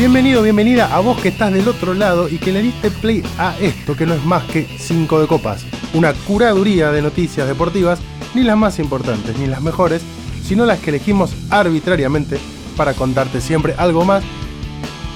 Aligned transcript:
Bienvenido, 0.00 0.40
bienvenida 0.42 0.94
a 0.96 1.00
vos 1.00 1.20
que 1.20 1.28
estás 1.28 1.52
del 1.52 1.68
otro 1.68 1.92
lado 1.92 2.26
y 2.30 2.38
que 2.38 2.52
le 2.52 2.62
diste 2.62 2.90
play 2.90 3.22
a 3.36 3.54
esto 3.60 3.94
que 3.94 4.06
no 4.06 4.14
es 4.14 4.24
más 4.24 4.44
que 4.44 4.66
5 4.78 5.20
de 5.20 5.26
copas. 5.26 5.62
Una 5.92 6.14
curaduría 6.14 6.90
de 6.90 7.02
noticias 7.02 7.46
deportivas, 7.46 7.98
ni 8.34 8.42
las 8.42 8.56
más 8.56 8.78
importantes 8.78 9.36
ni 9.38 9.46
las 9.46 9.60
mejores, 9.60 10.00
sino 10.42 10.64
las 10.64 10.78
que 10.78 10.88
elegimos 10.88 11.34
arbitrariamente 11.50 12.38
para 12.78 12.94
contarte 12.94 13.42
siempre 13.42 13.74
algo 13.76 14.06
más. 14.06 14.24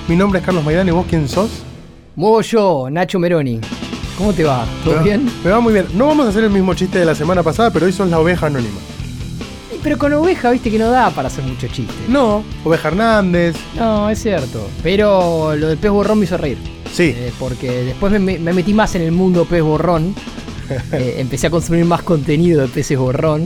Mi 0.07 0.17
nombre 0.17 0.41
es 0.41 0.45
Carlos 0.45 0.63
Maidán 0.63 0.87
y 0.89 0.91
vos 0.91 1.07
quién 1.09 1.31
sos? 1.31 1.63
Muevo 2.15 2.43
yo, 2.43 2.89
Nacho 2.91 3.19
Meroni. 3.19 3.61
¿Cómo 4.19 4.35
te 4.35 4.45
va? 4.45 4.67
¿Todo 4.85 4.93
Me 4.93 4.99
va- 4.99 5.03
bien? 5.03 5.31
Me 5.43 5.51
va 5.51 5.61
muy 5.61 5.73
bien. 5.73 5.87
No 5.95 6.09
vamos 6.09 6.27
a 6.27 6.29
hacer 6.29 6.45
el 6.45 6.51
mismo 6.51 6.75
chiste 6.75 6.99
de 6.99 7.07
la 7.07 7.15
semana 7.15 7.43
pasada, 7.43 7.71
pero 7.71 7.87
hoy 7.87 7.93
sos 7.93 8.11
la 8.11 8.19
oveja 8.21 8.49
anónima. 8.49 8.79
Pero 9.85 9.99
con 9.99 10.13
oveja, 10.15 10.51
viste 10.51 10.71
que 10.71 10.79
no 10.79 10.91
da 10.91 11.11
para 11.11 11.29
hacer 11.29 11.45
mucho 11.45 11.69
chiste. 11.69 11.93
No, 12.09 12.43
oveja 12.65 12.89
Hernández. 12.89 13.55
No, 13.79 14.11
es 14.11 14.21
cierto. 14.21 14.67
Pero 14.83 15.55
lo 15.55 15.69
del 15.69 15.79
pez 15.79 15.91
borrón 15.93 16.19
me 16.19 16.25
hizo 16.25 16.37
reír. 16.39 16.59
Sí, 16.93 17.13
Eh, 17.17 17.33
porque 17.39 17.71
después 17.85 18.11
me, 18.19 18.39
me 18.39 18.53
metí 18.53 18.73
más 18.75 18.95
en 18.97 19.03
el 19.03 19.13
mundo 19.13 19.45
pez 19.45 19.63
borrón. 19.63 20.15
Eh, 20.93 21.17
empecé 21.19 21.49
a 21.49 21.51
consumir 21.51 21.85
más 21.85 22.03
contenido 22.03 22.63
de 22.63 22.69
peces 22.69 22.97
borrón. 22.99 23.45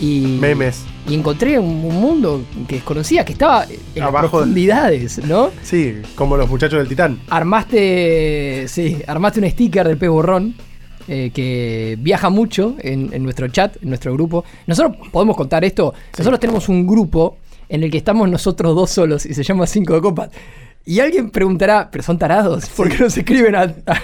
Y, 0.00 0.38
memes. 0.40 0.82
y 1.08 1.14
encontré 1.14 1.56
un, 1.58 1.66
un 1.84 1.94
mundo 2.00 2.42
que 2.66 2.76
desconocía, 2.76 3.24
que 3.24 3.32
estaba 3.32 3.64
en 3.64 3.78
las 3.94 4.08
Abajo 4.08 4.24
de- 4.26 4.30
profundidades, 4.44 5.24
¿no? 5.24 5.50
Sí, 5.62 5.94
como 6.16 6.36
los 6.36 6.48
muchachos 6.48 6.78
del 6.80 6.88
Titán. 6.88 7.20
Armaste, 7.30 8.66
sí, 8.68 8.98
armaste 9.06 9.40
un 9.40 9.50
sticker 9.50 9.86
del 9.86 9.98
pez 9.98 10.08
borrón 10.08 10.54
eh, 11.08 11.30
que 11.34 11.96
viaja 12.00 12.30
mucho 12.30 12.76
en, 12.78 13.10
en 13.12 13.22
nuestro 13.22 13.48
chat, 13.48 13.76
en 13.82 13.88
nuestro 13.88 14.12
grupo. 14.12 14.44
Nosotros 14.66 14.96
podemos 15.10 15.36
contar 15.36 15.64
esto. 15.64 15.94
Nosotros 16.16 16.38
tenemos 16.40 16.68
un 16.68 16.86
grupo 16.86 17.38
en 17.68 17.82
el 17.82 17.90
que 17.90 17.98
estamos 17.98 18.28
nosotros 18.28 18.74
dos 18.74 18.90
solos 18.90 19.26
y 19.26 19.34
se 19.34 19.42
llama 19.42 19.66
Cinco 19.66 19.94
de 19.94 20.00
Copas. 20.00 20.30
Y 20.84 21.00
alguien 21.00 21.30
preguntará, 21.30 21.90
¿pero 21.90 22.02
son 22.02 22.18
tarados? 22.18 22.66
¿Por 22.76 22.88
qué 22.88 22.98
no 22.98 23.10
se 23.10 23.20
escriben 23.20 23.54
a, 23.54 23.62
a- 23.86 24.00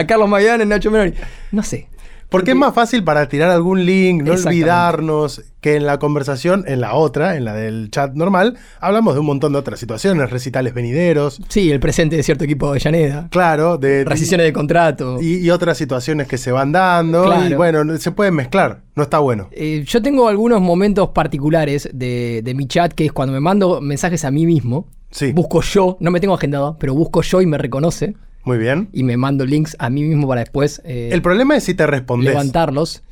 a 0.00 0.06
Carlos 0.06 0.28
Nacho 0.66 0.90
Menori? 0.90 1.14
No 1.52 1.62
sé. 1.62 1.88
Porque 2.30 2.50
es 2.50 2.56
más 2.56 2.74
fácil 2.74 3.04
para 3.04 3.28
tirar 3.28 3.50
algún 3.50 3.86
link, 3.86 4.22
no 4.22 4.34
olvidarnos 4.34 5.42
que 5.60 5.76
en 5.76 5.86
la 5.86 5.98
conversación, 5.98 6.64
en 6.66 6.80
la 6.80 6.94
otra, 6.94 7.36
en 7.36 7.44
la 7.44 7.54
del 7.54 7.90
chat 7.90 8.14
normal, 8.14 8.56
hablamos 8.80 9.14
de 9.14 9.20
un 9.20 9.26
montón 9.26 9.52
de 9.52 9.58
otras 9.58 9.80
situaciones, 9.80 10.30
recitales 10.30 10.74
venideros, 10.74 11.40
Sí, 11.48 11.70
el 11.70 11.80
presente 11.80 12.16
de 12.16 12.22
cierto 12.22 12.44
equipo 12.44 12.66
de 12.66 12.70
Avellaneda. 12.72 13.28
claro, 13.30 13.78
de 13.78 14.04
Rescisiones 14.04 14.46
de 14.46 14.52
contrato. 14.52 15.18
y, 15.20 15.38
y 15.38 15.50
otras 15.50 15.78
situaciones 15.78 16.28
que 16.28 16.38
se 16.38 16.52
van 16.52 16.70
dando. 16.72 17.24
Claro. 17.24 17.48
Y 17.48 17.54
bueno, 17.54 17.96
se 17.98 18.12
pueden 18.12 18.34
mezclar, 18.34 18.82
no 18.94 19.02
está 19.02 19.18
bueno. 19.18 19.48
Eh, 19.50 19.84
yo 19.86 20.02
tengo 20.02 20.28
algunos 20.28 20.60
momentos 20.60 21.08
particulares 21.08 21.88
de, 21.92 22.42
de 22.44 22.54
mi 22.54 22.66
chat, 22.66 22.92
que 22.92 23.06
es 23.06 23.12
cuando 23.12 23.32
me 23.32 23.40
mando 23.40 23.80
mensajes 23.80 24.24
a 24.24 24.30
mí 24.30 24.46
mismo. 24.46 24.86
Sí. 25.10 25.32
Busco 25.32 25.62
yo, 25.62 25.96
no 26.00 26.10
me 26.10 26.20
tengo 26.20 26.34
agendado, 26.34 26.76
pero 26.78 26.94
busco 26.94 27.22
yo 27.22 27.40
y 27.40 27.46
me 27.46 27.56
reconoce. 27.56 28.14
Muy 28.48 28.58
bien. 28.58 28.88
Y 28.94 29.02
me 29.02 29.16
mando 29.18 29.44
links 29.44 29.76
a 29.78 29.90
mí 29.90 30.02
mismo 30.02 30.26
para 30.26 30.40
después 30.40 30.80
eh, 30.84 31.10
El 31.12 31.20
problema 31.22 31.54
es 31.56 31.64
si 31.64 31.74
te 31.74 31.86
respondes. 31.86 32.30
levantarlos. 32.30 33.02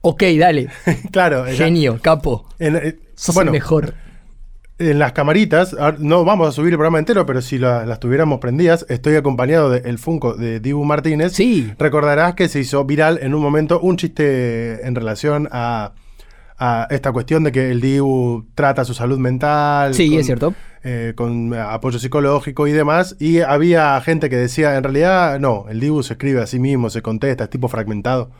Ok, 0.00 0.22
dale. 0.38 0.68
claro. 1.12 1.46
ya- 1.46 1.52
Genio, 1.52 1.98
capo. 2.00 2.48
en- 2.58 2.76
eh, 2.76 2.96
bueno, 3.34 3.52
mejor. 3.52 3.94
en 4.78 4.98
las 4.98 5.12
camaritas, 5.12 5.76
no 5.98 6.24
vamos 6.24 6.48
a 6.48 6.52
subir 6.52 6.72
el 6.72 6.76
programa 6.78 7.00
entero, 7.00 7.26
pero 7.26 7.42
si 7.42 7.58
la- 7.58 7.84
las 7.84 8.00
tuviéramos 8.00 8.38
prendidas, 8.38 8.86
estoy 8.88 9.16
acompañado 9.16 9.68
del 9.70 9.98
Funko 9.98 10.34
de 10.34 10.60
Dibu 10.60 10.84
Martínez. 10.84 11.32
Sí. 11.32 11.70
Recordarás 11.78 12.34
que 12.34 12.48
se 12.48 12.60
hizo 12.60 12.84
viral 12.84 13.18
en 13.20 13.34
un 13.34 13.42
momento 13.42 13.80
un 13.80 13.96
chiste 13.96 14.86
en 14.86 14.94
relación 14.94 15.48
a, 15.52 15.92
a 16.58 16.86
esta 16.90 17.12
cuestión 17.12 17.44
de 17.44 17.52
que 17.52 17.70
el 17.72 17.80
Dibu 17.80 18.46
trata 18.54 18.84
su 18.84 18.94
salud 18.94 19.18
mental. 19.18 19.94
Sí, 19.94 20.08
con, 20.10 20.18
es 20.20 20.26
cierto. 20.26 20.54
Eh, 20.84 21.12
con 21.16 21.52
apoyo 21.54 21.98
psicológico 21.98 22.66
y 22.66 22.72
demás. 22.72 23.16
Y 23.18 23.40
había 23.40 24.00
gente 24.00 24.30
que 24.30 24.36
decía, 24.36 24.76
en 24.76 24.84
realidad, 24.84 25.38
no, 25.40 25.66
el 25.68 25.80
Dibu 25.80 26.02
se 26.02 26.14
escribe 26.14 26.40
a 26.42 26.46
sí 26.46 26.58
mismo, 26.58 26.90
se 26.90 27.02
contesta, 27.02 27.44
es 27.44 27.50
tipo 27.50 27.68
fragmentado. 27.68 28.30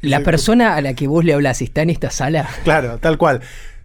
La 0.00 0.20
persona 0.20 0.74
a 0.74 0.80
la 0.80 0.94
que 0.94 1.06
vos 1.06 1.24
le 1.24 1.32
hablas 1.32 1.62
está 1.62 1.82
en 1.82 1.90
esta 1.90 2.10
sala. 2.10 2.48
Claro, 2.64 2.98
tal 2.98 3.18
cual. 3.18 3.40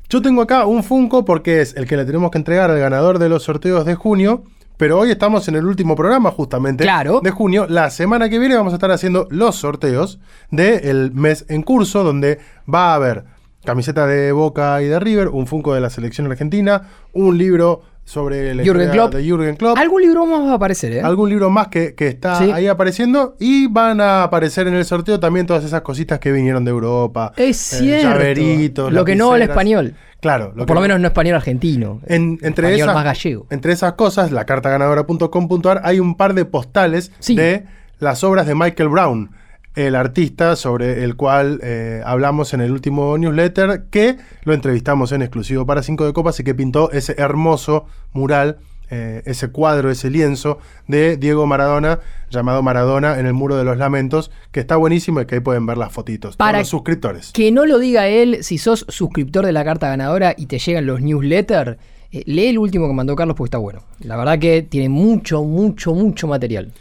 Yo 0.09 0.22
tengo 0.22 0.41
acá 0.41 0.66
un 0.66 0.84
Funko 0.84 1.25
porque 1.25 1.62
es 1.62 1.75
el 1.75 1.85
que 1.85 1.97
le 1.97 2.06
tenemos 2.06 2.31
que 2.31 2.38
entregar 2.38 2.72
al 2.72 2.79
ganador 2.79 3.19
de 3.19 3.29
los 3.29 3.44
sorteos 3.44 3.85
de 3.85 3.95
junio. 3.95 4.44
Pero 4.78 5.00
hoy 5.00 5.09
estamos 5.09 5.47
en 5.47 5.56
el 5.56 5.66
último 5.66 5.95
programa 5.95 6.29
justamente 6.29 6.84
Claro. 6.84 7.19
de 7.24 7.31
junio. 7.31 7.66
La 7.68 7.89
semana 7.89 8.29
que 8.29 8.38
viene 8.38 8.56
vamos 8.56 8.74
a 8.74 8.75
estar 8.75 8.91
haciendo 8.91 9.28
los 9.31 9.56
sorteos 9.56 10.19
del 10.51 11.12
mes 11.13 11.45
en 11.50 11.63
curso, 11.63 12.03
donde 12.03 12.39
va 12.72 12.91
a 12.91 12.95
haber 12.95 13.24
camiseta 13.66 14.06
de 14.06 14.31
Boca 14.31 14.79
y 14.84 14.85
de 14.85 15.00
River, 15.00 15.29
un 15.29 15.47
Funko 15.47 15.74
de 15.74 15.81
la 15.81 15.89
selección 15.89 16.29
argentina, 16.31 16.84
un 17.12 17.38
libro 17.39 17.81
sobre 18.07 18.56
la 18.56 18.63
Jürgen 18.63 18.90
Klopp. 18.91 19.13
de 19.13 19.22
Jürgen 19.22 19.57
Klopp, 19.57 19.78
Algún 19.78 20.01
libro 20.01 20.25
más 20.25 20.47
va 20.47 20.51
a 20.53 20.56
aparecer, 20.56 20.94
¿eh? 20.94 21.01
algún 21.01 21.28
libro 21.29 21.50
más 21.50 21.68
que, 21.68 21.94
que 21.94 22.07
está 22.07 22.35
Sí. 22.38 22.50
ahí 22.51 22.66
apareciendo 22.68 23.35
y 23.38 23.68
van 23.68 24.00
a 24.00 24.23
aparecer 24.23 24.66
en 24.68 24.75
el 24.75 24.85
sorteo 24.85 25.19
también 25.19 25.45
todas 25.45 25.66
esas 25.66 25.81
cositas 25.81 26.18
que 26.18 26.31
vinieron 26.31 26.63
de 26.63 26.72
Europa. 26.72 27.34
Es 27.35 27.73
eh, 27.73 27.79
cierto. 27.79 28.07
llaveritos, 28.09 28.94
Lo 28.94 29.03
que 29.03 29.18
no 29.18 29.31
lapiceras. 29.31 29.50
español. 29.50 29.95
Claro, 30.22 30.53
O 30.57 30.66
por 30.66 30.75
lo 30.75 30.81
menos 30.81 31.01
no 31.01 31.07
español 31.07 31.35
argentino. 31.35 32.00
en- 32.07 32.40
entre, 32.41 32.68
español 32.69 32.75
esas, 32.90 32.95
más 32.95 33.03
gallego. 33.03 33.45
entre 33.50 33.73
esas 33.73 33.94
cosas, 33.94 34.31
la 34.31 34.45
cartaganadora.com.ar 34.45 35.81
hay 35.84 36.00
un 36.00 36.16
par 36.16 36.34
de 36.34 36.45
postales 36.45 37.12
Sí. 37.19 37.35
de 37.35 37.66
las 38.00 38.24
obras 38.24 38.47
de 38.47 38.56
Michael 38.56 38.88
Brown, 38.89 39.31
el 39.77 39.95
artista 39.95 40.55
sobre 40.55 41.03
el 41.03 41.15
cual 41.15 41.59
eh, 41.61 42.01
hablamos 42.03 42.55
en 42.55 42.61
el 42.61 42.71
último 42.71 43.15
newsletter, 43.15 43.83
que 43.91 44.17
lo 44.43 44.53
entrevistamos 44.53 45.11
en 45.11 45.21
exclusivo 45.21 45.67
para 45.67 45.83
Cinco 45.83 46.03
de 46.03 46.13
Copas 46.13 46.39
y 46.39 46.43
que 46.43 46.55
pintó 46.55 46.89
ese 46.91 47.13
hermoso 47.19 47.85
mural, 48.11 48.57
eh, 48.89 49.21
ese 49.25 49.49
cuadro, 49.49 49.91
ese 49.91 50.09
lienzo 50.09 50.57
de 50.88 51.15
Diego 51.17 51.45
Maradona, 51.45 51.99
llamado 52.31 52.63
Maradona 52.63 53.19
en 53.19 53.27
el 53.27 53.33
Muro 53.33 53.55
de 53.55 53.65
los 53.65 53.77
Lamentos, 53.77 54.31
que 54.51 54.59
está 54.59 54.77
buenísimo 54.77 55.21
y 55.21 55.27
que 55.27 55.35
ahí 55.35 55.41
pueden 55.41 55.67
ver 55.67 55.77
las 55.77 55.91
fotitos. 55.91 56.38
Para 56.38 56.57
los 56.57 56.69
suscriptores. 56.69 57.31
Que 57.31 57.51
no 57.51 57.67
lo 57.67 57.77
diga 57.77 58.07
él, 58.07 58.44
si 58.44 58.57
sos 58.57 58.83
suscriptor 58.89 59.45
de 59.45 59.51
la 59.51 59.63
carta 59.63 59.89
ganadora 59.89 60.33
y 60.35 60.47
te 60.47 60.57
llegan 60.57 60.88
los 60.88 61.01
newsletters, 61.01 61.77
eh, 62.11 62.23
lee 62.25 62.47
el 62.47 62.57
último 62.57 62.88
que 62.88 62.94
mandó 62.95 63.15
Carlos 63.15 63.38
porque 63.38 63.49
está 63.49 63.59
bueno. 63.59 63.83
La 63.99 64.17
verdad 64.17 64.39
que 64.39 64.63
tiene 64.63 64.89
mucho, 64.89 65.44
mucho, 65.44 65.94
mucho 65.94 66.25
material. 66.25 66.73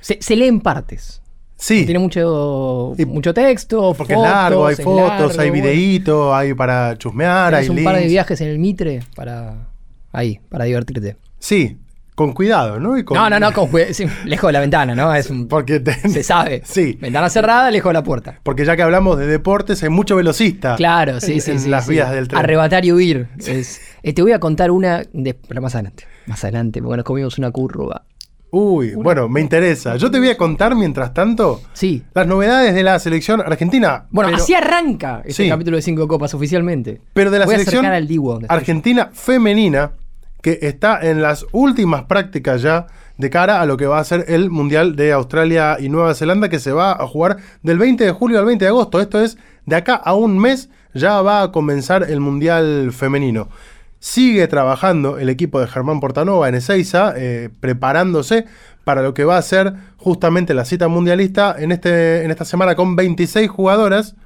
Se, 0.00 0.18
se 0.20 0.34
lee 0.34 0.48
en 0.48 0.60
partes. 0.60 1.21
Sí. 1.56 1.84
Tiene 1.84 2.00
mucho, 2.00 2.94
mucho 3.06 3.32
texto, 3.32 3.94
Porque 3.96 4.14
fotos, 4.14 4.26
es 4.28 4.32
largo, 4.34 4.66
hay 4.66 4.72
es 4.74 4.82
fotos, 4.82 5.08
largo, 5.36 5.40
hay 5.40 5.50
videitos, 5.50 6.34
hay 6.34 6.54
para 6.54 6.98
chusmear, 6.98 7.54
hay 7.54 7.68
un 7.68 7.84
par 7.84 7.96
de 7.96 8.06
viajes 8.06 8.40
en 8.40 8.48
el 8.48 8.58
Mitre 8.58 9.00
para 9.14 9.68
ahí, 10.12 10.40
para 10.48 10.64
divertirte. 10.64 11.16
Sí, 11.38 11.78
con 12.16 12.32
cuidado, 12.32 12.78
¿no? 12.80 12.98
Y 12.98 13.04
con- 13.04 13.16
No, 13.16 13.30
no, 13.30 13.38
no, 13.38 13.52
con 13.52 13.68
sí, 13.92 14.06
lejos 14.24 14.48
de 14.48 14.52
la 14.52 14.60
ventana, 14.60 14.94
¿no? 14.94 15.14
Es 15.14 15.30
un, 15.30 15.46
Porque, 15.48 15.78
te- 15.80 16.08
se 16.08 16.22
sabe. 16.24 16.62
Sí. 16.64 16.98
Ventana 17.00 17.30
cerrada, 17.30 17.70
lejos 17.70 17.90
de 17.90 17.94
la 17.94 18.02
puerta. 18.02 18.40
porque 18.42 18.64
ya 18.64 18.74
que 18.76 18.82
hablamos 18.82 19.16
de 19.18 19.26
deportes, 19.26 19.82
hay 19.84 19.88
mucho 19.88 20.16
velocista. 20.16 20.74
Claro, 20.76 21.20
sí, 21.20 21.34
en, 21.34 21.40
sí, 21.40 21.50
en 21.52 21.60
sí. 21.60 21.68
las 21.68 21.84
sí. 21.86 21.92
vías 21.92 22.10
del 22.10 22.26
tren. 22.28 22.40
Arrebatar 22.40 22.84
y 22.84 22.92
huir. 22.92 23.28
Es- 23.38 23.80
eh, 24.02 24.12
te 24.12 24.20
voy 24.22 24.32
a 24.32 24.40
contar 24.40 24.70
una, 24.72 25.04
de, 25.12 25.34
pero 25.34 25.62
más 25.62 25.74
adelante. 25.76 26.04
Más 26.26 26.42
adelante, 26.44 26.82
porque 26.82 26.96
nos 26.98 27.04
comimos 27.04 27.38
una 27.38 27.50
curva. 27.52 28.04
Uy, 28.54 28.94
bueno, 28.94 29.30
me 29.30 29.40
interesa. 29.40 29.96
Yo 29.96 30.10
te 30.10 30.18
voy 30.18 30.28
a 30.28 30.36
contar, 30.36 30.74
mientras 30.76 31.14
tanto, 31.14 31.62
Sí. 31.72 32.02
las 32.12 32.26
novedades 32.26 32.74
de 32.74 32.82
la 32.82 32.98
selección 32.98 33.40
argentina. 33.40 34.04
Bueno, 34.10 34.28
pero, 34.30 34.42
así 34.42 34.52
arranca 34.52 35.22
este 35.24 35.44
Sí. 35.44 35.48
capítulo 35.48 35.76
de 35.78 35.82
Cinco 35.82 36.06
Copas 36.06 36.34
oficialmente. 36.34 37.00
pero 37.14 37.30
de 37.30 37.38
la 37.38 37.46
voy 37.46 37.54
selección 37.54 37.86
al 37.86 38.06
argentina 38.50 39.08
femenina, 39.14 39.92
que 40.42 40.58
está 40.60 41.00
en 41.00 41.22
las 41.22 41.46
últimas 41.52 42.02
prácticas 42.04 42.60
ya 42.60 42.88
de 43.16 43.30
cara 43.30 43.62
a 43.62 43.64
lo 43.64 43.78
que 43.78 43.86
va 43.86 44.00
a 44.00 44.04
ser 44.04 44.26
el 44.28 44.50
Mundial 44.50 44.96
de 44.96 45.12
Australia 45.12 45.78
y 45.80 45.88
Nueva 45.88 46.14
Zelanda, 46.14 46.50
que 46.50 46.58
se 46.58 46.72
va 46.72 46.92
a 46.92 47.06
jugar 47.06 47.38
del 47.62 47.78
20 47.78 48.04
de 48.04 48.12
julio 48.12 48.38
al 48.38 48.44
20 48.44 48.66
de 48.66 48.68
agosto. 48.68 49.00
Esto 49.00 49.18
es, 49.18 49.38
de 49.64 49.76
acá 49.76 49.94
a 49.94 50.12
un 50.12 50.38
mes 50.38 50.68
ya 50.92 51.22
va 51.22 51.40
a 51.40 51.52
comenzar 51.52 52.02
el 52.10 52.20
Mundial 52.20 52.90
femenino. 52.92 53.48
Sigue 54.02 54.48
trabajando 54.48 55.18
el 55.18 55.28
equipo 55.28 55.60
de 55.60 55.68
Germán 55.68 56.00
Portanova 56.00 56.48
en 56.48 56.56
Ezeiza, 56.56 57.14
eh, 57.16 57.50
preparándose 57.60 58.46
para 58.82 59.00
lo 59.00 59.14
que 59.14 59.22
va 59.22 59.36
a 59.36 59.42
ser 59.42 59.74
justamente 59.96 60.54
la 60.54 60.64
cita 60.64 60.88
mundialista 60.88 61.54
en, 61.56 61.70
este, 61.70 62.24
en 62.24 62.32
esta 62.32 62.44
semana 62.44 62.74
con 62.74 62.96
26 62.96 63.48
jugadoras. 63.48 64.16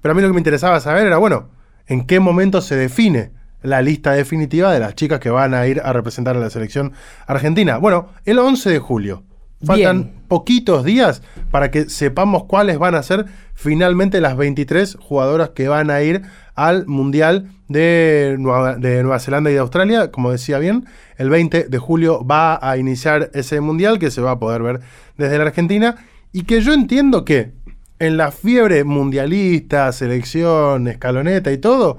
Pero 0.00 0.12
a 0.12 0.14
mí 0.14 0.22
lo 0.22 0.28
que 0.28 0.34
me 0.34 0.38
interesaba 0.38 0.78
saber 0.78 1.08
era, 1.08 1.18
bueno, 1.18 1.48
¿en 1.88 2.06
qué 2.06 2.20
momento 2.20 2.60
se 2.60 2.76
define 2.76 3.32
la 3.62 3.82
lista 3.82 4.12
definitiva 4.12 4.72
de 4.72 4.78
las 4.78 4.94
chicas 4.94 5.18
que 5.18 5.30
van 5.30 5.54
a 5.54 5.66
ir 5.66 5.80
a 5.80 5.92
representar 5.92 6.36
a 6.36 6.38
la 6.38 6.48
selección 6.48 6.92
argentina? 7.26 7.78
Bueno, 7.78 8.10
el 8.26 8.38
11 8.38 8.70
de 8.70 8.78
julio. 8.78 9.24
Faltan 9.64 10.02
Bien. 10.02 10.22
poquitos 10.28 10.84
días 10.84 11.22
para 11.50 11.72
que 11.72 11.88
sepamos 11.88 12.44
cuáles 12.44 12.78
van 12.78 12.94
a 12.94 13.02
ser 13.02 13.24
finalmente 13.54 14.20
las 14.20 14.36
23 14.36 14.98
jugadoras 15.00 15.48
que 15.48 15.66
van 15.66 15.90
a 15.90 16.02
ir 16.02 16.22
al 16.56 16.86
Mundial 16.86 17.50
de 17.68 18.36
Nueva, 18.38 18.76
de 18.76 19.02
Nueva 19.02 19.20
Zelanda 19.20 19.50
y 19.50 19.54
de 19.54 19.60
Australia. 19.60 20.10
Como 20.10 20.32
decía 20.32 20.58
bien, 20.58 20.86
el 21.16 21.30
20 21.30 21.64
de 21.64 21.78
julio 21.78 22.26
va 22.26 22.58
a 22.60 22.76
iniciar 22.76 23.30
ese 23.34 23.60
Mundial 23.60 23.98
que 23.98 24.10
se 24.10 24.20
va 24.20 24.32
a 24.32 24.38
poder 24.38 24.62
ver 24.62 24.80
desde 25.16 25.38
la 25.38 25.44
Argentina 25.44 25.96
y 26.32 26.42
que 26.42 26.60
yo 26.60 26.72
entiendo 26.72 27.24
que 27.24 27.52
en 27.98 28.16
la 28.16 28.30
fiebre 28.30 28.84
mundialista, 28.84 29.90
selección, 29.92 30.88
escaloneta 30.88 31.52
y 31.52 31.58
todo, 31.58 31.98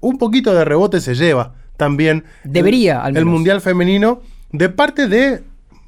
un 0.00 0.18
poquito 0.18 0.54
de 0.54 0.64
rebote 0.64 1.00
se 1.00 1.14
lleva 1.14 1.54
también 1.76 2.24
Debería, 2.42 2.94
el, 2.94 3.00
al 3.00 3.08
el 3.08 3.24
menos. 3.24 3.32
Mundial 3.32 3.60
femenino 3.60 4.22
de 4.52 4.68
parte 4.68 5.08
de, 5.08 5.42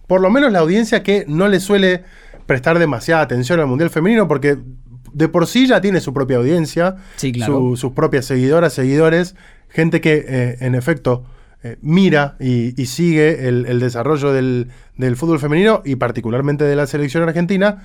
por 0.07 0.21
lo 0.21 0.31
menos 0.31 0.53
la 0.53 0.61
audiencia 0.61 1.03
que 1.03 1.25
no 1.27 1.49
le 1.49 1.61
suele 1.61 2.05
prestar 2.47 2.79
demasiada 2.79 3.23
atención 3.23 3.61
al 3.61 3.67
Mundial 3.67 3.91
Femenino, 3.91 4.27
porque 4.27 4.57
de 5.13 5.29
por 5.29 5.47
sí 5.47 5.67
ya 5.67 5.81
tiene 5.81 6.01
su 6.01 6.13
propia 6.13 6.37
audiencia, 6.39 6.97
Sí, 7.17 7.33
claro. 7.33 7.55
su- 7.71 7.77
sus 7.77 7.93
propias 7.93 8.25
seguidoras, 8.27 8.73
seguidores, 8.73 9.35
gente 9.69 10.01
que 10.01 10.25
eh, 10.29 10.57
en 10.61 10.75
efecto 10.75 11.25
eh, 11.63 11.77
mira 11.83 12.37
y, 12.41 12.81
y 12.81 12.87
sigue 12.87 13.49
el, 13.49 13.67
el 13.67 13.81
desarrollo 13.81 14.33
del, 14.33 14.69
del 14.97 15.17
fútbol 15.17 15.41
femenino 15.41 15.83
y 15.85 15.97
particularmente 15.97 16.65
de 16.65 16.77
la 16.77 16.87
selección 16.87 17.25
argentina, 17.25 17.83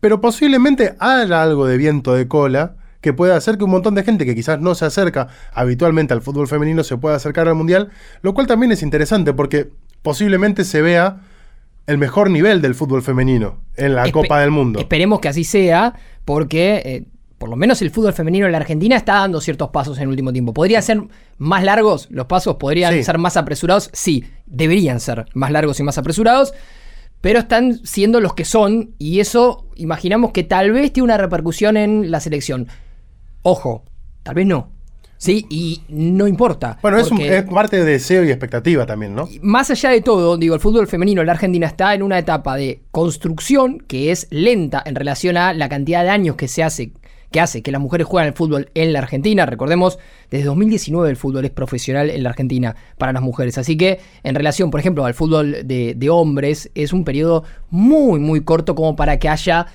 pero 0.00 0.20
posiblemente 0.20 0.94
haya 0.98 1.42
algo 1.42 1.66
de 1.66 1.76
viento 1.76 2.14
de 2.14 2.26
cola 2.26 2.76
que 3.02 3.12
pueda 3.12 3.36
hacer 3.36 3.58
que 3.58 3.64
un 3.64 3.70
montón 3.70 3.94
de 3.94 4.04
gente 4.04 4.24
que 4.24 4.34
quizás 4.34 4.60
no 4.60 4.74
se 4.74 4.84
acerca 4.84 5.28
habitualmente 5.52 6.14
al 6.14 6.22
fútbol 6.22 6.48
femenino 6.48 6.84
se 6.84 6.96
pueda 6.96 7.16
acercar 7.16 7.48
al 7.48 7.54
mundial, 7.56 7.90
lo 8.22 8.32
cual 8.32 8.46
también 8.46 8.72
es 8.72 8.82
interesante 8.82 9.32
porque 9.34 9.70
posiblemente 10.02 10.64
se 10.64 10.82
vea 10.82 11.20
el 11.86 11.98
mejor 11.98 12.30
nivel 12.30 12.62
del 12.62 12.74
fútbol 12.74 13.02
femenino 13.02 13.60
en 13.76 13.94
la 13.94 14.04
Espe- 14.06 14.12
Copa 14.12 14.40
del 14.40 14.50
Mundo. 14.50 14.78
Esperemos 14.80 15.20
que 15.20 15.28
así 15.28 15.44
sea, 15.44 15.94
porque 16.24 16.82
eh, 16.84 17.04
por 17.38 17.48
lo 17.48 17.56
menos 17.56 17.82
el 17.82 17.90
fútbol 17.90 18.12
femenino 18.12 18.46
en 18.46 18.52
la 18.52 18.58
Argentina 18.58 18.96
está 18.96 19.14
dando 19.14 19.40
ciertos 19.40 19.70
pasos 19.70 19.96
en 19.98 20.04
el 20.04 20.08
último 20.10 20.32
tiempo. 20.32 20.52
¿Podrían 20.54 20.82
ser 20.82 21.02
más 21.38 21.64
largos 21.64 22.06
los 22.10 22.26
pasos? 22.26 22.56
¿Podrían 22.56 22.94
Sí. 22.94 23.02
ser 23.04 23.18
más 23.18 23.36
apresurados? 23.36 23.90
Sí, 23.92 24.24
deberían 24.46 25.00
ser 25.00 25.26
más 25.34 25.50
largos 25.50 25.80
y 25.80 25.82
más 25.82 25.98
apresurados. 25.98 26.54
Pero 27.20 27.38
están 27.40 27.78
siendo 27.84 28.20
los 28.20 28.34
que 28.34 28.44
son, 28.44 28.94
y 28.98 29.20
eso 29.20 29.66
imaginamos 29.76 30.32
que 30.32 30.42
tal 30.44 30.72
vez 30.72 30.92
tiene 30.92 31.04
una 31.04 31.18
repercusión 31.18 31.76
en 31.76 32.10
la 32.10 32.18
selección. 32.20 32.68
Ojo, 33.42 33.84
tal 34.22 34.34
vez 34.36 34.46
no. 34.46 34.70
Sí, 35.22 35.46
y 35.50 35.82
no 35.88 36.26
importa. 36.26 36.78
Bueno, 36.82 36.98
es, 36.98 37.08
un- 37.12 37.20
es 37.20 37.44
parte 37.44 37.76
de 37.76 37.84
deseo 37.84 38.24
y 38.24 38.30
expectativa 38.30 38.86
también, 38.86 39.14
¿no? 39.14 39.28
más 39.40 39.70
allá 39.70 39.90
de 39.90 40.00
todo, 40.00 40.36
digo, 40.36 40.56
el 40.56 40.60
fútbol 40.60 40.88
femenino 40.88 41.20
en 41.20 41.28
la 41.28 41.34
Argentina 41.34 41.68
está 41.68 41.94
en 41.94 42.02
una 42.02 42.18
etapa 42.18 42.56
de 42.56 42.80
construcción 42.90 43.78
que 43.86 44.10
es 44.10 44.26
lenta 44.30 44.82
en 44.84 44.96
relación 44.96 45.36
a 45.36 45.52
la 45.52 45.68
cantidad 45.68 46.02
de 46.02 46.10
años 46.10 46.34
que 46.34 46.48
se 46.48 46.64
hace 46.64 46.90
que 47.30 47.40
hace 47.40 47.62
que 47.62 47.70
las 47.70 47.80
mujeres 47.80 48.06
juegan 48.06 48.26
al 48.28 48.34
fútbol 48.34 48.68
en 48.74 48.92
la 48.92 48.98
Argentina. 48.98 49.46
Recordemos, 49.46 49.98
desde 50.30 50.44
2019 50.46 51.08
el 51.08 51.16
fútbol 51.16 51.44
es 51.46 51.50
profesional 51.52 52.10
en 52.10 52.22
la 52.24 52.28
Argentina 52.30 52.74
para 52.98 53.12
las 53.12 53.22
mujeres. 53.22 53.56
Así 53.58 53.76
que 53.78 54.00
en 54.24 54.34
relación, 54.34 54.70
por 54.70 54.80
ejemplo, 54.80 55.04
al 55.06 55.14
fútbol 55.14 55.56
de, 55.64 55.94
de 55.96 56.10
hombres, 56.10 56.70
es 56.74 56.92
un 56.92 57.04
periodo 57.04 57.44
muy, 57.70 58.18
muy 58.18 58.42
corto 58.42 58.74
como 58.74 58.96
para 58.96 59.18
que 59.18 59.28
haya 59.30 59.66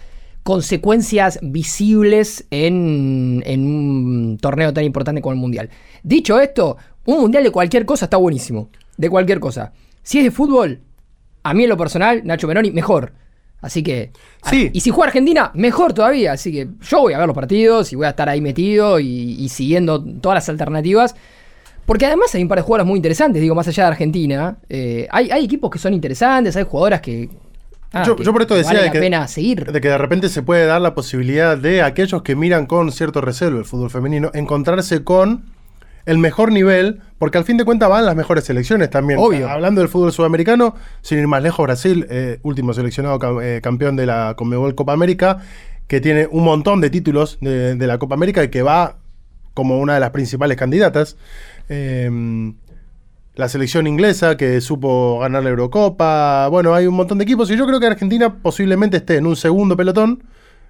consecuencias 0.48 1.40
visibles 1.42 2.48
en, 2.52 3.44
en 3.46 3.68
un 3.68 4.38
torneo 4.40 4.72
tan 4.72 4.86
importante 4.86 5.20
como 5.22 5.34
el 5.34 5.40
Mundial. 5.40 5.70
Dicho 6.04 6.40
esto, 6.40 6.78
un 7.04 7.20
Mundial 7.20 7.44
de 7.44 7.52
cualquier 7.52 7.86
cosa 7.86 8.06
está 8.06 8.16
buenísimo. 8.16 8.70
De 8.96 9.10
cualquier 9.10 9.42
cosa. 9.42 9.74
Si 10.04 10.20
es 10.20 10.24
de 10.24 10.32
fútbol, 10.32 10.80
a 11.44 11.54
mí 11.54 11.64
en 11.64 11.70
lo 11.70 11.76
personal, 11.76 12.22
Nacho 12.24 12.48
Menoni, 12.48 12.72
mejor. 12.72 13.12
Así 13.60 13.84
que. 13.84 14.12
Sí. 14.50 14.70
Y 14.72 14.80
si 14.80 14.90
juega 14.90 15.08
Argentina, 15.08 15.52
mejor 15.54 15.92
todavía. 15.92 16.32
Así 16.32 16.54
que 16.54 16.70
yo 16.82 17.02
voy 17.02 17.12
a 17.12 17.18
ver 17.18 17.28
los 17.28 17.36
partidos 17.36 17.92
y 17.92 17.98
voy 17.98 18.06
a 18.06 18.12
estar 18.12 18.30
ahí 18.30 18.40
metido 18.40 19.02
y, 19.02 19.36
y 19.38 19.50
siguiendo 19.50 20.02
todas 20.02 20.38
las 20.38 20.48
alternativas. 20.48 21.14
Porque 21.86 22.06
además 22.06 22.34
hay 22.36 22.42
un 22.44 22.48
par 22.48 22.60
de 22.60 22.62
jugadoras 22.62 22.88
muy 22.88 22.96
interesantes, 22.96 23.42
digo, 23.42 23.54
más 23.54 23.68
allá 23.68 23.84
de 23.84 23.90
Argentina. 23.90 24.60
eh, 24.70 25.10
hay, 25.12 25.30
hay 25.30 25.44
equipos 25.44 25.70
que 25.70 25.80
son 25.80 25.94
interesantes, 25.94 26.56
hay 26.56 26.64
jugadoras 26.64 27.02
que. 27.02 27.30
Ah, 27.94 28.04
yo, 28.06 28.16
por 28.34 28.42
esto 28.42 28.56
decía 28.56 28.74
vale 28.74 28.84
de 28.84 28.92
que, 28.92 29.00
pena 29.00 29.28
seguir. 29.28 29.72
de 29.72 29.82
que 29.82 29.88
de 29.90 29.98
repente 29.98 30.30
se 30.30 30.42
puede 30.44 30.66
dar 30.66 30.82
la 30.82 30.94
posibilidad 30.96 31.58
de 31.58 31.82
aquellos 31.82 32.22
que 32.22 32.36
miran 32.36 32.66
con 32.66 32.92
cierto 32.92 33.22
recelo 33.22 33.58
el 33.60 33.66
fútbol 33.66 33.90
femenino 33.90 34.32
encontrarse 34.34 35.04
con 35.04 35.46
el 36.06 36.18
mejor 36.20 36.54
nivel, 36.54 37.02
porque 37.20 37.38
al 37.38 37.44
fin 37.44 37.58
de 37.58 37.66
cuentas 37.66 37.90
van 37.90 38.06
las 38.06 38.16
mejores 38.16 38.46
selecciones 38.46 38.90
también. 38.90 39.20
Obvio. 39.20 39.50
Hablando 39.50 39.82
del 39.82 39.90
fútbol 39.90 40.14
sudamericano, 40.14 40.74
sin 41.02 41.20
ir 41.20 41.28
más 41.28 41.44
lejos, 41.44 41.62
Brasil, 41.64 42.08
eh, 42.10 42.40
último 42.44 42.74
seleccionado 42.74 43.20
cam- 43.20 43.44
eh, 43.44 43.60
campeón 43.62 43.98
de 43.98 44.06
la 44.06 44.34
Conmebol 44.38 44.74
Copa 44.74 44.94
América, 44.94 45.40
que 45.88 46.00
tiene 46.00 46.26
un 46.32 46.46
montón 46.46 46.80
de 46.80 46.90
títulos 46.90 47.38
de, 47.42 47.76
de 47.76 47.88
la 47.88 47.98
Copa 47.98 48.16
América 48.16 48.42
y 48.42 48.48
que 48.50 48.62
va 48.62 48.96
como 49.54 49.80
una 49.80 49.96
de 49.96 50.00
las 50.00 50.12
principales 50.12 50.56
candidatas. 50.56 51.18
Eh, 51.68 52.54
la 53.38 53.48
selección 53.48 53.86
inglesa 53.86 54.36
que 54.36 54.60
supo 54.62 55.20
ganar 55.20 55.44
la 55.44 55.52
Eurocopa. 55.52 56.48
Bueno, 56.50 56.74
hay 56.74 56.88
un 56.88 56.96
montón 56.96 57.20
de 57.20 57.24
equipos 57.24 57.50
y 57.52 57.56
yo 57.56 57.68
creo 57.68 57.80
que 57.80 57.86
Argentina 57.86 58.42
posiblemente 58.42 58.98
esté 58.98 59.18
en 59.18 59.28
un 59.28 59.36
segundo 59.36 59.78
pelotón, 59.78 60.24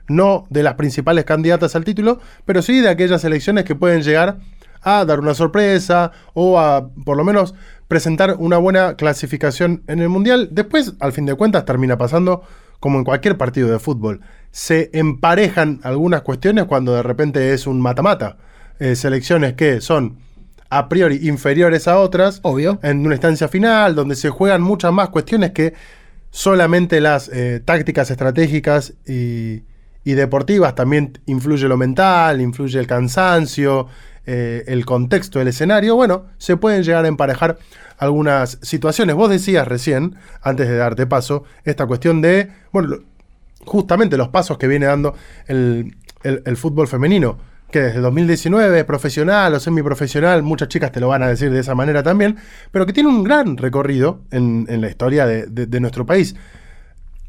no 0.09 0.45
de 0.49 0.63
las 0.63 0.73
principales 0.73 1.23
candidatas 1.23 1.77
al 1.77 1.85
título, 1.85 2.19
pero 2.45 2.61
sí 2.61 2.81
de 2.81 2.89
aquellas 2.89 3.21
selecciones 3.21 3.63
que 3.63 3.75
pueden 3.75 4.03
llegar 4.03 4.39
a 4.81 5.05
dar 5.05 5.21
una 5.21 5.33
sorpresa 5.33 6.11
o 6.33 6.59
a 6.59 6.89
por 7.05 7.15
lo 7.15 7.23
menos 7.23 7.55
presentar 7.87 8.35
una 8.37 8.57
buena 8.57 8.95
clasificación 8.95 9.83
en 9.87 9.99
el 9.99 10.09
Mundial. 10.09 10.49
Después, 10.51 10.93
al 10.99 11.13
fin 11.13 11.25
de 11.25 11.35
cuentas, 11.35 11.63
termina 11.63 11.97
pasando 11.97 12.43
como 12.81 12.99
en 12.99 13.05
cualquier 13.05 13.37
partido 13.37 13.69
de 13.71 13.79
fútbol. 13.79 14.19
Se 14.51 14.89
emparejan 14.91 15.79
algunas 15.83 16.21
cuestiones 16.21 16.65
cuando 16.65 16.93
de 16.93 17.03
repente 17.03 17.53
es 17.53 17.65
un 17.65 17.79
mata-mata. 17.79 18.37
Eh, 18.79 18.95
selecciones 18.97 19.53
que 19.53 19.79
son 19.79 20.26
a 20.69 20.89
priori 20.89 21.27
inferiores 21.27 21.87
a 21.87 21.97
otras, 21.99 22.39
Obvio. 22.43 22.79
en 22.83 23.05
una 23.05 23.15
instancia 23.15 23.47
final, 23.47 23.95
donde 23.95 24.15
se 24.15 24.29
juegan 24.29 24.61
muchas 24.61 24.91
más 24.91 25.09
cuestiones 25.09 25.51
que 25.51 25.73
solamente 26.29 26.99
las 27.01 27.29
eh, 27.29 27.61
tácticas 27.63 28.11
estratégicas 28.11 28.93
y, 29.07 29.63
y 30.03 30.13
deportivas. 30.13 30.75
También 30.75 31.19
influye 31.25 31.67
lo 31.67 31.77
mental, 31.77 32.41
influye 32.41 32.79
el 32.79 32.87
cansancio, 32.87 33.87
eh, 34.25 34.63
el 34.67 34.85
contexto 34.85 35.39
del 35.39 35.47
escenario. 35.47 35.95
Bueno, 35.95 36.25
se 36.37 36.57
pueden 36.57 36.83
llegar 36.83 37.05
a 37.05 37.07
emparejar 37.07 37.57
algunas 37.97 38.59
situaciones. 38.61 39.15
Vos 39.15 39.29
decías 39.29 39.67
recién, 39.67 40.15
antes 40.41 40.67
de 40.67 40.75
darte 40.75 41.07
paso, 41.07 41.43
esta 41.63 41.87
cuestión 41.87 42.21
de, 42.21 42.51
bueno, 42.71 42.97
justamente 43.65 44.17
los 44.17 44.27
pasos 44.29 44.57
que 44.57 44.67
viene 44.67 44.85
dando 44.85 45.15
el, 45.47 45.95
el- 46.23 46.43
el 46.45 46.57
fútbol 46.57 46.87
femenino, 46.87 47.37
que 47.71 47.81
desde 47.81 47.99
2019 47.99 48.79
es 48.79 48.85
profesional 48.85 49.53
o 49.53 49.59
semiprofesional, 49.59 50.41
muchas 50.43 50.69
chicas 50.69 50.91
te 50.91 50.99
lo 50.99 51.09
van 51.09 51.23
a 51.23 51.27
decir 51.27 51.51
de 51.51 51.59
esa 51.59 51.75
manera 51.75 52.01
también, 52.03 52.37
pero 52.71 52.85
que 52.85 52.93
tiene 52.93 53.09
un 53.09 53.23
gran 53.23 53.57
recorrido 53.57 54.21
en, 54.31 54.65
en 54.69 54.81
la 54.81 54.89
historia 54.89 55.25
de, 55.25 55.47
de- 55.47 55.79
nuestro 55.79 56.05
país. 56.05 56.35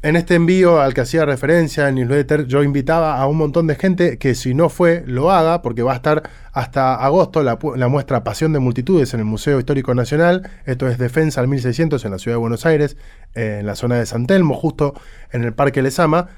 En 0.01 0.15
este 0.15 0.35
envío 0.35 0.79
al 0.79 0.93
que 0.93 1.01
hacía 1.01 1.25
referencia 1.25 1.89
en 1.89 1.95
newsletter, 1.95 2.45
yo 2.47 2.63
invitaba 2.63 3.17
a 3.17 3.27
un 3.27 3.35
montón 3.35 3.67
de 3.67 3.75
gente 3.75 4.17
que 4.17 4.33
si 4.33 4.53
no 4.53 4.69
fue, 4.69 5.03
lo 5.05 5.29
haga, 5.29 5.61
porque 5.61 5.83
va 5.83 5.91
a 5.91 5.95
estar 5.97 6.23
hasta 6.53 6.95
agosto 6.95 7.43
la, 7.43 7.59
la 7.75 7.89
muestra 7.89 8.23
Pasión 8.23 8.53
de 8.53 8.59
Multitudes 8.59 9.13
en 9.13 9.19
el 9.19 9.25
Museo 9.25 9.59
Histórico 9.59 9.93
Nacional. 9.93 10.49
Esto 10.65 10.87
es 10.87 10.97
Defensa 10.97 11.41
al 11.41 11.49
1600 11.49 12.05
en 12.05 12.11
la 12.11 12.17
ciudad 12.17 12.35
de 12.35 12.39
Buenos 12.39 12.65
Aires, 12.65 12.95
en 13.35 13.65
la 13.65 13.75
zona 13.75 13.95
de 13.95 14.05
San 14.05 14.25
Telmo, 14.25 14.55
justo 14.55 14.93
en 15.33 15.43
el 15.43 15.51
Parque 15.51 15.81
Lesama. 15.81 16.29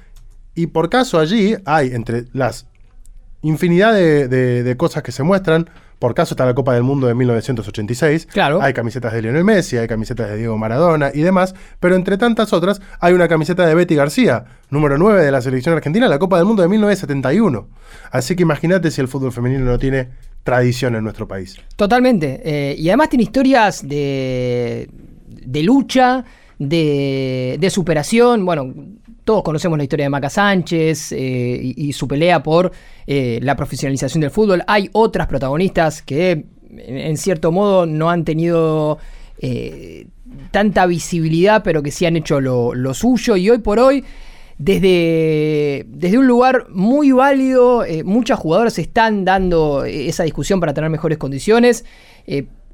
Y 0.55 0.67
por 0.67 0.89
caso 0.89 1.19
allí 1.19 1.55
hay 1.65 1.93
entre 1.93 2.25
las 2.33 2.65
infinidad 3.41 3.93
de, 3.93 4.27
de- 4.27 4.63
de 4.63 4.77
cosas 4.77 5.03
que 5.03 5.11
se 5.11 5.23
muestran. 5.23 5.69
Por 5.99 6.15
caso 6.15 6.33
está 6.33 6.45
la 6.47 6.55
Copa 6.55 6.73
del 6.73 6.81
Mundo 6.81 7.05
de 7.05 7.13
1986. 7.13 8.25
Claro. 8.31 8.59
Hay 8.59 8.73
camisetas 8.73 9.13
de 9.13 9.21
Lionel 9.21 9.43
Messi, 9.43 9.77
hay 9.77 9.87
camisetas 9.87 10.29
de 10.29 10.37
Diego 10.37 10.57
Maradona 10.57 11.11
y 11.13 11.21
demás. 11.21 11.53
Pero 11.79 11.95
entre 11.95 12.17
tantas 12.17 12.53
otras, 12.53 12.81
hay 12.99 13.13
una 13.13 13.27
camiseta 13.27 13.67
de 13.67 13.75
Betty 13.75 13.93
García, 13.93 14.45
número 14.71 14.97
9 14.97 15.23
de 15.23 15.31
la 15.31 15.41
selección 15.41 15.75
argentina, 15.75 16.07
la 16.07 16.17
Copa 16.17 16.37
del 16.37 16.45
Mundo 16.47 16.63
de 16.63 16.69
1971. 16.69 17.67
Así 18.11 18.35
que 18.35 18.41
imagínate 18.41 18.89
si 18.89 18.99
el 18.99 19.07
fútbol 19.07 19.31
femenino 19.31 19.63
no 19.63 19.77
tiene 19.77 20.09
tradición 20.43 20.95
en 20.95 21.03
nuestro 21.03 21.27
país. 21.27 21.55
Totalmente. 21.75 22.41
eh, 22.43 22.75
y 22.79 22.89
además 22.89 23.09
tiene 23.09 23.23
historias 23.23 23.87
de, 23.87 24.89
de 25.27 25.61
lucha, 25.63 26.25
de, 26.57 27.57
de 27.59 27.69
superación. 27.69 28.43
Bueno, 28.43 28.73
todos 29.23 29.43
conocemos 29.43 29.77
la 29.77 29.83
historia 29.83 30.05
de 30.05 30.09
Maca 30.09 30.29
Sánchez 30.29 31.11
eh, 31.11 31.73
y, 31.75 31.93
su 31.93 32.07
pelea 32.07 32.41
por 32.41 32.71
eh, 33.05 33.39
la 33.41 33.55
profesionalización 33.55 34.21
del 34.21 34.31
fútbol. 34.31 34.63
Hay 34.67 34.89
otras 34.93 35.27
protagonistas 35.27 36.01
que, 36.01 36.45
en, 36.75 37.17
cierto 37.17 37.51
modo, 37.51 37.85
no 37.85 38.09
han 38.09 38.25
tenido 38.25 38.97
eh, 39.39 40.07
tanta 40.51 40.85
visibilidad, 40.85 41.63
pero 41.63 41.83
que 41.83 41.91
sí 41.91 42.05
han 42.05 42.15
hecho 42.15 42.41
lo, 42.41 42.93
suyo. 42.93 43.35
Y 43.37 43.49
hoy 43.49 43.59
por 43.59 43.79
hoy 43.79 44.03
desde, 44.57 45.85
desde 45.87 46.17
un 46.17 46.27
lugar 46.27 46.67
muy 46.69 47.11
válido, 47.11 47.83
muchas 48.03 48.39
jugadoras 48.39 48.77
están 48.79 49.25
dando 49.25 49.85
esa 49.85 50.23
discusión 50.23 50.59
para 50.59 50.73
tener 50.73 50.89
mejores 50.89 51.17
condiciones. 51.17 51.85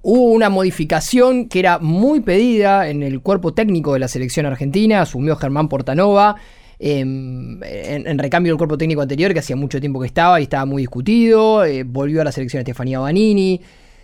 Hubo 0.09 0.31
una 0.31 0.47
modificación 0.49 1.49
que 1.49 1.59
era 1.59 1.79
muy 1.79 2.21
pedida 2.21 2.87
en 2.89 3.03
el 3.03 3.19
cuerpo 3.19 3.53
técnico 3.53 3.91
de 3.91 3.99
la 3.99 4.07
selección 4.07 4.45
argentina, 4.45 5.01
asumió 5.01 5.35
Germán 5.35 5.67
Portanova. 5.67 6.37
eh, 6.79 6.99
en, 7.01 8.17
recambio 8.19 8.53
del 8.53 8.57
cuerpo 8.57 8.77
técnico 8.77 9.01
anterior, 9.01 9.33
que 9.33 9.39
hacía 9.39 9.55
mucho 9.57 9.79
tiempo 9.81 9.99
que 9.99 10.05
estaba 10.07 10.39
y 10.39 10.43
estaba 10.43 10.63
muy 10.65 10.83
discutido, 10.83 11.65
eh, 11.65 11.83
volvió 11.83 12.21
a 12.21 12.23
la 12.23 12.31
selección 12.31 12.59
Estefanía 12.61 12.99
Banini. 12.99 13.59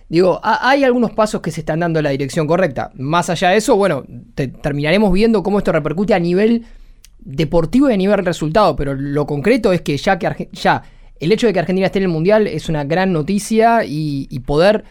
Digo, 0.10 0.42
ha- 0.44 0.68
hay 0.70 0.84
algunos 0.84 1.12
pasos 1.12 1.40
que 1.40 1.52
se 1.52 1.62
están 1.62 1.80
dando 1.80 2.00
en 2.00 2.04
la 2.04 2.10
dirección 2.10 2.48
correcta. 2.48 2.92
Más 2.96 3.30
allá 3.30 3.50
de 3.52 3.58
eso, 3.58 3.78
bueno, 3.78 4.04
te- 4.36 4.48
terminaremos 4.50 5.14
viendo 5.14 5.42
cómo 5.42 5.60
esto 5.60 5.72
repercute 5.72 6.14
a 6.16 6.20
nivel 6.20 6.66
deportivo 7.20 7.90
y 7.90 7.94
a 7.94 7.98
nivel 7.98 8.26
resultado, 8.26 8.76
pero 8.76 8.94
lo 8.94 9.26
concreto 9.26 9.72
es 9.72 9.82
que 9.82 9.96
ya 9.96 10.20
que 10.20 10.50
ya 10.52 10.82
el 11.20 11.32
hecho 11.32 11.48
de 11.48 11.54
que 11.54 11.60
Argentina 11.60 11.86
esté 11.86 12.00
en 12.00 12.04
el 12.06 12.10
Mundial 12.10 12.48
es 12.48 12.68
una 12.68 12.84
gran 12.84 13.14
noticia 13.14 13.84
y 13.86 14.28
poder 14.46 14.84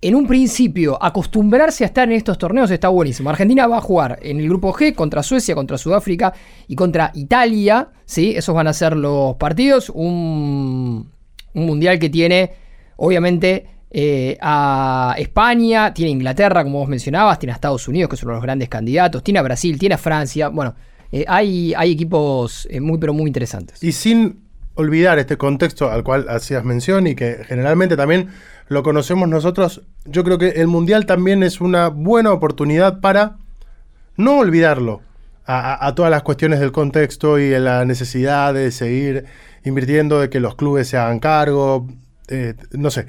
en 0.00 0.14
un 0.14 0.26
principio, 0.26 1.02
acostumbrarse 1.02 1.84
a 1.84 1.88
estar 1.88 2.08
en 2.08 2.14
estos 2.14 2.38
torneos 2.38 2.70
está 2.70 2.88
buenísimo. 2.88 3.30
Argentina 3.30 3.66
va 3.66 3.78
a 3.78 3.80
jugar 3.80 4.18
en 4.22 4.38
el 4.38 4.48
grupo 4.48 4.72
G 4.72 4.94
contra 4.94 5.22
Suecia, 5.22 5.54
contra 5.54 5.76
Sudáfrica 5.76 6.32
y 6.68 6.76
contra 6.76 7.10
Italia. 7.14 7.88
¿sí? 8.04 8.34
Esos 8.36 8.54
van 8.54 8.68
a 8.68 8.72
ser 8.72 8.96
los 8.96 9.36
partidos. 9.36 9.90
Un, 9.90 11.10
un 11.54 11.66
mundial 11.66 11.98
que 11.98 12.10
tiene, 12.10 12.52
obviamente, 12.96 13.66
eh, 13.90 14.36
a 14.40 15.14
España, 15.18 15.92
tiene 15.94 16.10
a 16.10 16.12
Inglaterra, 16.12 16.62
como 16.62 16.78
vos 16.78 16.88
mencionabas, 16.88 17.38
tiene 17.38 17.52
a 17.52 17.54
Estados 17.54 17.88
Unidos, 17.88 18.10
que 18.10 18.16
son 18.16 18.30
los 18.30 18.42
grandes 18.42 18.68
candidatos, 18.68 19.24
tiene 19.24 19.40
a 19.40 19.42
Brasil, 19.42 19.78
tiene 19.78 19.96
a 19.96 19.98
Francia. 19.98 20.48
Bueno, 20.48 20.74
eh, 21.10 21.24
hay, 21.26 21.72
hay 21.76 21.92
equipos 21.92 22.68
eh, 22.70 22.80
muy, 22.80 22.98
pero 22.98 23.14
muy 23.14 23.26
interesantes. 23.26 23.82
Y 23.82 23.92
sin 23.92 24.42
olvidar 24.74 25.18
este 25.18 25.36
contexto 25.36 25.90
al 25.90 26.04
cual 26.04 26.26
hacías 26.28 26.64
mención 26.64 27.08
y 27.08 27.16
que 27.16 27.38
generalmente 27.46 27.96
también 27.96 28.28
lo 28.68 28.82
conocemos 28.82 29.28
nosotros, 29.28 29.82
yo 30.04 30.24
creo 30.24 30.38
que 30.38 30.48
el 30.48 30.66
Mundial 30.66 31.06
también 31.06 31.42
es 31.42 31.60
una 31.60 31.88
buena 31.88 32.32
oportunidad 32.32 33.00
para 33.00 33.36
no 34.16 34.38
olvidarlo 34.38 35.00
a, 35.50 35.94
todas 35.94 36.10
las 36.10 36.22
cuestiones 36.22 36.60
del 36.60 36.72
contexto 36.72 37.38
y 37.38 37.50
la 37.58 37.86
necesidad 37.86 38.52
de 38.52 38.70
seguir 38.70 39.24
invirtiendo, 39.64 40.20
de 40.20 40.28
que 40.28 40.40
los 40.40 40.56
clubes 40.56 40.88
se 40.88 40.98
hagan 40.98 41.20
cargo, 41.20 41.88
eh, 42.28 42.54
no 42.72 42.90
sé, 42.90 43.06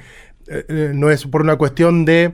eh, 0.48 0.66
eh, 0.70 0.92
no 0.96 1.10
es 1.10 1.25
por 1.25 1.42
una 1.42 1.58
cuestión 1.58 2.06
de 2.06 2.34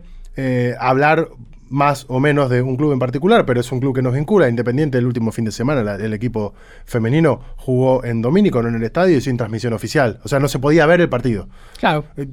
hablar 0.79 1.29
más 1.69 2.05
o 2.09 2.19
menos 2.19 2.49
de 2.49 2.61
un 2.61 2.75
club 2.77 2.93
en 2.93 2.99
particular, 2.99 3.45
pero 3.45 3.59
es 3.59 3.71
un 3.71 3.79
club 3.79 3.95
que 3.95 4.01
nos 4.01 4.13
vincula. 4.13 4.47
Independiente 4.49 4.97
el 4.97 5.05
último 5.05 5.31
fin 5.31 5.45
de 5.45 5.51
semana, 5.51 5.95
el 5.95 6.13
equipo 6.13 6.53
femenino 6.85 7.41
jugó 7.57 8.03
en 8.03 8.21
Domínico, 8.21 8.61
no 8.61 8.69
en 8.69 8.75
el 8.75 8.83
estadio 8.83 9.17
y 9.17 9.21
sin 9.21 9.37
transmisión 9.37 9.73
oficial. 9.73 10.19
O 10.23 10.27
sea, 10.27 10.39
no 10.39 10.47
se 10.47 10.59
podía 10.59 10.85
ver 10.85 11.01
el 11.01 11.09
partido. 11.09 11.47
Claro. 11.79 12.05
Eh, 12.17 12.27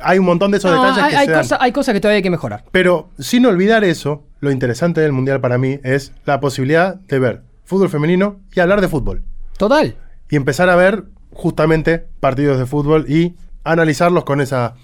hay 0.00 0.18
un 0.18 0.26
montón 0.26 0.50
de 0.50 0.58
esos 0.58 0.70
detalles 0.70 1.02
hay, 1.02 1.10
que 1.10 1.16
hay, 1.16 1.44
se 1.44 1.50
dan. 1.50 1.60
hay 1.60 1.72
cosas 1.72 1.94
que 1.94 2.00
todavía 2.00 2.16
hay 2.16 2.22
que 2.22 2.30
mejorar. 2.30 2.64
Pero 2.72 3.10
sin 3.18 3.46
olvidar 3.46 3.84
eso, 3.84 4.24
lo 4.40 4.50
interesante 4.50 5.00
del 5.00 5.12
Mundial 5.12 5.40
para 5.40 5.58
mí 5.58 5.80
es 5.82 6.12
la 6.26 6.40
posibilidad 6.40 6.96
de 6.96 7.18
ver 7.18 7.42
fútbol 7.64 7.88
femenino 7.88 8.40
y 8.54 8.60
hablar 8.60 8.80
de 8.80 8.88
fútbol. 8.88 9.22
Total. 9.56 9.96
Y 10.28 10.36
empezar 10.36 10.68
a 10.68 10.76
ver 10.76 11.04
justamente 11.32 12.06
partidos 12.20 12.58
de 12.58 12.66
fútbol 12.66 13.06
y 13.08 13.36
analizarlos 13.64 14.24
con 14.24 14.40
esa, 14.40 14.74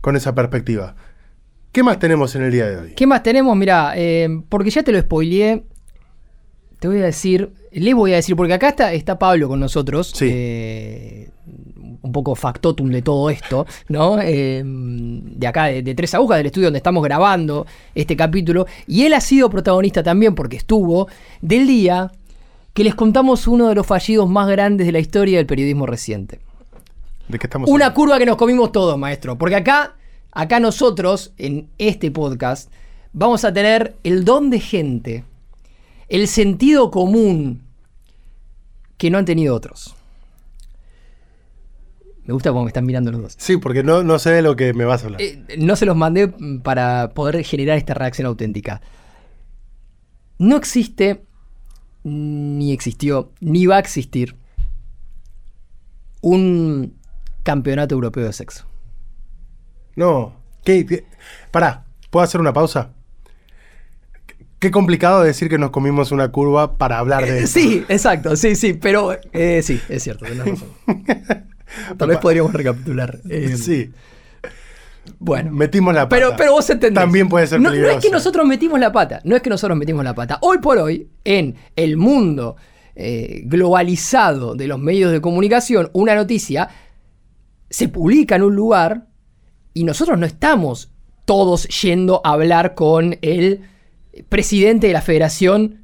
con 0.00 0.16
esa 0.16 0.34
perspectiva. 0.34 0.96
¿Qué 1.74 1.82
más 1.82 1.98
tenemos 1.98 2.34
en 2.36 2.42
el 2.44 2.52
día 2.52 2.66
de 2.66 2.76
hoy? 2.78 2.92
¿Qué 2.94 3.04
más 3.06 3.22
tenemos? 3.24 3.56
Mira, 3.56 3.94
eh, 3.96 4.28
porque 4.48 4.70
ya 4.70 4.82
te 4.84 4.92
lo 4.92 5.00
spoileé. 5.00 5.64
Te 6.78 6.86
voy 6.86 7.00
a 7.00 7.04
decir, 7.04 7.50
le 7.72 7.94
voy 7.94 8.12
a 8.12 8.16
decir, 8.16 8.36
porque 8.36 8.52
acá 8.54 8.68
está, 8.68 8.92
está 8.92 9.18
Pablo 9.18 9.48
con 9.48 9.58
nosotros. 9.58 10.12
Sí. 10.14 10.28
eh, 10.30 11.30
un 12.00 12.12
poco 12.12 12.34
factotum 12.36 12.90
de 12.90 13.02
todo 13.02 13.28
esto, 13.28 13.66
¿no? 13.88 14.20
Eh, 14.20 14.62
de 14.64 15.46
acá, 15.48 15.64
de, 15.64 15.82
de 15.82 15.94
Tres 15.94 16.14
Agujas, 16.14 16.36
del 16.36 16.46
estudio 16.46 16.66
donde 16.68 16.76
estamos 16.76 17.02
grabando 17.02 17.66
este 17.94 18.14
capítulo. 18.14 18.66
Y 18.86 19.04
él 19.04 19.12
ha 19.14 19.20
sido 19.20 19.50
protagonista 19.50 20.02
también, 20.04 20.34
porque 20.36 20.56
estuvo, 20.58 21.08
del 21.40 21.66
día 21.66 22.12
que 22.72 22.84
les 22.84 22.94
contamos 22.94 23.48
uno 23.48 23.68
de 23.68 23.74
los 23.74 23.86
fallidos 23.86 24.28
más 24.28 24.48
grandes 24.48 24.86
de 24.86 24.92
la 24.92 24.98
historia 25.00 25.38
del 25.38 25.46
periodismo 25.46 25.86
reciente. 25.86 26.38
¿De 27.26 27.38
qué 27.38 27.46
estamos 27.48 27.68
Una 27.68 27.86
hablando? 27.86 27.94
curva 27.96 28.18
que 28.18 28.26
nos 28.26 28.36
comimos 28.36 28.70
todos, 28.70 28.96
maestro. 28.98 29.36
Porque 29.38 29.56
acá, 29.56 29.94
acá 30.34 30.60
nosotros, 30.60 31.32
en 31.38 31.68
este 31.78 32.10
podcast, 32.10 32.70
vamos 33.12 33.44
a 33.44 33.52
tener 33.52 33.96
el 34.02 34.24
don 34.24 34.50
de 34.50 34.60
gente, 34.60 35.24
el 36.08 36.28
sentido 36.28 36.90
común 36.90 37.62
que 38.98 39.10
no 39.10 39.18
han 39.18 39.24
tenido 39.24 39.54
otros. 39.54 39.94
Me 42.24 42.32
gusta 42.32 42.50
cómo 42.50 42.64
me 42.64 42.68
están 42.68 42.86
mirando 42.86 43.12
los 43.12 43.20
dos. 43.20 43.34
Sí, 43.38 43.58
porque 43.58 43.82
no, 43.82 44.02
no 44.02 44.18
sé 44.18 44.30
de 44.30 44.42
lo 44.42 44.56
que 44.56 44.72
me 44.72 44.84
vas 44.84 45.02
a 45.02 45.06
hablar. 45.06 45.20
Eh, 45.20 45.44
no 45.58 45.76
se 45.76 45.86
los 45.86 45.96
mandé 45.96 46.28
para 46.62 47.10
poder 47.10 47.42
generar 47.44 47.76
esta 47.76 47.94
reacción 47.94 48.26
auténtica. 48.26 48.80
No 50.38 50.56
existe, 50.56 51.22
ni 52.02 52.72
existió, 52.72 53.30
ni 53.40 53.66
va 53.66 53.76
a 53.76 53.80
existir 53.80 54.36
un 56.22 56.94
campeonato 57.42 57.94
europeo 57.94 58.24
de 58.24 58.32
sexo. 58.32 58.66
No. 59.96 60.34
¿Qué, 60.64 60.84
qué? 60.86 61.04
Pará, 61.50 61.84
¿puedo 62.10 62.24
hacer 62.24 62.40
una 62.40 62.52
pausa? 62.52 62.90
Qué 64.58 64.70
complicado 64.70 65.22
decir 65.22 65.48
que 65.50 65.58
nos 65.58 65.70
comimos 65.70 66.10
una 66.10 66.30
curva 66.32 66.78
para 66.78 66.98
hablar 66.98 67.22
de 67.24 67.40
Eh, 67.40 67.42
esto. 67.44 67.58
Sí, 67.60 67.84
exacto, 67.88 68.34
sí, 68.36 68.56
sí, 68.56 68.72
pero 68.74 69.16
eh, 69.32 69.60
sí, 69.62 69.80
es 69.88 70.02
cierto, 70.02 70.24
tenés 70.24 70.46
razón. 70.46 70.68
Tal 71.98 72.08
vez 72.08 72.18
podríamos 72.18 72.52
recapitular. 72.52 73.18
eh, 73.28 73.56
Sí. 73.56 73.90
Bueno, 75.18 75.50
Metimos 75.52 75.92
la 75.92 76.08
pata. 76.08 76.16
pero, 76.16 76.34
pero 76.34 76.52
vos 76.52 76.70
entendés. 76.70 77.02
También 77.02 77.28
puede 77.28 77.46
ser 77.46 77.60
no, 77.60 77.68
no 77.68 77.74
es 77.74 77.80
peligroso. 77.82 78.00
que 78.00 78.10
nosotros 78.10 78.46
metimos 78.46 78.80
la 78.80 78.90
pata, 78.90 79.20
no 79.24 79.36
es 79.36 79.42
que 79.42 79.50
nosotros 79.50 79.76
metimos 79.78 80.02
la 80.02 80.14
pata. 80.14 80.38
Hoy 80.40 80.58
por 80.58 80.78
hoy, 80.78 81.10
en 81.24 81.56
el 81.76 81.98
mundo 81.98 82.56
eh, 82.94 83.42
globalizado 83.44 84.54
de 84.54 84.66
los 84.66 84.78
medios 84.78 85.12
de 85.12 85.20
comunicación, 85.20 85.90
una 85.92 86.14
noticia 86.14 86.70
se 87.68 87.88
publica 87.88 88.36
en 88.36 88.44
un 88.44 88.56
lugar 88.56 89.08
y 89.74 89.84
nosotros 89.84 90.18
no 90.18 90.24
estamos 90.26 90.90
todos 91.24 91.66
yendo 91.82 92.20
a 92.24 92.30
hablar 92.32 92.74
con 92.74 93.18
el 93.22 93.60
presidente 94.28 94.86
de 94.86 94.92
la 94.92 95.02
Federación 95.02 95.80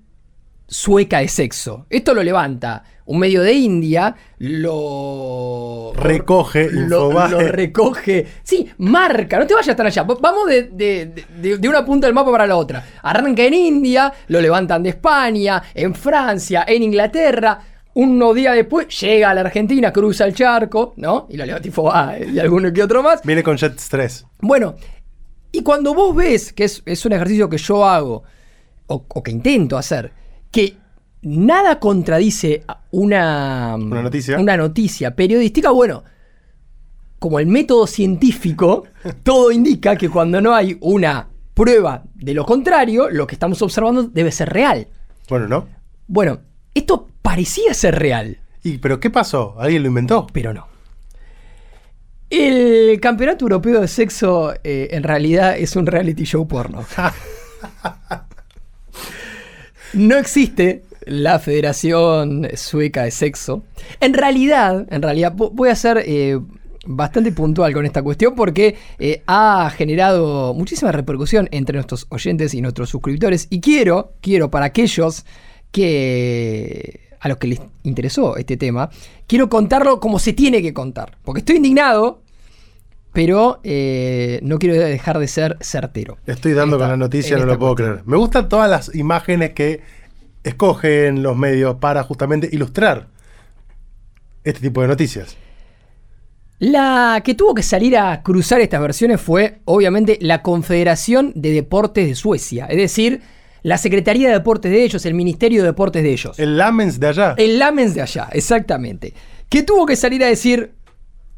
Sueca 0.68 1.18
de 1.18 1.28
Sexo. 1.28 1.87
Esto 1.90 2.14
lo 2.14 2.23
levanta 2.23 2.85
un 3.06 3.18
medio 3.18 3.42
de 3.42 3.52
India, 3.54 4.14
lo 4.38 5.92
Recoge, 5.97 6.70
lo, 6.70 7.11
lo 7.28 7.40
recoge. 7.40 8.26
Sí, 8.44 8.68
marca, 8.78 9.38
no 9.38 9.47
te 9.47 9.54
vayas 9.54 9.75
tan 9.76 9.87
allá. 9.87 10.04
Vamos 10.04 10.47
de, 10.49 10.62
de- 10.64 11.06
de- 11.40 11.59
de 11.59 11.68
una 11.68 11.85
punta 11.85 12.06
del 12.06 12.14
mapa 12.14 12.30
para 12.30 12.47
la 12.47 12.56
otra. 12.56 12.85
Arranca 13.02 13.42
en 13.42 13.54
India, 13.54 14.12
lo 14.28 14.40
levantan 14.40 14.82
de 14.85 14.90
España, 14.90 15.61
en 15.75 15.94
Francia, 15.94 16.64
en 16.68 16.82
Inglaterra. 16.85 17.59
Unos 17.94 18.35
días 18.35 18.54
después 18.54 18.87
llega 19.00 19.30
a 19.30 19.35
la 19.35 19.40
Argentina, 19.42 19.92
cruza 19.92 20.25
el 20.25 20.35
charco, 20.35 20.94
¿no? 20.97 21.26
Y 21.28 21.37
lo 21.37 21.44
levanta 21.44 21.66
Infobae 21.66 22.30
y 22.30 22.38
alguno 22.38 22.73
que 22.73 22.82
otro 22.82 23.02
más. 23.02 23.23
Viene 23.25 23.42
con 23.42 23.56
Jet 23.56 23.80
3. 23.90 24.26
Bueno, 24.40 24.76
y 25.52 25.62
cuando 25.62 25.92
vos 25.94 26.14
ves, 26.14 26.52
que 26.52 26.64
es, 26.64 26.82
es 26.87 27.04
un 27.04 27.12
ejercicio 27.12 27.49
que 27.49 27.59
yo 27.59 27.85
hago, 27.85 28.23
o, 28.87 29.04
o 29.09 29.23
que 29.23 29.30
intento 29.32 29.76
hacer, 29.76 30.12
que 30.52 30.76
nada 31.23 31.80
contradice 31.80 32.62
a 32.68 32.80
una, 32.92 33.75
Una 33.76 34.02
noticia. 34.02 34.38
una 34.38 34.56
noticia 34.56 35.14
periodística, 35.16 35.70
bueno, 35.70 36.04
como 37.18 37.38
el 37.40 37.47
método 37.47 37.87
científico, 37.87 38.85
todo 39.25 39.50
indica 39.50 39.97
que 39.97 40.09
cuando 40.09 40.40
no 40.40 40.54
hay 40.54 40.78
una 40.80 41.28
prueba 41.54 42.04
de 42.14 42.35
lo 42.35 42.47
contrario, 42.47 43.11
lo 43.11 43.26
que 43.26 43.35
estamos 43.35 43.61
observando 43.62 44.04
debe 44.04 44.30
ser 44.30 44.49
real. 44.49 44.87
Bueno, 45.28 45.49
¿no? 45.49 45.66
Bueno, 46.06 46.38
esto 46.73 47.09
parecía 47.30 47.72
ser 47.75 47.96
real. 47.96 48.38
¿Y 48.64 48.78
pero 48.78 48.99
qué 48.99 49.08
pasó? 49.08 49.54
¿Alguien 49.60 49.84
lo 49.84 49.88
inventó? 49.88 50.26
pero 50.32 50.52
no. 50.52 50.66
El 52.28 52.99
campeonato 53.00 53.44
europeo 53.44 53.80
de 53.80 53.87
sexo 53.87 54.52
eh, 54.64 54.88
en 54.90 55.04
realidad 55.04 55.56
es 55.56 55.76
un 55.76 55.87
reality 55.87 56.25
show 56.25 56.49
porno. 56.49 56.84
no 59.94 60.16
existe 60.16 60.82
la 61.06 61.38
Federación 61.38 62.49
Sueca 62.56 63.04
de 63.04 63.12
Sexo. 63.12 63.62
En 64.00 64.12
realidad, 64.14 64.88
en 64.90 65.00
realidad, 65.00 65.32
vo- 65.32 65.50
voy 65.52 65.68
a 65.68 65.76
ser 65.76 66.02
eh, 66.04 66.37
bastante 66.84 67.30
puntual 67.30 67.72
con 67.72 67.87
esta 67.87 68.02
cuestión 68.02 68.34
porque 68.34 68.76
eh, 68.99 69.22
ha 69.28 69.70
generado 69.70 70.52
muchísima 70.54 70.90
repercusión 70.90 71.49
entre 71.52 71.75
nuestros 71.75 72.06
oyentes 72.08 72.54
y 72.54 72.60
nuestros 72.60 72.90
suscriptores. 72.90 73.46
Y 73.50 73.60
quiero, 73.60 74.14
quiero 74.20 74.50
para 74.50 74.66
aquellos 74.66 75.25
que 75.70 77.09
a 77.20 77.28
los 77.28 77.36
que 77.38 77.46
les 77.48 77.60
interesó 77.82 78.36
este 78.36 78.56
tema, 78.56 78.90
quiero 79.26 79.48
contarlo 79.48 80.00
como 80.00 80.18
se 80.18 80.32
tiene 80.32 80.62
que 80.62 80.72
contar. 80.74 81.18
Porque 81.22 81.40
estoy 81.40 81.56
indignado, 81.56 82.22
pero 83.12 83.60
eh, 83.62 84.40
no 84.42 84.58
quiero 84.58 84.74
dejar 84.76 85.18
de 85.18 85.28
ser 85.28 85.56
certero. 85.60 86.16
Estoy 86.26 86.52
dando 86.54 86.76
Esta- 86.76 86.84
con 86.86 86.90
la 86.92 86.96
noticia, 86.96 87.36
no 87.36 87.44
lo 87.46 87.58
puedo 87.58 87.74
cuestión. 87.74 87.92
creer. 87.98 88.08
Me 88.08 88.16
gustan 88.16 88.48
todas 88.48 88.70
las 88.70 88.94
imágenes 88.94 89.50
que 89.52 89.80
escogen 90.44 91.22
los 91.22 91.36
medios 91.36 91.76
para 91.76 92.02
justamente 92.02 92.48
ilustrar 92.50 93.08
este 94.44 94.60
tipo 94.60 94.80
de 94.80 94.88
noticias. 94.88 95.36
La 96.58 97.22
que 97.24 97.34
tuvo 97.34 97.54
que 97.54 97.62
salir 97.62 97.96
a 97.96 98.22
cruzar 98.22 98.60
estas 98.60 98.80
versiones 98.82 99.20
fue, 99.20 99.60
obviamente, 99.64 100.18
la 100.20 100.42
Confederación 100.42 101.32
de 101.34 101.52
Deportes 101.52 102.06
de 102.06 102.14
Suecia. 102.14 102.66
Es 102.66 102.76
decir, 102.76 103.22
la 103.62 103.78
Secretaría 103.78 104.28
de 104.28 104.34
Deportes 104.34 104.70
de 104.70 104.84
ellos, 104.84 105.04
el 105.06 105.14
Ministerio 105.14 105.62
de 105.62 105.68
Deportes 105.68 106.02
de 106.02 106.12
ellos. 106.12 106.38
El 106.38 106.56
Lamens 106.56 106.98
de 106.98 107.08
allá. 107.08 107.34
El 107.36 107.58
Lamens 107.58 107.94
de 107.94 108.02
allá, 108.02 108.28
exactamente. 108.32 109.14
Que 109.48 109.62
tuvo 109.62 109.86
que 109.86 109.96
salir 109.96 110.22
a 110.24 110.26
decir, 110.26 110.74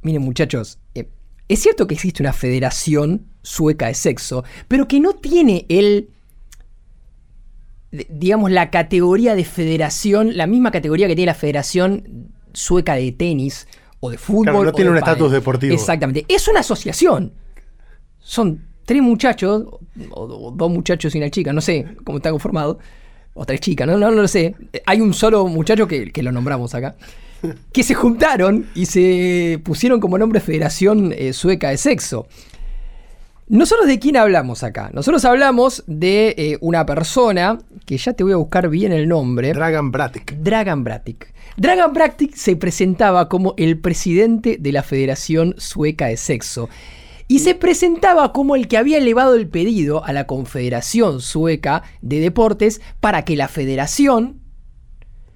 miren 0.03 0.23
muchachos, 0.23 0.79
eh, 0.95 1.09
es 1.49 1.61
cierto 1.61 1.87
que 1.87 1.95
existe 1.95 2.23
una 2.23 2.33
federación 2.33 3.27
sueca 3.43 3.89
de 3.89 3.95
sexo, 3.95 4.45
pero 4.69 4.87
que 4.87 5.01
no 5.01 5.15
tiene 5.15 5.67
el, 5.69 6.11
digamos, 7.91 8.51
la 8.51 8.71
categoría 8.71 9.35
de 9.35 9.45
federación, 9.45 10.37
la 10.37 10.47
misma 10.47 10.71
categoría 10.71 11.09
que 11.09 11.17
tiene 11.17 11.33
la 11.33 11.35
Federación 11.35 12.33
Sueca 12.53 12.95
de 12.95 13.13
Tenis 13.13 13.67
o 14.01 14.11
de 14.11 14.19
fútbol. 14.19 14.45
Claro, 14.45 14.65
no 14.65 14.71
o 14.71 14.73
tiene 14.73 14.91
de 14.91 14.93
un 14.93 14.99
estatus 14.99 15.33
deportivo. 15.33 15.75
Exactamente. 15.75 16.25
Es 16.29 16.49
una 16.49 16.61
asociación. 16.61 17.33
Son 18.19 18.72
tres 18.93 19.03
muchachos, 19.03 19.65
o, 20.11 20.21
o 20.21 20.51
dos 20.51 20.71
muchachos 20.71 21.15
y 21.15 21.19
una 21.19 21.31
chica, 21.31 21.53
no 21.53 21.63
sé 21.63 21.87
cómo 22.05 22.19
está 22.19 22.31
conformado, 22.31 22.79
o 23.33 23.47
tres 23.47 23.61
chicas, 23.61 23.87
no, 23.87 23.97
no, 23.97 24.11
no 24.11 24.21
lo 24.23 24.29
sé. 24.29 24.55
Hay 24.85 25.01
un 25.01 25.15
solo 25.15 25.47
muchacho 25.47 25.89
que, 25.89 26.13
que 26.13 26.23
lo 26.23 26.31
nombramos 26.31 26.75
acá, 26.75 26.95
que 27.73 27.83
se 27.83 27.95
juntaron 27.95 28.67
y 28.75 28.87
se 28.87 29.61
pusieron 29.65 29.99
como 29.99 30.19
nombre 30.19 30.41
Federación 30.41 31.15
eh, 31.17 31.33
Sueca 31.33 31.71
de 31.71 31.79
Sexo. 31.79 32.27
Nosotros 33.49 33.87
de 33.87 33.99
quién 33.99 34.17
hablamos 34.17 34.63
acá? 34.63 34.91
Nosotros 34.93 35.25
hablamos 35.25 35.83
de 35.87 36.35
eh, 36.39 36.59
una 36.61 36.87
persona, 36.87 37.59
que 37.85 37.97
ya 37.97 38.13
te 38.13 38.25
voy 38.25 38.33
a 38.33 38.37
buscar 38.37 38.69
bien 38.69 38.93
el 38.93 39.09
nombre. 39.09 39.53
Dragan 39.53 39.91
Bratic. 39.91 40.37
Dragan 40.37 40.85
Bratic. 40.85 41.33
Dragan 41.57 41.93
Bratic 41.93 42.35
se 42.35 42.57
presentaba 42.57 43.29
como 43.29 43.55
el 43.57 43.79
presidente 43.79 44.57
de 44.59 44.73
la 44.73 44.83
Federación 44.83 45.55
Sueca 45.59 46.07
de 46.07 46.17
Sexo. 46.17 46.69
Y 47.33 47.39
se 47.39 47.55
presentaba 47.55 48.31
como 48.35 48.57
el 48.57 48.69
que 48.69 48.77
había 48.77 48.99
elevado 48.99 49.37
el 49.37 49.49
pedido 49.49 50.05
a 50.05 50.13
la 50.13 50.27
Confederación 50.27 51.23
Sueca 51.23 51.83
de 52.03 52.21
Deportes 52.21 52.83
para 53.01 53.25
que 53.25 53.37
la 53.37 53.49
federación 53.49 54.43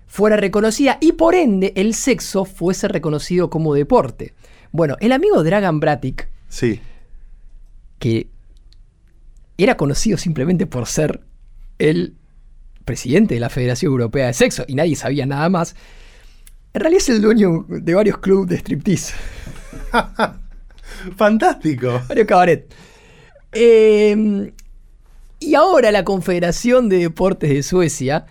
fuera 0.07 0.37
reconocida 0.37 0.99
y 1.01 1.13
por 1.13 1.35
ende 1.35 1.73
el 1.75 1.95
sexo 1.95 2.45
fuese 2.45 2.87
reconocido 2.89 3.49
como 3.49 3.73
deporte. 3.73 4.35
Bueno, 4.73 4.99
el 5.01 5.11
amigo 5.11 5.43
Dragan 5.43 5.81
Bratic, 5.81 6.29
Sí. 6.51 6.83
que 7.99 8.29
era 9.57 9.79
conocido 9.79 10.19
simplemente 10.19 10.67
por 10.67 10.87
ser 10.89 11.23
el 11.79 12.15
presidente 12.85 13.33
de 13.33 13.41
la 13.41 13.49
Federación 13.49 13.93
Europea 13.93 14.27
de 14.27 14.35
Sexo 14.35 14.67
y 14.69 14.75
nadie 14.75 14.97
sabía 14.97 15.25
nada 15.25 15.49
más, 15.49 15.75
en 16.75 16.81
realidad 16.83 17.01
es 17.05 17.09
el 17.09 17.23
dueño 17.23 17.65
de 17.71 17.95
varios 17.95 18.19
clubes 18.19 18.51
de 18.51 18.57
striptease. 18.57 19.15
Fantástico. 21.17 22.01
Mario 22.09 22.27
Cabaret. 22.27 22.73
Eh, 23.53 24.53
y 25.41 25.55
ahora 25.55 25.91
la 25.93 26.05
Confederación 26.05 26.89
de 26.89 26.99
Deportes 26.99 27.51
de 27.51 27.63
Suecia 27.63 28.27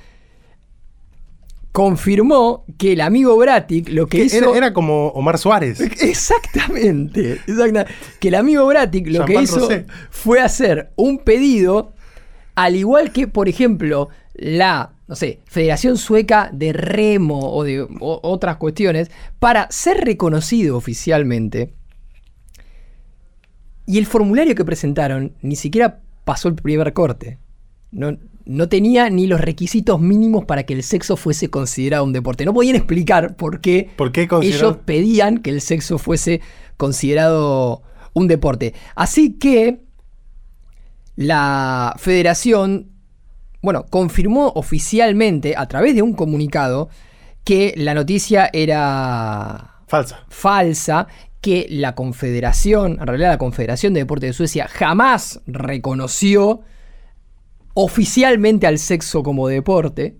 confirmó 1.71 2.65
que 2.77 2.93
el 2.93 3.01
amigo 3.01 3.35
Bratic 3.37 3.89
lo 3.89 4.07
que 4.07 4.23
hizo. 4.25 4.37
Era, 4.51 4.57
era 4.57 4.73
como 4.73 5.07
Omar 5.09 5.37
Suárez. 5.37 5.79
Exactamente, 6.01 7.39
exacta- 7.47 7.85
Que 8.19 8.29
el 8.29 8.35
amigo 8.35 8.65
Bratic 8.67 9.07
lo 9.07 9.25
que 9.25 9.41
hizo 9.41 9.59
rosé. 9.59 9.85
fue 10.09 10.39
hacer 10.41 10.91
un 10.95 11.19
pedido, 11.19 11.93
al 12.55 12.75
igual 12.75 13.11
que, 13.11 13.27
por 13.27 13.49
ejemplo, 13.49 14.09
la, 14.33 14.93
no 15.07 15.15
sé, 15.15 15.41
Federación 15.45 15.97
Sueca 15.97 16.49
de 16.53 16.71
Remo 16.71 17.51
o 17.53 17.63
de 17.63 17.81
o- 17.81 18.19
otras 18.23 18.55
cuestiones, 18.57 19.11
para 19.39 19.67
ser 19.69 19.97
reconocido 20.05 20.77
oficialmente. 20.77 21.73
Y 23.85 23.97
el 23.97 24.05
formulario 24.05 24.55
que 24.55 24.65
presentaron 24.65 25.33
ni 25.41 25.55
siquiera 25.55 25.99
pasó 26.23 26.47
el 26.47 26.55
primer 26.55 26.93
corte. 26.93 27.37
No, 27.91 28.17
no 28.45 28.69
tenía 28.69 29.09
ni 29.09 29.27
los 29.27 29.41
requisitos 29.41 29.99
mínimos 29.99 30.45
para 30.45 30.63
que 30.63 30.73
el 30.73 30.83
sexo 30.83 31.17
fuese 31.17 31.49
considerado 31.49 32.03
un 32.03 32.13
deporte. 32.13 32.45
No 32.45 32.53
podían 32.53 32.75
explicar 32.75 33.35
por 33.35 33.61
qué, 33.61 33.89
¿Por 33.95 34.11
qué 34.11 34.27
ellos 34.41 34.77
pedían 34.85 35.39
que 35.39 35.49
el 35.49 35.61
sexo 35.61 35.97
fuese 35.97 36.41
considerado 36.77 37.83
un 38.13 38.27
deporte. 38.27 38.73
Así 38.95 39.33
que 39.33 39.81
la 41.15 41.95
federación, 41.97 42.89
bueno, 43.61 43.85
confirmó 43.89 44.51
oficialmente 44.55 45.55
a 45.55 45.67
través 45.67 45.95
de 45.95 46.01
un 46.01 46.13
comunicado 46.13 46.89
que 47.43 47.73
la 47.77 47.93
noticia 47.93 48.49
era 48.51 49.81
Falsa. 49.87 50.25
falsa 50.29 51.07
que 51.45 51.67
la 51.69 51.93
Confederación, 51.93 52.93
en 52.99 53.05
realidad 53.05 53.29
la 53.29 53.37
Confederación 53.37 53.93
de 53.93 53.99
Deportes 53.99 54.31
de 54.31 54.33
Suecia, 54.33 54.67
jamás 54.67 55.41
reconoció 55.45 56.61
oficialmente 57.75 58.65
al 58.65 58.79
sexo 58.79 59.21
como 59.21 59.47
deporte 59.47 60.17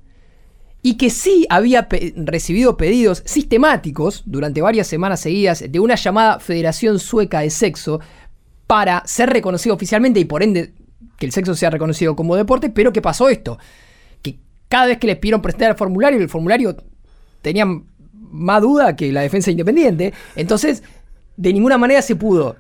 y 0.84 0.98
que 0.98 1.10
sí 1.10 1.48
había 1.50 1.88
recibido 2.16 2.78
pedidos 2.78 3.24
sistemáticos 3.26 4.22
durante 4.28 4.62
varias 4.62 4.86
semanas 4.86 5.20
seguidas 5.20 5.64
de 5.68 5.80
una 5.80 5.96
llamada 5.96 6.40
Federación 6.40 7.00
Sueca 7.00 7.40
de 7.40 7.50
Sexo 7.50 8.02
para 8.68 9.02
ser 9.08 9.32
reconocido 9.32 9.74
oficialmente 9.74 10.20
y 10.20 10.26
por 10.26 10.44
ende 10.44 10.76
que 11.18 11.26
el 11.26 11.32
sexo 11.32 11.56
sea 11.56 11.72
reconocido 11.72 12.16
como 12.16 12.36
deporte, 12.36 12.70
pero 12.70 12.94
que 12.94 13.02
pasó 13.02 13.30
esto, 13.30 13.58
que 14.22 14.38
cada 14.70 14.86
vez 14.86 15.00
que 15.00 15.08
les 15.08 15.18
pidieron 15.18 15.42
presentar 15.42 15.72
el 15.72 15.76
formulario, 15.76 16.20
el 16.20 16.30
formulario 16.30 16.78
tenía 17.42 17.66
más 18.36 18.62
duda 18.62 18.96
que 18.96 19.12
la 19.12 19.22
defensa 19.22 19.50
independiente, 19.50 20.14
entonces 20.36 20.84
de 21.38 21.54
ninguna 21.54 21.78
manera 21.78 22.02
se 22.02 22.15
pudo 22.15 22.56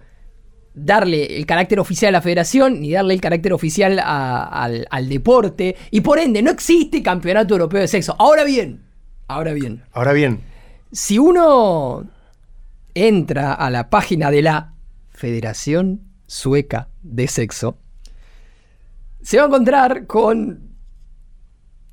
darle 0.73 1.37
el 1.37 1.45
carácter 1.45 1.79
oficial 1.79 2.09
a 2.09 2.17
la 2.17 2.21
federación 2.21 2.81
ni 2.81 2.91
darle 2.91 3.13
el 3.13 3.21
carácter 3.21 3.53
oficial 3.53 3.97
a- 3.99 4.43
al, 4.45 4.85
al 4.89 5.07
deporte 5.09 5.75
y 5.91 6.01
por 6.01 6.19
ende 6.19 6.41
no 6.41 6.51
existe 6.51 7.01
campeonato 7.01 7.53
europeo 7.53 7.79
de 7.81 7.87
sexo. 7.87 8.15
Ahora 8.19 8.43
bien, 8.43 8.83
ahora 9.27 9.53
bien, 9.53 9.83
Ahora 9.93 10.11
bien, 10.13 10.41
si 10.91 11.17
uno 11.17 12.05
entra 12.93 13.53
a 13.53 13.69
la 13.69 13.89
página 13.89 14.31
de 14.31 14.41
la 14.41 14.73
Federación 15.11 16.01
Sueca 16.27 16.89
de 17.03 17.27
Sexo, 17.27 17.77
se 19.21 19.37
va 19.37 19.43
a 19.43 19.47
encontrar 19.47 20.05
con 20.07 20.75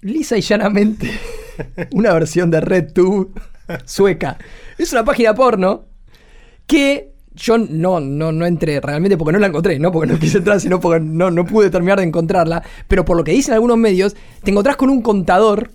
lisa 0.01 0.37
y 0.37 0.40
llanamente 0.40 1.11
una 1.92 2.12
versión 2.12 2.51
de 2.51 2.61
RedTube 2.61 3.33
sueca. 3.85 4.38
Es 4.77 4.92
una 4.92 5.05
página 5.05 5.35
porno 5.35 5.85
que 6.73 7.13
yo 7.35 7.59
no, 7.59 8.01
no, 8.01 8.33
no 8.33 8.47
entré 8.47 8.81
realmente 8.81 9.19
porque 9.19 9.35
no 9.35 9.39
la 9.39 9.49
encontré, 9.49 9.79
no 9.79 9.93
porque 9.93 10.11
no 10.11 10.19
quise 10.19 10.39
entrar, 10.39 10.59
sino 10.59 10.81
porque 10.81 11.05
no, 11.05 11.31
no 11.31 11.45
pude 11.45 11.69
terminar 11.69 11.99
de 11.99 12.07
encontrarla. 12.07 12.63
Pero 12.89 13.05
por 13.05 13.15
lo 13.15 13.25
que 13.25 13.33
dicen 13.33 13.53
algunos 13.53 13.77
medios, 13.77 14.17
te 14.43 14.53
encontrás 14.53 14.77
con 14.77 14.89
un 14.89 15.03
contador, 15.03 15.71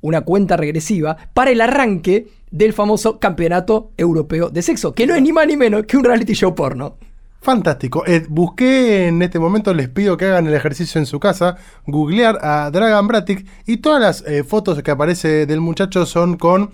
una 0.00 0.20
cuenta 0.20 0.56
regresiva, 0.56 1.16
para 1.34 1.50
el 1.50 1.60
arranque 1.60 2.28
del 2.52 2.72
famoso 2.72 3.18
Campeonato 3.18 3.90
Europeo 3.96 4.48
de 4.48 4.62
Sexo, 4.62 4.94
que 4.94 5.08
no 5.08 5.16
es 5.16 5.22
ni 5.22 5.32
más 5.32 5.48
ni 5.48 5.56
menos 5.56 5.86
que 5.86 5.96
un 5.96 6.04
reality 6.04 6.34
show 6.34 6.54
porno. 6.54 6.98
fantástico. 7.40 8.04
Eh, 8.06 8.24
busqué 8.28 9.08
en 9.08 9.22
este 9.22 9.40
momento, 9.40 9.74
les 9.74 9.88
pido 9.88 10.16
que 10.16 10.26
hagan 10.26 10.46
el 10.46 10.54
ejercicio 10.54 11.00
en 11.00 11.06
su 11.06 11.18
casa, 11.18 11.56
googlear 11.84 12.38
a 12.42 12.70
Dragan 12.70 13.08
Bratic 13.08 13.44
y 13.66 13.78
todas 13.78 14.00
las 14.00 14.24
eh, 14.28 14.44
fotos 14.44 14.80
que 14.84 14.92
aparece 14.92 15.46
del 15.46 15.60
muchacho 15.60 16.06
son 16.06 16.36
con 16.36 16.70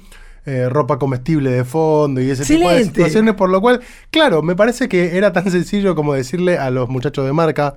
eh, 0.49 0.69
ropa 0.69 0.99
comestible 0.99 1.51
de 1.51 1.65
fondo 1.65 2.21
y 2.21 2.31
ese 2.31 2.45
tipo 2.45 2.71
de 2.71 2.85
situaciones, 2.85 3.35
por 3.35 3.51
lo 3.51 3.61
cual, 3.61 3.81
claro, 4.11 4.43
me 4.43 4.57
parece 4.57 4.89
que 4.89 5.17
era 5.17 5.33
tan 5.33 5.51
sencillo 5.51 5.95
como 5.95 6.15
decirle 6.15 6.59
a 6.59 6.71
los 6.71 6.89
muchachos 6.89 7.27
de 7.27 7.33
marca, 7.33 7.77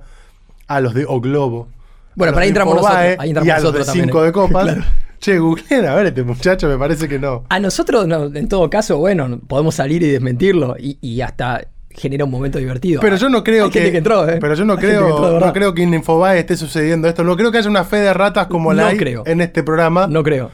a 0.66 0.80
los 0.80 0.94
de 0.94 1.04
O 1.06 1.20
Globo, 1.20 1.68
Bueno, 2.14 2.30
a 2.30 2.32
los 2.32 2.34
pero 2.34 2.38
ahí 2.42 2.48
entramos 2.48 2.74
nosotros, 2.76 3.16
ahí 3.18 3.28
entramos 3.28 3.46
y 3.46 3.50
a 3.50 3.60
los 3.60 3.72
de 3.74 3.84
también, 3.84 4.06
Cinco 4.06 4.22
eh. 4.22 4.26
de 4.26 4.32
Copas. 4.32 4.64
Claro. 4.74 4.84
Che, 5.20 5.38
googleen, 5.38 5.86
a 5.86 5.94
ver, 5.94 6.06
este 6.06 6.24
muchacho 6.24 6.66
me 6.66 6.76
parece 6.76 7.08
que 7.08 7.16
no. 7.16 7.44
A 7.48 7.60
nosotros, 7.60 8.08
no, 8.08 8.24
en 8.24 8.48
todo 8.48 8.68
caso, 8.68 8.98
bueno, 8.98 9.38
podemos 9.46 9.76
salir 9.76 10.02
y 10.02 10.08
desmentirlo 10.08 10.74
y, 10.76 10.98
y 11.00 11.20
hasta 11.20 11.60
genera 11.90 12.24
un 12.24 12.30
momento 12.32 12.58
divertido. 12.58 13.00
Pero 13.00 13.16
yo 13.16 13.28
no 13.28 13.44
creo 13.44 13.66
Hay 13.66 13.70
que. 13.70 13.78
gente 13.78 13.92
que 13.92 13.98
entró, 13.98 14.28
¿eh? 14.28 14.38
Pero 14.40 14.54
yo 14.54 14.64
no 14.64 14.72
Hay 14.72 14.78
creo, 14.80 15.08
entró 15.08 15.40
no 15.40 15.52
creo 15.52 15.74
que 15.74 15.82
en 15.82 15.94
Infobae 15.94 16.40
esté 16.40 16.56
sucediendo 16.56 17.06
esto. 17.08 17.22
No 17.22 17.36
creo 17.36 17.52
que 17.52 17.58
haya 17.58 17.70
una 17.70 17.84
fe 17.84 17.98
de 17.98 18.12
ratas 18.12 18.48
como 18.48 18.72
la 18.72 18.88
hay 18.88 18.96
creo. 18.96 19.22
en 19.26 19.40
este 19.40 19.62
programa. 19.62 20.06
No 20.06 20.22
creo. 20.22 20.50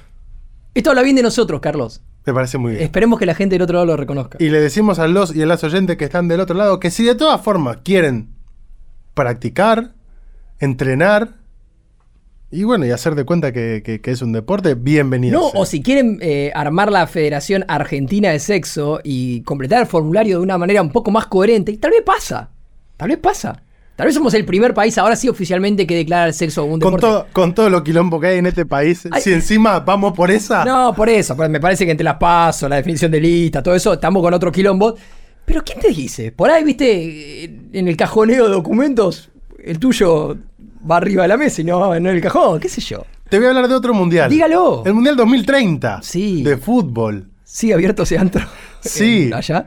Esto 0.74 0.90
habla 0.90 1.02
bien 1.02 1.16
de 1.16 1.22
nosotros, 1.22 1.60
Carlos. 1.60 2.02
Me 2.28 2.34
parece 2.34 2.58
muy 2.58 2.72
bien. 2.72 2.84
Esperemos 2.84 3.18
que 3.18 3.24
la 3.24 3.34
gente 3.34 3.54
del 3.54 3.62
otro 3.62 3.72
lado 3.76 3.86
lo 3.86 3.96
reconozca. 3.96 4.36
Y 4.38 4.50
le 4.50 4.60
decimos 4.60 4.98
a 4.98 5.08
los 5.08 5.34
y 5.34 5.40
a 5.40 5.46
las 5.46 5.64
oyentes 5.64 5.96
que 5.96 6.04
están 6.04 6.28
del 6.28 6.40
otro 6.40 6.54
lado 6.54 6.78
que 6.78 6.90
si 6.90 7.02
de 7.04 7.14
todas 7.14 7.40
formas 7.40 7.78
quieren 7.82 8.28
practicar, 9.14 9.92
entrenar 10.58 11.36
y 12.50 12.64
bueno, 12.64 12.84
y 12.84 12.90
hacer 12.90 13.14
de 13.14 13.24
cuenta 13.24 13.50
que, 13.50 13.82
que- 13.82 14.02
que 14.02 14.10
es 14.10 14.20
un 14.20 14.32
deporte, 14.32 14.74
bienvenidos. 14.74 15.40
No, 15.54 15.58
o 15.60 15.64
si 15.64 15.82
quieren 15.82 16.18
eh, 16.20 16.50
armar 16.54 16.92
la 16.92 17.06
Federación 17.06 17.64
Argentina 17.66 18.28
de 18.30 18.38
Sexo 18.40 19.00
y 19.02 19.40
completar 19.42 19.80
el 19.80 19.86
formulario 19.86 20.36
de 20.38 20.42
una 20.42 20.58
manera 20.58 20.82
un 20.82 20.90
poco 20.92 21.10
más 21.10 21.26
coherente, 21.28 21.72
y 21.72 21.78
tal 21.78 21.92
vez 21.92 22.02
pasa. 22.02 22.50
Tal 22.98 23.08
vez 23.08 23.18
pasa. 23.18 23.62
Tal 23.98 24.06
vez 24.06 24.14
somos 24.14 24.32
el 24.34 24.44
primer 24.44 24.74
país 24.74 24.96
ahora 24.96 25.16
sí 25.16 25.28
oficialmente 25.28 25.84
que 25.84 25.96
declara 25.96 26.26
el 26.28 26.32
sexo 26.32 26.62
un 26.64 26.78
con, 26.78 26.92
deporte. 26.92 27.00
todo, 27.04 27.26
con 27.32 27.52
todo 27.52 27.68
lo 27.68 27.82
quilombo 27.82 28.20
que 28.20 28.28
hay 28.28 28.38
en 28.38 28.46
este 28.46 28.64
país, 28.64 29.08
Ay. 29.10 29.20
si 29.20 29.32
encima 29.32 29.80
vamos 29.80 30.12
por 30.12 30.30
esa, 30.30 30.64
No, 30.64 30.94
por 30.94 31.08
eso. 31.08 31.34
me 31.34 31.58
parece 31.58 31.84
que 31.84 31.90
entre 31.90 32.04
las 32.04 32.14
pasos, 32.14 32.70
la 32.70 32.76
definición 32.76 33.10
de 33.10 33.20
lista, 33.20 33.60
todo 33.60 33.74
eso, 33.74 33.94
estamos 33.94 34.22
con 34.22 34.32
otro 34.32 34.52
quilombo. 34.52 34.94
Pero 35.44 35.64
¿quién 35.64 35.80
te 35.80 35.88
dice? 35.88 36.30
Por 36.30 36.48
ahí, 36.48 36.62
viste, 36.62 37.42
en 37.72 37.88
el 37.88 37.96
cajoneo 37.96 38.44
de 38.44 38.50
documentos, 38.52 39.30
el 39.64 39.80
tuyo 39.80 40.36
va 40.88 40.98
arriba 40.98 41.22
de 41.22 41.28
la 41.28 41.36
mesa 41.36 41.60
y 41.60 41.64
no, 41.64 41.80
no 41.80 41.94
en 41.96 42.06
el 42.06 42.20
cajón, 42.20 42.60
qué 42.60 42.68
sé 42.68 42.80
yo. 42.80 43.04
te 43.28 43.38
voy 43.38 43.46
a 43.46 43.48
hablar 43.48 43.66
de 43.66 43.74
otro 43.74 43.94
mundial. 43.94 44.30
Dígalo. 44.30 44.84
El 44.86 44.94
Mundial 44.94 45.16
2030 45.16 46.02
Sí. 46.02 46.44
de 46.44 46.56
fútbol. 46.56 47.26
¿Sigue 47.42 47.74
abierto 47.74 48.04
ese 48.04 48.16
antro? 48.16 48.44
Sí. 48.80 49.30
allá. 49.34 49.66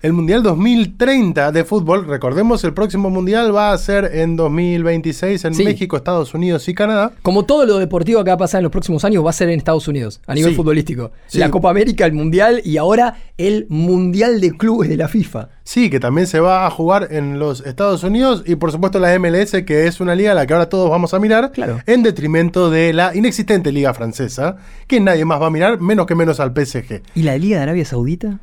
El 0.00 0.12
Mundial 0.12 0.42
2030 0.44 1.50
de 1.52 1.64
fútbol. 1.64 2.06
Recordemos, 2.06 2.62
el 2.64 2.72
próximo 2.72 3.10
Mundial 3.10 3.54
va 3.54 3.72
a 3.72 3.78
ser 3.78 4.10
en 4.14 4.36
2026 4.36 5.44
en 5.44 5.54
Sí. 5.54 5.64
México, 5.64 5.96
Estados 5.96 6.34
Unidos 6.34 6.68
y 6.68 6.74
Canadá. 6.74 7.12
Como 7.22 7.44
todo 7.44 7.66
lo 7.66 7.78
deportivo 7.78 8.22
que 8.22 8.30
va 8.30 8.34
a 8.34 8.38
pasar 8.38 8.60
en 8.60 8.64
los 8.64 8.72
próximos 8.72 9.04
años 9.04 9.24
va 9.24 9.30
a 9.30 9.32
ser 9.32 9.48
en 9.48 9.58
Estados 9.58 9.88
Unidos, 9.88 10.20
a 10.26 10.34
nivel 10.34 10.52
Sí. 10.52 10.56
futbolístico. 10.56 11.10
Sí. 11.26 11.38
La 11.38 11.50
Copa 11.50 11.70
América, 11.70 12.06
el 12.06 12.12
Mundial 12.12 12.60
y 12.64 12.76
ahora 12.76 13.16
el 13.38 13.66
Mundial 13.68 14.40
de 14.40 14.56
Clubes 14.56 14.88
de 14.88 14.96
la 14.96 15.08
FIFA. 15.08 15.48
Sí, 15.64 15.90
que 15.90 16.00
también 16.00 16.26
se 16.26 16.40
va 16.40 16.64
a 16.66 16.70
jugar 16.70 17.08
en 17.10 17.38
los 17.38 17.60
Estados 17.66 18.02
Unidos 18.04 18.42
y 18.46 18.54
por 18.56 18.72
supuesto 18.72 18.98
la 19.00 19.12
MLS, 19.18 19.64
que 19.64 19.86
es 19.86 20.00
una 20.00 20.14
liga 20.14 20.32
a 20.32 20.34
la 20.34 20.46
que 20.46 20.54
ahora 20.54 20.68
todos 20.68 20.88
vamos 20.90 21.12
a 21.12 21.18
mirar, 21.18 21.52
Claro. 21.52 21.80
en 21.86 22.02
detrimento 22.02 22.70
de 22.70 22.92
la 22.92 23.14
inexistente 23.14 23.72
liga 23.72 23.92
francesa, 23.94 24.56
que 24.86 25.00
nadie 25.00 25.24
más 25.24 25.42
va 25.42 25.46
a 25.46 25.50
mirar, 25.50 25.80
menos 25.80 26.06
que 26.06 26.14
menos 26.14 26.40
al 26.40 26.52
PSG. 26.52 27.02
¿Y 27.14 27.22
la 27.22 27.36
Liga 27.36 27.58
de 27.58 27.62
Arabia 27.64 27.84
Saudita? 27.84 28.38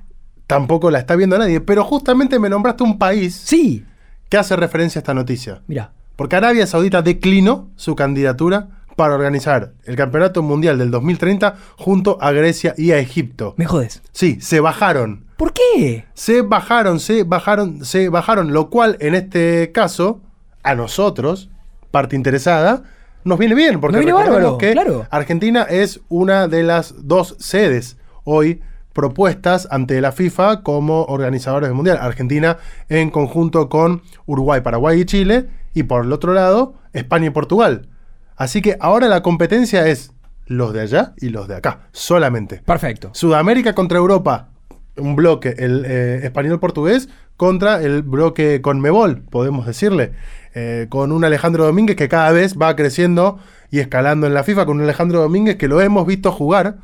Tampoco 0.47 0.91
la 0.91 0.99
está 0.99 1.15
viendo 1.15 1.37
nadie, 1.37 1.59
pero 1.61 1.83
justamente 1.83 2.39
me 2.39 2.49
nombraste 2.49 2.83
un 2.83 2.97
país 2.99 3.35
Sí, 3.35 3.83
que 4.29 4.37
hace 4.37 4.55
referencia 4.55 4.99
a 4.99 5.01
esta 5.01 5.13
noticia. 5.13 5.61
mira. 5.67 5.91
Porque 6.15 6.37
Arabia 6.37 6.65
Saudita 6.65 7.01
declinó 7.01 7.69
su 7.75 7.93
candidatura 7.95 8.69
para 8.95 9.15
organizar 9.15 9.73
el 9.83 9.97
Campeonato 9.97 10.41
Mundial 10.41 10.77
del 10.77 10.89
2030 10.89 11.55
junto 11.77 12.17
a 12.21 12.31
Grecia 12.31 12.73
y 12.77 12.91
a 12.91 12.99
Egipto. 12.99 13.53
Me 13.57 13.65
jodes. 13.65 14.01
Sí, 14.13 14.37
se 14.39 14.61
bajaron. 14.61 15.25
¿Por 15.35 15.51
qué? 15.51 16.05
Se 16.13 16.41
bajaron, 16.41 17.01
se 17.01 17.23
bajaron, 17.25 17.83
se 17.83 18.07
bajaron, 18.07 18.53
lo 18.53 18.69
cual 18.69 18.95
en 19.01 19.13
este 19.13 19.73
caso, 19.73 20.21
a 20.63 20.73
nosotros, 20.75 21.49
parte 21.91 22.15
interesada, 22.15 22.83
nos 23.25 23.37
viene 23.37 23.55
bien, 23.55 23.81
porque 23.81 23.97
Nos 23.97 24.05
viene 24.05 24.17
recordemos 24.17 24.41
bárbaro, 24.53 24.57
que 24.57 24.71
claro. 24.71 25.07
Argentina 25.09 25.63
es 25.63 25.99
una 26.07 26.47
de 26.47 26.63
las 26.63 26.95
dos 27.05 27.35
sedes 27.39 27.97
hoy 28.23 28.61
propuestas 28.95 29.67
ante 29.71 29.99
la 29.99 30.13
FIFA 30.13 30.63
como 30.63 31.03
organizadores 31.03 31.67
del 31.67 31.75
Mundial. 31.75 31.99
Argentina 31.99 32.57
en 32.87 33.11
conjunto 33.11 33.67
con 33.67 34.01
Uruguay, 34.25 34.61
Paraguay 34.61 35.01
y 35.01 35.05
Chile, 35.05 35.49
y 35.73 35.83
por 35.83 36.05
el 36.05 36.13
otro 36.13 36.33
lado, 36.33 36.75
España 36.93 37.27
y 37.27 37.29
Portugal. 37.29 37.89
Así 38.37 38.61
que 38.61 38.77
ahora 38.79 39.07
la 39.09 39.21
competencia 39.21 39.85
es 39.87 40.13
los 40.45 40.71
de 40.73 40.81
allá 40.81 41.13
y 41.17 41.27
los 41.27 41.49
de 41.49 41.55
acá, 41.55 41.89
solamente. 41.91 42.61
Perfecto. 42.65 43.09
Sudamérica 43.13 43.75
contra 43.75 43.97
Europa, 43.97 44.51
un 44.95 45.17
bloque, 45.17 45.55
el 45.57 45.83
eh, 45.85 46.21
español-portugués, 46.23 47.09
contra 47.35 47.81
el 47.81 48.01
bloque 48.01 48.61
Conmebol, 48.61 49.23
podemos 49.23 49.65
decirle, 49.67 50.13
eh, 50.53 50.87
con 50.87 51.11
un 51.11 51.25
Alejandro 51.25 51.65
Domínguez 51.65 51.97
que 51.97 52.07
cada 52.07 52.31
vez 52.31 52.55
va 52.57 52.77
creciendo 52.77 53.39
y 53.71 53.79
escalando 53.79 54.25
en 54.25 54.33
la 54.33 54.43
FIFA, 54.43 54.65
con 54.65 54.77
un 54.77 54.83
Alejandro 54.83 55.19
Domínguez 55.19 55.57
que 55.57 55.67
lo 55.67 55.81
hemos 55.81 56.07
visto 56.07 56.31
jugar 56.31 56.77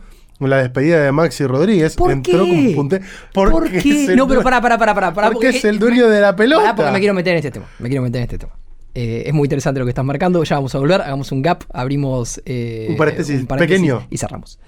la 0.50 0.58
despedida 0.58 1.02
de 1.04 1.12
Maxi 1.12 1.46
Rodríguez. 1.46 1.96
¿Por 1.96 2.12
entró 2.12 2.44
qué? 2.46 2.50
como 2.50 2.72
punte- 2.90 3.02
¿Por 3.34 3.52
porque 3.52 3.78
es 3.78 3.84
qué? 3.84 4.16
No, 4.16 4.28
pero 4.28 4.42
pará, 4.42 4.62
pará, 4.62 4.78
pará, 4.78 4.94
pará. 4.94 5.14
pará, 5.14 5.32
porque 5.32 5.50
es 5.50 5.66
el 5.66 5.80
dueño 5.80 6.08
de 6.10 6.22
la 6.22 6.36
pelota. 6.36 6.62
Pará, 6.64 6.76
porque 6.76 6.92
me 6.92 7.00
quiero 7.00 7.14
meter 7.14 7.34
en 7.34 7.38
este 7.38 7.52
tema. 7.52 7.66
Me 7.80 7.88
quiero 7.90 8.02
meter 8.04 8.20
en 8.20 8.24
este 8.24 8.38
tema. 8.38 8.54
Eh, 8.94 9.24
es 9.28 9.34
muy 9.34 9.46
interesante 9.46 9.80
lo 9.80 9.86
que 9.86 9.92
estás 9.92 10.04
marcando. 10.06 10.44
Ya 10.44 10.56
vamos 10.56 10.76
a 10.76 10.80
volver. 10.80 11.02
Hagamos 11.02 11.32
un 11.32 11.42
gap. 11.42 11.64
Abrimos 11.74 12.42
eh, 12.46 12.88
Un 12.90 12.98
paréntesis 12.98 13.46
pequeño. 13.46 14.06
Y 14.10 14.18
cerramos. 14.18 14.60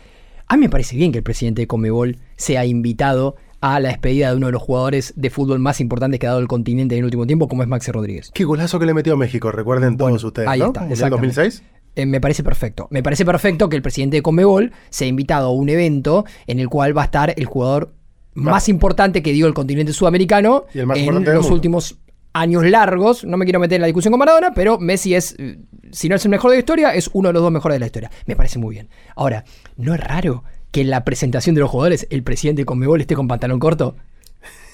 A 0.48 0.56
mí 0.56 0.62
me 0.62 0.70
parece 0.70 0.96
bien 0.96 1.12
que 1.12 1.18
el 1.20 1.24
presidente 1.24 1.62
de 1.62 1.68
Comebol 1.68 2.18
sea 2.38 2.66
invitado 2.66 3.36
a 3.62 3.80
la 3.80 3.90
despedida 3.90 4.30
de 4.30 4.36
uno 4.36 4.48
de 4.48 4.52
los 4.52 4.62
jugadores 4.62 5.14
de 5.16 5.30
fútbol 5.30 5.58
más 5.60 5.80
importantes 5.80 6.20
que 6.20 6.28
ha 6.28 6.32
dado 6.32 6.42
el 6.42 6.50
continente 6.50 6.96
en 6.96 7.00
el 7.00 7.06
último 7.06 7.26
tiempo, 7.26 7.48
como 7.48 7.64
es 7.64 7.70
Maxi 7.70 7.92
Rodríguez. 7.94 8.30
Qué 8.34 8.44
golazo 8.44 8.78
que 8.78 8.86
le 8.86 8.94
metió 8.94 9.14
a 9.14 9.16
México, 9.16 9.52
recuerden 9.54 9.96
todos 9.96 10.22
ustedes, 10.22 10.50
Ahí 10.50 10.60
¿no? 10.60 10.68
está, 10.68 10.82
En 10.82 10.88
el 10.88 10.92
exactamente. 10.94 11.28
2006. 11.36 11.64
Eh, 11.96 12.06
me 12.06 12.20
parece 12.20 12.44
perfecto. 12.44 12.88
Me 12.90 13.04
parece 13.04 13.26
perfecto 13.26 13.70
que 13.70 13.76
el 13.76 13.82
presidente 13.82 14.18
de 14.18 14.22
Conmebol 14.22 14.72
sea 14.90 15.08
invitado 15.08 15.48
a 15.48 15.52
un 15.52 15.70
evento 15.70 16.26
en 16.48 16.60
el 16.60 16.70
cual 16.70 16.98
va 16.98 17.04
a 17.04 17.06
estar 17.06 17.34
el 17.38 17.46
jugador 17.46 17.94
más 18.34 18.68
importante 18.68 19.22
que 19.22 19.32
dio 19.32 19.46
el 19.46 19.54
continente 19.54 19.94
sudamericano 19.94 20.66
Y 20.74 20.80
el 20.80 20.88
más 20.88 20.98
en 20.98 21.24
los 21.24 21.52
últimos 21.52 22.00
años 22.34 22.64
largos. 22.66 23.24
No 23.24 23.38
me 23.38 23.46
quiero 23.46 23.60
meter 23.60 23.76
en 23.76 23.82
la 23.82 23.88
discusión 23.88 24.12
con 24.12 24.20
Maradona, 24.20 24.54
pero 24.54 24.80
Messi 24.80 25.14
es, 25.14 25.36
eh, 25.38 25.60
si 25.92 26.10
no 26.10 26.16
es 26.16 26.26
el 26.26 26.32
mejor 26.32 26.50
de 26.50 26.58
la 26.58 26.60
historia, 26.60 26.96
es 26.96 27.10
uno 27.14 27.30
de 27.30 27.34
los 27.34 27.44
dos 27.44 27.52
mejores 27.52 27.76
de 27.76 27.80
la 27.80 27.86
historia. 27.86 28.12
Me 28.26 28.36
parece 28.36 28.58
muy 28.58 28.74
bien. 28.74 28.90
Ahora, 29.16 29.46
¿no 29.78 29.94
es 29.94 30.00
raro 30.00 30.44
que 30.72 30.82
en 30.82 30.90
la 30.90 31.06
presentación 31.06 31.54
de 31.54 31.62
los 31.62 31.70
jugadores 31.70 32.08
el 32.10 32.24
presidente 32.24 32.64
de 32.64 32.66
Conmebol 32.66 33.02
esté 33.02 33.16
con 33.16 33.28
pantalón 33.28 33.60
corto 33.60 33.96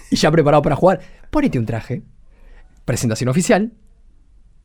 y 0.10 0.16
ya 0.16 0.32
preparado 0.32 0.62
para 0.62 0.78
jugar? 0.78 1.02
Ponete 1.30 1.60
un 1.60 1.66
traje, 1.66 2.02
presentación 2.86 3.30
oficial, 3.30 3.74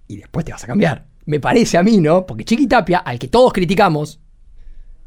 y 0.07 0.17
después 0.19 0.45
te 0.45 0.53
vas 0.53 0.63
a 0.65 0.67
cambiar. 0.67 1.07
Me 1.27 1.41
parece 1.41 1.79
a 1.79 1.83
mí, 1.83 1.99
¿no? 1.99 2.27
Porque 2.27 2.45
Chiqui 2.45 2.67
Tapia, 2.67 2.99
al 2.99 3.19
que 3.19 3.29
todos 3.29 3.53
criticamos, 3.53 4.21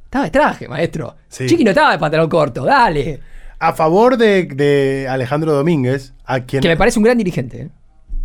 estaba 0.05 0.25
de 0.25 0.31
traje, 0.31 0.67
maestro. 0.67 1.15
Sí. 1.27 1.45
Chiqui 1.47 1.63
no 1.63 1.71
estaba 1.71 1.91
de 1.91 1.99
pantalón 1.99 2.29
corto, 2.29 2.63
dale. 2.65 3.19
A 3.59 3.73
favor 3.73 4.17
de, 4.17 4.45
de 4.45 5.07
Alejandro 5.09 5.53
Domínguez, 5.53 6.13
a 6.25 6.41
quien 6.41 6.61
Que 6.61 6.67
me 6.69 6.77
parece 6.77 6.99
un 6.99 7.03
gran 7.03 7.17
dirigente. 7.17 7.61
¿eh? 7.61 7.69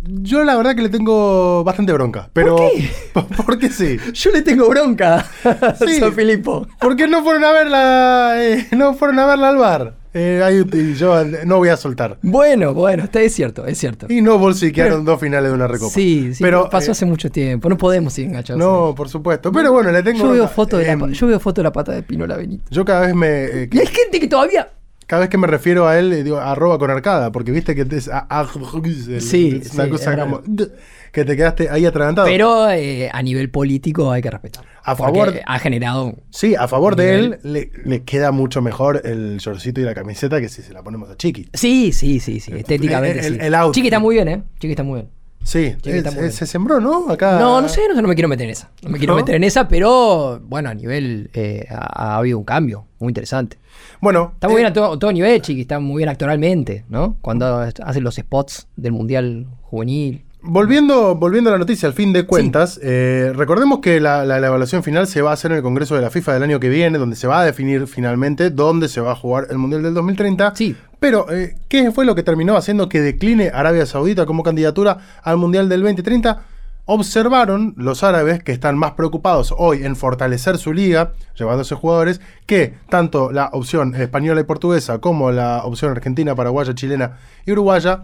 Yo 0.05 0.43
la 0.43 0.55
verdad 0.55 0.75
que 0.75 0.81
le 0.81 0.89
tengo 0.89 1.63
bastante 1.63 1.93
bronca, 1.93 2.29
pero... 2.33 2.55
qué? 2.57 2.89
Porque 3.45 3.69
sí. 3.69 3.97
Yo 4.13 4.31
le 4.31 4.41
tengo 4.41 4.67
bronca 4.69 5.25
Sí. 5.79 5.99
San 5.99 6.13
Filipo. 6.13 6.67
Porque 6.79 7.07
no 7.07 7.23
fueron 7.23 7.43
a 7.45 7.51
verla, 7.51 8.33
eh, 8.37 8.67
no 8.71 8.93
fueron 8.95 9.19
a 9.19 9.25
verla 9.25 9.49
al 9.49 9.57
bar. 9.57 9.95
Eh, 10.13 10.41
ahí- 10.43 10.93
yo 10.95 11.23
no 11.45 11.57
voy 11.57 11.69
a 11.69 11.77
soltar. 11.77 12.17
Bueno, 12.21 12.73
bueno, 12.73 13.03
está, 13.05 13.21
es 13.21 13.33
cierto, 13.33 13.65
es 13.65 13.77
cierto. 13.79 14.05
Y 14.09 14.21
no 14.21 14.37
bolsiquearon 14.37 15.03
dos 15.05 15.19
finales 15.19 15.49
de 15.49 15.55
una 15.55 15.67
recopa. 15.67 15.91
Sí, 15.93 16.33
sí, 16.35 16.43
pero 16.43 16.69
pasó 16.69 16.89
eh, 16.89 16.91
hace 16.91 17.05
mucho 17.05 17.31
tiempo. 17.31 17.67
No 17.69 17.77
podemos 17.77 18.17
ir 18.19 18.25
enganchados. 18.27 18.59
No, 18.59 18.93
por 18.95 19.09
supuesto. 19.09 19.51
Pero 19.51 19.71
bueno, 19.71 19.91
le 19.91 20.03
tengo. 20.03 20.19
yo 20.19 20.31
veo 20.31 20.47
foto 20.47 20.77
de 20.77 20.85
la, 20.85 20.91
Em, 20.93 21.11
yo 21.11 21.27
veo 21.27 21.39
foto 21.39 21.61
de 21.61 21.63
la 21.63 21.71
pata 21.71 21.91
de 21.93 22.03
Pinola 22.03 22.37
Benito. 22.37 22.63
yo 22.69 22.85
cada 22.85 23.07
vez 23.07 23.15
me. 23.15 23.27
eh, 23.45 23.69
Y 23.71 23.79
hay 23.79 23.87
gente 23.87 24.19
que 24.19 24.27
todavía. 24.27 24.69
cada 25.07 25.21
vez 25.21 25.29
que 25.29 25.37
me 25.37 25.47
refiero 25.47 25.87
a 25.87 25.97
él, 25.99 26.23
digo 26.23 26.37
arroba 26.39 26.77
con 26.77 26.89
arcada, 26.91 27.31
porque 27.31 27.51
viste 27.51 27.73
que 27.75 27.85
es, 27.95 28.07
a- 28.07 28.25
a- 28.29 28.47
Sí, 29.19 29.59
es 29.63 29.73
una 29.73 29.85
sí, 29.85 29.89
cosa 29.89 30.13
es 30.13 30.19
como. 30.19 30.41
que 31.13 31.23
te 31.23 31.37
quedaste 31.37 31.69
ahí 31.69 31.85
atragantado. 31.85 32.27
Pero 32.27 32.69
eh, 32.71 33.09
a 33.13 33.21
nivel 33.21 33.49
político 33.49 34.11
hay 34.11 34.21
que 34.21 34.29
respetar. 34.31 34.65
A 34.83 34.95
favor- 34.95 35.39
Ha 35.45 35.59
generado. 35.59 36.15
Sí, 36.31 36.55
a 36.55 36.67
favor 36.67 36.95
de 36.97 37.15
él 37.15 37.39
le, 37.43 37.71
le 37.85 38.03
queda 38.03 38.31
mucho 38.31 38.61
mejor 38.61 39.01
el 39.05 39.37
shortcito 39.37 39.79
y 39.79 39.83
la 39.85 39.93
camiseta 39.93 40.41
que 40.41 40.49
si 40.49 40.61
se 40.63 40.73
la 40.73 40.81
ponemos 40.83 41.09
a 41.09 41.15
Chiqui. 41.15 41.47
Sí, 41.53 41.93
sí, 41.93 42.19
sí, 42.19 42.39
sí. 42.41 42.51
Estéticamente. 42.53 43.25
el- 43.27 43.39
el 43.39 43.55
outfit. 43.55 43.75
Chiqui 43.75 43.87
está 43.87 43.99
muy 43.99 44.15
bien, 44.15 44.27
¿eh? 44.27 44.43
Chiqui 44.59 44.71
está 44.71 44.83
muy 44.83 45.01
bien. 45.01 45.09
Sí, 45.43 45.75
muy 45.85 45.93
bien. 46.01 46.31
se 46.31 46.47
sembró, 46.47 46.79
¿no? 46.79 47.09
Acá. 47.11 47.37
No, 47.37 47.61
no 47.61 47.67
sé, 47.69 47.81
no, 47.89 47.95
sé, 47.95 48.01
no 48.01 48.07
me 48.07 48.15
quiero 48.15 48.29
meter 48.29 48.45
en 48.45 48.51
esa. 48.51 48.71
No 48.81 48.89
me 48.89 48.97
quiero 48.97 49.13
¿No? 49.13 49.17
meter 49.19 49.35
en 49.35 49.43
esa, 49.43 49.67
pero 49.67 50.39
bueno, 50.41 50.69
a 50.69 50.73
nivel 50.73 51.29
eh, 51.33 51.65
ha, 51.69 52.13
ha 52.13 52.17
habido 52.17 52.37
un 52.39 52.45
cambio 52.45 52.85
muy 52.99 53.09
interesante. 53.11 53.57
Bueno, 54.01 54.31
Está 54.33 54.47
muy 54.47 54.55
eh, 54.55 54.59
bien 54.59 54.67
a 54.67 54.73
todo, 54.73 54.97
todo 54.97 55.11
nivel, 55.11 55.41
Chiqui, 55.41 55.61
está 55.61 55.79
muy 55.79 55.99
bien 55.99 56.09
actoralmente, 56.09 56.85
¿no? 56.89 57.17
Cuando 57.21 57.57
hace 57.57 58.01
los 58.01 58.15
spots 58.15 58.67
del 58.77 58.93
Mundial 58.93 59.47
Juvenil. 59.61 60.23
Volviendo, 60.45 61.15
volviendo 61.15 61.49
a 61.49 61.53
la 61.53 61.57
noticia, 61.59 61.87
al 61.87 61.93
fin 61.93 62.11
de 62.11 62.25
cuentas, 62.25 62.77
eh, 62.83 63.31
recordemos 63.33 63.79
que 63.79 64.01
la, 64.01 64.25
la- 64.25 64.41
la 64.41 64.47
evaluación 64.47 64.83
final 64.83 65.07
se 65.07 65.21
va 65.21 65.29
a 65.29 65.33
hacer 65.35 65.51
en 65.51 65.57
el 65.57 65.63
Congreso 65.63 65.95
de 65.95 66.01
la 66.01 66.09
FIFA 66.09 66.33
del 66.33 66.43
año 66.43 66.59
que 66.59 66.67
viene, 66.67 66.97
donde 66.97 67.15
se 67.15 67.27
va 67.27 67.39
a 67.39 67.45
definir 67.45 67.87
finalmente 67.87 68.49
dónde 68.49 68.89
se 68.89 68.99
va 68.99 69.13
a 69.13 69.15
jugar 69.15 69.47
el 69.49 69.57
Mundial 69.57 69.83
del 69.83 69.93
2030. 69.93 70.53
Sí. 70.55 70.75
Pero, 70.99 71.31
eh, 71.31 71.55
¿qué 71.69 71.91
fue 71.93 72.03
lo 72.03 72.13
que 72.13 72.23
terminó 72.23 72.57
haciendo 72.57 72.89
que 72.89 72.99
decline 72.99 73.51
Arabia 73.53 73.85
Saudita 73.85 74.25
como 74.25 74.43
candidatura 74.43 74.97
al 75.23 75.37
Mundial 75.37 75.69
del 75.69 75.81
2030? 75.81 76.43
Observaron 76.85 77.73
los 77.77 78.03
árabes 78.03 78.43
que 78.43 78.51
están 78.51 78.77
más 78.77 78.91
preocupados 78.91 79.55
hoy 79.57 79.85
en 79.85 79.95
fortalecer 79.95 80.57
su 80.57 80.73
liga, 80.73 81.13
llevándose 81.39 81.73
jugadores, 81.75 82.19
que 82.45 82.73
tanto 82.89 83.31
la 83.31 83.45
opción 83.53 83.95
española 83.95 84.41
y 84.41 84.43
portuguesa 84.43 84.97
como 84.99 85.31
la 85.31 85.63
opción 85.63 85.91
argentina, 85.91 86.35
paraguaya, 86.35 86.75
chilena 86.75 87.17
y 87.45 87.53
uruguaya 87.53 88.03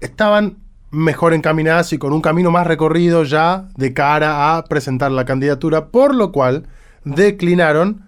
estaban 0.00 0.58
mejor 0.92 1.32
encaminadas 1.32 1.92
y 1.92 1.98
con 1.98 2.12
un 2.12 2.20
camino 2.20 2.50
más 2.50 2.66
recorrido 2.66 3.24
ya 3.24 3.68
de 3.76 3.94
cara 3.94 4.56
a 4.56 4.64
presentar 4.64 5.10
la 5.10 5.24
candidatura, 5.24 5.88
por 5.88 6.14
lo 6.14 6.30
cual 6.32 6.68
declinaron, 7.04 8.06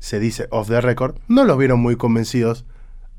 se 0.00 0.18
dice 0.18 0.48
off 0.50 0.68
the 0.68 0.80
record, 0.80 1.16
no 1.28 1.44
los 1.44 1.56
vieron 1.56 1.80
muy 1.80 1.96
convencidos 1.96 2.66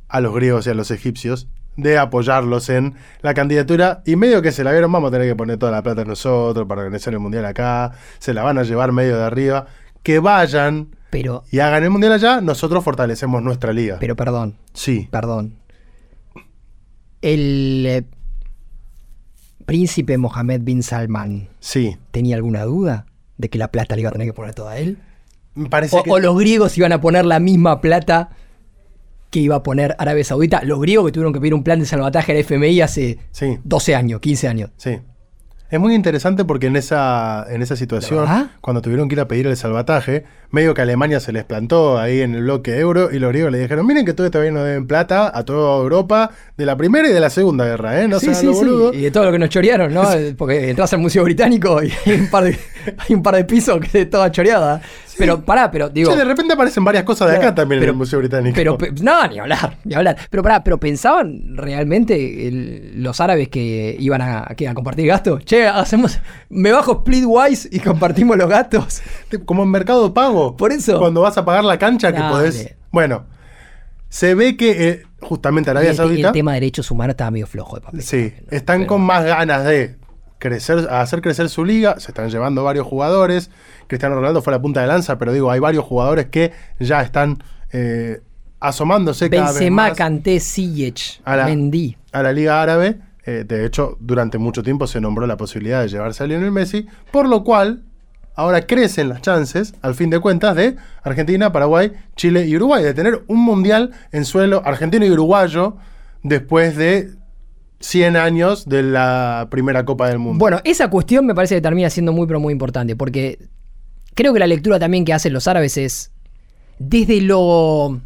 a 0.10 0.20
los 0.20 0.36
griegos 0.36 0.68
y 0.68 0.70
a 0.70 0.74
los 0.74 0.92
egipcios 0.92 1.48
de 1.78 1.98
apoyarlos 1.98 2.70
en 2.70 2.96
la 3.22 3.34
candidatura 3.34 4.04
y 4.06 4.18
medio 4.18 4.42
que 4.42 4.52
se 4.52 4.66
la 4.66 4.72
vieron, 4.72 4.92
vamos 4.92 5.10
a 5.10 5.12
tener 5.12 5.28
que 5.28 5.36
poner 5.36 5.58
toda 5.58 5.72
la 5.72 5.82
plata 5.82 6.04
nosotros 6.04 6.68
para 6.68 6.82
organizar 6.82 7.14
el 7.14 7.20
mundial 7.20 7.46
acá, 7.46 7.94
se 8.20 8.34
la 8.34 8.44
van 8.44 8.58
a 8.58 8.64
llevar 8.64 8.92
medio 8.92 9.18
de 9.18 9.24
arriba, 9.24 9.68
que 10.04 10.20
vayan 10.20 10.90
Pero, 11.10 11.46
y 11.52 11.60
hagan 11.60 11.84
el 11.84 11.90
mundial 11.90 12.12
allá, 12.12 12.42
nosotros 12.42 12.84
fortalecemos 12.84 13.42
nuestra 13.42 13.72
liga. 13.72 13.98
pero 14.00 14.18
perdón, 14.18 14.58
sí, 14.74 15.08
perdón. 15.10 15.56
El 17.22 17.86
eh, 17.88 18.04
príncipe 19.66 20.18
Mohammed 20.18 20.62
bin 20.62 20.84
Salman 20.84 21.50
sí. 21.60 21.98
tenía 22.12 22.36
alguna 22.36 22.64
duda 22.64 23.06
de 23.38 23.50
que 23.50 23.58
la 23.58 23.70
plata 23.72 23.96
le 23.96 24.02
iba 24.02 24.10
a 24.10 24.14
tener 24.14 24.28
que 24.28 24.34
poner 24.34 24.54
toda 24.54 24.78
él. 24.78 24.98
Me 25.56 25.70
parece 25.70 25.98
O, 25.98 26.04
que... 26.04 26.12
o 26.12 26.20
los 26.20 26.38
griegos 26.38 26.78
iban 26.78 26.92
a 26.94 27.02
poner 27.02 27.26
la 27.26 27.40
misma 27.40 27.82
plata 27.82 28.30
que 29.30 29.40
iba 29.40 29.56
a 29.56 29.64
poner 29.64 29.96
Arabia 30.00 30.24
Saudita. 30.24 30.62
Los 30.64 30.80
griegos 30.80 31.06
que 31.06 31.12
tuvieron 31.12 31.34
que 31.34 31.40
pedir 31.40 31.54
un 31.54 31.64
plan 31.64 31.80
de 31.80 31.86
salvataje 31.86 32.32
al 32.32 32.38
FMI 32.40 32.82
hace 32.82 33.18
Sí. 33.32 33.58
12 33.64 33.96
años, 33.96 34.22
15 34.22 34.48
años. 34.48 34.70
Sí. 34.78 34.98
Es 35.72 35.80
muy 35.80 35.96
interesante 35.96 36.46
porque 36.46 36.68
en 36.68 36.76
esa, 36.76 37.46
en 37.50 37.64
esa 37.64 37.76
situación, 37.76 38.28
cuando 38.62 38.84
tuvieron 38.84 39.10
que 39.10 39.16
ir 39.16 39.20
a 39.20 39.28
pedir 39.28 39.48
el 39.48 39.58
salvataje, 39.58 40.24
medio 40.52 40.76
que 40.76 40.82
Alemania 40.82 41.20
se 41.20 41.32
les 41.32 41.44
plantó 41.44 41.98
ahí 41.98 42.22
en 42.22 42.36
el 42.36 42.44
bloque 42.44 42.78
euro 42.78 43.10
y 43.12 43.18
los 43.18 43.30
griegos 43.32 43.52
le 43.52 43.60
dijeron, 43.60 43.86
miren 43.88 44.06
que 44.06 44.14
todos 44.14 44.30
todavía 44.30 44.52
nos 44.52 44.64
deben 44.64 44.86
plata 44.86 45.32
a 45.36 45.44
toda 45.44 45.82
Europa 45.82 46.30
de 46.56 46.66
la 46.68 46.78
primera 46.78 47.10
y 47.10 47.12
de 47.12 47.20
la 47.20 47.32
segunda 47.32 47.66
guerra, 47.66 48.00
¿eh? 48.00 48.08
No 48.08 48.20
sí, 48.20 48.28
sean 48.28 48.36
sí, 48.38 48.46
los 48.46 48.60
sí. 48.60 48.64
boludos". 48.66 48.96
Y 48.96 49.02
de 49.02 49.12
todo 49.12 49.26
lo 49.26 49.32
que 49.32 49.40
nos 49.40 49.50
chorearon, 49.50 49.92
¿no? 49.92 50.04
Porque 50.38 50.70
entras 50.70 50.94
al 50.94 51.00
Museo 51.00 51.24
Británico 51.24 51.82
y 51.82 51.92
hay 52.06 52.20
un 52.20 52.30
par 52.30 52.44
de, 52.44 52.60
hay 52.98 53.16
un 53.16 53.24
par 53.24 53.36
de 53.36 53.46
pisos 53.46 53.80
que 53.80 54.02
es 54.02 54.10
toda 54.10 54.32
choreada. 54.32 54.82
Pero 55.18 55.44
pará, 55.44 55.72
pero 55.72 55.90
digo. 55.90 56.12
Che, 56.12 56.18
de 56.18 56.26
repente 56.26 56.54
aparecen 56.54 56.84
varias 56.84 57.04
cosas 57.04 57.30
de 57.32 57.38
acá 57.38 57.56
también 57.56 57.80
pero- 57.80 57.92
en 57.92 57.96
el 57.96 57.98
Museo 57.98 58.20
Británico. 58.20 58.56
Pero, 58.56 58.78
pe- 58.78 58.92
no, 59.02 59.28
ni 59.28 59.40
hablar, 59.40 59.78
ni 59.84 59.96
hablar. 59.96 60.18
Pero 60.30 60.44
pará, 60.44 60.64
pero 60.64 60.80
pensaban 60.80 61.56
realmente 61.56 62.48
el- 62.48 63.02
los 63.04 63.20
árabes 63.22 63.50
que 63.50 63.96
iban 64.00 64.22
a, 64.22 64.46
que 64.58 64.68
a 64.68 64.74
compartir 64.74 65.08
gastos. 65.08 65.44
Che, 65.46 65.68
hacemos, 65.68 66.20
me 66.50 66.72
bajo 66.72 67.00
Splitwise 67.02 67.70
y 67.72 67.80
compartimos 67.80 68.38
los 68.38 68.50
gastos. 68.50 69.02
Como 69.46 69.64
en 69.64 69.70
Mercado 69.72 70.14
Pago. 70.14 70.56
Por 70.58 70.72
eso. 70.72 71.00
Cuando 71.00 71.22
vas 71.22 71.38
a 71.38 71.46
pagar 71.46 71.64
la 71.64 71.78
cancha 71.80 72.12
que 72.14 72.22
podés... 72.22 72.76
Bueno, 72.92 73.26
se 74.10 74.34
ve 74.36 74.56
que 74.56 74.90
eh, 74.90 75.04
justamente 75.22 75.70
Arabia 75.70 75.90
el, 75.92 75.96
Saudita... 75.98 76.28
el 76.28 76.34
tema 76.34 76.54
de 76.54 76.62
derechos 76.62 76.90
humanos 76.92 77.14
estaba 77.14 77.32
medio 77.32 77.48
flojo 77.48 77.76
de 77.76 77.82
papel. 77.82 78.02
Sí, 78.02 78.34
están 78.50 78.86
con 78.86 79.02
más 79.02 79.26
ganas 79.26 79.66
de 79.66 79.98
crecer, 80.40 80.88
hacer 80.90 81.22
crecer 81.22 81.50
su 81.50 81.66
liga. 81.66 82.00
Se 82.00 82.12
están 82.12 82.30
llevando 82.30 82.64
varios 82.64 82.86
jugadores. 82.88 83.50
Cristiano 83.88 84.16
Ronaldo 84.16 84.42
fue 84.42 84.52
la 84.52 84.62
punta 84.62 84.82
de 84.82 84.88
lanza, 84.88 85.18
pero 85.18 85.32
digo, 85.34 85.52
hay 85.52 85.60
varios 85.60 85.84
jugadores 85.86 86.28
que 86.28 86.52
ya 86.80 87.02
están 87.02 87.42
eh, 87.72 88.22
asomándose 88.60 89.30
cada 89.30 89.46
vez 89.48 89.54
Benzema, 89.56 89.88
más 89.90 89.98
Kanté, 89.98 90.40
Ziyech, 90.40 91.22
A 91.26 91.36
la- 91.36 91.46
Mendy. 91.46 91.98
a 92.12 92.24
la 92.24 92.32
liga 92.34 92.62
árabe. 92.62 92.98
Eh, 93.26 93.44
de 93.48 93.66
hecho, 93.66 93.98
durante 94.00 94.38
mucho 94.38 94.62
tiempo 94.64 94.86
se 94.88 95.02
nombró 95.02 95.26
la 95.28 95.36
posibilidad 95.38 95.82
de 95.82 95.88
llevarse 95.88 96.24
a 96.24 96.28
Lionel 96.28 96.52
Messi, 96.52 96.86
por 97.12 97.28
lo 97.28 97.44
cual 97.44 97.84
ahora 98.36 98.62
crecen 98.68 99.10
las 99.10 99.22
chances, 99.22 99.74
al 99.82 99.96
fin 99.96 100.10
de 100.10 100.20
cuentas, 100.20 100.56
de 100.56 100.76
Argentina, 101.04 101.52
Paraguay, 101.52 101.92
Chile 102.16 102.46
y 102.46 102.56
Uruguay, 102.56 102.84
de 102.84 102.94
tener 102.94 103.24
un 103.28 103.40
mundial 103.44 103.92
en 104.12 104.26
suelo 104.26 104.62
argentino 104.66 105.06
y 105.06 105.12
uruguayo 105.12 105.78
después 106.22 106.76
de 106.76 107.12
100 107.80 108.16
años 108.16 108.68
de 108.68 108.84
la 108.84 109.48
primera 109.50 109.86
Copa 109.86 110.08
del 110.10 110.20
Mundo. 110.20 110.38
Bueno, 110.40 110.60
esa 110.64 110.90
cuestión 110.90 111.26
me 111.26 111.34
parece 111.36 111.56
que 111.56 111.62
termina 111.62 111.90
siendo 111.90 112.14
muy, 112.14 112.28
pero 112.28 112.40
muy 112.40 112.52
importante, 112.54 112.96
porque 112.96 113.40
creo 114.16 114.34
que 114.34 114.40
la 114.40 114.48
lectura 114.48 114.80
también 114.80 115.06
que 115.06 115.14
hacen 115.14 115.32
los 115.34 115.48
árabes 115.48 115.78
es 115.78 116.12
desde 116.80 117.22
lo... 117.22 118.02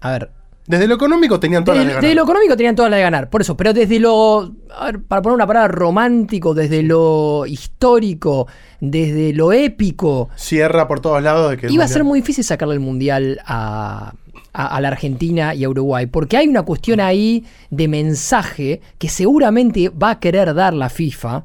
A 0.00 0.10
ver, 0.12 0.30
Desde 0.66 0.86
lo 0.88 0.94
económico 0.96 1.38
tenían 1.40 1.64
todas 1.64 1.78
las 1.78 1.86
de 1.86 1.94
desde 1.94 2.14
lo 2.14 2.22
ganar. 2.22 2.24
económico 2.30 2.56
tenían 2.56 2.74
todas 2.76 2.90
las 2.90 2.98
de 2.98 3.02
ganar, 3.02 3.30
por 3.30 3.40
eso, 3.40 3.56
pero 3.56 3.72
desde 3.72 3.98
lo... 4.00 4.52
A 4.76 4.86
ver, 4.86 5.02
para 5.02 5.22
poner 5.22 5.34
una 5.36 5.46
palabra 5.46 5.68
romántico, 5.68 6.54
desde 6.54 6.82
lo 6.82 7.44
histórico, 7.46 8.46
desde 8.80 9.32
lo 9.32 9.52
épico, 9.52 10.28
Cierra 10.36 10.86
por 10.88 11.00
todos 11.00 11.22
lados 11.22 11.50
de 11.50 11.56
que 11.56 11.66
el 11.66 11.72
Iba 11.72 11.84
a 11.84 11.88
ser 11.88 12.04
muy 12.04 12.20
difícil 12.20 12.44
sacarle 12.44 12.74
el 12.74 12.80
mundial 12.80 13.40
a, 13.46 14.12
a- 14.52 14.66
a 14.76 14.80
la 14.80 14.88
Argentina 14.88 15.54
y 15.54 15.64
a 15.64 15.68
Uruguay, 15.68 16.06
porque 16.06 16.36
hay 16.36 16.46
una 16.48 16.62
cuestión 16.62 17.00
ahí 17.00 17.44
de 17.70 17.88
mensaje 17.88 18.80
que 18.98 19.08
seguramente 19.08 19.88
va 19.88 20.10
a 20.10 20.20
querer 20.20 20.52
dar 20.54 20.74
la 20.74 20.88
FIFA 20.90 21.44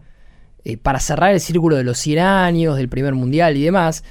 eh, 0.63 0.77
para 0.77 0.99
cerrar 0.99 1.33
el 1.33 1.39
círculo 1.39 1.75
de 1.75 1.83
los 1.83 1.97
100 1.97 2.19
años, 2.19 2.77
del 2.77 2.89
primer 2.89 3.13
mundial 3.13 3.57
y 3.57 3.63
demás, 3.63 4.03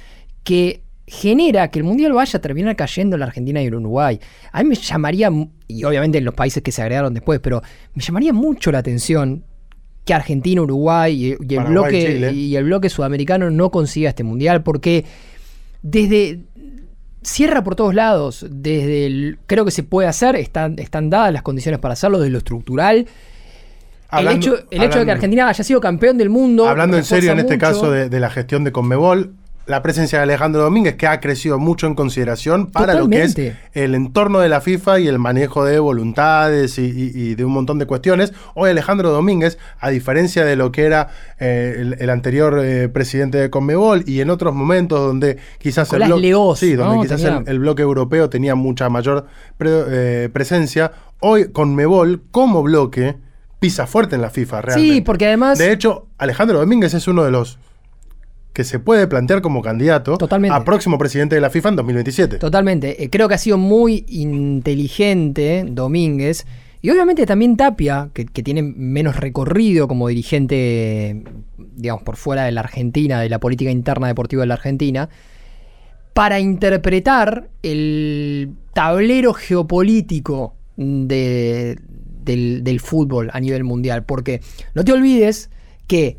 que 0.43 0.83
genera 1.07 1.69
que 1.69 1.79
el 1.79 1.85
mundial 1.85 2.13
vaya 2.13 2.37
a 2.37 2.41
terminar 2.41 2.75
cayendo 2.75 3.15
en 3.15 3.21
la 3.21 3.25
Argentina 3.25 3.61
y 3.61 3.67
en 3.67 3.75
Uruguay. 3.75 4.19
A 4.51 4.63
mí 4.63 4.69
me 4.69 4.75
llamaría, 4.75 5.29
y 5.67 5.83
obviamente 5.83 6.17
en 6.17 6.25
los 6.25 6.33
países 6.33 6.63
que 6.63 6.71
se 6.71 6.81
agregaron 6.81 7.13
después, 7.13 7.39
pero 7.39 7.61
me 7.93 8.01
llamaría 8.01 8.33
mucho 8.33 8.71
la 8.71 8.79
atención 8.79 9.43
que 10.05 10.13
Argentina, 10.13 10.61
Uruguay 10.61 11.13
y, 11.13 11.53
y 11.53 11.55
el, 11.55 11.63
bloque, 11.65 12.31
y 12.33 12.55
el 12.55 12.63
bloque 12.63 12.89
sudamericano 12.89 13.51
no 13.51 13.69
consiga 13.71 14.09
este 14.09 14.23
mundial, 14.23 14.63
porque 14.63 15.05
desde 15.83 16.39
cierra 17.21 17.63
por 17.63 17.75
todos 17.75 17.93
lados, 17.93 18.45
desde 18.49 19.05
el, 19.05 19.39
creo 19.45 19.65
que 19.65 19.71
se 19.71 19.83
puede 19.83 20.07
hacer, 20.07 20.35
están, 20.35 20.79
están 20.79 21.09
dadas 21.09 21.31
las 21.33 21.43
condiciones 21.43 21.79
para 21.79 21.93
hacerlo, 21.93 22.19
desde 22.19 22.31
lo 22.31 22.39
estructural. 22.39 23.07
Hablando- 24.11 24.47
el 24.47 24.53
hecho, 24.55 24.67
el 24.71 24.83
hecho 24.83 24.99
de 24.99 25.05
que 25.05 25.11
Argentina 25.11 25.47
haya 25.47 25.63
sido 25.63 25.79
campeón 25.81 26.17
del 26.17 26.29
mundo. 26.29 26.67
Hablando 26.67 26.97
en 26.97 27.03
serio 27.03 27.31
en 27.31 27.39
este 27.39 27.53
mucho. 27.55 27.65
caso 27.65 27.91
de, 27.91 28.09
de 28.09 28.19
la 28.19 28.29
gestión 28.29 28.63
de 28.63 28.71
Conmebol, 28.71 29.33
la 29.67 29.83
presencia 29.83 30.17
de 30.17 30.23
Alejandro 30.23 30.63
Domínguez, 30.63 30.95
que 30.95 31.07
ha 31.07 31.19
crecido 31.21 31.57
mucho 31.59 31.85
en 31.87 31.93
consideración 31.95 32.71
para 32.71 32.95
lo 32.95 33.07
que 33.07 33.23
es 33.23 33.35
el 33.73 33.95
entorno 33.95 34.39
de 34.39 34.49
la 34.49 34.59
FIFA 34.59 34.99
y 34.99 35.07
el 35.07 35.17
manejo 35.19 35.63
de 35.63 35.79
voluntades 35.79 36.77
y, 36.79 36.81
y- 36.87 37.11
y 37.15 37.35
de 37.35 37.45
un 37.45 37.53
montón 37.53 37.77
de 37.79 37.85
cuestiones. 37.85 38.33
Hoy 38.55 38.71
Alejandro 38.71 39.11
Domínguez, 39.11 39.59
a 39.79 39.89
diferencia 39.91 40.43
de 40.43 40.55
lo 40.55 40.71
que 40.71 40.83
era 40.83 41.09
eh, 41.39 41.75
el, 41.77 41.95
el 41.99 42.09
anterior 42.09 42.59
eh, 42.61 42.89
presidente 42.89 43.37
de 43.37 43.49
Conmebol 43.49 44.03
y 44.07 44.19
en 44.21 44.29
otros 44.31 44.53
momentos 44.53 44.99
donde 44.99 45.37
quizás 45.59 45.93
el, 45.93 46.01
blo- 46.03 46.19
Leoz, 46.19 46.59
sí, 46.59 46.73
donde 46.73 46.95
¿no? 46.95 47.01
quizás 47.03 47.21
Tenía- 47.21 47.37
el, 47.37 47.47
el 47.47 47.59
bloque 47.59 47.83
europeo 47.83 48.29
tenía 48.29 48.55
mucha 48.55 48.89
mayor 48.89 49.27
pre- 49.57 49.83
eh, 50.25 50.29
presencia, 50.33 50.91
hoy 51.19 51.51
Conmebol 51.51 52.23
como 52.31 52.63
bloque 52.63 53.15
pisa 53.61 53.85
fuerte 53.87 54.15
en 54.15 54.21
la 54.21 54.29
FIFA 54.31 54.61
realmente. 54.61 54.93
Sí, 54.95 55.01
porque 55.01 55.27
además. 55.27 55.57
De 55.59 55.71
hecho, 55.71 56.07
Alejandro 56.17 56.59
Domínguez 56.59 56.93
es 56.95 57.07
uno 57.07 57.23
de 57.23 57.31
los 57.31 57.59
que 58.53 58.63
se 58.65 58.79
puede 58.79 59.07
plantear 59.07 59.41
como 59.41 59.61
candidato 59.61 60.17
Totalmente. 60.17 60.53
a 60.57 60.65
próximo 60.65 60.97
presidente 60.97 61.35
de 61.35 61.41
la 61.41 61.49
FIFA 61.49 61.69
en 61.69 61.75
2027. 61.77 62.37
Totalmente. 62.39 63.01
Eh, 63.01 63.09
creo 63.09 63.29
que 63.29 63.35
ha 63.35 63.37
sido 63.37 63.57
muy 63.57 64.03
inteligente 64.09 65.63
Domínguez. 65.69 66.45
Y 66.81 66.89
obviamente 66.89 67.25
también 67.27 67.55
Tapia, 67.55 68.09
que, 68.13 68.25
que 68.25 68.41
tiene 68.41 68.63
menos 68.63 69.15
recorrido 69.15 69.87
como 69.87 70.07
dirigente, 70.07 71.23
digamos, 71.75 72.01
por 72.03 72.15
fuera 72.17 72.43
de 72.45 72.51
la 72.51 72.61
Argentina, 72.61 73.21
de 73.21 73.29
la 73.29 73.39
política 73.39 73.69
interna 73.69 74.07
deportiva 74.07 74.41
de 74.41 74.47
la 74.47 74.55
Argentina, 74.55 75.07
para 76.13 76.39
interpretar 76.39 77.49
el 77.61 78.53
tablero 78.73 79.33
geopolítico 79.33 80.55
de- 80.75 81.79
del, 82.23 82.63
del 82.63 82.79
fútbol 82.79 83.29
a 83.33 83.39
nivel 83.39 83.63
mundial. 83.63 84.05
Porque 84.05 84.41
no 84.73 84.83
te 84.83 84.93
olvides 84.93 85.49
que 85.87 86.17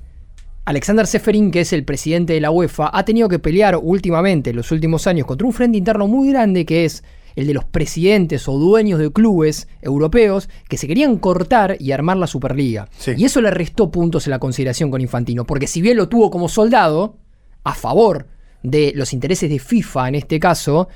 Alexander 0.65 1.07
Seferin, 1.07 1.51
que 1.51 1.61
es 1.61 1.73
el 1.73 1.85
presidente 1.85 2.35
de 2.35 2.41
la 2.41 2.51
UEFA, 2.51 2.91
ha 2.93 3.05
tenido 3.05 3.29
que 3.29 3.39
pelear 3.39 3.77
últimamente, 3.83 4.51
en 4.51 4.57
los 4.57 4.71
últimos 4.71 5.07
años, 5.07 5.27
contra 5.27 5.47
un 5.47 5.53
frente 5.53 5.79
interno 5.79 6.07
muy 6.07 6.31
grande 6.31 6.65
que 6.65 6.85
es 6.85 7.03
el 7.35 7.47
de 7.47 7.55
los 7.55 7.65
presidentes 7.65 8.47
o 8.47 8.59
dueños 8.59 8.99
de 8.99 9.11
clubes 9.11 9.67
europeos 9.81 10.49
que 10.69 10.77
se 10.77 10.87
querían 10.87 11.17
cortar 11.17 11.77
y 11.81 11.93
armar 11.93 12.17
la 12.17 12.27
Superliga. 12.27 12.89
Sí. 12.97 13.13
Y 13.17 13.25
eso 13.25 13.41
le 13.41 13.51
restó 13.51 13.91
puntos 13.91 14.27
en 14.27 14.33
la 14.33 14.39
consideración 14.39 14.91
con 14.91 15.01
Infantino, 15.01 15.45
porque 15.45 15.67
si 15.67 15.81
bien 15.83 15.97
lo 15.97 16.09
tuvo 16.09 16.31
como 16.31 16.49
soldado, 16.49 17.17
a 17.65 17.75
favor 17.75 18.27
de 18.63 18.93
los 18.95 19.13
intereses 19.13 19.51
de 19.51 19.59
FIFA 19.59 20.09
en 20.09 20.15
este 20.17 20.39
caso, 20.39 20.89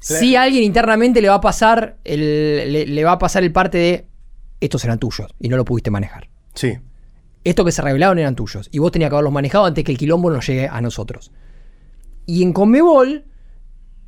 si 0.00 0.36
alguien 0.36 0.64
internamente 0.64 1.20
le 1.20 1.28
va 1.28 1.34
a 1.36 1.40
pasar 1.40 1.96
el, 2.04 2.72
le, 2.72 2.86
le 2.86 3.04
va 3.04 3.12
a 3.12 3.18
pasar 3.18 3.42
el 3.42 3.52
parte 3.52 3.78
de 3.78 4.06
estos 4.60 4.84
eran 4.84 4.98
tuyos 4.98 5.34
y 5.40 5.48
no 5.48 5.56
lo 5.56 5.64
pudiste 5.64 5.90
manejar. 5.90 6.28
Sí. 6.54 6.74
Estos 7.44 7.64
que 7.64 7.72
se 7.72 7.82
revelaron 7.82 8.18
eran 8.18 8.34
tuyos 8.34 8.68
y 8.72 8.78
vos 8.78 8.90
tenías 8.92 9.10
que 9.10 9.14
haberlos 9.16 9.32
manejado 9.32 9.64
antes 9.66 9.84
que 9.84 9.92
el 9.92 9.98
quilombo 9.98 10.30
nos 10.30 10.46
llegue 10.46 10.68
a 10.68 10.80
nosotros. 10.80 11.30
Y 12.26 12.42
en 12.42 12.52
Conmebol 12.52 13.24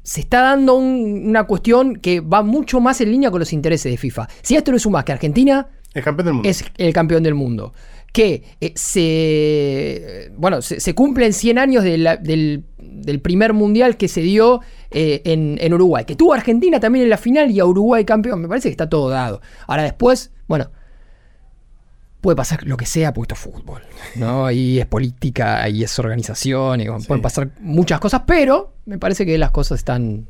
se 0.03 0.20
está 0.20 0.40
dando 0.42 0.74
un- 0.76 1.29
una 1.29 1.44
cuestión 1.44 1.96
que 1.96 2.20
va 2.20 2.42
mucho 2.42 2.81
más 2.81 3.00
en 3.00 3.11
línea 3.11 3.31
con 3.31 3.38
los 3.38 3.53
intereses 3.53 3.90
de 3.90 3.96
FIFA. 3.98 4.29
Si 4.42 4.57
esto 4.57 4.72
le 4.72 4.79
sumas 4.79 5.05
que 5.05 5.12
Argentina 5.12 5.68
Es 5.94 6.03
campeón 6.05 6.24
del 6.26 6.35
mundo. 6.35 6.48
es 6.48 6.64
el 6.79 6.92
campeón 6.92 7.22
del 7.22 7.35
mundo. 7.35 7.72
Que 8.12 8.42
eh, 8.61 8.72
se. 8.74 10.33
Bueno, 10.37 10.62
se, 10.62 10.81
se 10.81 10.94
cumplen 10.94 11.33
100 11.33 11.59
años 11.59 11.85
de 11.85 11.98
la- 11.98 12.16
del, 12.16 12.64
del 12.79 13.20
primer 13.20 13.53
mundial 13.53 13.96
que 13.96 14.09
se 14.09 14.20
dio 14.20 14.61
eh, 14.90 15.22
en, 15.24 15.57
en 15.61 15.74
Uruguay. 15.74 16.05
Que 16.05 16.16
tuvo 16.16 16.33
a 16.33 16.37
Argentina 16.37 16.81
también 16.81 17.05
en 17.05 17.11
la 17.11 17.16
final 17.16 17.50
y 17.50 17.61
a 17.61 17.64
Uruguay 17.66 18.05
campeón. 18.05 18.40
Me 18.42 18.48
parece 18.48 18.68
que 18.68 18.72
está 18.72 18.88
todo 18.88 19.09
dado. 19.11 19.40
Ahora 19.66 19.83
después, 19.85 20.33
bueno. 20.48 20.70
Puede 22.20 22.37
pasar 22.37 22.64
lo 22.66 22.76
que 22.76 22.85
sea, 22.85 23.14
porque 23.14 23.33
esto 23.33 23.48
es 23.48 23.55
fútbol. 23.55 23.81
¿no? 24.16 24.50
Y 24.50 24.79
es 24.79 24.85
política, 24.85 25.66
y 25.70 25.83
es 25.85 25.98
organización, 25.98 26.83
y 26.83 26.85
bueno, 26.85 27.00
Sí. 27.00 27.07
pueden 27.09 27.22
pasar 27.22 27.50
muchas 27.61 27.98
cosas, 27.98 28.22
pero 28.26 28.74
me 28.85 28.98
parece 28.98 29.24
que 29.24 29.38
las 29.38 29.53
cosas 29.53 29.79
están 29.79 30.26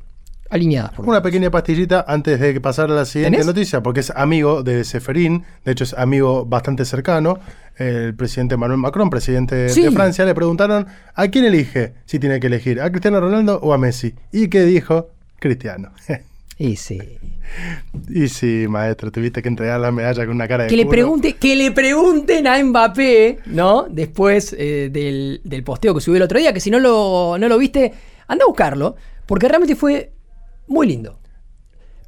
alineadas. 0.51 0.93
por 0.93 1.09
Una 1.09 1.23
pequeña 1.23 1.51
pastillita 1.51 2.05
antes 2.07 2.39
de 2.41 2.61
pasar 2.61 2.91
a 2.91 2.95
la 2.95 3.05
siguiente 3.05 3.39
¿Tenés? 3.39 3.47
noticia, 3.47 3.83
porque 3.83 4.01
es 4.01 4.11
amigo 4.11 4.63
de 4.63 4.85
Seferín, 4.85 5.45
de 5.65 5.73
hecho 5.73 5.85
es 5.85 5.95
amigo 5.95 6.45
bastante 6.45 6.85
cercano. 6.85 7.39
El 7.77 8.15
presidente 8.15 8.57
Manuel 8.59 8.79
Macron, 8.79 9.09
presidente 9.09 9.55
de- 9.55 9.69
Sí. 9.71 9.83
de 9.83 9.91
Francia, 9.91 10.25
le 10.27 10.35
preguntaron 10.35 10.87
a 11.15 11.29
quién 11.29 11.45
elige 11.47 11.95
si 12.05 12.19
tiene 12.19 12.39
que 12.41 12.49
elegir, 12.49 12.81
a 12.81 12.91
Cristiano 12.91 13.21
Ronaldo 13.21 13.59
o 13.63 13.73
a 13.73 13.79
Messi. 13.79 14.15
¿Y 14.33 14.49
qué 14.49 14.65
dijo? 14.65 15.09
Cristiano. 15.39 15.91
Y 16.59 16.77
sí. 16.77 16.99
y 18.11 18.29
sí, 18.29 18.67
maestro, 18.69 19.11
tuviste 19.11 19.41
que 19.41 19.49
entregar 19.49 19.81
la 19.81 19.91
medalla 19.91 20.27
con 20.27 20.35
una 20.35 20.47
cara 20.47 20.65
de 20.65 20.69
Que 20.71 20.77
le, 20.77 20.85
pregunte, 20.87 21.35
que 21.37 21.57
le 21.57 21.71
pregunten 21.73 22.47
a 22.47 22.63
Mbappé, 22.63 23.39
¿no? 23.47 23.87
Después 23.89 24.55
eh, 24.59 24.91
del, 24.93 25.41
del 25.45 25.65
posteo 25.65 25.95
que 25.95 26.01
subió 26.03 26.17
el 26.19 26.23
otro 26.25 26.39
día, 26.39 26.53
que 26.53 26.61
si 26.61 26.71
no 26.71 26.79
lo, 26.79 27.37
no 27.39 27.49
lo 27.49 27.57
viste, 27.57 27.93
anda 28.29 28.45
a 28.45 28.49
buscarlo, 28.49 28.95
porque 29.25 29.49
realmente 29.49 29.75
fue 29.75 30.13
muy 30.71 30.87
lindo. 30.87 31.19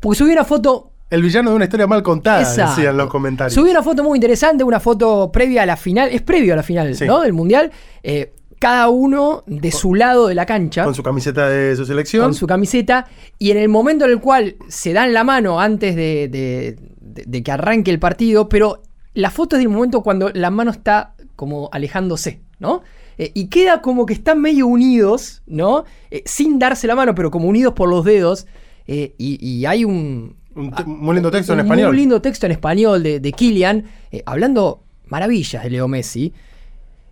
Porque 0.00 0.18
subió 0.18 0.32
una 0.32 0.44
foto 0.44 0.90
El 1.10 1.20
villano 1.22 1.50
de 1.50 1.56
una 1.56 1.64
historia 1.66 1.86
mal 1.86 2.02
contada, 2.02 2.40
Exacto. 2.40 2.76
decían 2.76 2.96
los 2.96 3.08
comentarios. 3.08 3.52
Subí 3.52 3.70
una 3.70 3.82
foto 3.82 4.02
muy 4.02 4.16
interesante, 4.16 4.64
una 4.64 4.80
foto 4.80 5.30
previa 5.30 5.62
a 5.64 5.66
la 5.66 5.76
final, 5.76 6.08
es 6.10 6.22
previo 6.22 6.54
a 6.54 6.56
la 6.56 6.62
final, 6.62 6.94
Sí. 6.96 7.04
¿no? 7.04 7.20
Del 7.20 7.34
Mundial. 7.34 7.70
Eh, 8.02 8.32
cada 8.58 8.88
uno 8.88 9.42
de 9.46 9.70
su 9.72 9.94
lado 9.94 10.28
de 10.28 10.34
la 10.36 10.46
cancha. 10.46 10.84
Con 10.84 10.94
su 10.94 11.02
camiseta 11.02 11.48
de 11.48 11.74
su 11.76 11.84
selección. 11.84 12.22
con 12.24 12.34
su 12.34 12.46
camiseta 12.46 13.06
y 13.38 13.50
en 13.50 13.58
el 13.58 13.68
momento 13.68 14.04
en 14.06 14.12
el 14.12 14.20
cual 14.20 14.54
se 14.68 14.92
dan 14.92 15.12
la 15.12 15.24
mano 15.24 15.60
antes 15.60 15.96
de, 15.96 16.28
de- 16.28 16.76
de- 17.00 17.24
de 17.26 17.42
que 17.42 17.50
arranque 17.52 17.90
el 17.90 17.98
partido, 17.98 18.48
pero 18.48 18.80
la 19.14 19.30
foto 19.30 19.56
es 19.56 19.60
del 19.60 19.68
momento 19.68 20.02
cuando 20.02 20.30
la 20.32 20.50
mano 20.50 20.70
está 20.70 21.14
como 21.36 21.68
alejándose, 21.72 22.40
¿no? 22.60 22.82
Eh, 23.18 23.30
y 23.34 23.46
queda 23.48 23.82
como 23.82 24.06
que 24.06 24.14
están 24.14 24.40
medio 24.40 24.66
unidos, 24.66 25.42
¿no? 25.46 25.84
Eh, 26.10 26.22
sin 26.26 26.58
darse 26.58 26.86
la 26.86 26.94
mano, 26.94 27.14
pero 27.14 27.30
como 27.30 27.48
unidos 27.48 27.74
por 27.74 27.88
los 27.88 28.04
dedos. 28.04 28.46
eh, 28.86 29.14
y, 29.18 29.38
y 29.46 29.64
hay 29.66 29.84
un, 29.84 30.36
Un 30.54 30.70
te- 30.72 30.84
muy 30.84 31.14
lindo 31.14 31.30
texto 31.30 31.52
en 31.52 31.60
un 31.60 31.66
español. 31.66 31.88
Muy 31.88 31.96
lindo 31.98 32.20
texto 32.20 32.46
en 32.46 32.52
español 32.52 33.02
de, 33.02 33.20
de 33.20 33.32
Kylian, 33.32 33.84
eh, 34.10 34.22
hablando 34.26 34.82
maravillas 35.06 35.62
de 35.62 35.70
Leo 35.70 35.88
Messi. 35.88 36.32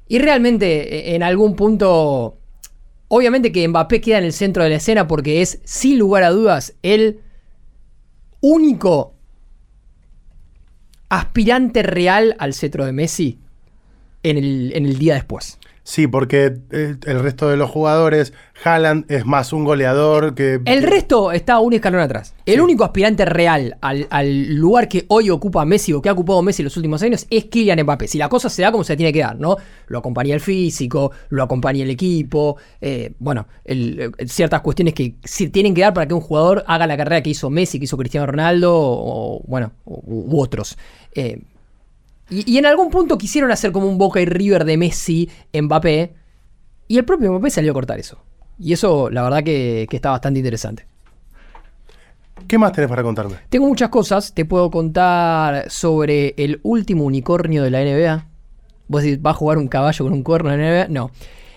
Y 0.08 0.18
realmente, 0.18 1.10
eh, 1.10 1.14
en 1.14 1.22
algún 1.22 1.54
punto, 1.54 2.38
obviamente 3.08 3.52
que 3.52 3.68
Mbappé 3.68 4.00
queda 4.00 4.18
en 4.18 4.24
el 4.24 4.32
centro 4.32 4.64
de 4.64 4.70
la 4.70 4.76
escena 4.76 5.06
porque 5.06 5.42
es, 5.42 5.60
sin 5.64 5.98
lugar 5.98 6.24
a 6.24 6.30
dudas, 6.30 6.74
el 6.82 7.20
único 8.40 9.14
aspirante 11.08 11.82
real 11.82 12.34
al 12.38 12.54
cetro 12.54 12.84
de 12.86 12.92
Messi 12.92 13.38
en 14.22 14.36
el, 14.38 14.72
en 14.74 14.86
el 14.86 14.98
día 14.98 15.14
después. 15.14 15.58
Sí, 15.90 16.06
porque 16.06 16.54
eh, 16.70 16.94
el 17.04 17.18
resto 17.18 17.48
de 17.48 17.56
los 17.56 17.68
jugadores, 17.68 18.32
Haaland 18.62 19.10
es 19.10 19.26
más 19.26 19.52
un 19.52 19.64
goleador 19.64 20.36
que... 20.36 20.60
El 20.64 20.84
resto 20.84 21.32
está 21.32 21.58
un 21.58 21.72
escalón 21.72 22.00
atrás. 22.00 22.32
El 22.46 22.60
único 22.60 22.84
aspirante 22.84 23.24
real 23.24 23.76
al, 23.80 24.06
al 24.10 24.54
lugar 24.54 24.86
que 24.86 25.04
hoy 25.08 25.30
ocupa 25.30 25.64
Messi 25.64 25.92
o 25.92 26.00
que 26.00 26.08
ha 26.08 26.12
ocupado 26.12 26.42
Messi 26.42 26.62
en 26.62 26.66
los 26.66 26.76
últimos 26.76 27.02
años 27.02 27.26
es 27.28 27.46
Kylian 27.46 27.82
Mbappé. 27.82 28.06
Si 28.06 28.18
la 28.18 28.28
cosa 28.28 28.48
se 28.48 28.62
da 28.62 28.70
como 28.70 28.84
se 28.84 28.96
tiene 28.96 29.12
que 29.12 29.18
dar, 29.18 29.36
¿no? 29.40 29.56
Lo 29.88 29.98
acompaña 29.98 30.32
el 30.32 30.40
físico, 30.40 31.10
lo 31.30 31.42
acompaña 31.42 31.82
el 31.82 31.90
equipo, 31.90 32.56
eh, 32.80 33.10
bueno, 33.18 33.48
el- 33.64 33.98
eh, 34.16 34.26
ciertas 34.28 34.60
cuestiones 34.60 34.94
que 34.94 35.16
se 35.24 35.48
tienen 35.48 35.74
que 35.74 35.80
dar 35.80 35.92
para 35.92 36.06
que 36.06 36.14
un 36.14 36.20
jugador 36.20 36.62
haga 36.68 36.86
la 36.86 36.96
carrera 36.96 37.20
que 37.20 37.30
hizo 37.30 37.50
Messi, 37.50 37.80
que 37.80 37.86
hizo 37.86 37.96
Cristiano 37.96 38.28
Ronaldo, 38.28 38.70
o, 38.72 39.42
bueno, 39.44 39.72
u, 39.84 40.36
u 40.36 40.40
otros. 40.40 40.78
Eh, 41.16 41.40
y, 42.30 42.50
y 42.50 42.58
en 42.58 42.66
algún 42.66 42.90
punto 42.90 43.18
quisieron 43.18 43.50
hacer 43.52 43.72
como 43.72 43.88
un 43.88 43.98
Boca 43.98 44.20
y 44.20 44.24
River 44.24 44.64
de 44.64 44.76
Messi, 44.76 45.28
Mbappé, 45.52 46.14
y 46.88 46.98
el 46.98 47.04
propio 47.04 47.30
Mbappé 47.32 47.50
salió 47.50 47.72
a 47.72 47.74
cortar 47.74 47.98
eso. 47.98 48.18
Y 48.58 48.72
eso, 48.72 49.10
la 49.10 49.22
verdad, 49.22 49.42
que, 49.42 49.86
que 49.88 49.96
está 49.96 50.10
bastante 50.10 50.38
interesante. 50.40 50.86
¿Qué 52.46 52.58
más 52.58 52.72
tenés 52.72 52.88
para 52.90 53.02
contarme? 53.02 53.36
Tengo 53.48 53.66
muchas 53.66 53.90
cosas. 53.90 54.34
Te 54.34 54.44
puedo 54.44 54.70
contar 54.70 55.70
sobre 55.70 56.34
el 56.36 56.60
último 56.62 57.04
unicornio 57.04 57.62
de 57.62 57.70
la 57.70 57.82
NBA. 57.84 58.26
Vos 58.88 59.02
decís, 59.02 59.20
¿va 59.24 59.30
a 59.30 59.34
jugar 59.34 59.58
un 59.58 59.68
caballo 59.68 60.04
con 60.04 60.12
un 60.12 60.22
cuerno 60.22 60.52
en 60.52 60.60
la 60.60 60.70
NBA? 60.84 60.88
No. 60.88 61.10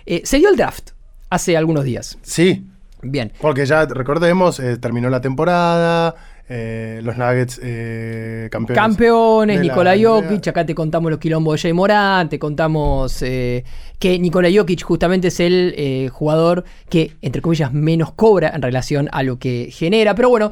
Eh, 0.06 0.22
se 0.26 0.38
dio 0.38 0.50
el 0.50 0.56
draft 0.56 0.92
hace 1.30 1.58
algunos 1.58 1.84
días. 1.84 2.18
Sí, 2.22 2.68
Bien. 3.02 3.32
porque 3.42 3.66
ya 3.66 3.86
recordemos, 3.86 4.60
eh, 4.60 4.78
terminó 4.78 5.10
la 5.10 5.20
temporada, 5.22 6.16
eh, 6.49 6.99
los 7.03 7.17
Nuggets 7.17 7.60
eh, 7.63 8.49
campeones. 8.51 8.82
Campeones, 8.82 9.62
Nikola. 9.62 9.95
Jokic, 9.97 10.47
acá 10.47 10.65
te 10.65 10.75
contamos 10.75 11.10
los 11.10 11.19
quilombos 11.19 11.56
de 11.56 11.62
Jay 11.62 11.73
Morán, 11.73 12.27
te 12.27 12.38
contamos 12.38 13.21
eh, 13.21 13.63
que 13.97 14.19
Nikola 14.19 14.49
Jokic 14.53 14.84
justamente 14.84 15.29
es 15.29 15.39
el 15.39 16.10
jugador 16.12 16.65
que, 16.89 17.13
entre 17.21 17.41
comillas, 17.41 17.71
menos 17.71 18.12
cobra 18.12 18.51
en 18.53 18.62
relación 18.62 19.10
a 19.13 19.23
lo 19.23 19.39
que 19.39 19.69
genera. 19.71 20.15
Pero 20.15 20.29
bueno, 20.29 20.51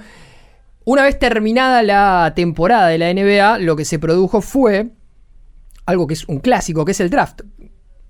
una 0.86 1.04
vez 1.04 1.20
terminada 1.20 1.84
la 1.84 2.34
temporada 2.36 2.88
de 2.88 2.98
la 2.98 3.14
NBA, 3.14 3.60
lo 3.60 3.76
que 3.76 3.86
se 3.86 4.00
produjo 4.00 4.42
fue 4.42 4.92
algo 5.86 6.08
que 6.08 6.14
es 6.14 6.26
un 6.28 6.40
clásico, 6.40 6.86
que 6.86 6.94
es 6.94 7.00
el 7.02 7.10
draft, 7.10 7.42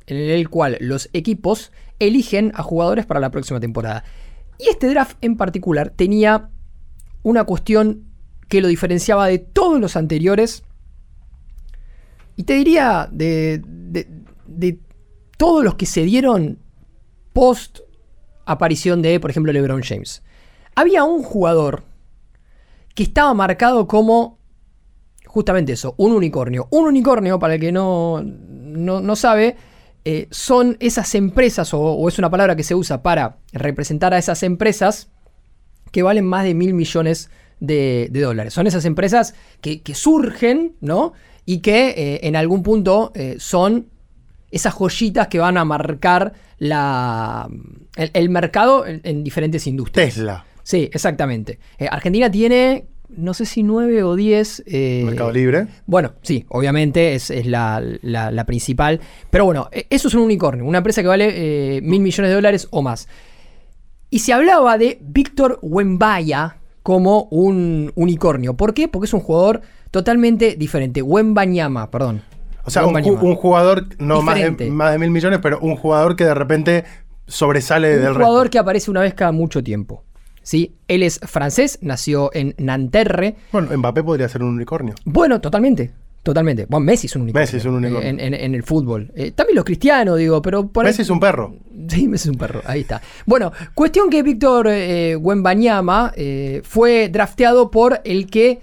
en 0.06 0.18
el 0.18 0.50
cual 0.50 0.78
los 0.80 1.10
equipos 1.14 1.72
eligen 2.00 2.52
a 2.56 2.62
jugadores 2.62 3.06
para 3.06 3.20
la 3.20 3.32
próxima 3.32 3.60
temporada. 3.60 4.04
Y 4.60 4.70
este 4.70 4.88
draft 4.88 5.18
en 5.22 5.38
particular 5.38 5.90
tenía 5.90 6.51
una 7.24 7.44
cuestión 7.44 8.06
que 8.48 8.62
lo 8.62 8.68
diferenciaba 8.68 9.28
de 9.28 9.40
todos 9.40 9.80
los 9.80 9.96
anteriores. 9.96 10.64
Y 12.36 12.44
te 12.44 12.54
diría 12.54 13.08
de, 13.12 13.62
de- 13.66 14.80
todos 15.38 15.64
los 15.64 15.74
que 15.76 15.86
se 15.88 16.04
dieron 16.04 16.60
post 17.34 17.80
aparición 18.46 19.02
de, 19.02 19.20
por 19.20 19.32
ejemplo, 19.32 19.52
LeBron 19.52 19.82
James. 19.82 20.22
Había 20.76 21.04
un 21.04 21.24
jugador 21.24 21.84
que 22.94 23.04
estaba 23.04 23.34
marcado 23.34 23.88
como 23.88 24.38
justamente 25.26 25.74
eso, 25.74 25.96
un 25.98 26.12
unicornio. 26.12 26.68
Un 26.70 26.86
unicornio, 26.86 27.40
para 27.40 27.56
el 27.56 27.60
que 27.60 27.72
no, 27.72 28.22
no, 28.24 29.02
no 29.02 29.16
sabe, 29.16 29.56
eh, 30.06 30.28
son 30.30 30.78
esas 30.80 31.16
empresas, 31.16 31.74
o 31.74 32.08
es 32.08 32.20
una 32.20 32.30
palabra 32.30 32.56
que 32.56 32.64
se 32.64 32.76
usa 32.76 33.02
para 33.02 33.38
representar 33.54 34.14
a 34.14 34.18
esas 34.20 34.44
empresas 34.44 35.10
que 35.92 36.04
valen 36.04 36.26
más 36.26 36.44
de 36.44 36.54
mil 36.54 36.74
millones 36.74 37.30
de, 37.60 38.08
de 38.12 38.22
dólares. 38.22 38.54
Son 38.54 38.66
esas 38.68 38.86
empresas 38.86 39.36
que, 39.62 39.82
que 39.82 39.94
surgen, 39.94 40.74
¿no? 40.82 41.14
Y 41.46 41.60
que 41.60 41.90
eh, 41.90 42.20
en 42.24 42.36
algún 42.36 42.64
punto 42.64 43.12
eh, 43.16 43.36
son 43.40 43.88
esas 44.52 44.74
joyitas 44.74 45.28
que 45.28 45.40
van 45.40 45.58
a 45.58 45.66
marcar 45.66 46.34
la, 46.58 47.48
el, 47.96 48.12
el 48.14 48.30
mercado 48.30 48.86
en, 48.86 49.02
en 49.04 49.24
diferentes 49.24 49.66
industrias. 49.68 50.14
Tesla, 50.16 50.46
Sí, 50.64 50.90
exactamente. 50.94 51.58
Eh, 51.80 51.88
Argentina 51.90 52.30
tiene, 52.30 52.86
no 53.10 53.34
sé 53.34 53.46
si 53.46 53.64
nueve 53.64 54.04
o 54.04 54.16
diez... 54.16 54.62
eh, 54.68 55.02
Mercado 55.06 55.32
Libre. 55.32 55.68
bueno, 55.88 56.14
sí, 56.22 56.46
obviamente 56.50 57.16
es, 57.16 57.32
es 57.32 57.48
la, 57.48 57.82
la- 58.04 58.30
la 58.32 58.46
principal. 58.46 59.00
Pero 59.32 59.46
bueno, 59.46 59.70
e- 59.72 59.88
eso 59.90 60.08
es 60.08 60.14
un 60.14 60.22
unicornio, 60.22 60.64
una 60.66 60.78
empresa 60.78 61.02
que 61.02 61.08
vale 61.08 61.78
eh, 61.78 61.82
mil 61.82 62.02
millones 62.02 62.30
de 62.30 62.36
dólares 62.36 62.68
o 62.72 62.82
más. 62.84 63.08
Y 64.12 64.20
se 64.20 64.34
hablaba 64.34 64.78
de 64.78 65.00
Víctor 65.02 65.58
Wembaya 65.64 66.58
como 66.84 67.24
un 67.32 67.92
unicornio. 67.96 68.56
¿Por 68.56 68.74
qué? 68.74 68.88
Porque 68.88 69.06
es 69.06 69.14
un 69.14 69.22
jugador 69.22 69.62
totalmente 69.90 70.56
diferente. 70.56 71.02
Wembanyama, 71.02 71.90
perdón. 71.90 72.22
O 72.66 72.70
sea, 72.70 72.86
un, 72.86 72.96
un 73.04 73.36
jugador, 73.36 73.88
no 73.98 74.22
más 74.22 74.36
de, 74.38 74.70
más 74.70 74.92
de 74.92 75.00
mil 75.00 75.10
millones, 75.10 75.40
pero 75.42 75.60
un 75.62 75.76
jugador 75.78 76.16
que 76.16 76.26
de 76.26 76.34
repente 76.36 76.84
sobresale 77.26 77.96
Un 77.96 78.04
del 78.04 78.14
jugador 78.14 78.44
resto. 78.44 78.52
que 78.52 78.60
aparece 78.60 78.92
una 78.92 79.02
vez 79.02 79.14
cada 79.14 79.32
mucho 79.32 79.64
tiempo. 79.64 80.04
¿sí? 80.44 80.76
Él 80.88 81.04
es 81.04 81.20
francés, 81.24 81.80
nació 81.82 82.30
en 82.34 82.54
Nanterre. 82.58 83.38
Bueno, 83.52 83.76
Mbappé 83.78 84.04
podría 84.04 84.28
ser 84.30 84.44
un 84.44 84.56
unicornio. 84.56 84.94
Bueno, 85.06 85.40
totalmente. 85.40 85.94
Totalmente. 86.24 86.68
Bueno, 86.70 86.86
Messi 86.86 87.08
es 87.08 87.16
un 87.16 87.24
unicornio. 87.24 87.42
Messi 87.44 87.58
es 87.58 87.66
un 87.66 87.76
unicornio. 87.76 88.08
En, 88.08 88.20
en- 88.20 88.34
en 88.36 88.54
el 88.56 88.62
fútbol. 88.64 89.12
Eh, 89.16 89.32
también 89.32 89.56
los 89.56 89.66
cristianos, 89.66 90.18
digo, 90.20 90.42
pero 90.42 90.68
por 90.68 90.86
ahí- 90.86 90.90
Messi 90.92 91.02
es 91.02 91.10
un 91.10 91.20
perro. 91.20 91.56
Sí, 91.90 92.08
Messi 92.08 92.28
es 92.30 92.32
un 92.34 92.38
perro. 92.38 92.62
Ahí 92.66 92.82
está. 92.82 93.02
Bueno, 93.26 93.52
cuestión 93.74 94.10
que 94.10 94.22
Víctor 94.22 94.68
eh, 94.70 95.16
Wembanyama 95.16 96.14
eh, 96.16 96.62
fue 96.64 97.10
drafteado 97.10 97.72
por 97.72 98.02
el 98.04 98.28
que 98.28 98.60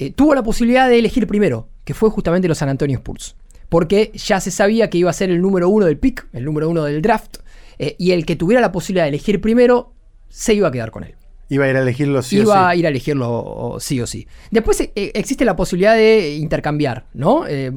eh, 0.00 0.10
tuvo 0.10 0.34
la 0.34 0.42
posibilidad 0.42 0.88
de 0.88 0.98
elegir 0.98 1.26
primero, 1.28 1.68
que 1.84 1.94
fue 1.94 2.10
justamente 2.10 2.48
los 2.48 2.58
San 2.58 2.68
Antonio 2.68 2.96
Spurs. 2.98 3.36
Porque 3.68 4.10
ya 4.14 4.40
se 4.40 4.50
sabía 4.50 4.90
que 4.90 4.98
iba 4.98 5.08
a 5.08 5.12
ser 5.14 5.30
el 5.30 5.40
número 5.40 5.68
uno 5.68 5.86
del 5.86 5.98
pick, 5.98 6.26
el 6.32 6.44
número 6.44 6.68
uno 6.68 6.82
del 6.84 7.00
draft, 7.00 7.36
y 7.78 8.10
el 8.10 8.26
que 8.26 8.36
tuviera 8.36 8.60
la 8.60 8.70
posibilidad 8.72 9.04
de 9.04 9.08
elegir 9.10 9.40
primero 9.40 9.92
se 10.28 10.54
iba 10.54 10.68
a 10.68 10.70
quedar 10.72 10.90
con 10.90 11.04
él. 11.04 11.14
Iba 11.52 11.66
a 11.66 11.68
ir 11.70 11.76
a 11.76 11.80
elegirlo 11.82 12.22
sí 12.22 12.38
o 12.38 12.42
iba 12.42 12.68
a 12.70 12.72
sí. 12.72 12.78
ir 12.80 12.86
a 12.86 12.88
elegirlo 12.88 13.76
sí 13.78 14.00
o 14.00 14.06
sí. 14.06 14.26
Después 14.50 14.80
eh, 14.80 14.90
existe 15.14 15.44
la 15.44 15.54
posibilidad 15.54 15.94
de 15.94 16.36
intercambiar, 16.36 17.04
¿no? 17.14 17.46
Eh, 17.46 17.70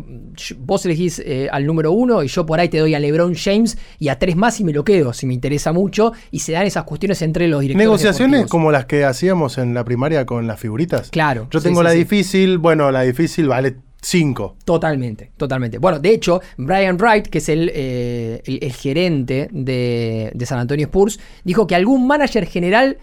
vos 0.60 0.86
elegís 0.86 1.20
eh, 1.20 1.50
al 1.52 1.66
número 1.66 1.92
uno 1.92 2.24
y 2.24 2.28
yo 2.28 2.46
por 2.46 2.60
ahí 2.60 2.70
te 2.70 2.78
doy 2.80 2.94
a 2.96 3.00
LeBron 3.00 3.36
James 3.36 3.78
y 4.00 4.08
a 4.08 4.18
tres 4.18 4.36
más 4.36 4.60
y 4.60 4.64
me 4.64 4.72
lo 4.74 4.84
quedo 4.84 5.12
si 5.14 5.26
me 5.26 5.34
interesa 5.34 5.74
mucho 5.74 6.14
y 6.32 6.40
se 6.40 6.54
dan 6.54 6.66
esas 6.66 6.84
cuestiones 6.86 7.22
entre 7.22 7.48
los 7.48 7.62
directores. 7.62 7.86
Negociaciones 7.86 8.32
deportivos. 8.32 8.52
como 8.52 8.72
las 8.72 8.86
que 8.86 9.04
hacíamos 9.04 9.58
en 9.58 9.74
la 9.74 9.84
primaria 9.84 10.26
con 10.26 10.48
las 10.48 10.60
figuritas. 10.60 11.10
Claro, 11.10 11.48
Yo 11.52 11.60
sí, 11.60 11.66
tengo 11.68 11.82
sí, 11.82 11.84
la 11.84 11.92
sí. 11.92 11.98
difícil, 11.98 12.58
bueno, 12.58 12.92
la 12.92 13.02
difícil 13.02 13.48
vale 13.48 13.76
5. 14.02 14.58
Totalmente, 14.66 15.32
totalmente. 15.36 15.80
Bueno, 15.80 16.00
de 16.00 16.12
hecho, 16.12 16.40
Brian 16.58 16.96
Wright, 16.98 17.26
que 17.28 17.40
es 17.40 17.50
el, 17.50 17.72
eh, 17.74 18.42
el- 18.46 18.60
el 18.64 18.72
gerente 18.72 19.50
de, 19.52 20.32
de 20.34 20.46
San 20.46 20.60
Antonio 20.60 20.86
Spurs, 20.86 21.20
dijo 21.44 21.66
que 21.66 21.74
algún 21.76 22.06
manager 22.06 22.46
general 22.46 22.98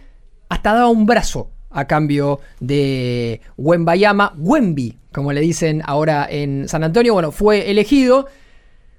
hasta 0.53 0.75
daba 0.75 0.88
un 0.88 1.07
brazo 1.07 1.51
a 1.71 1.87
cambio 1.87 2.41
de 2.61 3.41
Wembayama, 3.57 4.35
Wemby, 4.37 4.99
como 5.12 5.33
le 5.33 5.41
dicen 5.41 5.83
ahora 5.87 6.27
en 6.31 6.69
San 6.69 6.85
Antonio. 6.85 7.15
Bueno, 7.15 7.33
fue 7.33 7.71
elegido. 7.71 8.27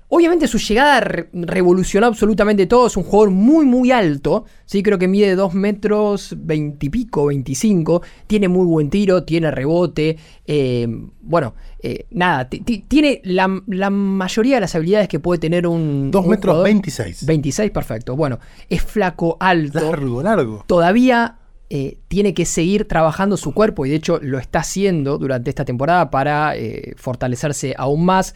Obviamente 0.10 0.48
su 0.48 0.60
llegada 0.60 1.00
re- 1.00 1.30
revolucionó 1.34 2.06
absolutamente 2.06 2.68
todo. 2.68 2.86
Es 2.86 2.97
un 2.97 3.04
jugador 3.04 3.32
muy, 3.32 3.66
muy 3.66 3.91
alto. 3.91 4.45
¿sí? 4.66 4.84
Creo 4.84 4.99
que 4.99 5.08
mide 5.08 5.36
2 5.36 5.56
metros 5.56 6.36
20 6.38 6.86
y 6.86 6.89
pico, 6.89 7.26
25. 7.28 8.01
Tiene 8.28 8.47
muy 8.47 8.66
buen 8.68 8.89
tiro, 8.91 9.24
tiene 9.24 9.49
rebote. 9.49 10.18
eh, 10.45 10.88
bueno, 11.22 11.56
eh, 11.82 12.06
nada, 12.12 12.47
ti- 12.49 12.60
ti- 12.62 12.86
tiene 12.88 13.22
la, 13.24 13.62
la 13.68 13.89
mayoría 13.89 14.56
de 14.56 14.62
las 14.62 14.76
habilidades 14.76 15.08
que 15.08 15.20
puede 15.20 15.39
tener 15.39 15.66
un... 15.66 16.12
2 16.12 16.24
un 16.26 16.30
metros 16.32 16.54
jugador. 16.54 16.66
26. 16.66 17.26
26, 17.26 17.72
perfecto. 17.72 18.16
Bueno, 18.16 18.39
es 18.70 18.82
flaco, 18.84 19.38
alto 19.39 19.80
Largo, 19.80 20.22
largo. 20.22 20.64
todavía 20.68 21.38
eh, 21.76 21.97
tiene 22.07 22.36
que 22.36 22.45
seguir 22.45 22.88
trabajando 22.88 23.36
su 23.36 23.51
cuerpo 23.53 23.86
y 23.86 23.89
de 23.89 23.95
hecho 23.95 24.19
lo 24.21 24.38
está 24.38 24.59
haciendo 24.59 25.17
durante 25.17 25.49
esta 25.49 25.65
temporada 25.65 26.11
para 26.11 26.55
eh, 26.55 26.93
fortalecerse 26.97 27.74
aún 27.78 28.05
más. 28.05 28.36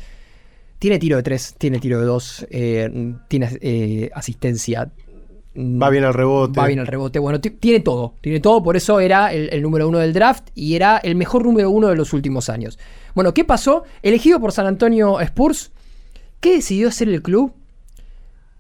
Tiene 0.80 0.98
tiro 0.98 1.18
de 1.18 1.24
tres, 1.24 1.54
tiene 1.58 1.80
tiro 1.80 2.00
de 2.00 2.06
dos, 2.06 2.48
eh, 2.50 2.90
tiene 3.28 4.10
asistencia. 4.14 4.90
Va 5.56 5.90
bien 5.90 6.04
el 6.04 6.14
rebote. 6.14 6.60
Va 6.60 6.68
bien 6.68 6.80
el 6.80 6.86
rebote. 6.88 7.18
Bueno, 7.20 7.40
ti- 7.42 7.50
tiene 7.50 7.80
todo. 7.80 8.14
Tiene 8.22 8.40
todo. 8.40 8.62
Por 8.62 8.76
eso 8.78 9.00
era 9.00 9.34
el, 9.34 9.50
el 9.52 9.62
número 9.64 9.88
uno 9.88 9.98
del 9.98 10.14
draft 10.14 10.50
y 10.54 10.76
era 10.76 10.98
el 10.98 11.16
mejor 11.16 11.44
número 11.46 11.70
uno 11.72 11.88
de 11.88 11.96
los 11.96 12.14
últimos 12.14 12.50
años. 12.50 12.78
Bueno, 13.16 13.34
¿qué 13.34 13.44
pasó? 13.44 13.84
Elegido 14.04 14.40
por 14.40 14.52
San 14.52 14.68
Antonio 14.68 15.20
Spurs, 15.20 15.72
¿qué 16.42 16.54
decidió 16.58 16.90
hacer 16.90 17.10
el 17.10 17.22
club? 17.24 17.54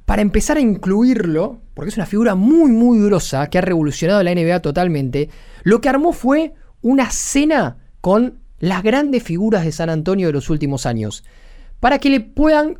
Para 0.07 0.21
empezar 0.21 0.55
a 0.55 0.61
incluirlo, 0.61 1.59
porque 1.73 1.89
es 1.89 1.97
una 1.97 2.05
figura 2.05 2.33
muy, 2.33 2.71
muy 2.71 3.03
grosa 3.05 3.49
que 3.49 3.57
ha 3.57 3.61
revolucionado 3.61 4.23
la 4.23 4.33
NBA 4.33 4.61
totalmente, 4.61 5.29
lo 5.63 5.81
que 5.81 5.89
armó 5.89 6.13
fue 6.13 6.53
una 6.81 7.11
cena 7.11 7.75
con 7.99 8.39
las 8.59 8.83
grandes 8.83 9.21
figuras 9.21 9.65
de 9.65 9.73
San 9.73 9.89
Antonio 9.89 10.27
de 10.27 10.31
los 10.31 10.49
últimos 10.49 10.85
años. 10.85 11.25
Para 11.81 11.99
que 11.99 12.09
le 12.09 12.21
puedan 12.21 12.79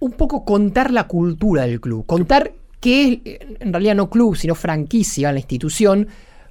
un 0.00 0.12
poco 0.12 0.44
contar 0.44 0.90
la 0.90 1.06
cultura 1.06 1.62
del 1.62 1.80
club, 1.80 2.04
contar 2.04 2.52
qué 2.78 3.22
es, 3.24 3.40
en 3.58 3.72
realidad 3.72 3.94
no 3.94 4.10
club, 4.10 4.36
sino 4.36 4.54
franquicia, 4.54 5.32
la 5.32 5.38
institución, 5.38 6.08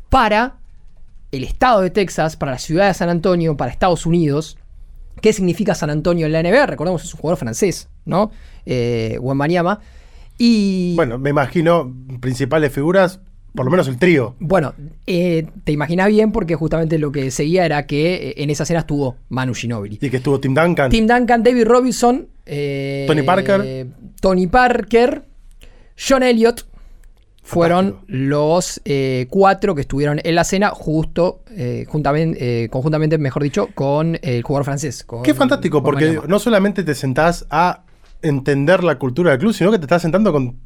para 0.10 0.55
el 1.32 1.43
estado 1.43 1.82
de 1.82 1.91
Texas, 1.91 2.36
para 2.36 2.53
la 2.53 2.57
ciudad 2.57 2.88
de 2.88 2.95
San 2.95 3.10
Antonio, 3.10 3.55
para 3.55 3.72
Estados 3.72 4.07
Unidos. 4.07 4.57
¿Qué 5.22 5.34
significa 5.34 5.76
San 5.76 5.91
Antonio 5.91 6.26
en 6.26 6.32
la 6.32 6.41
NBA? 6.41 6.66
Recordemos, 6.66 7.03
es 7.03 7.14
un 7.14 7.20
jugador 7.20 7.38
francés, 7.38 7.89
¿no? 8.05 8.32
Eh, 8.66 9.20
Wembanyama. 9.22 9.80
Y 10.42 10.96
Bueno, 10.96 11.20
me 11.20 11.30
imagino 11.32 11.94
principales 12.22 12.72
figuras, 12.72 13.20
por 13.54 13.66
lo 13.66 13.72
menos 13.72 13.88
el 13.90 13.98
trío. 13.98 14.36
bueno, 14.40 14.74
eh, 15.06 15.48
te 15.66 15.74
imaginas 15.74 16.08
bien 16.08 16.32
porque 16.32 16.56
justamente 16.56 16.98
lo 16.98 17.12
que 17.12 17.30
seguía 17.30 17.66
era 17.66 17.86
que 17.86 18.30
eh, 18.30 18.34
en 18.38 18.50
esa 18.50 18.64
escena 18.64 18.80
estuvo 18.80 19.18
Manu 19.28 19.54
Ginobili. 19.54 20.00
Y 20.02 20.10
que 20.10 20.18
estuvo 20.18 20.40
Tim 20.40 20.54
Duncan. 20.54 20.90
Tim 20.90 21.06
Duncan, 21.06 21.44
David 21.44 21.66
Robinson, 21.66 22.30
eh, 22.46 23.04
Tony 23.06 23.22
Parker. 23.24 23.62
eh, 23.66 23.86
Tony 24.22 24.48
Parker, 24.48 25.26
John 26.08 26.24
Elliott 26.24 26.66
fueron 27.44 27.86
Fantástico. 27.86 28.18
los 28.18 28.82
cuatro 29.30 29.76
que 29.76 29.82
estuvieron 29.82 30.22
en 30.24 30.36
la 30.36 30.44
cena 30.46 30.70
justo, 30.70 31.42
juntamente, 31.88 32.70
conjuntamente, 32.70 33.18
mejor 33.18 33.44
dicho, 33.44 33.68
con 33.74 34.18
el 34.22 34.44
jugador 34.44 34.66
francés. 34.66 35.06
Qué 35.24 35.34
fantástico, 35.34 35.82
porque 35.84 36.20
no 36.28 36.40
solamente 36.40 36.84
te 36.84 36.94
sentás 36.96 37.46
a 37.50 37.84
entender 38.22 38.84
la 38.84 38.97
cultura 38.97 39.32
del 39.32 39.39
club, 39.39 39.53
sino 39.53 39.72
que 39.72 39.78
te 39.78 39.86
estás 39.86 40.01
sentando 40.01 40.32
con 40.32 40.57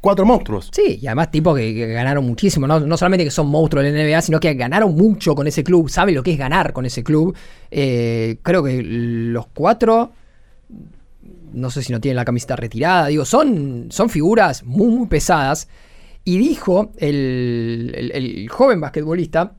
cuatro 0.00 0.24
monstruos. 0.26 0.70
Sí, 0.72 0.98
y 1.00 1.06
además 1.06 1.30
tipos 1.30 1.56
que, 1.56 1.86
ganaron 1.92 2.26
muchísimo, 2.26 2.66
¿no? 2.66 2.80
no 2.80 2.96
solamente 2.96 3.24
que 3.24 3.30
son 3.30 3.48
monstruos 3.48 3.84
de 3.84 3.92
la 3.92 4.04
NBA, 4.04 4.22
sino 4.22 4.40
que 4.40 4.54
ganaron 4.54 4.94
mucho 4.94 5.34
con 5.34 5.46
ese 5.46 5.62
club, 5.62 5.88
saben 5.88 6.14
lo 6.14 6.22
que 6.22 6.32
es 6.32 6.38
ganar 6.38 6.72
con 6.72 6.84
ese 6.86 7.04
club. 7.04 7.34
Eh, 7.70 8.38
creo 8.42 8.62
que 8.64 8.82
los 8.82 9.46
cuatro, 9.54 10.12
no 11.52 11.70
sé 11.70 11.82
si 11.82 11.92
no 11.92 12.00
tienen 12.00 12.16
la 12.16 12.24
camiseta 12.24 12.56
retirada, 12.56 13.06
digo, 13.06 13.24
son, 13.24 13.86
son 13.90 14.10
figuras 14.10 14.64
muy, 14.64 14.88
muy 14.88 15.06
pesadas. 15.06 15.68
Y 16.24 16.38
dijo 16.38 16.92
el 16.98 18.46
joven 18.48 18.80
basquetbolista 18.80 19.54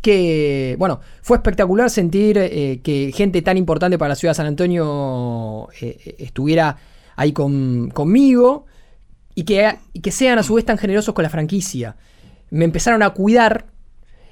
que, 0.00 0.76
bueno, 0.78 1.00
fue 1.22 1.36
espectacular 1.36 1.90
sentir 1.90 2.38
eh, 2.38 2.80
que 2.82 3.12
gente 3.14 3.42
tan 3.42 3.56
importante 3.56 3.98
para 3.98 4.10
la 4.10 4.14
ciudad 4.14 4.30
de 4.32 4.36
San 4.36 4.46
Antonio 4.46 5.68
eh, 5.80 6.16
estuviera 6.18 6.76
ahí 7.16 7.32
con- 7.32 7.90
conmigo 7.90 8.66
y 9.34 9.44
que, 9.44 9.76
que 10.02 10.10
sean 10.10 10.38
a 10.38 10.42
su 10.42 10.54
vez 10.54 10.64
tan 10.64 10.78
generosos 10.78 11.14
con 11.14 11.22
la 11.24 11.30
franquicia. 11.30 11.96
Me 12.50 12.64
empezaron 12.64 13.02
a 13.02 13.10
cuidar 13.10 13.66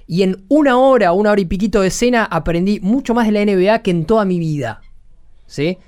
y 0.06 0.22
en 0.22 0.44
una 0.48 0.78
hora, 0.78 1.12
una 1.12 1.32
hora 1.32 1.40
y 1.40 1.46
piquito 1.46 1.80
de 1.80 1.90
cena 1.90 2.24
aprendí 2.24 2.78
mucho 2.80 3.12
más 3.12 3.26
de 3.26 3.32
la 3.32 3.44
NBA 3.44 3.82
que 3.82 3.90
en 3.90 4.04
toda 4.04 4.24
mi 4.24 4.38
vida. 4.38 4.80
¿Sí? 5.46 5.78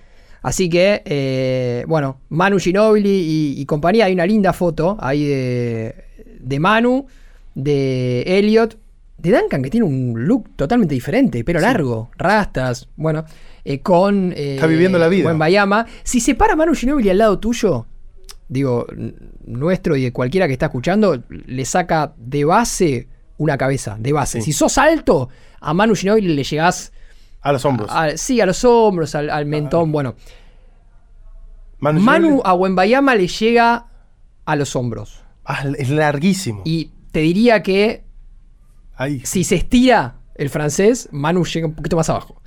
Así 0.43 0.68
que, 0.68 1.03
eh, 1.05 1.85
bueno, 1.89 2.20
Manu 2.29 2.59
Ginobili 2.59 3.11
y, 3.11 3.61
y 3.61 3.66
compañía, 3.66 4.05
hay 4.07 4.12
una 4.12 4.26
linda 4.26 4.53
foto 4.53 4.97
ahí 5.01 5.24
de, 5.24 5.95
de 6.41 6.61
Manu, 6.61 7.07
de 7.55 8.22
Elliot, 8.22 8.76
de 9.19 9.33
Duncan, 9.33 9.62
que 9.62 9.71
tiene 9.71 9.85
un 9.87 10.14
look 10.27 10.51
totalmente 10.57 10.95
diferente, 10.95 11.43
pelo 11.45 11.61
largo, 11.61 12.11
rastas, 12.16 12.89
bueno, 12.97 13.25
eh, 13.64 13.81
con... 13.81 14.33
eh, 14.37 14.55
Está 14.55 14.66
viviendo 14.66 14.99
la 14.99 15.09
vida. 15.09 15.33
Bayama. 15.33 15.87
Si 16.05 16.21
se 16.21 16.35
para 16.35 16.55
Manu 16.57 16.75
Ginobili 16.75 17.11
al 17.11 17.19
lado 17.19 17.39
tuyo, 17.39 17.87
digo, 18.49 18.87
nuestro 19.45 19.97
y 19.97 20.05
de 20.05 20.12
cualquiera 20.12 20.47
que 20.47 20.53
está 20.53 20.66
escuchando, 20.66 21.23
le 21.29 21.64
saca 21.64 22.14
de 22.16 22.45
base 22.45 23.09
una 23.39 23.59
cabeza, 23.59 23.97
de 23.99 24.12
base. 24.12 24.39
Sí. 24.41 24.47
Si 24.47 24.53
sos 24.53 24.79
alto, 24.79 25.29
a 25.61 25.75
Manu 25.75 25.95
Ginobili 25.97 26.35
le 26.35 26.45
llegás 26.45 26.93
A 27.41 27.53
los 27.53 27.64
hombros. 27.64 27.91
a- 27.93 28.16
sí, 28.16 28.41
a 28.41 28.47
los 28.47 28.64
hombros, 28.64 29.14
al, 29.16 29.31
al 29.31 29.47
mentón. 29.47 29.91
Bueno, 29.93 30.14
Manu, 31.81 32.01
Manu 32.01 32.43
a 32.45 32.55
Wembayama 32.55 33.14
le 33.14 33.29
llega 33.29 33.87
a 34.45 34.57
los 34.57 34.75
hombros. 34.77 35.23
Ah, 35.45 35.64
es 35.77 35.91
larguísimo. 35.91 36.62
Y 36.64 36.91
te 37.12 37.21
diría 37.21 37.62
que 37.62 38.05
Ahí. 38.99 39.23
si 39.25 39.45
se 39.45 39.55
estira 39.55 40.17
el 40.35 40.51
francés, 40.51 41.09
Manu 41.13 41.45
llega 41.45 41.67
un 41.67 41.75
poquito 41.75 41.97
más 41.97 42.11
abajo. 42.11 42.41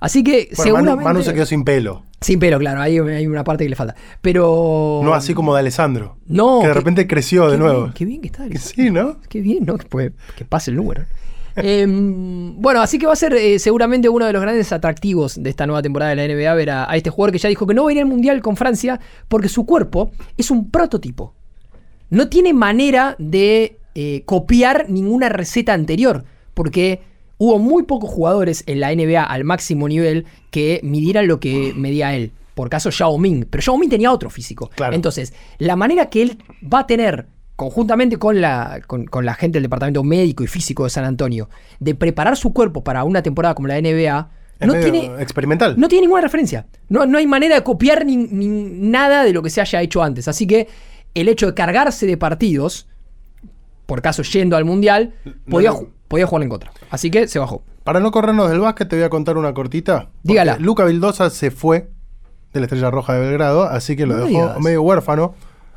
Así 0.00 0.22
que 0.22 0.50
Bueno, 0.56 0.72
Manu, 0.74 0.84
seguramente. 0.84 1.04
Manu 1.04 1.22
se 1.22 1.32
quedó 1.34 1.46
sin 1.46 1.64
pelo. 1.64 2.02
Sin 2.20 2.38
pelo, 2.38 2.58
claro, 2.58 2.80
ahí 2.82 2.98
hay 2.98 3.26
una 3.26 3.42
parte 3.44 3.64
que 3.64 3.70
le 3.70 3.76
falta. 3.76 3.94
Pero. 4.20 5.00
No 5.02 5.14
así 5.14 5.32
como 5.34 5.54
de 5.54 5.60
Alessandro. 5.60 6.18
No, 6.26 6.60
Que 6.60 6.68
de 6.68 6.74
repente 6.74 7.06
creció 7.06 7.48
de 7.50 7.56
nuevo. 7.58 7.82
bien, 7.84 7.92
qué 7.94 8.04
bien 8.04 8.20
que 8.20 8.26
está. 8.26 8.46
Que 8.48 8.58
Sí, 8.58 8.90
¿no? 8.90 9.16
Qué 9.28 9.40
bien, 9.40 9.64
¿no? 9.64 9.78
Que, 9.78 9.86
puede- 9.86 10.12
que 10.36 10.44
pase 10.44 10.70
el 10.70 10.76
número. 10.76 11.04
Em, 11.56 12.60
bueno, 12.60 12.80
así 12.82 12.98
que 12.98 13.06
va 13.06 13.12
a 13.12 13.16
ser 13.16 13.32
eh, 13.34 13.58
seguramente 13.58 14.08
uno 14.08 14.26
de 14.26 14.32
los 14.32 14.42
grandes 14.42 14.72
atractivos 14.72 15.40
de 15.40 15.50
esta 15.50 15.66
nueva 15.66 15.82
temporada 15.82 16.10
de 16.14 16.16
la 16.16 16.24
NBA 16.34 16.54
ver 16.54 16.70
a, 16.70 16.90
a 16.90 16.96
este 16.96 17.10
jugador 17.10 17.32
que 17.32 17.38
ya 17.38 17.48
dijo 17.48 17.66
que 17.66 17.74
no 17.74 17.84
va 17.84 17.90
a 17.90 17.92
ir 17.92 18.00
al 18.00 18.06
Mundial 18.06 18.42
con 18.42 18.56
Francia 18.56 18.98
porque 19.28 19.48
su 19.48 19.64
cuerpo 19.64 20.10
es 20.36 20.50
un 20.50 20.70
prototipo. 20.70 21.34
No 22.10 22.28
tiene 22.28 22.52
manera 22.52 23.14
de 23.18 23.78
eh, 23.94 24.22
copiar 24.26 24.86
ninguna 24.88 25.28
receta 25.28 25.72
anterior 25.72 26.24
porque 26.54 27.00
hubo 27.38 27.58
muy 27.58 27.82
pocos 27.84 28.10
jugadores 28.10 28.64
en 28.66 28.80
la 28.80 28.94
NBA 28.94 29.22
al 29.22 29.44
máximo 29.44 29.88
nivel 29.88 30.26
que 30.50 30.80
midieran 30.82 31.26
lo 31.26 31.40
que 31.40 31.72
medía 31.76 32.14
él. 32.14 32.32
Por 32.54 32.70
caso 32.70 32.90
Yao 32.90 33.18
Ming, 33.18 33.46
pero 33.50 33.62
Yao 33.62 33.76
Ming 33.76 33.90
tenía 33.90 34.12
otro 34.12 34.30
físico. 34.30 34.70
Claro. 34.76 34.94
Entonces, 34.94 35.32
la 35.58 35.74
manera 35.74 36.08
que 36.08 36.22
él 36.22 36.38
va 36.62 36.80
a 36.80 36.86
tener, 36.86 37.26
conjuntamente 37.56 38.16
con 38.16 38.40
la, 38.40 38.80
con, 38.86 39.06
con 39.06 39.24
la 39.26 39.34
gente 39.34 39.56
del 39.56 39.64
departamento 39.64 40.04
médico 40.04 40.44
y 40.44 40.46
físico 40.46 40.84
de 40.84 40.90
San 40.90 41.04
Antonio, 41.04 41.48
de 41.80 41.94
preparar 41.96 42.36
su 42.36 42.52
cuerpo 42.52 42.84
para 42.84 43.02
una 43.04 43.22
temporada 43.22 43.54
como 43.56 43.66
la 43.68 43.80
NBA, 43.80 44.30
Es 44.60 44.68
no 44.68 44.74
tiene, 44.74 45.10
experimental. 45.20 45.74
no 45.76 45.88
tiene 45.88 46.02
ninguna 46.02 46.22
referencia. 46.22 46.66
No, 46.88 47.06
no 47.06 47.18
hay 47.18 47.26
manera 47.26 47.56
de 47.56 47.62
copiar 47.64 48.06
ni, 48.06 48.16
ni 48.16 48.46
nada 48.46 49.24
de 49.24 49.32
lo 49.32 49.42
que 49.42 49.50
se 49.50 49.60
haya 49.60 49.82
hecho 49.82 50.02
antes. 50.02 50.28
Así 50.28 50.46
que 50.46 50.68
el 51.14 51.28
hecho 51.28 51.46
de 51.46 51.54
cargarse 51.54 52.06
de 52.06 52.16
partidos, 52.16 52.86
por 53.86 54.02
caso 54.02 54.22
yendo 54.22 54.56
al 54.56 54.64
Mundial, 54.64 55.14
podía, 55.48 55.70
no. 55.70 55.88
podía 56.08 56.26
jugar 56.26 56.42
en 56.42 56.48
contra. 56.48 56.70
Así 56.90 57.10
que 57.10 57.28
se 57.28 57.38
bajó. 57.38 57.62
Para 57.84 58.00
no 58.00 58.10
corrernos 58.10 58.48
del 58.50 58.60
básquet, 58.60 58.88
te 58.88 58.96
voy 58.96 59.04
a 59.04 59.10
contar 59.10 59.36
una 59.36 59.52
cortita. 59.52 60.08
Dígala. 60.22 60.56
Luca 60.58 60.84
Vildosa 60.84 61.28
se 61.30 61.50
fue 61.50 61.90
de 62.52 62.60
la 62.60 62.66
Estrella 62.66 62.90
Roja 62.90 63.14
de 63.14 63.20
Belgrado, 63.20 63.64
así 63.64 63.94
que 63.96 64.06
lo 64.06 64.14
No 64.14 64.24
dejó 64.26 64.28
digas. 64.28 64.60
medio 64.60 64.82
huérfano 64.82 65.34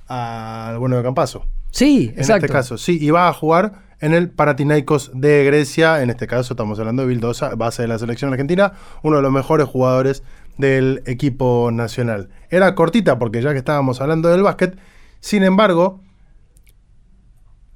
al 0.08 0.78
bueno 0.80 0.96
de 0.98 1.04
Campazo. 1.04 1.46
Sí, 1.72 2.12
En 2.14 2.20
exacto. 2.20 2.46
este 2.46 2.54
caso, 2.54 2.78
sí, 2.78 2.98
y 3.02 3.10
va 3.10 3.28
a 3.28 3.34
jugar 3.34 3.86
en 4.00 4.14
el 4.14 4.30
Paratinaikos 4.30 5.12
de 5.14 5.44
Grecia. 5.44 6.02
En 6.02 6.10
este 6.10 6.28
caso, 6.28 6.54
estamos 6.54 6.80
hablando 6.80 7.02
de 7.02 7.10
Vildosa, 7.10 7.56
base 7.56 7.82
de 7.82 7.88
la 7.90 8.00
selección 8.00 8.32
argentina, 8.32 8.74
uno 9.04 9.18
de 9.18 9.22
los 9.22 9.32
mejores 9.32 9.68
jugadores 9.68 10.24
del 10.58 11.04
equipo 11.06 11.70
nacional. 11.74 12.30
Era 12.50 12.74
cortita 12.74 13.20
porque 13.20 13.42
ya 13.42 13.52
que 13.52 13.58
estábamos 13.60 14.00
hablando 14.02 14.30
del 14.30 14.44
básquet, 14.44 14.78
sin 15.20 15.44
embargo, 15.44 16.00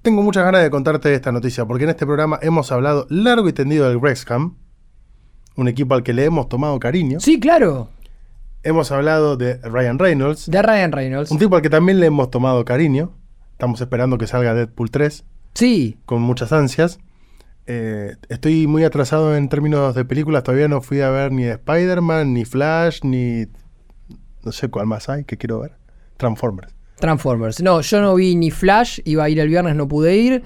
tengo 0.01 0.21
muchas 0.23 0.43
ganas 0.43 0.63
de 0.63 0.69
contarte 0.69 1.13
esta 1.13 1.31
noticia 1.31 1.65
porque 1.65 1.83
en 1.83 1.91
este 1.91 2.05
programa 2.05 2.39
hemos 2.41 2.71
hablado 2.71 3.05
largo 3.09 3.47
y 3.49 3.53
tendido 3.53 3.87
del 3.87 3.97
Wrexham, 3.97 4.55
un 5.55 5.67
equipo 5.67 5.93
al 5.95 6.03
que 6.03 6.13
le 6.13 6.25
hemos 6.25 6.49
tomado 6.49 6.79
cariño. 6.79 7.19
Sí, 7.19 7.39
claro. 7.39 7.89
Hemos 8.63 8.91
hablado 8.91 9.37
de 9.37 9.55
Ryan 9.57 9.97
Reynolds, 9.99 10.49
De 10.49 10.61
Ryan 10.61 10.91
Reynolds. 10.91 11.31
un 11.31 11.39
tipo 11.39 11.55
al 11.55 11.61
que 11.61 11.69
también 11.69 11.99
le 11.99 12.05
hemos 12.07 12.29
tomado 12.29 12.63
cariño. 12.65 13.11
Estamos 13.53 13.81
esperando 13.81 14.17
que 14.17 14.27
salga 14.27 14.53
Deadpool 14.53 14.89
3 14.91 15.23
Sí. 15.53 15.97
con 16.05 16.21
muchas 16.21 16.51
ansias. 16.51 16.99
Eh, 17.67 18.15
estoy 18.29 18.67
muy 18.67 18.83
atrasado 18.83 19.35
en 19.35 19.49
términos 19.49 19.93
de 19.95 20.03
películas. 20.05 20.43
Todavía 20.43 20.67
no 20.67 20.81
fui 20.81 21.01
a 21.01 21.09
ver 21.09 21.31
ni 21.31 21.43
Spider-Man, 21.45 22.33
ni 22.33 22.43
Flash, 22.45 23.01
ni. 23.03 23.45
No 24.43 24.51
sé 24.51 24.69
cuál 24.69 24.87
más 24.87 25.09
hay 25.09 25.23
que 25.25 25.37
quiero 25.37 25.59
ver. 25.59 25.73
Transformers. 26.17 26.73
Transformers. 27.01 27.61
No, 27.61 27.81
yo 27.81 27.99
no 28.01 28.15
vi 28.15 28.35
ni 28.37 28.49
Flash, 28.51 28.99
iba 29.03 29.25
a 29.25 29.29
ir 29.29 29.39
el 29.41 29.49
viernes, 29.49 29.75
no 29.75 29.89
pude 29.89 30.15
ir. 30.15 30.43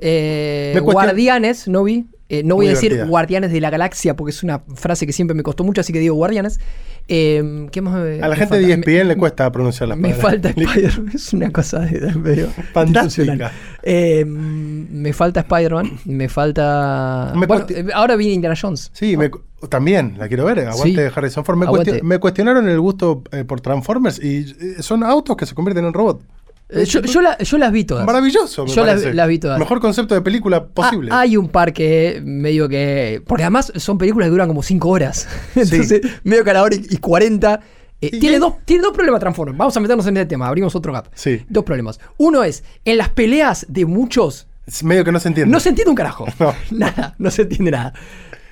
Eh, 0.00 0.72
Me 0.74 0.80
Guardianes, 0.80 1.68
no 1.68 1.84
vi. 1.84 2.06
Eh, 2.28 2.42
no 2.44 2.54
voy 2.54 2.66
Muy 2.66 2.68
a 2.68 2.74
decir 2.74 2.90
divertida. 2.92 3.10
Guardianes 3.10 3.52
de 3.52 3.60
la 3.60 3.70
Galaxia 3.70 4.14
porque 4.14 4.30
es 4.30 4.42
una 4.44 4.60
frase 4.76 5.04
que 5.04 5.12
siempre 5.12 5.34
me 5.34 5.42
costó 5.42 5.64
mucho, 5.64 5.80
así 5.80 5.92
que 5.92 5.98
digo 5.98 6.14
Guardianes. 6.14 6.60
Eh, 7.08 7.66
¿Qué 7.72 7.80
más? 7.80 7.94
me- 8.00 8.18
A 8.22 8.28
la 8.28 8.30
me 8.30 8.36
gente 8.36 8.58
de? 8.60 8.72
ESPN 8.72 9.08
le 9.08 9.16
cuesta 9.16 9.50
pronunciar 9.50 9.88
las 9.88 9.98
Me 9.98 10.10
palabras. 10.10 10.30
falta 10.30 10.48
Spider-Man, 10.60 11.10
es 11.12 11.32
una 11.32 11.50
cosa 11.50 11.80
de, 11.80 12.14
medio 12.14 12.46
Fantástica. 12.72 13.50
Eh, 13.82 14.24
me 14.24 15.12
falta 15.12 15.40
Spider-Man, 15.40 15.90
me 16.04 16.28
falta. 16.28 17.32
Me 17.34 17.46
bueno, 17.48 17.66
eh, 17.68 17.86
ahora 17.94 18.14
viene 18.14 18.34
Indiana 18.34 18.54
Jones. 18.60 18.90
Sí, 18.94 19.16
me 19.16 19.28
también 19.68 20.14
la 20.18 20.28
quiero 20.28 20.44
ver. 20.44 20.60
Aguante 20.68 21.08
Sí. 21.08 21.12
Harrison 21.14 21.44
Ford. 21.44 21.56
Me, 21.56 21.66
Aguante. 21.66 21.92
cuestion- 22.00 22.02
me 22.02 22.18
cuestionaron 22.18 22.68
el 22.68 22.80
gusto 22.80 23.22
eh, 23.32 23.44
por 23.44 23.60
Transformers 23.60 24.18
y 24.22 24.54
eh, 24.60 24.82
son 24.82 25.02
autos 25.04 25.36
que 25.36 25.46
se 25.46 25.54
convierten 25.54 25.84
en 25.84 25.92
robots. 25.92 26.24
Eh, 26.72 26.84
yo, 26.84 27.00
yo 27.00 27.20
la- 27.20 27.36
yo 27.38 27.58
las 27.58 27.72
vi 27.72 27.84
todas. 27.84 28.06
Maravilloso, 28.06 28.64
me 28.64 28.70
Yo 28.70 28.84
las- 28.86 29.28
vi 29.28 29.38
todas. 29.40 29.58
Mejor 29.58 29.80
concepto 29.80 30.14
de 30.14 30.20
película 30.20 30.64
posible. 30.66 31.10
Ah, 31.12 31.20
hay 31.20 31.36
un 31.36 31.48
par 31.48 31.72
que 31.72 32.22
medio 32.24 32.68
que. 32.68 33.20
Porque 33.26 33.42
además 33.42 33.72
son 33.76 33.98
películas 33.98 34.26
que 34.26 34.30
duran 34.30 34.46
como 34.48 34.62
5 34.62 34.88
horas. 34.88 35.26
Entonces, 35.56 36.00
medio 36.22 36.44
que 36.44 36.50
a 36.50 36.54
la 36.54 36.62
hora 36.62 36.76
y 36.76 36.86
y 36.88 36.96
40. 36.98 37.60
eh, 38.00 38.10
¿Y 38.12 38.18
tiene, 38.20 38.38
dos, 38.38 38.54
tiene 38.64 38.82
dos 38.84 38.92
problemas 38.92 39.18
Transformers. 39.20 39.58
Vamos 39.58 39.76
a 39.76 39.80
meternos 39.80 40.06
en 40.06 40.16
este 40.16 40.26
tema. 40.28 40.46
Abrimos 40.46 40.74
otro 40.76 40.92
gap. 40.92 41.08
Sí. 41.12 41.42
Dos 41.48 41.64
problemas. 41.64 41.98
Uno 42.18 42.44
es, 42.44 42.62
en 42.84 42.98
las 42.98 43.08
peleas 43.08 43.66
de 43.68 43.84
muchos, 43.84 44.46
Es 44.64 44.84
medio 44.84 45.04
que 45.04 45.10
no 45.10 45.18
se 45.18 45.26
entiende. 45.28 45.50
no 45.52 45.58
se 45.58 45.70
entiende 45.70 45.90
un 45.90 45.96
carajo. 45.96 46.24
No. 46.38 46.54
Nada, 46.70 47.14
no 47.18 47.30
se 47.32 47.42
entiende 47.42 47.72
nada. 47.72 47.92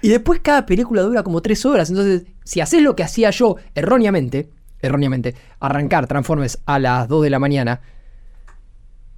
Y 0.02 0.08
después 0.08 0.40
cada 0.40 0.64
película 0.66 1.02
dura 1.02 1.22
como 1.22 1.40
3 1.42 1.66
horas. 1.66 1.90
Entonces, 1.90 2.24
si 2.44 2.60
haces 2.60 2.82
lo 2.82 2.94
que 2.96 3.02
hacía 3.02 3.30
yo 3.30 3.56
erróneamente, 3.74 4.50
erróneamente, 4.80 5.34
arrancar 5.60 6.06
Transformers 6.06 6.58
a 6.66 6.78
las 6.78 7.08
2 7.08 7.24
de 7.24 7.30
la 7.30 7.38
mañana, 7.38 7.80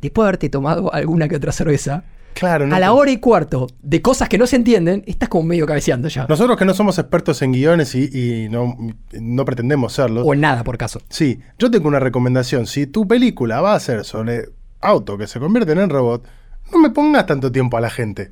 después 0.00 0.24
de 0.24 0.28
haberte 0.28 0.48
tomado 0.48 0.92
alguna 0.92 1.28
que 1.28 1.36
otra 1.36 1.52
cerveza, 1.52 2.04
Claro, 2.32 2.66
no. 2.66 2.74
a 2.76 2.78
la 2.78 2.92
hora 2.92 3.10
y 3.10 3.16
cuarto 3.18 3.66
de 3.82 4.00
cosas 4.00 4.28
que 4.28 4.38
no 4.38 4.46
se 4.46 4.54
entienden, 4.56 5.02
estás 5.06 5.28
como 5.28 5.44
medio 5.48 5.66
cabeceando 5.66 6.08
ya. 6.08 6.26
Nosotros 6.28 6.56
que 6.56 6.64
no 6.64 6.72
somos 6.74 6.96
expertos 6.98 7.42
en 7.42 7.52
guiones 7.52 7.94
y, 7.96 8.04
y 8.44 8.48
no, 8.48 8.76
no 9.20 9.44
pretendemos 9.44 9.92
serlo. 9.94 10.22
O 10.22 10.32
en 10.32 10.40
nada, 10.40 10.62
por 10.62 10.78
caso. 10.78 11.02
Sí, 11.08 11.40
yo 11.58 11.70
tengo 11.70 11.88
una 11.88 11.98
recomendación. 11.98 12.66
Si 12.66 12.86
tu 12.86 13.06
película 13.06 13.60
va 13.60 13.74
a 13.74 13.80
ser 13.80 14.04
sobre 14.04 14.48
auto 14.80 15.18
que 15.18 15.26
se 15.26 15.40
convierten 15.40 15.78
en 15.78 15.90
robot, 15.90 16.24
no 16.72 16.78
me 16.78 16.90
pongas 16.90 17.26
tanto 17.26 17.50
tiempo 17.50 17.76
a 17.76 17.80
la 17.80 17.90
gente. 17.90 18.30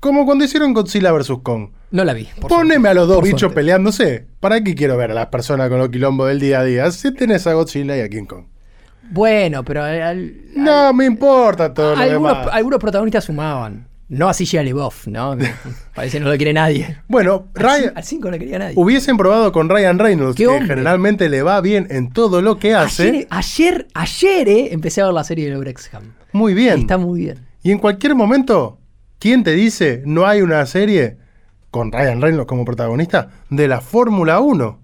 Como 0.00 0.24
cuando 0.24 0.44
hicieron 0.44 0.72
Godzilla 0.72 1.12
vs. 1.12 1.32
Kong. 1.42 1.68
No 1.90 2.04
la 2.04 2.14
vi. 2.14 2.26
Poneme 2.48 2.74
suerte. 2.74 2.88
a 2.88 2.94
los 2.94 3.08
dos 3.08 3.16
Por 3.16 3.24
bichos 3.24 3.40
suerte. 3.40 3.54
peleándose. 3.56 4.26
¿Para 4.40 4.62
qué 4.62 4.74
quiero 4.74 4.96
ver 4.96 5.10
a 5.10 5.14
las 5.14 5.26
personas 5.26 5.68
con 5.68 5.78
los 5.78 5.90
quilombos 5.90 6.28
del 6.28 6.40
día 6.40 6.60
a 6.60 6.64
día? 6.64 6.90
Si 6.90 7.12
tenés 7.12 7.46
a 7.46 7.52
Godzilla 7.52 7.96
y 7.96 8.00
a 8.00 8.08
King 8.08 8.24
Kong. 8.24 8.44
Bueno, 9.10 9.64
pero 9.64 9.82
al- 9.82 10.02
al- 10.02 10.34
No 10.56 10.92
me 10.94 11.04
importa 11.04 11.74
todo 11.74 11.96
lo 11.96 12.02
algunos, 12.02 12.38
demás. 12.38 12.48
algunos 12.54 12.78
protagonistas 12.78 13.24
sumaban. 13.24 13.88
No 14.08 14.28
así 14.28 14.44
Shia 14.44 14.62
LaBeouf, 14.64 15.06
¿no? 15.06 15.36
Parece 15.94 16.18
que 16.18 16.24
no 16.24 16.30
lo 16.30 16.36
quiere 16.36 16.52
nadie. 16.52 16.96
Bueno, 17.06 17.46
Ryan, 17.54 17.92
Al 17.94 18.02
5 18.04 18.30
no 18.30 18.38
quería 18.38 18.58
nadie. 18.58 18.74
hubiesen 18.76 19.16
probado 19.16 19.52
con 19.52 19.68
Ryan 19.68 19.98
Reynolds, 20.00 20.36
que 20.36 20.48
hombre. 20.48 20.66
generalmente 20.66 21.28
le 21.28 21.42
va 21.42 21.60
bien 21.60 21.86
en 21.90 22.10
todo 22.10 22.40
lo 22.42 22.58
que 22.58 22.74
hace. 22.74 23.08
Ayer, 23.08 23.26
ayer, 23.30 23.86
ayer, 23.94 24.48
eh, 24.48 24.68
empecé 24.72 25.00
a 25.00 25.04
ver 25.06 25.14
la 25.14 25.22
serie 25.24 25.48
de 25.50 25.56
Brexham. 25.56 26.14
Muy 26.32 26.54
bien. 26.54 26.80
Está 26.80 26.98
muy 26.98 27.20
bien. 27.20 27.38
Y 27.62 27.70
en 27.70 27.78
cualquier 27.78 28.14
momento, 28.16 28.78
¿quién 29.20 29.44
te 29.44 29.52
dice 29.52 30.02
no 30.04 30.26
hay 30.26 30.42
una 30.42 30.66
serie 30.66 31.18
con 31.70 31.92
Ryan 31.92 32.20
Reynolds 32.20 32.48
como 32.48 32.64
protagonista 32.64 33.30
de 33.50 33.68
la 33.68 33.80
Fórmula 33.80 34.40
1? 34.40 34.80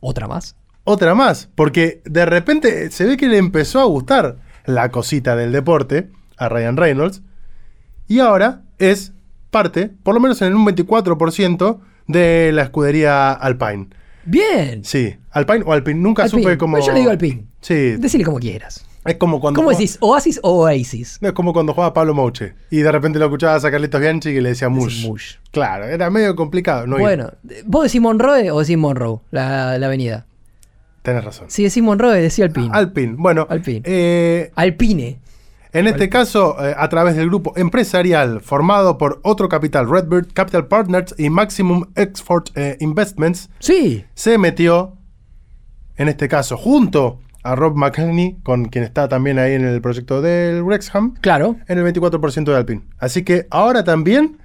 ¿Otra 0.00 0.28
más? 0.28 0.54
Otra 0.84 1.14
más, 1.14 1.48
porque 1.54 2.02
de 2.04 2.26
repente 2.26 2.90
se 2.90 3.06
ve 3.06 3.16
que 3.16 3.28
le 3.28 3.38
empezó 3.38 3.80
a 3.80 3.84
gustar 3.84 4.36
la 4.64 4.90
cosita 4.90 5.36
del 5.36 5.52
deporte 5.52 6.10
a 6.36 6.48
Ryan 6.48 6.76
Reynolds 6.76 7.22
y 8.06 8.20
ahora 8.20 8.62
es 8.78 9.12
parte, 9.50 9.90
por 10.02 10.14
lo 10.14 10.20
menos 10.20 10.40
en 10.42 10.54
un 10.54 10.66
24% 10.66 11.78
de 12.06 12.52
la 12.52 12.62
escudería 12.62 13.32
Alpine. 13.32 13.88
Bien. 14.24 14.84
Sí, 14.84 15.16
Alpine 15.30 15.62
o 15.66 15.72
Alpine, 15.72 16.00
nunca 16.00 16.24
Alpine. 16.24 16.42
supe 16.42 16.58
cómo... 16.58 16.76
Pues 16.76 16.86
yo 16.86 16.92
le 16.92 17.00
digo 17.00 17.10
Alpine. 17.10 17.46
Sí, 17.60 17.96
Decile 17.96 18.24
como 18.24 18.38
quieras. 18.38 18.84
Es 19.08 19.16
como 19.16 19.40
cuando... 19.40 19.58
¿Cómo 19.58 19.70
decís? 19.70 19.98
¿Oasis 20.00 20.40
o 20.42 20.62
Oasis? 20.64 21.18
Es 21.20 21.32
como 21.32 21.52
cuando 21.52 21.72
jugaba 21.74 21.92
Pablo 21.94 22.14
Mouche 22.14 22.54
y 22.70 22.78
de 22.78 22.92
repente 22.92 23.18
lo 23.18 23.24
escuchabas 23.26 23.64
a 23.64 23.70
Carlitos 23.70 24.00
Bianchi 24.00 24.32
que 24.32 24.40
le 24.40 24.50
decía 24.50 24.68
Mush. 24.68 25.06
Mush. 25.06 25.34
Claro, 25.50 25.84
era 25.86 26.10
medio 26.10 26.36
complicado. 26.36 26.86
No 26.86 26.98
bueno, 26.98 27.30
¿vos 27.66 27.84
decís 27.84 28.00
Monroe 28.00 28.50
o 28.50 28.60
decís 28.60 28.76
Monroe, 28.76 29.20
la, 29.30 29.78
la 29.78 29.86
avenida? 29.86 30.26
Tenés 31.02 31.24
razón. 31.24 31.46
Si 31.50 31.62
decís 31.64 31.82
Monroe, 31.82 32.20
decís 32.20 32.40
Alpine. 32.40 32.68
Alpine, 32.72 33.14
bueno. 33.18 33.46
Alpine. 33.48 33.82
eh, 33.84 34.50
Alpine. 34.56 35.18
en 35.72 35.86
este 35.86 36.08
caso, 36.08 36.56
eh, 36.62 36.74
a 36.76 36.88
través 36.88 37.14
del 37.16 37.28
grupo 37.28 37.52
empresarial 37.56 38.40
formado 38.40 38.98
por 38.98 39.20
otro 39.22 39.48
capital, 39.48 39.88
Redbird 39.88 40.32
Capital 40.34 40.66
Partners 40.66 41.14
y 41.16 41.30
Maximum 41.30 41.84
Export 41.94 42.50
eh, 42.56 42.76
Investments, 42.80 43.48
Sí. 43.60 44.04
se 44.14 44.36
metió, 44.38 44.96
en 45.96 46.08
este 46.08 46.28
caso, 46.28 46.56
junto 46.56 47.20
a 47.42 47.54
Rob 47.54 47.76
McElhenney, 47.76 48.36
con 48.42 48.66
quien 48.66 48.84
está 48.84 49.08
también 49.08 49.38
ahí 49.38 49.54
en 49.54 49.64
el 49.64 49.80
proyecto 49.80 50.20
del 50.22 50.62
Wrexham, 50.62 51.14
Claro. 51.20 51.56
en 51.68 51.78
el 51.78 51.84
24% 51.94 52.44
de 52.50 52.56
Alpine. 52.56 52.82
Así 52.98 53.22
que 53.24 53.46
ahora 53.50 53.84
también 53.84 54.38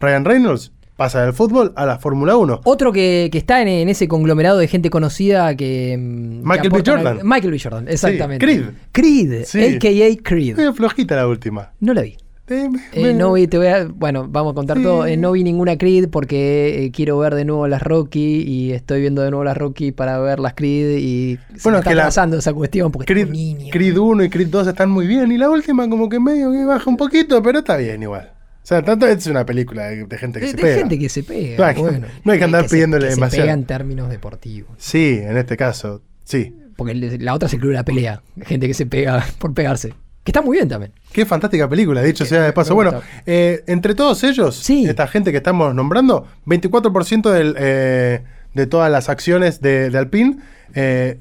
Ryan 0.00 0.24
Reynolds 0.24 0.72
pasa 0.96 1.22
del 1.22 1.32
fútbol 1.32 1.72
a 1.76 1.86
la 1.86 1.98
Fórmula 1.98 2.36
1. 2.36 2.62
Otro 2.64 2.92
que, 2.92 3.28
que 3.30 3.38
está 3.38 3.62
en, 3.62 3.68
en 3.68 3.88
ese 3.88 4.08
conglomerado 4.08 4.58
de 4.58 4.66
gente 4.68 4.90
conocida 4.90 5.48
que. 5.54 5.56
que 5.56 5.96
Michael 5.98 6.70
B. 6.70 6.82
Jordan. 6.84 7.06
al- 7.18 7.24
Michael 7.24 7.52
B. 7.52 7.58
Jordan, 7.62 7.86
exactamente. 7.88 8.44
Creed. 8.44 8.64
Creed, 8.92 9.44
Sí. 9.44 9.76
a.k.a. 9.76 10.22
Creed. 10.22 10.56
Medio 10.56 10.74
flojita 10.74 11.14
la 11.16 11.28
última. 11.28 11.72
No 11.80 11.94
la 11.94 12.02
vi. 12.02 12.16
Eh, 12.50 13.14
no 13.14 13.32
vi, 13.32 13.46
te 13.46 13.58
voy 13.58 13.66
a, 13.66 13.84
bueno, 13.86 14.26
vamos 14.28 14.52
a 14.52 14.54
contar 14.54 14.76
Sí. 14.78 14.82
todo. 14.82 15.06
Eh, 15.06 15.16
no 15.16 15.32
vi 15.32 15.44
ninguna 15.44 15.76
Creed 15.78 16.08
porque 16.08 16.84
eh, 16.84 16.90
quiero 16.90 17.18
ver 17.18 17.34
de 17.34 17.44
nuevo 17.44 17.66
las 17.68 17.82
Rocky 17.82 18.42
y 18.46 18.72
estoy 18.72 19.00
viendo 19.00 19.22
de 19.22 19.30
nuevo 19.30 19.44
las 19.44 19.56
Rocky 19.56 19.92
para 19.92 20.18
ver 20.18 20.38
las 20.40 20.54
Creed 20.54 20.98
y 20.98 21.36
se 21.56 21.62
Bueno, 21.64 21.78
es 21.78 21.82
está 21.82 21.90
que 21.90 21.94
la- 21.96 22.04
pasando 22.04 22.38
esa 22.38 22.52
cuestión 22.54 22.90
porque 22.92 23.12
Creed, 23.12 23.28
niño. 23.30 23.70
Creed 23.72 23.96
1 23.96 24.24
y 24.24 24.30
Creed 24.30 24.48
2 24.48 24.66
están 24.68 24.90
muy 24.90 25.06
bien. 25.06 25.30
Y 25.32 25.38
la 25.38 25.50
última, 25.50 25.88
como 25.88 26.08
que 26.08 26.18
medio 26.20 26.50
que 26.52 26.64
baja 26.64 26.88
un 26.88 26.96
poquito, 26.96 27.42
pero 27.42 27.58
está 27.60 27.76
bien 27.76 28.02
igual. 28.02 28.32
O 28.62 28.66
sea, 28.68 28.82
tanto 28.82 29.06
es 29.06 29.26
una 29.26 29.46
película 29.46 29.86
de, 29.86 30.04
de 30.04 30.18
gente 30.18 30.40
que 30.40 30.46
de, 30.46 30.50
se 30.50 30.56
de 30.58 30.62
pega. 30.62 30.76
gente 30.78 30.98
que 30.98 31.08
se 31.08 31.22
pega. 31.22 31.56
No 31.58 31.64
hay 31.64 31.74
que- 31.74 31.80
bueno. 31.80 32.06
no 32.24 32.32
hay 32.32 32.38
que 32.38 32.44
andar 32.44 32.64
se- 32.64 32.70
pidiéndole 32.74 33.06
que 33.08 33.14
demasiado. 33.14 33.30
Se 33.42 33.46
pega 33.46 33.52
en 33.54 33.64
términos 33.64 34.10
deportivos. 34.10 34.70
Sí, 34.76 35.20
en 35.22 35.36
este 35.38 35.56
caso, 35.56 36.02
sí. 36.24 36.54
Porque 36.76 36.94
la 36.94 37.34
otra 37.34 37.48
se 37.48 37.56
incluye 37.56 37.74
la 37.74 37.84
pelea. 37.84 38.22
Gente 38.42 38.66
que 38.68 38.74
se 38.74 38.84
pega 38.86 39.24
por 39.38 39.54
pegarse. 39.54 39.94
Que 40.28 40.30
está 40.30 40.42
muy 40.42 40.58
bien 40.58 40.68
también. 40.68 40.92
Qué 41.10 41.24
fantástica 41.24 41.66
película, 41.70 42.02
dicho 42.02 42.26
sea 42.26 42.42
de 42.42 42.52
paso. 42.52 42.74
Bueno, 42.74 43.00
eh, 43.24 43.64
entre 43.66 43.94
todos 43.94 44.22
ellos, 44.24 44.54
Sí. 44.56 44.84
esta 44.86 45.06
gente 45.06 45.30
que 45.30 45.38
estamos 45.38 45.74
nombrando, 45.74 46.26
24% 46.44 47.30
del, 47.30 47.54
eh, 47.58 48.24
de 48.52 48.66
todas 48.66 48.92
las 48.92 49.08
acciones 49.08 49.62
de, 49.62 49.88
de 49.88 49.96
Alpine, 49.96 50.36
eh, 50.74 51.18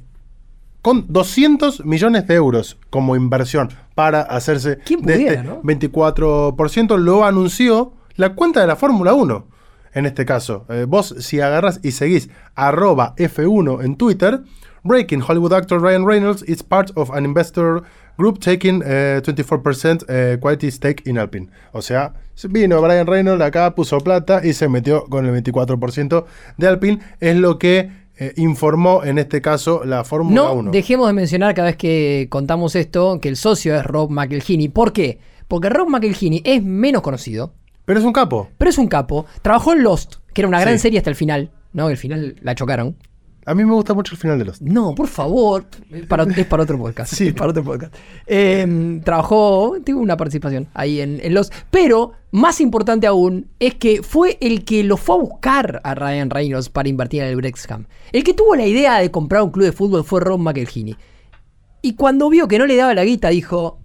con 0.81 1.05
200 1.07 1.85
millones 1.85 2.27
de 2.27 2.35
euros 2.35 2.77
como 2.89 3.15
inversión 3.15 3.69
para 3.95 4.19
hacerse 4.23 4.79
¿Quién 4.79 5.01
de 5.03 5.13
pudiera, 5.13 5.33
este 5.35 5.47
no? 5.47 5.61
24%, 5.63 6.97
lo 6.97 7.23
anunció 7.23 7.93
la 8.17 8.35
cuenta 8.35 8.59
de 8.59 8.67
la 8.67 8.75
Fórmula 8.75 9.13
1. 9.13 9.47
En 9.93 10.05
este 10.05 10.25
caso, 10.25 10.65
vos 10.89 11.15
si 11.19 11.39
agarras 11.39 11.79
y 11.81 11.91
seguís 11.91 12.29
arroba 12.55 13.13
F1 13.15 13.85
en 13.85 13.95
Twitter, 13.95 14.41
Breaking 14.83 15.21
Hollywood 15.25 15.53
actor 15.53 15.81
Ryan 15.81 16.05
Reynolds 16.05 16.43
is 16.45 16.61
part 16.61 16.91
of 16.95 17.09
an 17.11 17.23
investor 17.23 17.83
group 18.17 18.39
taking 18.39 18.81
eh, 18.85 19.21
24% 19.23 20.05
eh, 20.09 20.37
quality 20.39 20.71
stake 20.71 21.03
in 21.07 21.17
Alpine. 21.17 21.49
O 21.71 21.81
sea, 21.81 22.13
vino 22.49 22.81
Ryan 22.85 23.07
Reynolds 23.07 23.43
acá, 23.43 23.75
puso 23.75 23.97
plata 23.99 24.41
y 24.43 24.53
se 24.53 24.67
metió 24.69 25.05
con 25.05 25.25
el 25.25 25.43
24% 25.43 26.25
de 26.57 26.67
Alpine. 26.67 26.99
Es 27.19 27.35
lo 27.35 27.57
que 27.59 27.89
eh, 28.19 28.33
informó 28.37 29.03
en 29.03 29.19
este 29.19 29.41
caso 29.41 29.83
la 29.85 30.03
Fórmula 30.03 30.35
No 30.35 30.53
1. 30.53 30.71
dejemos 30.71 31.07
de 31.07 31.13
mencionar 31.13 31.53
cada 31.53 31.67
vez 31.67 31.77
que 31.77 32.27
contamos 32.29 32.75
esto 32.75 33.19
que 33.21 33.29
el 33.29 33.35
socio 33.37 33.75
es 33.75 33.83
Rob 33.85 34.09
McElhenney. 34.09 34.69
¿Por 34.69 34.91
qué? 34.93 35.19
Porque 35.47 35.69
Rob 35.69 35.87
McElhenney 35.87 36.41
es 36.43 36.63
menos 36.63 37.01
conocido, 37.03 37.53
Pero 37.85 37.99
es 37.99 38.05
un 38.05 38.13
capo. 38.13 38.49
pero 38.57 38.69
es 38.69 38.77
un 38.79 38.87
capo. 38.87 39.25
Trabajó 39.43 39.73
en 39.73 39.83
Lost, 39.83 40.15
que 40.33 40.41
era 40.41 40.47
una 40.47 40.59
gran 40.59 40.73
Sí. 40.75 40.79
serie 40.83 40.97
hasta 40.99 41.09
el 41.11 41.15
final. 41.15 41.51
¿no? 41.73 41.89
El 41.91 41.97
final 41.97 42.35
la 42.41 42.55
chocaron. 42.55 42.95
A 43.47 43.55
mí 43.55 43.63
me 43.63 43.73
gusta 43.73 43.93
mucho 43.93 44.13
el 44.13 44.19
final 44.19 44.37
de 44.37 44.43
los. 44.43 44.61
No, 44.61 44.93
por 44.93 45.07
favor. 45.07 45.67
Es 45.89 46.05
para, 46.05 46.23
es 46.23 46.45
para 46.45 46.63
otro 46.63 46.77
podcast. 46.77 47.13
Sí. 47.17 47.27
Es 47.27 47.33
para 47.33 47.51
otro 47.51 47.63
podcast. 47.63 47.95
Eh, 48.25 48.99
trabajó, 49.05 49.77
tuvo 49.85 50.01
una 50.01 50.17
participación 50.17 50.67
ahí 50.73 50.99
en, 50.99 51.21
en 51.23 51.33
los. 51.33 51.49
Pero, 51.71 52.11
más 52.31 52.59
importante 52.59 53.07
aún, 53.07 53.47
es 53.57 53.75
que 53.75 54.03
fue 54.03 54.37
el 54.41 54.65
que 54.65 54.83
lo 54.83 54.97
fue 54.97 55.15
a 55.15 55.19
buscar 55.19 55.81
a 55.85 55.95
Ryan 55.95 56.29
Reynolds 56.29 56.67
para 56.67 56.89
invertir 56.89 57.21
en 57.23 57.29
el 57.29 57.37
Brexham. 57.37 57.85
El 58.11 58.25
que 58.25 58.33
tuvo 58.33 58.53
la 58.53 58.65
idea 58.65 58.99
de 58.99 59.11
comprar 59.11 59.43
un 59.43 59.51
club 59.51 59.63
de 59.63 59.71
fútbol 59.71 60.03
fue 60.03 60.19
Rob 60.19 60.39
McElhenney. 60.39 60.97
Y 61.81 61.93
cuando 61.93 62.29
vio 62.29 62.49
que 62.49 62.59
no 62.59 62.65
le 62.65 62.75
daba 62.75 62.93
la 62.93 63.05
guita, 63.05 63.29
dijo: 63.29 63.79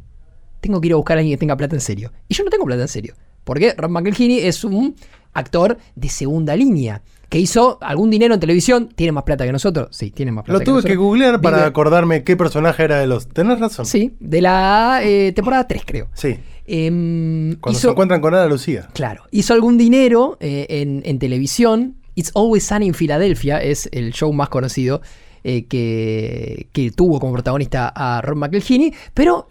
Tengo 0.60 0.80
que 0.80 0.88
ir 0.88 0.94
a 0.94 0.96
buscar 0.96 1.18
a 1.18 1.20
alguien 1.20 1.36
que 1.36 1.40
tenga 1.40 1.56
plata 1.56 1.76
en 1.76 1.80
serio. 1.80 2.10
Y 2.26 2.34
yo 2.34 2.42
no 2.42 2.50
tengo 2.50 2.64
plata 2.64 2.82
en 2.82 2.88
serio. 2.88 3.14
Porque 3.44 3.74
Rob 3.78 3.92
McElhenney 3.92 4.40
es 4.40 4.64
un 4.64 4.96
actor 5.34 5.78
de 5.94 6.08
segunda 6.08 6.56
línea. 6.56 7.00
Que 7.32 7.38
hizo 7.38 7.78
algún 7.80 8.10
dinero 8.10 8.34
en 8.34 8.40
televisión, 8.40 8.90
tiene 8.94 9.10
más 9.12 9.24
plata 9.24 9.46
que 9.46 9.52
nosotros. 9.52 9.88
Sí, 9.90 10.10
tiene 10.10 10.32
más 10.32 10.44
plata 10.44 10.58
Lo 10.58 10.64
tuve 10.64 10.82
que, 10.82 10.88
nosotros. 10.90 10.98
googlear 10.98 11.40
para 11.40 11.56
Vive- 11.56 11.66
acordarme 11.68 12.24
qué 12.24 12.36
personaje 12.36 12.82
era 12.84 12.98
de 12.98 13.06
los. 13.06 13.26
Tenés 13.26 13.58
razón. 13.58 13.86
Sí, 13.86 14.12
de 14.20 14.42
la 14.42 15.00
eh, 15.02 15.32
temporada 15.34 15.66
3, 15.66 15.82
creo. 15.86 16.08
Sí. 16.12 16.36
Em, 16.66 17.56
Cuando 17.56 17.78
hizo- 17.78 17.88
se 17.88 17.90
encuentran 17.92 18.20
con 18.20 18.34
Ana 18.34 18.46
Lucía. 18.46 18.88
Claro, 18.92 19.22
hizo 19.30 19.54
algún 19.54 19.78
dinero 19.78 20.36
eh, 20.40 20.66
en, 20.68 21.00
en 21.06 21.18
televisión. 21.18 21.96
It's 22.14 22.32
Always 22.34 22.64
Sunny 22.66 22.86
in 22.88 22.92
Philadelphia 22.94 23.62
es 23.62 23.88
el 23.92 24.12
show 24.12 24.30
más 24.34 24.50
conocido 24.50 25.00
eh, 25.42 25.64
que, 25.64 26.68
que 26.72 26.90
tuvo 26.90 27.18
como 27.18 27.32
protagonista 27.32 27.90
a 27.96 28.20
Ron 28.20 28.38
McElhenney, 28.40 28.92
pero 29.14 29.48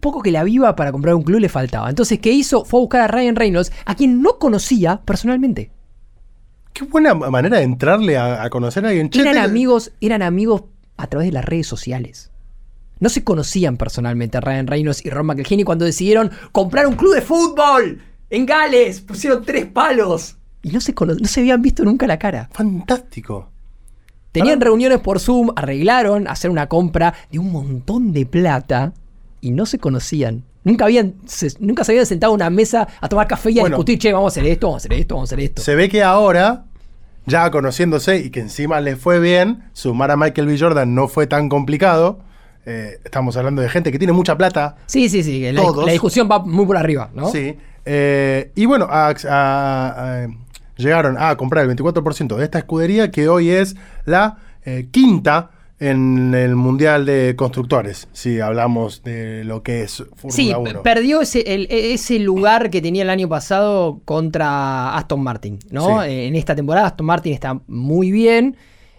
poco 0.00 0.20
que 0.22 0.30
la 0.30 0.44
viva 0.44 0.76
para 0.76 0.92
comprar 0.92 1.14
un 1.14 1.22
club 1.22 1.40
le 1.40 1.48
faltaba. 1.48 1.88
Entonces, 1.88 2.18
¿qué 2.20 2.30
hizo? 2.30 2.66
Fue 2.66 2.78
a 2.78 2.82
buscar 2.82 3.00
a 3.00 3.08
Ryan 3.08 3.36
Reynolds, 3.36 3.72
a 3.86 3.94
quien 3.94 4.20
no 4.20 4.38
conocía 4.38 5.00
personalmente. 5.04 5.70
Qué 6.76 6.84
buena 6.84 7.14
manera 7.14 7.56
de 7.56 7.62
entrarle 7.62 8.18
a, 8.18 8.42
a 8.42 8.50
conocer 8.50 8.84
a 8.84 8.90
alguien. 8.90 9.08
Eran 9.14 9.38
amigos, 9.38 9.92
eran 10.02 10.20
amigos 10.20 10.64
a 10.98 11.06
través 11.06 11.28
de 11.28 11.32
las 11.32 11.42
redes 11.42 11.66
sociales. 11.66 12.30
No 13.00 13.08
se 13.08 13.24
conocían 13.24 13.78
personalmente 13.78 14.38
Ryan 14.42 14.66
Reynolds 14.66 15.02
y 15.02 15.08
Ron 15.08 15.24
McElhenney 15.24 15.64
cuando 15.64 15.86
decidieron 15.86 16.30
comprar 16.52 16.86
un 16.86 16.96
club 16.96 17.14
de 17.14 17.22
fútbol 17.22 18.02
en 18.28 18.44
Gales. 18.44 19.00
Pusieron 19.00 19.42
tres 19.42 19.64
palos. 19.64 20.36
Y 20.62 20.68
no 20.68 20.82
se, 20.82 20.92
no 20.92 21.26
se 21.26 21.40
habían 21.40 21.62
visto 21.62 21.82
nunca 21.82 22.06
la 22.06 22.18
cara. 22.18 22.50
Fantástico. 22.52 23.48
Tenían 24.32 24.60
reuniones 24.60 24.98
por 24.98 25.18
Zoom, 25.18 25.52
arreglaron 25.56 26.28
hacer 26.28 26.50
una 26.50 26.68
compra 26.68 27.14
de 27.30 27.38
un 27.38 27.52
montón 27.52 28.12
de 28.12 28.26
plata 28.26 28.92
y 29.40 29.50
no 29.50 29.66
se 29.66 29.78
conocían. 29.78 30.44
Nunca, 30.64 30.84
habían, 30.86 31.14
se, 31.26 31.48
nunca 31.60 31.84
se 31.84 31.92
habían 31.92 32.06
sentado 32.06 32.32
a 32.32 32.34
una 32.34 32.50
mesa 32.50 32.88
a 33.00 33.08
tomar 33.08 33.26
café 33.28 33.50
y 33.52 33.58
a 33.58 33.62
Bueno. 33.62 33.76
discutir, 33.76 33.98
che, 33.98 34.12
vamos 34.12 34.32
a 34.36 34.40
hacer 34.40 34.50
esto, 34.50 34.66
vamos 34.68 34.82
a 34.82 34.86
hacer 34.86 34.92
esto, 34.98 35.14
vamos 35.14 35.30
a 35.30 35.34
hacer 35.34 35.44
esto. 35.44 35.62
Se 35.62 35.74
ve 35.76 35.88
que 35.88 36.02
ahora, 36.02 36.64
ya 37.26 37.50
conociéndose 37.50 38.18
y 38.18 38.30
que 38.30 38.40
encima 38.40 38.80
le 38.80 38.96
fue 38.96 39.20
bien, 39.20 39.62
sumar 39.72 40.10
a 40.10 40.16
Michael 40.16 40.48
B. 40.48 40.58
Jordan 40.58 40.94
no 40.94 41.06
fue 41.08 41.26
tan 41.26 41.48
complicado. 41.48 42.18
Eh, 42.64 42.98
estamos 43.04 43.36
hablando 43.36 43.62
de 43.62 43.68
gente 43.68 43.92
que 43.92 43.98
tiene 43.98 44.12
mucha 44.12 44.36
plata. 44.36 44.76
Sí, 44.86 45.08
sí, 45.08 45.22
sí, 45.22 45.40
la, 45.52 45.62
la 45.86 45.92
discusión 45.92 46.28
va 46.30 46.40
muy 46.40 46.66
por 46.66 46.76
arriba, 46.76 47.10
¿no? 47.14 47.30
Sí. 47.30 47.56
Eh, 47.84 48.50
y 48.56 48.66
bueno, 48.66 48.88
a- 48.90 49.10
a- 49.10 49.14
a- 50.24 50.26
llegaron 50.76 51.16
a 51.16 51.36
comprar 51.36 51.62
el 51.64 51.68
24% 51.76 52.36
de 52.36 52.42
esta 52.44 52.58
escudería 52.58 53.10
que 53.12 53.28
hoy 53.28 53.50
es 53.50 53.76
la 54.04 54.38
eh, 54.64 54.88
quinta 54.90 55.50
en 55.78 56.34
el 56.34 56.56
Mundial 56.56 57.04
de 57.04 57.34
Constructores, 57.36 58.08
si 58.12 58.40
hablamos 58.40 59.02
de 59.02 59.44
lo 59.44 59.62
que 59.62 59.82
es 59.82 59.96
Fórmula 60.16 60.34
Sí, 60.34 60.52
1. 60.56 60.82
perdió 60.82 61.20
ese, 61.20 61.40
el- 61.54 61.66
ese 61.70 62.18
lugar 62.18 62.70
que 62.70 62.80
tenía 62.80 63.02
el 63.02 63.10
año 63.10 63.28
pasado 63.28 64.00
contra 64.06 64.96
Aston 64.96 65.22
Martin, 65.22 65.58
¿no? 65.70 66.02
Sí. 66.02 66.08
Eh, 66.08 66.26
En 66.28 66.34
esta 66.36 66.54
temporada 66.56 66.86
Aston 66.86 67.06
Martin 67.06 67.34
está 67.34 67.60
muy 67.66 68.10
bien. 68.10 68.56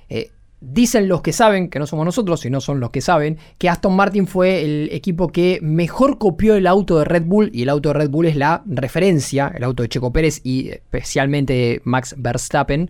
Eh, 0.10 0.30
dicen 0.62 1.08
los 1.08 1.22
que 1.22 1.34
saben, 1.34 1.70
que 1.70 1.80
no 1.80 1.86
somos 1.88 2.06
nosotros, 2.06 2.40
sino 2.42 2.62
son 2.62 2.80
los 2.80 2.90
que 2.92 3.02
saben, 3.02 3.38
que 3.58 3.70
Aston 3.70 3.96
Martin 3.96 4.28
fue 4.28 4.64
el 4.64 4.90
equipo 4.92 5.28
que 5.30 5.60
mejor 5.62 6.18
copió 6.20 6.56
el 6.56 6.66
auto 6.68 7.00
de 7.00 7.06
Red 7.06 7.24
Bull, 7.26 7.50
y 7.54 7.64
el 7.64 7.70
auto 7.70 7.90
de 7.90 7.94
Red 7.94 8.10
Bull 8.10 8.26
es 8.28 8.36
la 8.36 8.64
referencia, 8.68 9.52
el 9.56 9.64
auto 9.64 9.84
de 9.84 9.90
Checo 9.90 10.12
Pérez 10.14 10.42
y 10.44 10.70
especialmente 10.70 11.82
Max 11.86 12.16
Verstappen, 12.18 12.90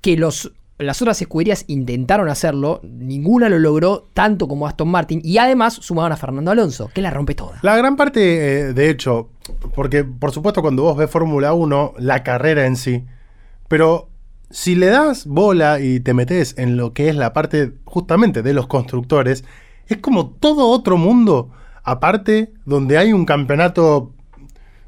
que 0.00 0.16
los, 0.16 0.52
las 0.82 1.00
otras 1.02 1.20
escuderías 1.20 1.64
intentaron 1.68 2.28
hacerlo, 2.28 2.80
ninguna 2.82 3.48
lo 3.48 3.58
logró 3.58 4.08
tanto 4.12 4.48
como 4.48 4.66
Aston 4.66 4.88
Martin, 4.88 5.20
y 5.24 5.38
además 5.38 5.74
sumaron 5.74 6.12
a 6.12 6.16
Fernando 6.16 6.50
Alonso, 6.50 6.90
que 6.92 7.02
la 7.02 7.10
rompe 7.10 7.34
toda. 7.34 7.58
La 7.62 7.76
gran 7.76 7.96
parte, 7.96 8.60
eh, 8.60 8.72
de 8.72 8.90
hecho, 8.90 9.30
porque 9.74 10.04
por 10.04 10.32
supuesto 10.32 10.62
cuando 10.62 10.82
vos 10.82 10.96
ves 10.96 11.10
Fórmula 11.10 11.52
1, 11.52 11.94
la 11.98 12.22
carrera 12.22 12.66
en 12.66 12.76
sí, 12.76 13.04
pero 13.68 14.08
si 14.50 14.74
le 14.74 14.86
das 14.86 15.26
bola 15.26 15.80
y 15.80 16.00
te 16.00 16.14
metes 16.14 16.56
en 16.58 16.76
lo 16.76 16.92
que 16.92 17.08
es 17.08 17.16
la 17.16 17.32
parte 17.32 17.72
justamente 17.84 18.42
de 18.42 18.52
los 18.52 18.66
constructores, 18.66 19.44
es 19.86 19.96
como 19.98 20.30
todo 20.30 20.68
otro 20.68 20.96
mundo, 20.96 21.50
aparte 21.82 22.52
donde 22.64 22.98
hay 22.98 23.12
un 23.12 23.24
campeonato 23.24 24.12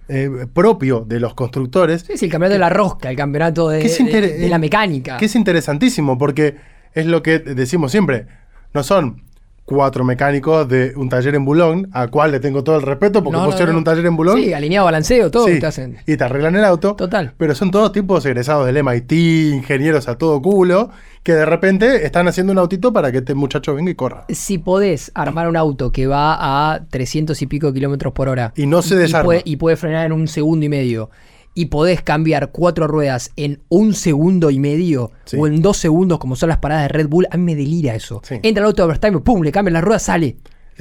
eh, 0.08 0.46
propio 0.52 1.00
de 1.00 1.18
los 1.20 1.34
constructores, 1.34 2.02
Sí, 2.02 2.18
sí, 2.18 2.26
el 2.26 2.30
campeonato 2.30 2.54
de 2.54 2.58
la 2.58 2.70
rosca, 2.70 3.10
el 3.10 3.16
campeonato 3.16 3.68
de, 3.70 4.46
la 4.48 4.58
mecánica. 4.58 5.16
Que 5.16 5.26
es 5.26 5.34
interesantísimo 5.34 6.18
porque 6.18 6.56
es 6.92 7.06
lo 7.06 7.22
que 7.22 7.38
decimos 7.38 7.90
siempre. 7.90 8.26
No 8.72 8.82
son 8.82 9.22
cuatro 9.64 10.04
mecánicos 10.04 10.68
de 10.68 10.92
un 10.96 11.08
taller 11.08 11.34
en 11.34 11.44
Boulogne, 11.44 11.86
a 11.92 12.08
cual 12.08 12.32
le 12.32 12.40
tengo 12.40 12.62
todo 12.62 12.76
el 12.76 12.82
respeto 12.82 13.22
porque 13.24 13.38
No, 13.38 13.46
pusieron 13.46 13.72
no. 13.74 13.78
un 13.78 13.84
taller 13.84 14.04
en 14.06 14.16
Boulogne. 14.16 14.42
Sí, 14.44 14.52
alineado 14.52 14.84
balanceo, 14.84 15.30
todo 15.30 15.46
Sí, 15.48 15.58
te 15.58 15.66
hacen. 15.66 15.96
Y 16.06 16.16
te 16.16 16.24
arreglan 16.24 16.54
el 16.56 16.64
auto. 16.64 16.94
Total. 16.94 17.32
Pero 17.38 17.54
son 17.54 17.70
todos 17.70 17.90
tipos 17.92 18.24
egresados 18.26 18.66
del 18.66 18.82
MIT, 18.84 19.12
ingenieros 19.12 20.06
a 20.08 20.18
todo 20.18 20.40
culo, 20.42 20.90
que 21.22 21.32
de 21.32 21.46
repente 21.46 22.04
están 22.04 22.28
haciendo 22.28 22.52
un 22.52 22.58
autito 22.58 22.92
para 22.92 23.10
que 23.10 23.18
este 23.18 23.34
muchacho 23.34 23.74
venga 23.74 23.90
y 23.90 23.94
corra. 23.94 24.26
Si 24.28 24.58
podés 24.58 25.10
armar 25.14 25.48
un 25.48 25.56
auto 25.56 25.90
que 25.92 26.06
va 26.06 26.74
a 26.74 26.84
300 26.90 27.40
y 27.40 27.46
pico 27.46 27.72
kilómetros 27.72 28.12
por 28.12 28.28
hora 28.28 28.52
Y 28.56 28.66
no 28.66 28.82
se 28.82 28.94
y 28.94 28.98
desarma. 28.98 29.24
puede, 29.24 29.42
y 29.46 29.56
puede 29.56 29.76
frenar 29.76 30.04
en 30.06 30.12
un 30.12 30.28
segundo 30.28 30.66
y 30.66 30.68
medio 30.68 31.08
y 31.54 31.66
podés 31.66 32.02
cambiar 32.02 32.50
cuatro 32.50 32.86
ruedas 32.88 33.30
en 33.36 33.60
un 33.68 33.94
segundo 33.94 34.50
y 34.50 34.58
medio 34.58 35.12
Sí. 35.24 35.36
o 35.38 35.46
en 35.46 35.62
dos 35.62 35.76
segundos 35.76 36.18
como 36.18 36.34
son 36.36 36.48
las 36.48 36.58
paradas 36.58 36.84
de 36.84 36.88
Red 36.88 37.08
Bull, 37.08 37.26
a 37.30 37.36
mí 37.36 37.44
me 37.44 37.54
delira 37.54 37.94
eso. 37.94 38.20
Sí. 38.24 38.36
Entra 38.42 38.62
el 38.62 38.66
auto 38.66 38.82
de 38.82 38.88
Verstappen, 38.88 39.20
pum, 39.22 39.42
le 39.42 39.52
cambia 39.52 39.72
la 39.72 39.80
rueda, 39.80 39.98
sale. 39.98 40.36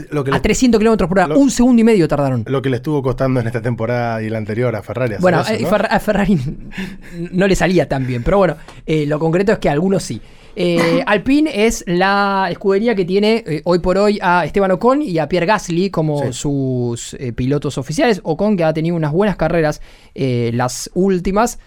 Lo 0.09 0.23
que, 0.23 0.31
A 0.31 0.35
le, 0.35 0.39
300 0.39 0.79
kilómetros 0.79 1.07
por 1.07 1.19
hora, 1.19 1.27
lo- 1.27 1.37
un 1.37 1.51
segundo 1.51 1.79
y 1.79 1.83
medio 1.83 2.07
tardaron. 2.07 2.43
lo 2.47 2.63
que 2.63 2.71
le 2.71 2.77
estuvo 2.77 3.03
costando 3.03 3.39
en 3.39 3.45
esta 3.45 3.61
temporada 3.61 4.23
y 4.23 4.29
la 4.31 4.39
anterior 4.39 4.75
a 4.75 4.81
Ferrari. 4.81 5.17
Bueno, 5.19 5.41
eso, 5.41 5.53
eh, 5.53 5.67
a 5.89 5.99
Ferrari 5.99 6.39
no 7.31 7.47
le 7.47 7.55
salía 7.55 7.87
tan 7.87 8.07
bien, 8.07 8.23
pero 8.23 8.37
bueno, 8.39 8.55
eh, 8.87 9.05
lo 9.05 9.19
concreto 9.19 9.51
es 9.51 9.59
que 9.59 9.69
a 9.69 9.73
algunos 9.73 10.01
sí. 10.01 10.19
Eh, 10.55 11.03
Alpine 11.07 11.65
es 11.65 11.83
la 11.87 12.47
escudería 12.51 12.95
que 12.95 13.05
tiene 13.05 13.43
eh, 13.45 13.61
hoy 13.65 13.79
por 13.79 13.97
hoy 13.97 14.19
a 14.21 14.45
Esteban 14.45 14.71
Ocon 14.71 15.01
y 15.01 15.17
a 15.17 15.27
Pierre 15.27 15.45
Gasly 15.45 15.89
como 15.89 16.19
Sí. 16.23 16.33
sus 16.33 17.13
eh, 17.15 17.33
pilotos 17.33 17.77
oficiales. 17.77 18.21
Ocon 18.23 18.55
que 18.57 18.63
ha 18.63 18.73
tenido 18.73 18.95
unas 18.95 19.11
buenas 19.11 19.35
carreras, 19.35 19.81
las 20.15 20.89
últimas, 20.93 21.59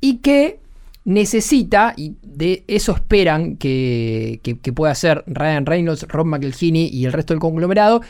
y 0.00 0.18
que 0.18 0.60
necesita, 1.04 1.94
y 1.96 2.14
de 2.22 2.64
eso 2.68 2.92
esperan 2.92 3.56
que, 3.56 4.40
que, 4.42 4.58
que 4.58 4.72
pueda 4.72 4.92
hacer 4.92 5.24
Ryan 5.26 5.66
Reynolds, 5.66 6.06
Rob 6.08 6.26
McElhenney 6.26 6.88
y 6.88 7.04
el 7.06 7.12
resto 7.12 7.34
del 7.34 7.40
conglomerado, 7.40 8.02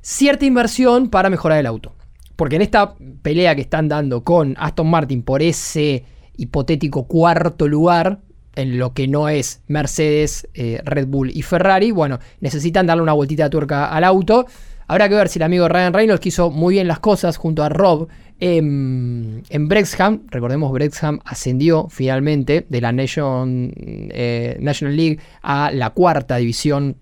cierta 0.00 0.46
inversión 0.46 1.10
para 1.10 1.30
mejorar 1.30 1.58
el 1.58 1.66
auto. 1.66 1.94
Porque 2.36 2.56
en 2.56 2.62
esta 2.62 2.94
pelea 3.22 3.56
que 3.56 3.62
están 3.62 3.88
dando 3.88 4.22
con 4.22 4.54
Aston 4.58 4.88
Martin 4.88 5.22
por 5.22 5.42
ese 5.42 6.04
hipotético 6.36 7.08
cuarto 7.08 7.66
lugar, 7.66 8.20
en 8.58 8.76
lo 8.76 8.92
que 8.92 9.06
no 9.06 9.28
es 9.28 9.62
Mercedes, 9.68 10.48
eh, 10.52 10.80
Red 10.84 11.06
Bull 11.06 11.30
y 11.30 11.42
Ferrari, 11.42 11.92
bueno, 11.92 12.18
necesitan 12.40 12.86
darle 12.86 13.04
una 13.04 13.12
vueltita 13.12 13.44
de 13.44 13.50
tuerca 13.50 13.86
al 13.86 14.02
auto. 14.02 14.46
Habrá 14.88 15.08
que 15.08 15.14
ver 15.14 15.28
si 15.28 15.38
el 15.38 15.44
amigo 15.44 15.68
Ryan 15.68 15.92
Reynolds 15.92 16.20
que 16.20 16.30
hizo 16.30 16.50
muy 16.50 16.74
bien 16.74 16.88
las 16.88 16.98
cosas 16.98 17.36
junto 17.36 17.62
a 17.62 17.68
Rob 17.68 18.08
en, 18.40 19.44
en 19.48 19.68
Brexham. 19.68 20.22
Recordemos, 20.28 20.72
Brexham 20.72 21.20
ascendió 21.24 21.86
finalmente 21.88 22.66
de 22.68 22.80
la 22.80 22.90
Nation, 22.90 23.72
eh, 23.76 24.56
National 24.60 24.96
League 24.96 25.20
a 25.42 25.70
la 25.70 25.90
cuarta 25.90 26.36
división 26.36 26.96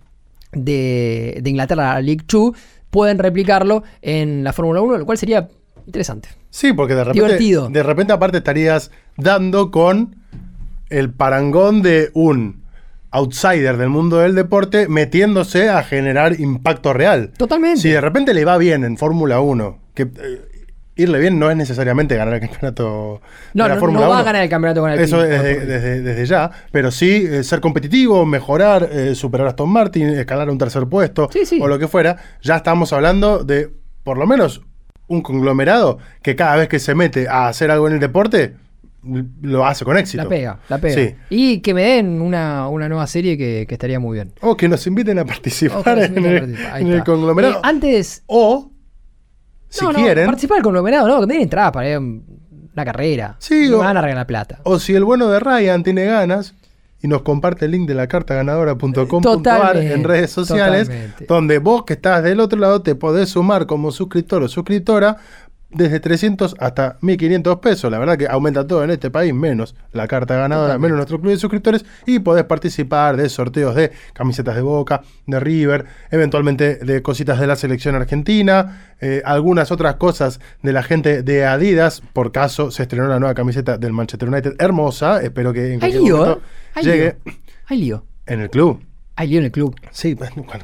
de, 0.53 1.39
de 1.41 1.51
Inglaterra, 1.51 1.95
la 1.95 2.01
League 2.03 2.25
2. 2.29 2.53
Pueden 2.91 3.19
replicarlo 3.19 3.83
en 4.03 4.45
la 4.45 4.53
Fórmula 4.53 4.83
1, 4.83 4.99
lo 4.99 5.07
cual 5.07 5.17
sería 5.17 5.49
interesante. 5.87 6.29
Sí, 6.51 6.73
porque 6.73 6.95
de 6.95 7.05
repente, 7.05 7.23
Divertido. 7.23 7.69
de 7.69 7.83
repente 7.83 8.13
aparte 8.13 8.39
estarías 8.39 8.91
dando 9.17 9.71
con 9.71 10.17
el 10.91 11.13
parangón 11.13 11.83
de 11.83 12.11
un 12.15 12.65
outsider 13.11 13.77
del 13.77 13.89
mundo 13.89 14.19
del 14.19 14.35
deporte 14.35 14.89
metiéndose 14.89 15.69
a 15.71 15.83
generar 15.83 16.39
impacto 16.41 16.93
real. 16.93 17.33
Totalmente. 17.37 17.81
Si 17.81 17.89
de 17.91 18.01
repente 18.01 18.35
le 18.35 18.45
va 18.45 18.59
bien 18.59 18.85
en 18.85 18.97
Fórmula 18.99 19.41
1, 19.41 19.79
que 19.95 20.03
eh, 20.03 20.09
irle 20.97 21.19
bien 21.19 21.39
no 21.39 21.51
es 21.51 21.57
necesariamente 21.57 22.15
ganar 22.17 22.35
el 22.35 22.41
campeonato 22.41 23.21
No, 23.55 23.63
de 23.65 23.69
la 23.69 23.75
no, 23.77 23.81
Fórmula 23.81 24.05
no 24.05 24.11
va 24.11 24.17
a 24.17 24.21
1. 24.21 24.25
ganar 24.27 24.43
el 24.43 24.49
campeonato 24.51 24.81
con 24.81 24.91
el 24.91 24.99
Eso 24.99 25.21
desde, 25.23 25.65
desde- 25.67 26.01
desde 26.03 26.27
ya, 26.27 26.51
pero 26.73 26.91
sí 26.91 27.27
eh, 27.29 27.43
ser 27.43 27.61
competitivo, 27.61 28.25
mejorar, 28.27 28.89
eh, 28.93 29.15
superar 29.15 29.47
a 29.47 29.51
Aston 29.51 29.71
Martin, 29.71 30.09
escalar 30.11 30.49
a 30.49 30.53
un 30.53 30.59
tercer 30.59 30.87
puesto 30.87 31.29
Sí, 31.33 31.47
sí. 31.47 31.59
o 31.61 31.69
lo 31.69 31.79
que 31.79 31.89
fuera, 31.89 32.17
ya 32.43 32.57
estamos 32.57 32.93
hablando 32.93 33.45
de 33.45 33.71
por 34.05 34.19
lo 34.19 34.27
menos 34.27 34.63
un 35.09 35.23
conglomerado 35.23 35.99
que 36.23 36.35
cada 36.37 36.57
vez 36.57 36.69
que 36.69 36.81
se 36.81 36.95
mete 36.95 37.29
a 37.29 37.49
hacer 37.49 37.71
algo 37.71 37.87
en 37.89 37.95
el 37.95 38.01
deporte 38.01 38.57
lo 39.43 39.67
hace 39.67 39.85
con 39.85 39.97
éxito. 39.97 40.23
La 40.25 40.29
pega, 40.29 40.59
la 40.69 40.79
pega. 40.79 40.95
Sí. 40.95 41.15
Y 41.31 41.61
que 41.61 41.75
me 41.75 41.83
den 41.83 42.21
una, 42.21 42.69
una 42.69 42.89
nueva 42.89 43.07
serie 43.07 43.37
que, 43.39 43.65
que 43.69 43.75
estaría 43.75 43.99
muy 44.01 44.15
bien. 44.15 44.33
O 44.41 44.57
que 44.57 44.69
nos 44.69 44.87
inviten 44.87 45.19
a 45.19 45.25
participar 45.25 45.83
se 45.99 46.05
en, 46.07 46.25
a 46.25 46.29
el, 46.29 46.39
participar. 46.41 46.73
Ahí 46.75 46.83
en 46.83 46.89
el 46.89 46.93
está. 46.95 47.05
conglomerado. 47.13 47.55
Eh, 47.55 47.61
antes, 47.63 48.23
o, 48.27 48.71
si 49.69 49.85
no, 49.85 49.93
no, 49.93 49.99
quieren, 49.99 50.27
participar 50.27 50.57
del 50.57 50.65
conglomerado, 50.65 51.09
no, 51.09 51.21
que 51.27 51.33
den 51.33 51.43
entrada 51.43 51.73
para 51.73 51.89
ir 51.89 51.95
a 51.97 51.99
una 52.01 52.85
carrera. 52.85 53.37
Sí, 53.39 53.69
no 53.71 53.77
o- 53.77 53.81
me 53.81 53.87
van 53.87 53.97
a 53.97 54.03
regalar 54.03 54.27
plata. 54.27 54.61
o 54.65 54.79
si 54.79 54.95
el 54.95 55.05
bueno 55.05 55.29
de 55.29 55.41
Ryan 55.41 55.83
tiene 55.83 56.05
ganas 56.05 56.55
y 57.03 57.09
nos 57.09 57.23
comparte 57.23 57.67
el 57.67 57.73
link 57.73 57.87
de 57.87 57.95
la 57.95 58.07
carta 58.07 58.35
ganadora.com.ar 58.35 59.77
en 59.77 60.03
redes 60.05 60.31
sociales, 60.31 60.89
totalmente. 60.89 61.27
donde 61.29 61.59
vos 61.59 61.85
que 61.85 61.93
estás 61.95 62.23
del 62.23 62.41
otro 62.41 62.59
lado 62.59 62.83
te 62.83 62.95
podés 62.95 63.29
sumar 63.31 63.67
como 63.67 63.91
suscriptor 63.93 64.43
o 64.43 64.49
suscriptora 64.49 65.19
desde 65.71 66.01
300 66.01 66.57
hasta 66.59 66.97
1500 67.01 67.59
pesos. 67.59 67.91
La 67.91 67.99
verdad 67.99 68.17
que 68.17 68.27
aumenta 68.29 68.67
todo 68.67 68.85
en 68.85 68.91
este 68.91 69.11
país, 69.11 69.35
menos 69.35 69.75
la 69.93 70.07
carta 70.07 70.37
ganadora, 70.37 70.79
menos 70.79 70.97
nuestro 70.97 71.21
club 71.21 71.33
de 71.33 71.39
suscriptores. 71.39 71.85
Y 72.07 72.21
podés 72.21 72.45
participar 72.45 73.17
de 73.17 73.29
sorteos 73.29 73.75
de 73.75 73.93
camisetas 74.13 74.55
de 74.55 74.63
Boca, 74.63 75.03
de 75.27 75.41
River, 75.41 75.87
eventualmente 76.11 76.77
de 76.77 77.03
cositas 77.03 77.41
de 77.41 77.47
la 77.47 77.57
selección 77.57 77.95
argentina, 77.95 78.95
eh, 79.01 79.23
algunas 79.25 79.71
otras 79.71 79.97
cosas 79.97 80.41
de 80.63 80.73
la 80.73 80.83
gente 80.83 81.23
de 81.23 81.45
Adidas. 81.45 82.03
Por 82.13 82.33
caso 82.33 82.71
se 82.71 82.83
estrenó 82.83 83.09
la 83.09 83.19
nueva 83.19 83.35
camiseta 83.35 83.79
del 83.79 83.93
Manchester 83.93 84.29
United, 84.29 84.55
hermosa. 84.59 85.23
Espero 85.23 85.53
que 85.53 85.73
en 85.73 85.81
cualquier 85.81 86.03
momento 86.03 86.39
¿eh? 86.39 86.43
Hay 86.75 86.85
llegue 86.85 87.17
lío. 87.25 87.35
Hay 87.67 87.79
lío. 87.79 88.05
en 88.27 88.41
el 88.41 88.51
club. 88.51 88.81
Hay 89.19 89.29
lío 89.29 89.39
en 89.39 89.47
el 89.47 89.51
club. 89.51 89.75
Sí, 89.93 90.15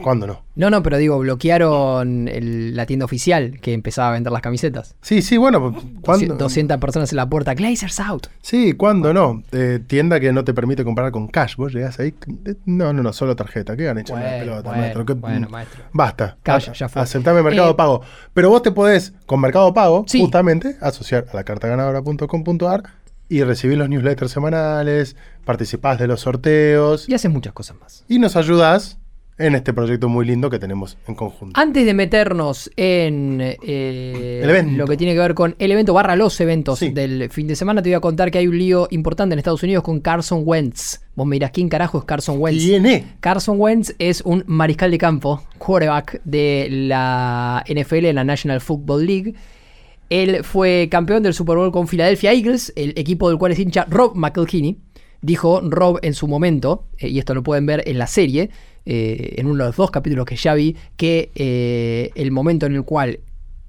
¿cuándo 0.03 0.27
no? 0.27 0.43
No, 0.57 0.69
no, 0.69 0.83
pero 0.83 0.99
digo, 0.99 1.19
bloquearon 1.19 2.29
el- 2.29 2.77
la 2.77 2.85
tienda 2.85 3.07
oficial 3.07 3.59
que 3.63 3.73
empezaba 3.73 4.11
a 4.11 4.13
vender 4.13 4.31
las 4.31 4.43
camisetas. 4.43 4.95
Sí, 5.01 5.23
sí, 5.23 5.39
bueno, 5.39 5.75
¿cuándo? 6.03 6.35
200 6.35 6.77
personas 6.79 7.11
en 7.13 7.17
la 7.17 7.29
puerta. 7.31 7.55
Glazers 7.55 7.99
out. 8.01 8.27
Sí, 8.43 8.75
¿cuándo 8.75 9.15
no? 9.15 9.43
Eh, 9.53 9.81
tienda 9.87 10.21
que 10.21 10.33
no 10.33 10.45
te 10.45 10.53
permite 10.53 10.85
comprar 10.85 11.11
con 11.13 11.29
cash. 11.29 11.57
Vos 11.57 11.73
llegás 11.73 11.99
ahí. 11.99 12.13
eh, 12.45 12.55
No, 12.67 12.93
no, 12.93 13.03
no, 13.03 13.15
solo 13.15 13.35
tarjeta. 13.35 13.75
¿Qué 13.75 13.85
echando 13.89 14.17
la 14.17 14.21
Bueno, 14.21 14.39
pelota, 14.41 14.63
bueno, 14.69 14.81
maestro? 14.83 15.07
¿Qué- 15.07 15.13
bueno, 15.15 15.49
maestro. 15.49 15.83
Basta. 15.95 16.37
Cash, 16.43 16.69
A- 16.69 16.73
ya 16.75 16.89
fue. 16.91 17.01
Aceptame 17.01 17.43
Mercado 17.43 17.71
Eh, 17.71 17.75
Pago. 17.75 18.03
Pero 18.35 18.51
vos 18.51 18.63
te 18.63 18.71
podés, 18.73 19.15
con 19.25 19.41
Mercado 19.41 19.73
Pago, 19.73 20.05
Sí. 20.07 20.21
justamente, 20.21 20.77
asociar 20.83 21.25
a 21.33 21.37
la 21.37 21.45
cartaganadora.com.ar 21.45 22.83
y 23.33 23.43
recibir 23.45 23.79
los 23.79 23.89
newsletters 23.89 24.31
semanales, 24.31 25.17
participás 25.45 25.99
de 25.99 26.07
los 26.07 26.21
sorteos 26.21 27.09
Y 27.09 27.15
haces 27.15 27.31
muchas 27.31 27.53
cosas 27.53 27.77
más. 27.81 28.05
y 28.09 28.19
nos 28.19 28.37
ayudás 28.37 28.99
en 29.39 29.55
este 29.55 29.73
proyecto 29.73 30.09
muy 30.11 30.27
lindo 30.27 30.51
que 30.51 30.59
tenemos 30.59 30.99
en 31.09 31.15
conjunto. 31.15 31.59
Antes 31.59 31.87
de 31.87 31.95
meternos 31.95 32.71
en 32.77 33.39
eh, 33.41 34.67
lo 34.77 34.87
que 34.87 34.97
tiene 34.99 35.15
que 35.15 35.19
ver 35.21 35.35
con 35.35 35.57
el 35.59 35.73
evento 35.73 35.95
barra 35.95 36.15
los 36.17 36.39
eventos 36.41 36.79
Sí. 36.79 36.91
del 36.91 37.29
fin 37.31 37.47
de 37.49 37.57
semana, 37.57 37.83
te 37.83 37.89
voy 37.89 37.95
a 37.95 38.01
contar 38.01 38.31
que 38.31 38.39
hay 38.39 38.47
un 38.47 38.59
lío 38.59 38.87
importante 38.91 39.33
en 39.33 39.39
Estados 39.39 39.63
Unidos 39.63 39.83
con 39.83 40.01
Carson 40.01 40.43
Wentz. 40.45 41.01
Vos 41.17 41.27
me 41.27 41.37
dirás, 41.37 41.51
¿quién 41.51 41.69
carajo 41.71 41.99
es 41.99 42.05
Carson 42.05 42.37
Wentz? 42.39 42.63
¿Quién 42.63 42.85
es? 42.87 43.05
Carson 43.21 43.57
Wentz 43.59 43.95
es 43.99 44.21
un 44.21 44.45
mariscal 44.47 44.91
de 44.91 44.99
campo, 44.99 45.43
quarterback 45.59 46.21
de 46.25 46.69
la 46.71 47.65
NFL, 47.67 48.05
en 48.11 48.17
la 48.17 48.25
National 48.25 48.61
Football 48.61 49.07
League. 49.07 49.35
Él 50.13 50.45
fue 50.45 50.89
campeón 50.91 51.23
del 51.23 51.33
Super 51.33 51.57
Bowl 51.57 51.73
con 51.73 51.89
Philadelphia 51.89 52.35
Eagles, 52.35 52.71
el 52.77 52.93
equipo 52.97 53.31
del 53.31 53.39
cual 53.39 53.53
es 53.53 53.59
hincha 53.59 53.87
Rob 53.89 54.15
McElhinney. 54.15 54.77
Dijo 55.23 55.63
Rob 55.63 56.01
en 56.03 56.13
su 56.13 56.29
momento, 56.29 56.85
eh, 56.99 57.09
y 57.09 57.19
esto 57.19 57.35
lo 57.35 57.43
pueden 57.43 57.65
ver 57.65 57.83
en 57.87 57.97
la 57.97 58.07
serie, 58.07 58.51
eh, 58.85 59.37
en 59.39 59.47
uno 59.47 59.65
de 59.65 59.69
los 59.71 59.77
dos 59.77 59.91
capítulos 59.91 60.27
que 60.27 60.37
ya 60.37 60.53
vi, 60.53 60.77
que 60.99 61.31
eh, 61.35 62.11
el 62.15 62.31
momento 62.31 62.67
en 62.67 62.75
el 62.75 62.83
cual 62.83 63.21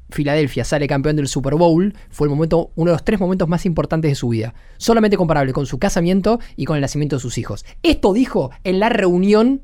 Filadelfia 0.10 0.66
sale 0.66 0.86
campeón 0.86 1.16
del 1.16 1.30
Super 1.30 1.56
Bowl 1.56 1.96
fue 2.10 2.28
el 2.28 2.32
momento, 2.32 2.72
uno 2.76 2.92
de 2.92 2.96
los 2.96 3.06
tres 3.06 3.22
momentos 3.22 3.48
más 3.48 3.66
importantes 3.66 4.12
de 4.12 4.16
su 4.16 4.28
vida. 4.28 4.54
Solamente 4.76 5.16
comparable 5.16 5.54
con 5.54 5.66
su 5.66 5.80
casamiento 5.80 6.42
y 6.58 6.66
con 6.66 6.76
el 6.76 6.82
nacimiento 6.82 7.16
de 7.16 7.22
sus 7.22 7.38
hijos. 7.38 7.64
Esto 7.84 8.12
dijo 8.12 8.52
en 8.66 8.82
la 8.82 8.90
reunión 8.90 9.62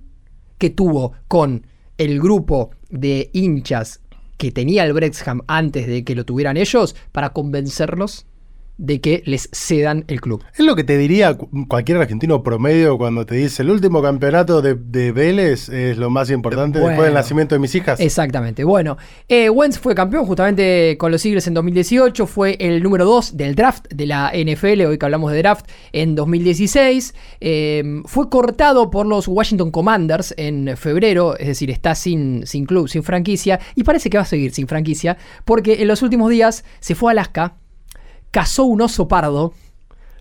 que 0.58 0.70
tuvo 0.70 1.12
con 1.28 1.68
el 1.98 2.22
grupo 2.22 2.70
de 2.90 3.32
hinchas 3.34 4.00
que 4.40 4.52
tenía 4.52 4.86
el 4.86 4.94
Brexham 4.94 5.42
antes 5.48 5.86
de 5.86 6.06
que 6.06 6.16
lo 6.16 6.24
tuvieran 6.24 6.56
ellos 6.56 6.96
para 7.12 7.32
convencerlos 7.32 8.26
de 8.80 9.02
que 9.02 9.22
les 9.26 9.50
cedan 9.52 10.06
el 10.08 10.22
club. 10.22 10.42
Es 10.54 10.66
lo 10.66 10.76
que 10.76 10.84
te 10.86 10.98
diría 10.98 11.36
cu- 11.36 11.50
cualquier 11.68 11.98
argentino 11.98 12.42
promedio 12.42 12.98
cuando 12.98 13.26
te 13.26 13.36
dice 13.36 13.62
el 13.62 13.70
último 13.70 14.02
campeonato 14.02 14.62
de, 14.62 14.74
de 14.76 15.12
Vélez 15.12 15.68
es 15.70 15.98
lo 15.98 16.10
más 16.10 16.32
importante 16.32 16.80
después 16.80 17.02
del 17.06 17.14
nacimiento 17.14 17.56
de 17.56 17.60
mis 17.60 17.76
hijas. 17.76 18.00
Exactamente. 18.00 18.64
Bueno, 18.64 18.98
eh, 19.28 19.50
Wentz 19.50 19.78
fue 19.80 19.94
campeón 19.94 20.26
justamente 20.26 20.96
con 20.98 21.12
los 21.12 21.26
Eagles 21.26 21.46
en 21.48 21.54
2018. 21.56 22.26
Fue 22.26 22.56
el 22.60 22.82
número 22.82 23.04
2 23.06 23.36
del 23.36 23.54
draft 23.56 23.86
de 23.94 24.06
la 24.08 24.32
NFL, 24.34 24.82
hoy 24.86 24.98
que 24.98 25.06
hablamos 25.06 25.32
de 25.34 25.38
draft, 25.40 25.66
en 25.92 26.16
2016. 26.16 27.14
Eh, 27.42 28.02
fue 28.06 28.30
cortado 28.30 28.90
por 28.90 29.06
los 29.06 29.28
Washington 29.28 29.72
Commanders 29.72 30.34
en 30.38 30.76
febrero, 30.78 31.38
es 31.38 31.48
decir, 31.48 31.70
está 31.70 31.96
sin, 31.96 32.48
sin 32.48 32.66
club, 32.66 32.88
sin 32.88 33.04
franquicia. 33.04 33.60
Y 33.76 33.84
parece 33.84 34.10
que 34.10 34.18
va 34.18 34.24
a 34.24 34.26
seguir 34.26 34.52
sin 34.54 34.68
franquicia, 34.68 35.18
porque 35.46 35.82
en 35.82 35.88
los 35.90 36.02
últimos 36.02 36.30
días 36.32 36.64
se 36.80 36.96
fue 36.96 37.10
a 37.10 37.14
Alaska, 37.14 37.56
cazó 38.32 38.64
un 38.66 38.82
oso 38.82 39.08
pardo, 39.08 39.54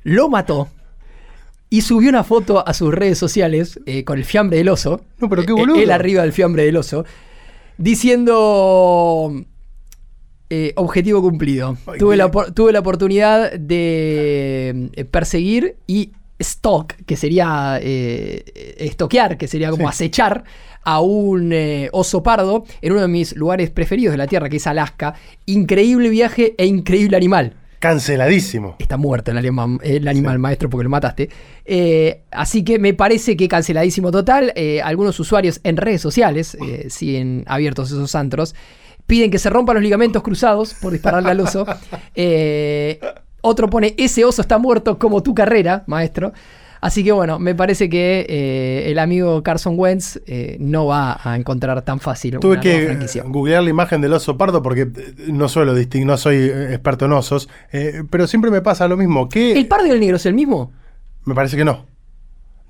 lo 0.02 0.28
mató. 0.28 0.68
Y 1.70 1.82
subió 1.82 2.08
una 2.08 2.24
foto 2.24 2.66
a 2.66 2.72
sus 2.72 2.94
redes 2.94 3.18
sociales 3.18 3.78
eh, 3.84 4.02
con 4.04 4.16
el 4.18 4.24
fiambre 4.24 4.56
del 4.58 4.70
oso. 4.70 5.02
No, 5.18 5.28
pero 5.28 5.44
qué 5.44 5.52
Eh, 5.52 5.54
boludo. 5.54 5.76
Él 5.78 5.90
arriba 5.90 6.22
del 6.22 6.32
fiambre 6.32 6.64
del 6.64 6.76
oso. 6.78 7.04
Diciendo. 7.76 9.32
eh, 10.50 10.72
objetivo 10.76 11.20
cumplido. 11.20 11.76
Ay, 11.86 11.98
tuve, 11.98 12.16
la, 12.16 12.30
tuve 12.30 12.72
la 12.72 12.80
oportunidad 12.80 13.52
de 13.52 14.88
eh, 14.94 15.04
perseguir 15.04 15.76
y 15.86 16.12
stalk, 16.40 17.04
que 17.04 17.16
sería 17.16 17.78
eh, 17.82 18.44
estoquear, 18.78 19.36
que 19.36 19.46
sería 19.46 19.68
como 19.70 19.82
Sí. 19.84 19.88
acechar 20.06 20.44
a 20.84 21.00
un 21.00 21.52
eh, 21.52 21.90
oso 21.92 22.22
pardo 22.22 22.64
en 22.80 22.92
uno 22.92 23.02
de 23.02 23.08
mis 23.08 23.36
lugares 23.36 23.68
preferidos 23.70 24.12
de 24.12 24.18
la 24.18 24.26
Tierra, 24.26 24.48
que 24.48 24.56
es 24.56 24.66
Alaska. 24.66 25.14
Increíble 25.44 26.08
viaje 26.08 26.54
e 26.56 26.64
increíble 26.64 27.16
animal. 27.18 27.52
Canceladísimo. 27.78 28.76
Está 28.78 28.96
muerto 28.96 29.30
el 29.30 29.38
animal, 29.38 29.78
el 29.82 30.08
animal 30.08 30.38
maestro 30.38 30.68
porque 30.68 30.84
lo 30.84 30.90
mataste. 30.90 31.28
Eh, 31.64 32.22
así 32.30 32.64
que 32.64 32.78
me 32.78 32.92
parece 32.92 33.36
que 33.36 33.46
canceladísimo 33.46 34.10
total. 34.10 34.52
Eh, 34.56 34.82
algunos 34.82 35.18
usuarios 35.20 35.60
en 35.62 35.76
redes 35.76 36.00
sociales 36.00 36.56
eh, 36.66 36.86
siguen 36.90 37.44
abiertos 37.46 37.90
esos 37.90 38.14
antros. 38.14 38.54
Piden 39.06 39.30
que 39.30 39.38
se 39.38 39.48
rompan 39.48 39.76
los 39.76 39.82
ligamentos 39.82 40.22
cruzados 40.22 40.74
por 40.74 40.92
dispararle 40.92 41.30
al 41.30 41.40
oso. 41.40 41.66
Eh, 42.20 42.98
otro 43.40 43.70
pone, 43.70 43.94
ese 43.96 44.24
oso 44.24 44.42
está 44.42 44.58
muerto 44.58 44.98
como 44.98 45.22
tu 45.22 45.32
carrera, 45.32 45.84
maestro. 45.86 46.32
Así 46.80 47.02
que 47.02 47.12
bueno, 47.12 47.38
me 47.38 47.54
parece 47.54 47.88
que 47.88 48.26
eh, 48.28 48.90
el 48.90 48.98
amigo 48.98 49.42
Carson 49.42 49.74
Wentz 49.76 50.20
eh, 50.26 50.56
no 50.60 50.86
va 50.86 51.18
a 51.22 51.36
encontrar 51.36 51.82
tan 51.82 51.98
fácil 52.00 52.38
Tuve 52.38 52.52
una 52.52 52.60
que 52.60 52.86
franquicia. 52.86 53.22
googlear 53.26 53.62
la 53.62 53.70
imagen 53.70 54.00
del 54.00 54.12
oso 54.12 54.36
pardo 54.38 54.62
porque 54.62 54.82
eh, 54.82 55.14
no 55.32 55.48
suelo 55.48 55.74
distinguir, 55.74 56.06
no 56.06 56.16
soy 56.16 56.36
experto 56.46 57.06
en 57.06 57.12
osos, 57.12 57.48
eh, 57.72 58.02
pero 58.10 58.26
siempre 58.26 58.50
me 58.50 58.60
pasa 58.62 58.86
lo 58.88 58.96
mismo. 58.96 59.28
Que 59.28 59.52
¿El 59.58 59.66
pardo 59.66 59.86
y 59.86 59.90
el 59.90 60.00
negro 60.00 60.16
es 60.16 60.26
el 60.26 60.34
mismo? 60.34 60.72
me 61.24 61.34
parece 61.34 61.56
que 61.56 61.64
no. 61.64 61.84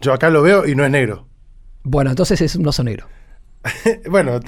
Yo 0.01 0.13
acá 0.13 0.31
lo 0.31 0.43
veo 0.43 0.67
y 0.67 0.75
no 0.75 0.85
es 0.85 0.91
negro. 0.91 1.27
Bueno, 1.85 2.11
entonces 2.11 2.41
es 2.41 2.57
un 2.57 2.67
oso 2.67 2.83
negro. 2.85 3.07
bueno, 4.11 4.41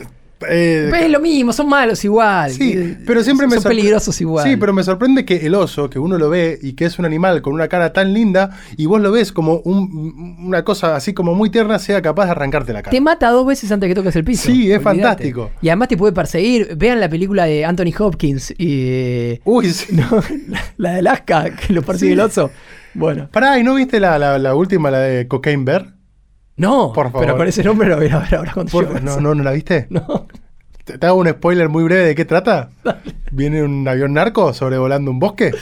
eh, 0.48 0.86
Pues 0.88 1.02
es 1.02 1.10
lo 1.10 1.20
mismo, 1.20 1.52
son 1.52 1.68
malos 1.68 2.04
igual. 2.04 2.50
Sí, 2.52 2.72
Eh, 2.76 2.98
pero 3.06 3.22
siempre 3.22 3.46
me 3.46 3.54
Son 3.56 3.64
peligrosos 3.64 4.20
igual. 4.20 4.46
Sí, 4.48 4.56
pero 4.56 4.72
me 4.72 4.82
sorprende 4.82 5.24
que 5.24 5.46
el 5.46 5.54
oso, 5.54 5.90
que 5.90 5.98
uno 5.98 6.16
lo 6.18 6.30
ve 6.30 6.58
y 6.62 6.72
que 6.74 6.84
es 6.86 6.98
un 6.98 7.04
animal 7.04 7.42
con 7.42 7.52
una 7.54 7.68
cara 7.68 7.92
tan 7.92 8.12
linda, 8.12 8.50
y 8.76 8.86
vos 8.86 9.00
lo 9.00 9.10
ves 9.12 9.32
como 9.32 9.56
un- 9.64 10.36
una 10.46 10.64
cosa 10.64 10.96
así 10.96 11.12
como 11.14 11.34
muy 11.34 11.50
tierna, 11.50 11.78
sea 11.78 12.00
capaz 12.02 12.26
de 12.26 12.30
arrancarte 12.32 12.72
la 12.72 12.82
cara. 12.82 12.90
Te 12.92 13.00
mata 13.00 13.28
dos 13.30 13.46
veces 13.46 13.70
antes 13.72 13.88
que 13.88 13.94
toques 13.94 14.16
el 14.16 14.24
piso. 14.24 14.44
Sí, 14.50 14.70
es 14.72 14.82
fantástico. 14.82 15.50
Y 15.62 15.68
además 15.68 15.88
te 15.88 15.96
puede 15.96 16.12
perseguir. 16.12 16.74
Vean 16.76 17.00
la 17.00 17.08
película 17.08 17.44
de 17.44 17.64
Anthony 17.64 17.92
Hopkins 17.98 18.52
y. 18.52 18.54
eh, 18.88 19.40
Uy, 19.44 19.70
sí. 19.70 19.86
no, 19.94 20.06
la, 20.48 20.60
la 20.76 20.92
de 20.92 20.98
Alaska, 21.00 21.50
que 21.56 21.72
lo 21.72 21.82
persigue 21.82 22.10
Sí. 22.10 22.12
el 22.14 22.20
oso. 22.20 22.50
Bueno. 22.94 23.28
Pará, 23.30 23.58
¿y 23.58 23.62
no 23.62 23.74
viste 23.74 24.00
la, 24.00 24.18
la- 24.18 24.38
la 24.38 24.54
última, 24.54 24.90
la 24.90 24.98
de 25.00 25.28
Cocaine 25.28 25.64
Bear? 25.64 25.94
No, 26.60 26.92
Por 26.92 27.06
favor. 27.10 27.20
pero 27.26 27.36
con 27.36 27.46
ese 27.48 27.64
nombre 27.64 27.88
lo 27.88 27.96
voy 27.96 28.08
a 28.08 28.18
ver 28.18 28.34
ahora 28.34 28.52
cuando 28.52 28.70
Por- 28.70 29.02
no, 29.02 29.20
no, 29.20 29.34
¿no 29.34 29.42
la 29.42 29.52
viste? 29.52 29.86
No. 29.90 30.26
Te, 30.84 30.98
te 30.98 31.06
hago 31.06 31.18
un 31.18 31.28
spoiler 31.28 31.68
muy 31.68 31.84
breve 31.84 32.04
de 32.04 32.14
qué 32.14 32.24
trata. 32.24 32.70
Viene 33.32 33.62
un 33.62 33.86
avión 33.86 34.12
narco 34.14 34.52
sobrevolando 34.54 35.10
un 35.10 35.18
bosque. 35.18 35.52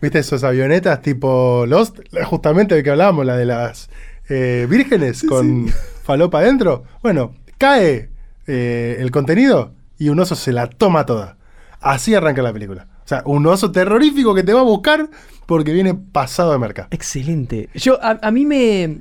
¿Viste 0.00 0.18
esas 0.20 0.44
avionetas 0.44 1.02
tipo 1.02 1.64
Lost? 1.66 1.98
Justamente 2.24 2.74
de 2.74 2.82
que 2.82 2.90
hablábamos, 2.90 3.26
la 3.26 3.36
de 3.36 3.46
las 3.46 3.90
eh, 4.28 4.66
vírgenes 4.70 5.24
con 5.24 5.68
falopa 6.04 6.38
adentro. 6.38 6.84
Bueno, 7.02 7.34
cae 7.58 8.08
eh, 8.46 8.96
el 9.00 9.10
contenido 9.10 9.72
y 9.98 10.08
un 10.08 10.20
oso 10.20 10.34
se 10.36 10.52
la 10.52 10.68
toma 10.68 11.04
toda. 11.06 11.36
Así 11.80 12.14
arranca 12.14 12.42
la 12.42 12.52
película. 12.52 12.86
O 13.04 13.08
sea, 13.10 13.22
un 13.26 13.46
oso 13.46 13.72
terrorífico 13.72 14.34
que 14.34 14.42
te 14.44 14.52
va 14.52 14.60
a 14.60 14.64
buscar 14.64 15.08
porque 15.46 15.72
viene 15.72 15.94
pasado 15.94 16.52
de 16.52 16.58
mercado. 16.58 16.88
Excelente. 16.92 17.68
Yo, 17.74 17.98
a, 18.02 18.18
a 18.22 18.30
mí 18.30 18.46
me. 18.46 19.00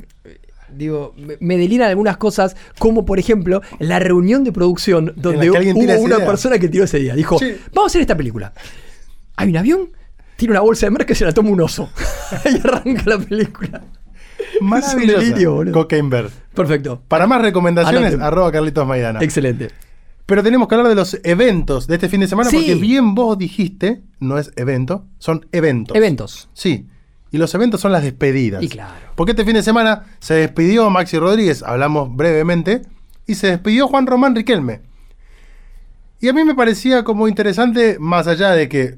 Digo, 0.75 1.13
me, 1.17 1.37
me 1.39 1.57
deliran 1.57 1.89
algunas 1.89 2.17
cosas, 2.17 2.55
como 2.77 3.05
por 3.05 3.19
ejemplo 3.19 3.61
la 3.79 3.99
reunión 3.99 4.43
de 4.43 4.51
producción 4.51 5.13
donde 5.15 5.49
hubo 5.49 5.57
una 5.79 5.95
idea. 5.97 6.25
persona 6.25 6.57
que 6.59 6.67
tiró 6.69 6.83
ese 6.85 6.99
día. 6.99 7.15
Dijo: 7.15 7.37
Sí. 7.39 7.55
Vamos 7.73 7.85
a 7.85 7.91
hacer 7.91 8.01
esta 8.01 8.15
película. 8.17 8.53
Hay 9.35 9.49
un 9.49 9.57
avión, 9.57 9.89
tiene 10.35 10.51
una 10.51 10.61
bolsa 10.61 10.85
de 10.85 10.91
merca 10.91 11.13
y 11.13 11.15
se 11.15 11.25
la 11.25 11.31
toma 11.31 11.49
un 11.49 11.61
oso. 11.61 11.89
Ahí 12.45 12.59
arranca 12.63 13.03
la 13.05 13.17
película. 13.19 13.81
Maravillosa. 14.61 15.19
delirio, 15.19 15.57
Bear. 16.09 16.29
Perfecto. 16.53 17.01
Para 17.07 17.27
más 17.27 17.41
recomendaciones, 17.41 18.15
arroba 18.19 18.51
Carlitos 18.51 18.85
Maidana. 18.87 19.19
Excelente. 19.21 19.69
Pero 20.25 20.43
tenemos 20.43 20.67
que 20.67 20.75
hablar 20.75 20.89
de 20.89 20.95
los 20.95 21.17
eventos 21.23 21.87
de 21.87 21.95
este 21.95 22.07
fin 22.07 22.19
de 22.19 22.27
semana 22.27 22.49
Sí. 22.49 22.57
porque 22.57 22.75
bien 22.75 23.15
vos 23.15 23.37
dijiste, 23.37 24.03
no 24.19 24.37
es 24.37 24.51
evento, 24.55 25.07
son 25.17 25.47
eventos. 25.51 25.97
Eventos. 25.97 26.49
Sí. 26.53 26.85
Y 27.31 27.37
los 27.37 27.53
eventos 27.53 27.81
son 27.81 27.91
las 27.91 28.03
despedidas. 28.03 28.63
Y 28.63 28.69
claro. 28.69 29.11
Porque 29.15 29.31
este 29.31 29.45
fin 29.45 29.53
de 29.53 29.63
semana 29.63 30.05
se 30.19 30.33
despidió 30.35 30.89
Maxi 30.89 31.17
Rodríguez, 31.17 31.63
hablamos 31.63 32.15
brevemente, 32.15 32.81
y 33.27 33.35
se 33.35 33.47
despidió 33.47 33.87
Juan 33.87 34.07
Román 34.07 34.35
Riquelme. 34.35 34.81
Y 36.19 36.27
a 36.27 36.33
mí 36.33 36.43
me 36.43 36.55
parecía 36.55 37.03
como 37.03 37.27
interesante, 37.27 37.97
más 37.99 38.27
allá 38.27 38.51
de 38.51 38.67
que 38.67 38.97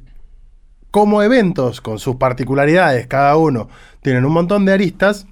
como 0.90 1.22
eventos, 1.24 1.82
con 1.82 2.00
sus 2.00 2.18
particularidades, 2.18 3.08
cada 3.08 3.38
uno 3.38 3.70
tienen 4.02 4.26
un 4.26 4.34
montón 4.34 4.66
de 4.66 4.74
aristas, 4.74 5.26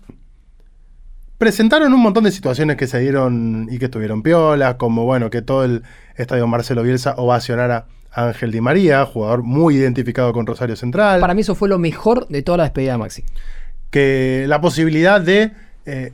presentaron 1.38 1.94
un 1.94 2.02
montón 2.02 2.26
de 2.26 2.32
situaciones 2.32 2.78
que 2.78 2.88
se 2.88 3.00
dieron 3.00 3.68
y 3.72 3.80
que 3.80 3.86
estuvieron 3.86 4.22
piolas, 4.22 4.76
como 4.76 5.06
bueno, 5.06 5.30
que 5.30 5.42
todo 5.42 5.64
el 5.64 5.84
estadio 6.16 6.48
Marcelo 6.48 6.84
Bielsa 6.84 7.16
ovacionara 7.18 7.88
Ángel 8.12 8.52
Di 8.52 8.62
María, 8.62 9.06
jugador 9.06 9.44
muy 9.44 9.76
identificado 9.76 10.34
con 10.34 10.46
Rosario 10.46 10.76
Central. 10.76 11.20
Para 11.20 11.34
mí 11.34 11.42
eso 11.42 11.56
fue 11.56 11.70
lo 11.70 11.80
mejor 11.80 12.28
de 12.28 12.42
toda 12.42 12.58
la 12.60 12.64
despedida 12.64 12.94
de 12.94 12.98
Maxi. 12.98 13.24
Que 13.90 14.46
la 14.48 14.62
posibilidad 14.62 15.22
de, 15.22 15.52
eh, 15.86 16.12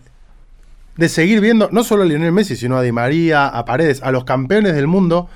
de 0.98 1.10
seguir 1.10 1.42
viendo 1.42 1.70
no 1.72 1.84
solo 1.84 2.04
a 2.04 2.06
Lionel 2.06 2.32
Messi, 2.32 2.56
sino 2.56 2.78
a 2.78 2.82
Di 2.82 2.92
María, 2.92 3.48
a 3.48 3.66
Paredes, 3.66 4.02
a 4.04 4.12
los 4.12 4.26
campeones 4.26 4.76
del 4.76 4.88
mundo, 4.88 5.30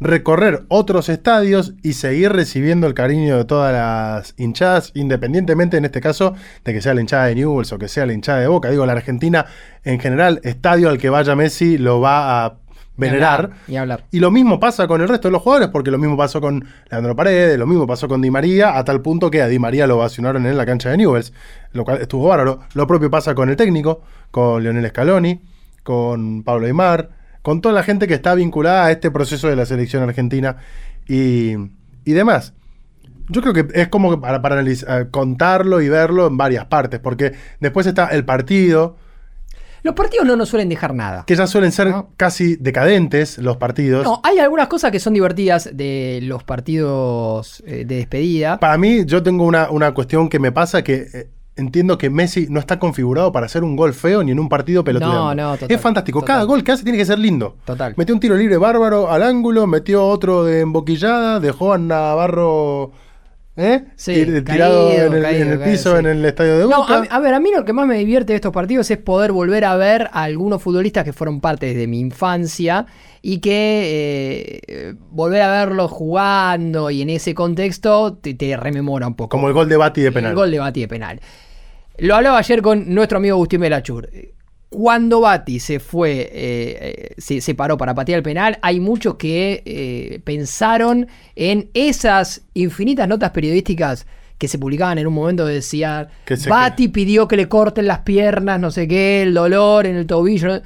recorrer 0.00 0.64
otros 0.68 1.10
estadios 1.10 1.74
y 1.82 1.92
seguir 1.92 2.32
recibiendo 2.32 2.86
el 2.86 2.94
cariño 2.94 3.36
de 3.36 3.44
todas 3.44 3.72
las 3.72 4.34
hinchadas, 4.38 4.92
independientemente 4.94 5.76
en 5.76 5.84
este 5.84 6.00
caso 6.00 6.34
de 6.64 6.72
que 6.72 6.80
sea 6.80 6.94
la 6.94 7.02
hinchada 7.02 7.26
de 7.26 7.34
Newell's 7.34 7.72
o 7.72 7.78
que 7.78 7.86
sea 7.86 8.06
la 8.06 8.14
hinchada 8.14 8.40
de 8.40 8.46
Boca. 8.46 8.70
Digo, 8.70 8.86
la 8.86 8.92
Argentina 8.92 9.44
en 9.84 10.00
general, 10.00 10.40
estadio 10.42 10.88
al 10.88 10.98
que 10.98 11.10
vaya 11.10 11.36
Messi 11.36 11.76
lo 11.76 12.00
va 12.00 12.46
a 12.46 12.58
venerar. 13.00 13.50
Y 13.66 13.76
hablar. 13.76 14.04
Y 14.10 14.20
lo 14.20 14.30
mismo 14.30 14.60
pasa 14.60 14.86
con 14.86 15.00
el 15.00 15.08
resto 15.08 15.28
de 15.28 15.32
los 15.32 15.42
jugadores, 15.42 15.68
porque 15.70 15.90
lo 15.90 15.98
mismo 15.98 16.16
pasó 16.16 16.40
con 16.40 16.64
Leandro 16.90 17.16
Paredes, 17.16 17.58
lo 17.58 17.66
mismo 17.66 17.86
pasó 17.86 18.06
con 18.06 18.20
Di 18.20 18.30
María, 18.30 18.78
a 18.78 18.84
tal 18.84 19.00
punto 19.00 19.30
que 19.30 19.42
a 19.42 19.48
Di 19.48 19.58
María 19.58 19.86
lo 19.86 19.98
vacionaron 19.98 20.46
en 20.46 20.56
la 20.56 20.66
cancha 20.66 20.90
de 20.90 20.98
Newell's, 20.98 21.32
lo 21.72 21.84
cual 21.84 22.00
estuvo 22.00 22.28
bárbaro. 22.28 22.60
Lo 22.74 22.86
propio 22.86 23.10
pasa 23.10 23.34
con 23.34 23.48
el 23.50 23.56
técnico, 23.56 24.02
con 24.30 24.62
Leonel 24.62 24.88
Scaloni, 24.88 25.40
con 25.82 26.44
Pablo 26.44 26.66
Aymar 26.66 27.20
con 27.42 27.60
toda 27.60 27.74
la 27.74 27.82
gente 27.82 28.06
que 28.06 28.14
está 28.14 28.34
vinculada 28.34 28.86
a 28.86 28.90
este 28.90 29.10
proceso 29.10 29.48
de 29.48 29.56
la 29.56 29.66
selección 29.66 30.02
argentina 30.02 30.56
y, 31.08 31.54
y 32.04 32.12
demás. 32.12 32.52
Yo 33.28 33.42
creo 33.42 33.54
que 33.54 33.68
es 33.74 33.88
como 33.88 34.20
para, 34.20 34.42
para 34.42 34.56
analizar, 34.56 35.10
contarlo 35.10 35.80
y 35.80 35.88
verlo 35.88 36.26
en 36.26 36.36
varias 36.36 36.66
partes, 36.66 37.00
porque 37.00 37.32
después 37.60 37.86
está 37.86 38.08
el 38.08 38.24
partido. 38.24 38.96
Los 39.82 39.94
partidos 39.94 40.26
no 40.26 40.36
nos 40.36 40.48
suelen 40.48 40.68
dejar 40.68 40.94
nada. 40.94 41.24
Que 41.26 41.36
ya 41.36 41.46
suelen 41.46 41.72
ser 41.72 41.92
casi 42.16 42.56
decadentes 42.56 43.38
los 43.38 43.56
partidos. 43.56 44.04
No, 44.04 44.20
hay 44.22 44.38
algunas 44.38 44.68
cosas 44.68 44.90
que 44.90 45.00
son 45.00 45.14
divertidas 45.14 45.70
de 45.72 46.20
los 46.22 46.44
partidos 46.44 47.62
eh, 47.66 47.84
de 47.86 47.96
despedida. 47.96 48.58
Para 48.60 48.76
mí, 48.78 49.04
yo 49.06 49.22
tengo 49.22 49.44
una, 49.44 49.70
una 49.70 49.92
cuestión 49.94 50.28
que 50.28 50.38
me 50.38 50.52
pasa 50.52 50.82
que 50.82 51.06
eh, 51.12 51.30
entiendo 51.56 51.98
que 51.98 52.10
Messi 52.10 52.46
no 52.48 52.60
está 52.60 52.78
configurado 52.78 53.32
para 53.32 53.46
hacer 53.46 53.62
un 53.64 53.76
gol 53.76 53.94
feo 53.94 54.22
ni 54.22 54.32
en 54.32 54.40
un 54.40 54.48
partido 54.48 54.82
pelotudo. 54.84 55.12
No, 55.12 55.34
no, 55.34 55.52
total, 55.56 55.74
Es 55.76 55.80
fantástico. 55.80 56.22
Cada 56.22 56.42
gol 56.44 56.64
que 56.64 56.72
hace 56.72 56.82
tiene 56.82 56.98
que 56.98 57.04
ser 57.04 57.18
lindo. 57.18 57.56
Total. 57.64 57.94
Metió 57.96 58.14
un 58.14 58.20
tiro 58.20 58.36
libre 58.36 58.56
bárbaro 58.56 59.10
al 59.10 59.22
ángulo, 59.22 59.66
metió 59.66 60.06
otro 60.06 60.44
de 60.44 60.60
emboquillada, 60.60 61.40
dejó 61.40 61.72
a 61.72 61.78
Navarro. 61.78 62.92
¿Eh? 63.56 63.84
Sí, 63.96 64.24
tirado 64.44 64.88
caído, 64.88 65.06
en 65.06 65.12
el, 65.14 65.22
caído, 65.22 65.42
en 65.42 65.52
el 65.52 65.58
caído, 65.58 65.64
piso 65.72 65.92
sí. 65.92 65.98
en 65.98 66.06
el 66.06 66.24
estadio 66.24 66.58
de 66.58 66.66
No, 66.66 66.78
Boca. 66.78 67.06
a, 67.10 67.16
a 67.16 67.20
ver, 67.20 67.34
a 67.34 67.40
mí 67.40 67.50
lo 67.54 67.64
que 67.64 67.72
más 67.72 67.86
me 67.86 67.96
divierte 67.98 68.32
de 68.32 68.36
estos 68.36 68.52
partidos 68.52 68.90
es 68.90 68.98
poder 68.98 69.32
volver 69.32 69.64
a 69.64 69.76
ver 69.76 70.08
a 70.12 70.22
algunos 70.22 70.62
futbolistas 70.62 71.04
que 71.04 71.12
fueron 71.12 71.40
parte 71.40 71.74
de 71.74 71.86
mi 71.86 72.00
infancia 72.00 72.86
y 73.22 73.40
que 73.40 74.62
eh, 74.66 74.94
volver 75.10 75.42
a 75.42 75.50
verlos 75.50 75.90
jugando 75.90 76.90
y 76.90 77.02
en 77.02 77.10
ese 77.10 77.34
contexto 77.34 78.14
te, 78.14 78.34
te 78.34 78.56
rememora 78.56 79.06
un 79.08 79.14
poco. 79.14 79.28
como 79.30 79.48
el 79.48 79.54
gol 79.54 79.68
de 79.68 79.76
Bati 79.76 80.00
de 80.00 80.12
penal. 80.12 80.30
El 80.30 80.36
gol 80.36 80.50
de 80.50 80.58
Bati 80.58 80.80
de 80.80 80.88
penal. 80.88 81.20
Lo 81.98 82.14
hablaba 82.16 82.38
ayer 82.38 82.62
con 82.62 82.94
nuestro 82.94 83.18
amigo 83.18 83.34
Agustín 83.34 83.60
Belachur. 83.60 84.08
Cuando 84.70 85.20
Bati 85.20 85.58
se 85.58 85.80
fue, 85.80 86.12
eh, 86.20 86.28
eh, 86.32 87.14
se, 87.18 87.40
se 87.40 87.54
paró 87.56 87.76
para 87.76 87.92
patear 87.94 88.18
el 88.18 88.22
penal, 88.22 88.58
hay 88.62 88.78
muchos 88.78 89.16
que 89.16 89.62
eh, 89.66 90.20
pensaron 90.24 91.08
en 91.34 91.70
esas 91.74 92.42
infinitas 92.54 93.08
notas 93.08 93.30
periodísticas 93.32 94.06
que 94.38 94.46
se 94.48 94.58
publicaban 94.58 94.96
en 94.98 95.06
un 95.08 95.12
momento 95.12 95.44
que 95.44 95.52
decía 95.54 96.08
Que 96.24 96.36
se- 96.36 96.48
Bati 96.48 96.86
pidió 96.88 97.26
que 97.26 97.36
le 97.36 97.48
corten 97.48 97.86
las 97.88 97.98
piernas, 98.00 98.60
no 98.60 98.70
sé 98.70 98.86
qué, 98.86 99.22
el 99.22 99.34
dolor 99.34 99.86
en 99.86 99.96
el 99.96 100.06
tobillo. 100.06 100.60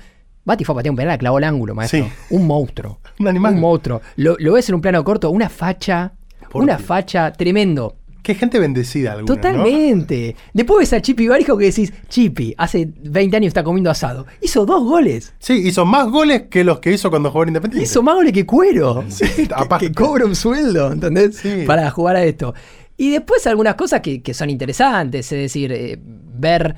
Bati 0.44 0.64
fue 0.64 0.74
a 0.74 0.76
patear 0.76 0.90
un 0.90 0.96
penal, 0.96 1.16
clavó 1.18 1.38
el 1.38 1.44
ángulo, 1.44 1.74
maestro. 1.74 2.04
Sí. 2.04 2.12
Un 2.30 2.46
monstruo. 2.46 3.00
Un 3.18 3.28
animal. 3.28 3.54
Un 3.54 3.60
monstruo. 3.60 4.02
Lo, 4.16 4.36
lo 4.38 4.52
ves 4.52 4.68
en 4.68 4.74
un 4.74 4.80
plano 4.82 5.02
corto, 5.02 5.30
una 5.30 5.48
facha, 5.48 6.12
Por 6.50 6.62
una 6.62 6.78
facha 6.78 7.32
tremendo. 7.32 7.96
Qué 8.24 8.34
gente 8.34 8.58
bendecida 8.58 9.12
alguna, 9.12 9.34
¿no? 9.34 9.36
Totalmente. 9.36 10.34
Después 10.54 10.78
ves 10.78 10.94
a 10.94 11.02
Chipi 11.02 11.28
Barijo 11.28 11.58
que 11.58 11.66
decís, 11.66 11.92
Chipi, 12.08 12.54
hace 12.56 12.88
20 13.02 13.36
años 13.36 13.48
está 13.48 13.62
comiendo 13.62 13.90
asado. 13.90 14.24
Hizo 14.40 14.64
dos 14.64 14.82
goles. 14.82 15.34
Sí, 15.38 15.52
hizo 15.68 15.84
más 15.84 16.08
goles 16.08 16.44
que 16.48 16.64
los 16.64 16.80
que 16.80 16.92
hizo 16.92 17.10
cuando 17.10 17.30
jugó 17.30 17.42
en 17.42 17.50
Independiente. 17.50 17.84
Hizo 17.84 18.02
más 18.02 18.14
goles 18.14 18.32
que 18.32 18.46
cuero. 18.46 19.04
Sí, 19.14 19.26
que, 19.46 19.78
que 19.78 19.92
cobra 19.92 20.24
un 20.24 20.34
sueldo, 20.34 20.90
¿entendés? 20.90 21.36
Sí. 21.36 21.64
Para 21.66 21.90
jugar 21.90 22.16
a 22.16 22.24
esto. 22.24 22.54
Y 22.96 23.10
después 23.10 23.46
algunas 23.46 23.74
cosas 23.74 24.00
que, 24.00 24.22
que 24.22 24.32
son 24.32 24.48
interesantes, 24.48 25.30
es 25.30 25.38
decir, 25.38 25.70
eh, 25.70 25.98
ver 26.00 26.74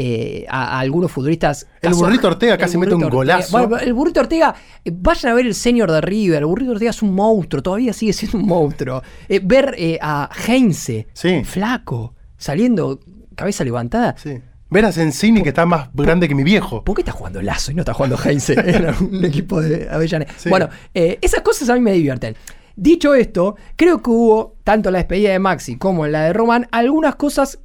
eh, 0.00 0.46
a, 0.48 0.76
a 0.76 0.78
algunos 0.78 1.10
futbolistas. 1.10 1.66
El 1.82 1.90
caso- 1.90 2.04
Burrito 2.04 2.28
Ortega 2.28 2.52
el 2.54 2.58
casi 2.60 2.78
mete 2.78 2.94
un 2.94 3.08
golazo. 3.08 3.50
Bueno, 3.58 3.78
el 3.78 3.92
burrito 3.92 4.20
Ortega, 4.20 4.54
eh, 4.84 4.92
vayan 4.94 5.32
a 5.32 5.34
ver 5.34 5.46
el 5.46 5.54
senior 5.56 5.90
de 5.90 6.00
River. 6.00 6.38
El 6.38 6.46
burrito 6.46 6.70
Ortega 6.70 6.90
es 6.90 7.02
un 7.02 7.14
monstruo, 7.14 7.62
todavía 7.62 7.92
sigue 7.92 8.12
siendo 8.12 8.38
un 8.38 8.46
monstruo. 8.46 9.02
Eh, 9.28 9.40
ver 9.42 9.76
a 10.00 10.30
Heinze, 10.46 11.08
Sí. 11.12 11.42
flaco, 11.44 12.14
saliendo, 12.36 13.00
cabeza 13.34 13.64
levantada. 13.64 14.14
Sí. 14.16 14.38
Ver 14.70 14.84
a 14.84 14.92
Sensini 14.92 15.42
que 15.42 15.48
está 15.48 15.66
más 15.66 15.88
grande 15.94 16.28
que 16.28 16.34
mi 16.34 16.44
viejo. 16.44 16.84
¿Por 16.84 16.94
qué 16.94 17.00
está 17.02 17.10
jugando 17.12 17.42
Lazo 17.42 17.72
y 17.72 17.74
no 17.74 17.80
está 17.82 17.94
jugando 17.94 18.16
Heinze 18.22 18.52
en 18.64 18.94
un 19.04 19.24
equipo 19.24 19.60
de 19.60 19.88
Avellaneda? 19.90 20.30
Sí. 20.36 20.48
Bueno, 20.48 20.68
esas 20.94 21.40
cosas 21.40 21.68
a 21.70 21.74
mí 21.74 21.80
me 21.80 21.92
divierten. 21.92 22.36
Dicho 22.76 23.14
esto, 23.16 23.56
creo 23.74 24.00
que 24.02 24.10
hubo, 24.10 24.56
tanto 24.62 24.90
en 24.90 24.92
la 24.92 24.98
despedida 25.00 25.30
de 25.32 25.40
Maxi 25.40 25.76
como 25.76 26.06
en 26.06 26.12
la 26.12 26.24
de 26.26 26.32
Román, 26.32 26.68
algunas 26.70 27.16
cosas 27.16 27.58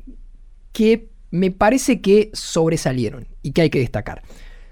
que 0.72 1.10
me 1.34 1.50
parece 1.50 2.00
que 2.00 2.30
sobresalieron 2.34 3.28
y 3.42 3.52
que 3.54 3.64
hay 3.64 3.70
que 3.72 3.80
destacar. 3.80 4.22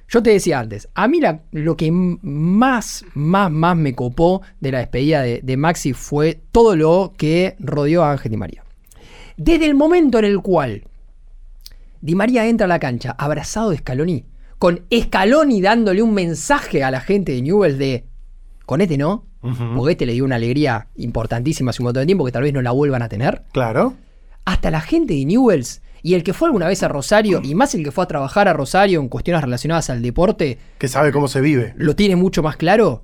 Yo 0.07 0.21
te 0.21 0.29
decía 0.29 0.59
antes, 0.59 0.87
a 0.93 1.07
mí 1.07 1.19
la- 1.19 1.41
lo 1.51 1.75
que 1.75 1.89
más, 1.91 3.03
más, 3.15 3.49
más 3.49 3.75
me 3.77 3.95
copó 3.95 4.41
de 4.59 4.71
la 4.71 4.77
despedida 4.79 5.21
de, 5.23 5.39
de 5.41 5.57
Maxi 5.57 5.93
fue 5.93 6.39
todo 6.51 6.75
lo 6.75 7.13
que 7.17 7.55
rodeó 7.59 8.03
a 8.03 8.11
Ángel 8.11 8.31
Di 8.31 8.37
María. 8.37 8.63
Desde 9.37 9.65
el 9.65 9.73
momento 9.73 10.19
en 10.19 10.25
el 10.25 10.39
cual 10.41 10.83
Di 12.01 12.13
María 12.15 12.45
entra 12.47 12.65
a 12.65 12.67
la 12.67 12.79
cancha 12.79 13.15
abrazado 13.17 13.71
de 13.71 13.77
Scaloni, 13.77 14.25
con 14.59 14.81
Scaloni 14.93 15.61
dándole 15.61 16.01
un 16.03 16.13
mensaje 16.13 16.83
a 16.83 16.91
la 16.91 16.99
gente 16.99 17.31
de 17.31 17.41
Newell's 17.41 17.77
de 17.79 18.05
con 18.67 18.81
este 18.81 18.97
no, 18.97 19.25
Ujú. 19.41 19.75
porque 19.75 19.93
este 19.93 20.05
le 20.05 20.13
dio 20.13 20.25
una 20.25 20.35
alegría 20.35 20.87
importantísima 20.95 21.71
hace 21.71 21.81
un 21.81 21.85
montón 21.85 22.01
de 22.01 22.05
tiempo 22.05 22.25
que 22.25 22.31
tal 22.31 22.43
vez 22.43 22.53
no 22.53 22.61
la 22.61 22.71
vuelvan 22.71 23.01
a 23.01 23.09
tener. 23.09 23.43
Claro. 23.51 23.95
Hasta 24.45 24.69
la 24.71 24.81
gente 24.81 25.13
de 25.15 25.25
Newells 25.25 25.81
y 26.03 26.13
el 26.15 26.23
que 26.23 26.33
fue 26.33 26.47
alguna 26.47 26.67
vez 26.67 26.83
a 26.83 26.87
Rosario, 26.87 27.41
y 27.43 27.55
más 27.55 27.73
el 27.75 27.83
que 27.83 27.91
fue 27.91 28.03
a 28.03 28.07
trabajar 28.07 28.47
a 28.47 28.53
Rosario 28.53 28.99
en 28.99 29.07
cuestiones 29.09 29.41
relacionadas 29.43 29.89
al 29.89 30.01
deporte, 30.01 30.57
Que 30.77 30.87
sabe 30.87 31.11
cómo 31.11 31.27
se 31.27 31.41
vive. 31.41 31.73
lo 31.77 31.95
tiene 31.95 32.15
mucho 32.15 32.41
más 32.43 32.57
claro. 32.57 33.03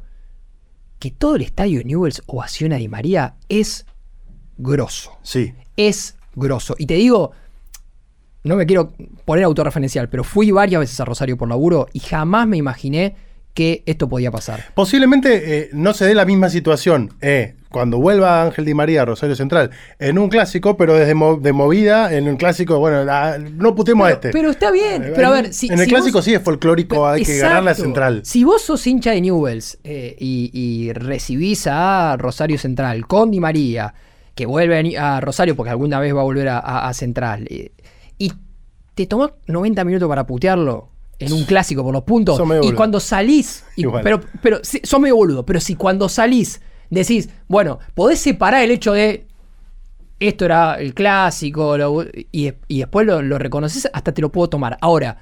Que 1.00 1.12
todo 1.12 1.36
el 1.36 1.44
estadio 1.44 1.84
Newells 1.84 2.24
ovaciona 2.26 2.76
a 2.76 2.80
Di 2.80 2.88
María 2.88 3.36
es 3.50 3.86
grosso 4.58 5.18
Sí. 5.22 5.54
es 5.76 6.16
grosso. 6.36 6.76
Y 6.78 6.86
te 6.88 6.96
digo, 6.96 7.32
no 8.44 8.56
me 8.56 8.66
quiero 8.66 8.94
poner 9.26 9.44
autorreferencial, 9.46 10.10
pero 10.10 10.24
fui 10.24 10.50
varias 10.52 10.80
veces 10.80 11.00
a 11.00 11.06
Rosario 11.06 11.38
por 11.38 11.50
laburo 11.50 11.88
y 11.94 12.00
jamás 12.00 12.48
me 12.48 12.58
imaginé 12.58 13.16
que 13.58 13.82
esto 13.88 14.08
podía 14.08 14.30
pasar. 14.30 14.66
Posiblemente 14.76 15.58
eh, 15.58 15.70
no 15.74 15.96
se 15.96 16.06
dé 16.06 16.14
la 16.14 16.26
misma 16.26 16.48
situación 16.52 17.14
eh, 17.22 17.56
cuando 17.72 17.98
vuelva 17.98 18.44
Ángel 18.44 18.66
Di 18.66 18.76
María 18.76 19.02
a 19.02 19.06
Rosario 19.06 19.36
Central 19.36 19.72
en 19.98 20.20
un 20.20 20.30
clásico, 20.30 20.78
pero 20.78 20.94
desde 20.94 21.16
mo- 21.16 21.38
de 21.38 21.54
movida 21.54 22.14
en 22.14 22.28
un 22.28 22.38
clásico, 22.38 22.78
bueno, 22.78 23.04
no 23.56 23.74
putemos 23.74 24.08
a 24.08 24.12
este. 24.12 24.30
pero 24.30 24.52
está 24.52 24.70
bien, 24.70 25.06
Eh, 25.06 25.12
pero 25.16 25.30
a 25.30 25.32
ver, 25.32 25.54
si, 25.56 25.66
en 25.70 25.80
el 25.80 25.86
si 25.86 25.90
clásico 25.90 26.20
vos- 26.20 26.26
sí 26.26 26.36
es 26.36 26.42
folclórico, 26.44 27.08
hay 27.08 27.24
que 27.26 27.40
ganar 27.40 27.64
la 27.64 27.74
central. 27.74 28.22
Si 28.26 28.44
vos 28.44 28.62
sos 28.62 28.86
hincha 28.86 29.10
de 29.12 29.22
Newells 29.22 29.80
y, 29.84 30.52
y 30.54 30.94
recibís 30.94 31.66
a 31.66 32.16
Rosario 32.20 32.60
Central 32.60 33.08
con 33.08 33.32
Di 33.32 33.40
María, 33.40 33.96
que 34.36 34.46
vuelve 34.46 34.96
a 35.00 35.20
Rosario 35.20 35.56
porque 35.56 35.72
alguna 35.72 36.00
vez 36.00 36.16
va 36.16 36.22
a 36.22 36.26
volver 36.26 36.48
a, 36.50 36.60
a- 36.60 36.88
a 36.88 36.94
Central, 36.94 37.48
y 38.20 38.34
te 38.94 39.08
tomás 39.08 39.32
90 39.48 39.84
minutos 39.84 40.08
para 40.08 40.26
putearlo 40.28 40.90
en 41.20 41.34
un 41.34 41.44
clásico 41.46 41.84
por 41.84 41.94
los 41.94 42.04
puntos, 42.04 42.40
medio 42.42 42.58
y 42.62 42.66
boludo. 42.66 42.76
cuando 42.78 43.00
salís, 43.00 43.64
y- 43.76 43.82
Igual. 43.82 44.04
pero, 44.04 44.22
pero 44.42 44.60
sí, 44.64 44.80
sos 44.84 45.00
medio 45.00 45.16
boludo, 45.16 45.46
pero 45.46 45.60
si 45.60 45.76
cuando 45.76 46.08
salís 46.10 46.62
decís, 46.90 47.30
bueno, 47.48 47.80
podés 47.96 48.20
separar 48.20 48.64
el 48.64 48.72
hecho 48.72 48.94
de 48.94 49.26
esto 50.20 50.46
era 50.46 50.76
el 50.76 50.94
clásico 50.94 51.78
lo- 51.78 52.04
y, 52.32 52.54
y 52.68 52.80
después 52.80 53.06
lo, 53.06 53.22
lo 53.22 53.38
reconoces, 53.38 53.90
hasta 53.94 54.14
te 54.14 54.22
lo 54.22 54.32
puedo 54.32 54.48
tomar. 54.50 54.78
Ahora, 54.82 55.18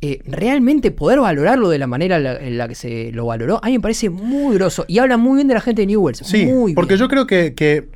eh, 0.00 0.20
realmente 0.26 0.90
poder 0.90 1.18
valorarlo 1.20 1.68
de 1.70 1.78
la 1.78 1.86
manera 1.86 2.16
en 2.18 2.22
la, 2.24 2.36
en 2.36 2.56
la 2.58 2.68
que 2.68 2.74
se 2.74 3.10
lo 3.12 3.26
valoró, 3.26 3.58
a 3.62 3.66
mí 3.66 3.72
me 3.72 3.80
parece 3.80 4.10
muy 4.10 4.54
groso 4.54 4.84
y 4.86 4.98
habla 5.00 5.16
muy 5.16 5.36
bien 5.36 5.48
de 5.48 5.54
la 5.54 5.60
gente 5.60 5.82
de 5.82 5.86
Newells. 5.86 6.18
Sí, 6.24 6.46
muy 6.46 6.72
porque 6.74 6.94
bien. 6.94 7.00
yo 7.00 7.08
creo 7.08 7.26
que, 7.26 7.54
que, 7.54 7.88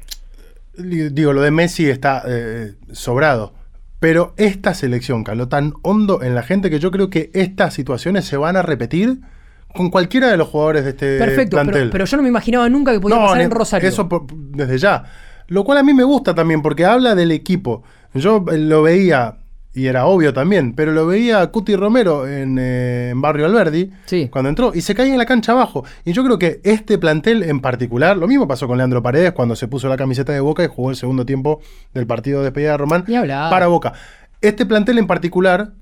digo, 0.76 1.32
lo 1.32 1.42
de 1.42 1.50
Messi 1.50 1.88
está 1.88 2.22
eh, 2.26 2.72
sobrado. 2.92 3.54
Pero 4.02 4.34
esta 4.36 4.74
selección 4.74 5.22
caló 5.22 5.46
tan 5.48 5.74
hondo 5.82 6.22
en 6.24 6.34
la 6.34 6.42
gente 6.42 6.68
que 6.70 6.80
yo 6.80 6.90
creo 6.90 7.08
que 7.08 7.30
estas 7.34 7.72
situaciones 7.72 8.24
se 8.24 8.36
van 8.36 8.56
a 8.56 8.62
repetir 8.62 9.20
con 9.72 9.90
cualquiera 9.90 10.28
de 10.28 10.36
los 10.36 10.48
jugadores 10.48 10.82
de 10.84 10.90
este 10.90 11.18
Perfecto, 11.18 11.54
plantel. 11.56 11.74
pero, 11.74 11.90
pero 11.92 12.04
yo 12.04 12.16
no 12.16 12.22
me 12.24 12.28
imaginaba 12.28 12.68
nunca 12.68 12.92
que 12.92 12.98
podía 12.98 13.16
pasar 13.18 13.38
ni- 13.38 13.44
en 13.44 13.50
Rosario. 13.52 13.88
Eso 13.88 14.08
por- 14.08 14.26
desde 14.26 14.76
ya. 14.78 15.04
Lo 15.46 15.62
cual 15.64 15.78
a 15.78 15.82
mí 15.84 15.94
me 15.94 16.02
gusta 16.04 16.34
también 16.34 16.62
porque 16.62 16.84
habla 16.84 17.14
del 17.14 17.30
equipo. 17.30 17.84
Yo 18.12 18.44
eh, 18.50 18.58
lo 18.58 18.82
veía, 18.82 19.36
y 19.74 19.86
era 19.86 20.04
obvio 20.06 20.34
también, 20.34 20.74
pero 20.74 20.92
lo 20.92 21.06
veía 21.06 21.40
a 21.40 21.46
Cuti 21.50 21.76
Romero 21.76 22.28
en, 22.28 22.58
eh, 22.60 23.08
en 23.10 23.20
Barrio 23.22 23.46
Alberdi 23.46 23.90
Sí. 24.04 24.28
cuando 24.30 24.48
entró 24.50 24.72
y 24.74 24.82
se 24.82 24.94
caía 24.94 25.12
en 25.12 25.18
la 25.18 25.24
cancha 25.26 25.52
abajo. 25.52 25.84
Y 26.04 26.12
yo 26.12 26.22
creo 26.24 26.38
que 26.38 26.60
este 26.62 26.98
plantel 26.98 27.42
en 27.42 27.60
particular, 27.60 28.16
lo 28.16 28.28
mismo 28.28 28.46
pasó 28.46 28.66
con 28.66 28.76
Leandro 28.76 29.02
Paredes 29.02 29.32
cuando 29.32 29.56
se 29.56 29.68
puso 29.68 29.88
la 29.88 29.96
camiseta 29.96 30.32
de 30.32 30.40
Boca 30.40 30.62
y 30.62 30.66
jugó 30.66 30.90
el 30.90 30.96
segundo 30.96 31.24
tiempo 31.24 31.60
del 31.94 32.06
partido 32.06 32.40
de 32.40 32.44
despedida 32.46 32.72
de 32.72 32.76
Román 32.76 33.04
para 33.28 33.66
Boca. 33.68 33.94
Este 34.42 34.66
plantel 34.66 34.98
en 34.98 35.06
particular 35.06 35.72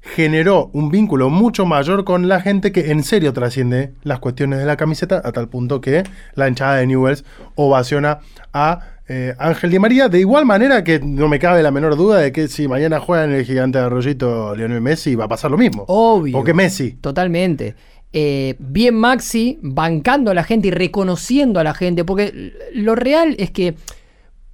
generó 0.00 0.70
un 0.74 0.90
vínculo 0.90 1.30
mucho 1.30 1.64
mayor 1.64 2.04
con 2.04 2.28
la 2.28 2.40
gente 2.40 2.72
que 2.72 2.90
en 2.90 3.02
serio 3.04 3.32
trasciende 3.32 3.94
las 4.02 4.18
cuestiones 4.20 4.58
de 4.58 4.66
la 4.66 4.76
camiseta 4.76 5.20
a 5.24 5.32
tal 5.32 5.48
punto 5.48 5.80
que 5.80 6.04
la 6.34 6.46
hinchada 6.48 6.76
de 6.76 6.86
Newells 6.86 7.24
ovaciona 7.54 8.18
a 8.52 8.80
eh, 9.08 9.34
Ángel 9.38 9.70
Di 9.70 9.78
María 9.78 10.08
de 10.08 10.20
igual 10.20 10.46
manera 10.46 10.82
que 10.82 10.98
no 11.00 11.28
me 11.28 11.38
cabe 11.38 11.62
la 11.62 11.70
menor 11.70 11.96
duda 11.96 12.20
de 12.20 12.32
que 12.32 12.48
si 12.48 12.68
mañana 12.68 13.00
juega 13.00 13.24
en 13.24 13.32
el 13.32 13.44
gigante 13.44 13.78
de 13.78 13.84
Arroyito 13.84 14.54
Lionel 14.56 14.80
Messi 14.80 15.14
va 15.14 15.24
a 15.24 15.28
pasar 15.28 15.50
lo 15.50 15.58
mismo. 15.58 15.84
Obvio. 15.88 16.32
Porque 16.32 16.54
Messi. 16.54 16.92
Totalmente. 16.92 17.74
Eh, 18.12 18.54
bien 18.60 18.94
Maxi, 18.94 19.58
bancando 19.60 20.30
a 20.30 20.34
la 20.34 20.44
gente 20.44 20.68
y 20.68 20.70
reconociendo 20.70 21.58
a 21.58 21.64
la 21.64 21.74
gente, 21.74 22.04
porque 22.04 22.52
lo 22.72 22.94
real 22.94 23.34
es 23.38 23.50
que 23.50 23.74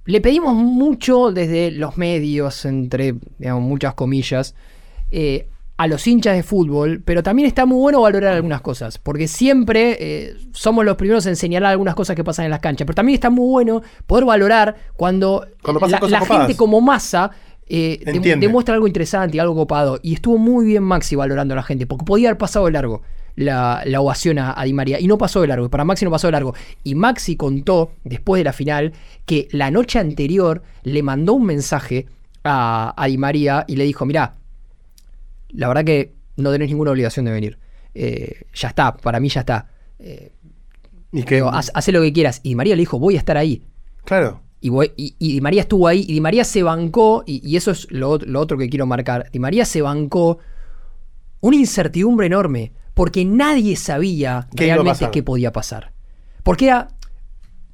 le 0.05 0.19
pedimos 0.19 0.55
mucho 0.55 1.31
desde 1.31 1.69
los 1.71 1.95
medios, 1.95 2.65
entre 2.65 3.15
digamos, 3.37 3.63
muchas 3.63 3.93
comillas, 3.93 4.55
eh, 5.11 5.47
a 5.81 5.87
los 5.87 6.05
hinchas 6.05 6.35
de 6.35 6.43
fútbol, 6.43 7.01
pero 7.03 7.23
también 7.23 7.47
está 7.47 7.65
muy 7.65 7.79
bueno 7.79 8.01
valorar 8.01 8.35
algunas 8.35 8.61
cosas, 8.61 8.99
porque 8.99 9.27
siempre 9.27 9.97
eh, 9.99 10.35
somos 10.51 10.85
los 10.85 10.95
primeros 10.95 11.25
en 11.25 11.35
señalar 11.35 11.71
algunas 11.71 11.95
cosas 11.95 12.15
que 12.15 12.23
pasan 12.23 12.45
en 12.45 12.51
las 12.51 12.59
canchas, 12.59 12.85
pero 12.85 12.93
también 12.93 13.15
está 13.15 13.31
muy 13.31 13.49
bueno 13.49 13.81
poder 14.05 14.25
valorar 14.25 14.75
cuando, 14.95 15.43
la, 15.65 16.07
la 16.07 16.21
gente 16.21 16.55
como 16.55 16.81
masa 16.81 17.31
eh, 17.65 17.99
demuestra 18.37 18.75
algo 18.75 18.85
interesante 18.85 19.37
y 19.37 19.39
algo 19.39 19.55
copado. 19.55 19.99
Y 20.03 20.13
estuvo 20.13 20.37
muy 20.37 20.65
bien 20.65 20.83
Maxi 20.83 21.15
valorando 21.15 21.55
a 21.55 21.57
la 21.57 21.63
gente, 21.63 21.87
porque 21.87 22.05
podía 22.05 22.29
haber 22.29 22.37
pasado 22.37 22.67
de 22.67 22.73
largo 22.73 23.01
la, 23.35 23.81
la 23.83 24.01
ovación 24.01 24.37
a, 24.37 24.53
a 24.55 24.63
Di 24.65 24.73
María. 24.73 24.99
Y 24.99 25.07
no 25.07 25.17
pasó 25.17 25.41
de 25.41 25.47
largo, 25.47 25.67
para 25.71 25.83
Maxi 25.83 26.05
no 26.05 26.11
pasó 26.11 26.27
de 26.27 26.33
largo. 26.33 26.53
Y 26.83 26.93
Maxi 26.93 27.37
contó, 27.37 27.93
después 28.03 28.39
de 28.39 28.43
la 28.43 28.53
final, 28.53 28.93
que 29.25 29.47
la 29.49 29.71
noche 29.71 29.97
anterior 29.97 30.61
le 30.83 31.01
mandó 31.01 31.33
un 31.33 31.47
mensaje 31.47 32.05
a, 32.43 32.93
a 32.95 33.07
Di 33.07 33.17
María 33.17 33.65
y 33.67 33.77
le 33.77 33.85
dijo, 33.85 34.05
mirá, 34.05 34.35
la 35.53 35.67
verdad 35.67 35.83
que 35.85 36.13
no 36.37 36.51
tenés 36.51 36.69
ninguna 36.69 36.91
obligación 36.91 37.25
de 37.25 37.31
venir. 37.31 37.59
Eh, 37.93 38.43
ya 38.53 38.69
está, 38.69 38.95
para 38.97 39.19
mí 39.19 39.29
ya 39.29 39.41
está. 39.41 39.69
Eh, 39.99 40.33
Y 41.11 41.23
que, 41.23 41.41
haz, 41.41 41.71
haz 41.73 41.87
lo 41.89 42.01
que 42.01 42.13
quieras. 42.13 42.39
Y 42.43 42.49
Di 42.49 42.55
María 42.55 42.75
le 42.75 42.81
dijo, 42.81 42.97
voy 42.99 43.15
a 43.15 43.19
estar 43.19 43.37
ahí. 43.37 43.63
claro. 44.05 44.41
Y, 44.63 44.69
voy- 44.69 44.91
y- 44.95 45.15
y 45.17 45.33
Di 45.33 45.41
María 45.41 45.61
estuvo 45.61 45.87
ahí, 45.87 46.01
y 46.07 46.13
Di 46.13 46.21
María 46.21 46.43
se 46.43 46.61
bancó, 46.61 47.23
y, 47.25 47.41
y 47.43 47.55
eso 47.57 47.71
es 47.71 47.87
lo, 47.91 48.17
lo 48.19 48.39
otro 48.39 48.57
que 48.59 48.69
quiero 48.69 48.85
marcar. 48.85 49.27
Di 49.31 49.39
María 49.39 49.65
se 49.65 49.81
bancó 49.81 50.37
una 51.39 51.57
incertidumbre 51.57 52.27
enorme, 52.27 52.71
porque 52.93 53.25
nadie 53.25 53.75
sabía 53.75 54.47
¿Qué 54.55 54.65
iba 54.65 54.73
a 54.73 54.77
realmente 54.77 55.09
qué 55.11 55.23
podía 55.23 55.51
pasar. 55.51 55.93
Porque 56.43 56.67
era. 56.67 56.89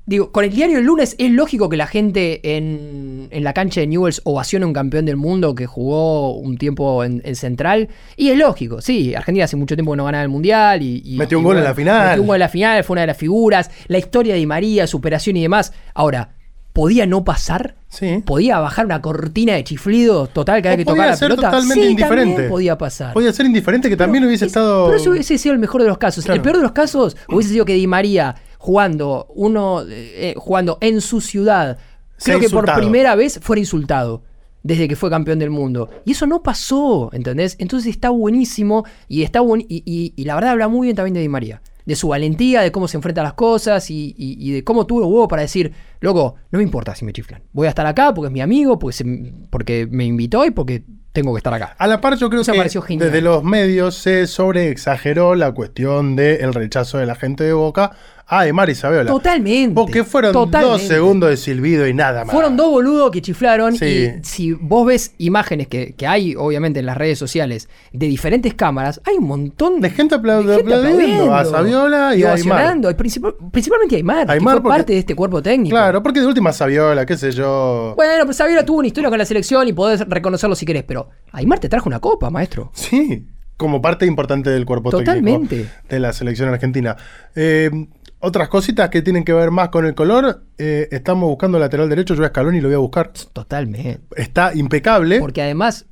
Digo, 0.07 0.31
con 0.31 0.45
el 0.45 0.51
diario 0.51 0.77
el 0.79 0.85
lunes 0.85 1.15
es 1.19 1.29
lógico 1.31 1.67
que 1.67 1.75
la 1.75 1.85
gente 1.85 2.55
en, 2.55 3.27
en 3.29 3.43
la 3.43 3.51
cancha 3.53 3.81
de 3.81 3.87
Newells 3.87 4.21
ovacione 4.23 4.63
a 4.63 4.67
un 4.67 4.73
campeón 4.73 5.03
del 5.05 5.17
mundo 5.17 5.53
que 5.53 5.65
jugó 5.65 6.31
un 6.37 6.57
tiempo 6.57 7.03
en, 7.03 7.21
en 7.25 7.35
Central. 7.35 7.89
Y 8.15 8.29
es 8.29 8.37
lógico, 8.37 8.79
sí. 8.79 9.13
Argentina 9.15 9.43
hace 9.43 9.57
mucho 9.57 9.75
tiempo 9.75 9.91
que 9.91 9.97
no 9.97 10.05
ganaba 10.05 10.23
el 10.23 10.29
Mundial. 10.29 10.81
Y, 10.81 11.01
y- 11.05 11.17
Metió 11.17 11.37
un 11.39 11.43
y 11.43 11.47
gol 11.47 11.57
en 11.57 11.63
la 11.65 11.75
final. 11.75 12.07
Metió 12.07 12.21
un 12.21 12.27
gol 12.27 12.35
en 12.37 12.39
la 12.39 12.49
final, 12.49 12.83
fue 12.85 12.93
una 12.93 13.01
de 13.01 13.07
las 13.07 13.17
figuras. 13.17 13.69
La 13.87 13.97
historia 13.97 14.33
de 14.33 14.39
Di 14.39 14.45
María, 14.45 14.87
superación 14.87 15.35
y 15.35 15.41
demás. 15.41 15.73
Ahora, 15.93 16.29
¿podía 16.71 17.05
no 17.05 17.25
pasar? 17.25 17.75
Sí. 17.89 18.23
¿Podía 18.25 18.59
bajar 18.59 18.85
una 18.85 19.01
cortina 19.01 19.53
de 19.55 19.63
chiflido 19.65 20.27
total 20.27 20.61
cada 20.61 20.75
vez 20.77 20.85
que 20.85 20.89
tocaba 20.89 21.07
la 21.07 21.17
ser 21.17 21.29
pelota? 21.31 21.49
totalmente 21.51 21.83
sí, 21.85 21.89
indiferente. 21.91 22.31
también 22.33 22.49
podía 22.49 22.77
pasar. 22.77 23.13
Podía 23.13 23.33
ser 23.33 23.45
indiferente 23.45 23.89
que 23.89 23.97
también 23.97 24.23
hubiese 24.23 24.45
es- 24.45 24.51
estado. 24.51 24.85
Pero 24.85 24.97
eso 24.99 25.09
hubiese 25.09 25.37
sido 25.37 25.51
el 25.53 25.59
mejor 25.59 25.81
de 25.81 25.89
los 25.89 25.97
casos. 25.97 26.23
Claro. 26.23 26.35
El 26.37 26.41
peor 26.43 26.55
de 26.57 26.63
los 26.63 26.71
casos 26.71 27.17
hubiese 27.27 27.49
sido 27.51 27.65
que 27.65 27.73
Di 27.73 27.87
María 27.87 28.35
jugando 28.67 29.27
uno 29.33 29.81
eh, 29.87 30.33
jugando 30.37 30.77
en 30.81 30.99
su 30.99 31.21
ciudad, 31.21 31.77
creo 32.21 32.37
que 32.41 32.49
por 32.49 32.65
primera 32.81 33.15
vez 33.15 33.39
fuera 33.41 33.61
insultado 33.61 34.23
desde 34.61 34.89
que 34.89 34.97
fue 34.97 35.09
campeón 35.09 35.39
del 35.39 35.51
mundo. 35.51 35.89
Y 36.03 36.11
eso 36.11 36.25
no 36.27 36.43
pasó, 36.43 37.09
¿entendés? 37.13 37.55
Entonces 37.59 37.89
está 37.91 38.09
buenísimo 38.09 38.83
y 39.07 39.23
está 39.23 39.39
buen- 39.39 39.65
y, 39.69 39.83
y- 39.85 40.11
y 40.17 40.25
la 40.25 40.35
verdad 40.35 40.51
habla 40.51 40.67
muy 40.67 40.87
bien 40.87 40.97
también 40.97 41.13
de 41.13 41.21
Di 41.21 41.29
María. 41.29 41.61
De 41.85 41.95
su 41.95 42.09
valentía, 42.09 42.59
de 42.61 42.73
cómo 42.73 42.89
se 42.89 42.97
enfrenta 42.97 43.21
a 43.21 43.23
las 43.23 43.33
cosas 43.35 43.89
y, 43.89 44.13
y- 44.17 44.51
de 44.51 44.65
cómo 44.65 44.85
tuvo 44.85 45.07
huevo 45.07 45.29
para 45.29 45.43
decir, 45.43 45.71
loco, 46.01 46.35
no 46.51 46.57
me 46.59 46.63
importa 46.63 46.93
si 46.93 47.05
me 47.05 47.13
chiflan. 47.13 47.41
Voy 47.53 47.67
a 47.67 47.69
estar 47.69 47.85
acá 47.85 48.13
porque 48.13 48.27
es 48.27 48.33
mi 48.33 48.41
amigo, 48.41 48.77
porque, 48.77 48.97
se- 48.97 49.31
porque 49.49 49.87
me 49.89 50.03
invitó 50.03 50.43
y 50.43 50.51
porque 50.51 50.83
tengo 51.13 51.33
que 51.33 51.37
estar 51.37 51.53
acá. 51.53 51.73
A 51.79 51.87
la 51.87 52.01
par, 52.01 52.17
yo 52.17 52.29
creo 52.29 52.41
Eso 52.41 52.51
que 52.51 52.97
desde 53.05 53.21
los 53.21 53.43
medios 53.45 53.95
se 53.95 54.27
sobreexageró 54.27 55.33
la 55.35 55.51
cuestión 55.53 56.15
del 56.17 56.53
rechazo 56.53 56.97
de 56.97 57.05
la 57.05 57.15
gente 57.15 57.43
de 57.45 57.53
Boca 57.53 57.91
a 58.29 58.39
Aymar 58.41 58.69
Isabela. 58.69 59.09
Totalmente. 59.09 59.73
Porque 59.73 60.03
fueron 60.03 60.33
totalmente. 60.33 60.71
dos 60.73 60.81
segundos 60.81 61.29
de 61.29 61.37
silbido 61.37 61.87
y 61.87 61.93
nada 61.93 62.25
más. 62.25 62.33
Fueron 62.33 62.57
dos 62.57 62.69
boludos 62.69 63.09
que 63.11 63.21
chiflaron 63.21 63.75
Sí. 63.77 63.85
y 63.85 64.23
si 64.23 64.51
vos 64.51 64.85
ves 64.85 65.13
imágenes 65.17 65.67
que, 65.67 65.93
que 65.93 66.05
hay 66.07 66.35
obviamente 66.35 66.79
en 66.81 66.85
las 66.87 66.97
redes 66.97 67.17
sociales 67.17 67.69
de 67.93 68.05
diferentes 68.07 68.53
cámaras, 68.53 68.99
hay 69.05 69.15
un 69.17 69.27
montón 69.27 69.79
De 69.79 69.89
gente 69.89 70.15
aplau- 70.15 70.43
de 70.43 70.57
gente 70.57 70.73
aplaudiendo 70.73 71.33
a 71.33 71.45
Saviola 71.45 72.15
y 72.17 72.23
a 72.23 72.33
Aymar. 72.33 72.77
y 72.91 72.93
principal- 72.95 73.35
principalmente 73.51 73.95
a 73.95 73.97
Aymar, 73.97 74.29
Aymar 74.29 74.37
que 74.37 74.43
fue 74.43 74.61
porque- 74.61 74.77
parte 74.77 74.93
de 74.93 74.99
este 74.99 75.15
cuerpo 75.15 75.41
técnico. 75.41 75.73
Claro, 75.73 76.03
porque 76.03 76.19
de 76.19 76.25
última 76.27 76.51
Saviola, 76.51 77.05
qué 77.05 77.15
sé 77.17 77.31
yo. 77.31 77.93
Bueno, 77.95 78.11
pero 78.23 78.33
Saviola 78.33 78.65
tuvo 78.65 78.79
una 78.79 78.87
historia 78.87 79.09
con 79.09 79.19
la 79.19 79.25
selección 79.25 79.67
y 79.69 79.73
podés 79.73 80.01
reconocerlo 80.07 80.55
si 80.55 80.65
querés, 80.65 80.83
pero 80.83 81.09
Aymar 81.31 81.59
te 81.59 81.69
trajo 81.69 81.87
una 81.87 81.99
copa, 82.01 82.29
maestro. 82.29 82.71
Sí, 82.73 83.25
como 83.55 83.81
parte 83.81 84.05
importante 84.05 84.49
del 84.51 84.65
cuerpo 84.65 84.91
Totalmente. 84.91 85.55
técnico 85.55 85.71
de 85.89 85.99
la 85.99 86.13
selección 86.13 86.49
argentina. 86.49 86.95
Eh, 87.35 87.71
otras 88.19 88.49
cositas 88.49 88.89
que 88.89 89.01
tienen 89.01 89.23
que 89.23 89.33
ver 89.33 89.51
más 89.51 89.69
con 89.69 89.85
el 89.85 89.93
color. 89.95 90.43
eh, 90.57 90.87
estamos 90.91 91.27
buscando 91.29 91.59
lateral 91.59 91.87
derecho. 91.89 92.15
Yo 92.15 92.23
a 92.25 92.29
Scaloni 92.29 92.59
lo 92.61 92.67
voy 92.67 92.75
a 92.75 92.79
buscar. 92.79 93.11
Totalmente. 93.33 93.99
Está 94.15 94.53
impecable. 94.55 95.19
Porque 95.19 95.41
además 95.41 95.85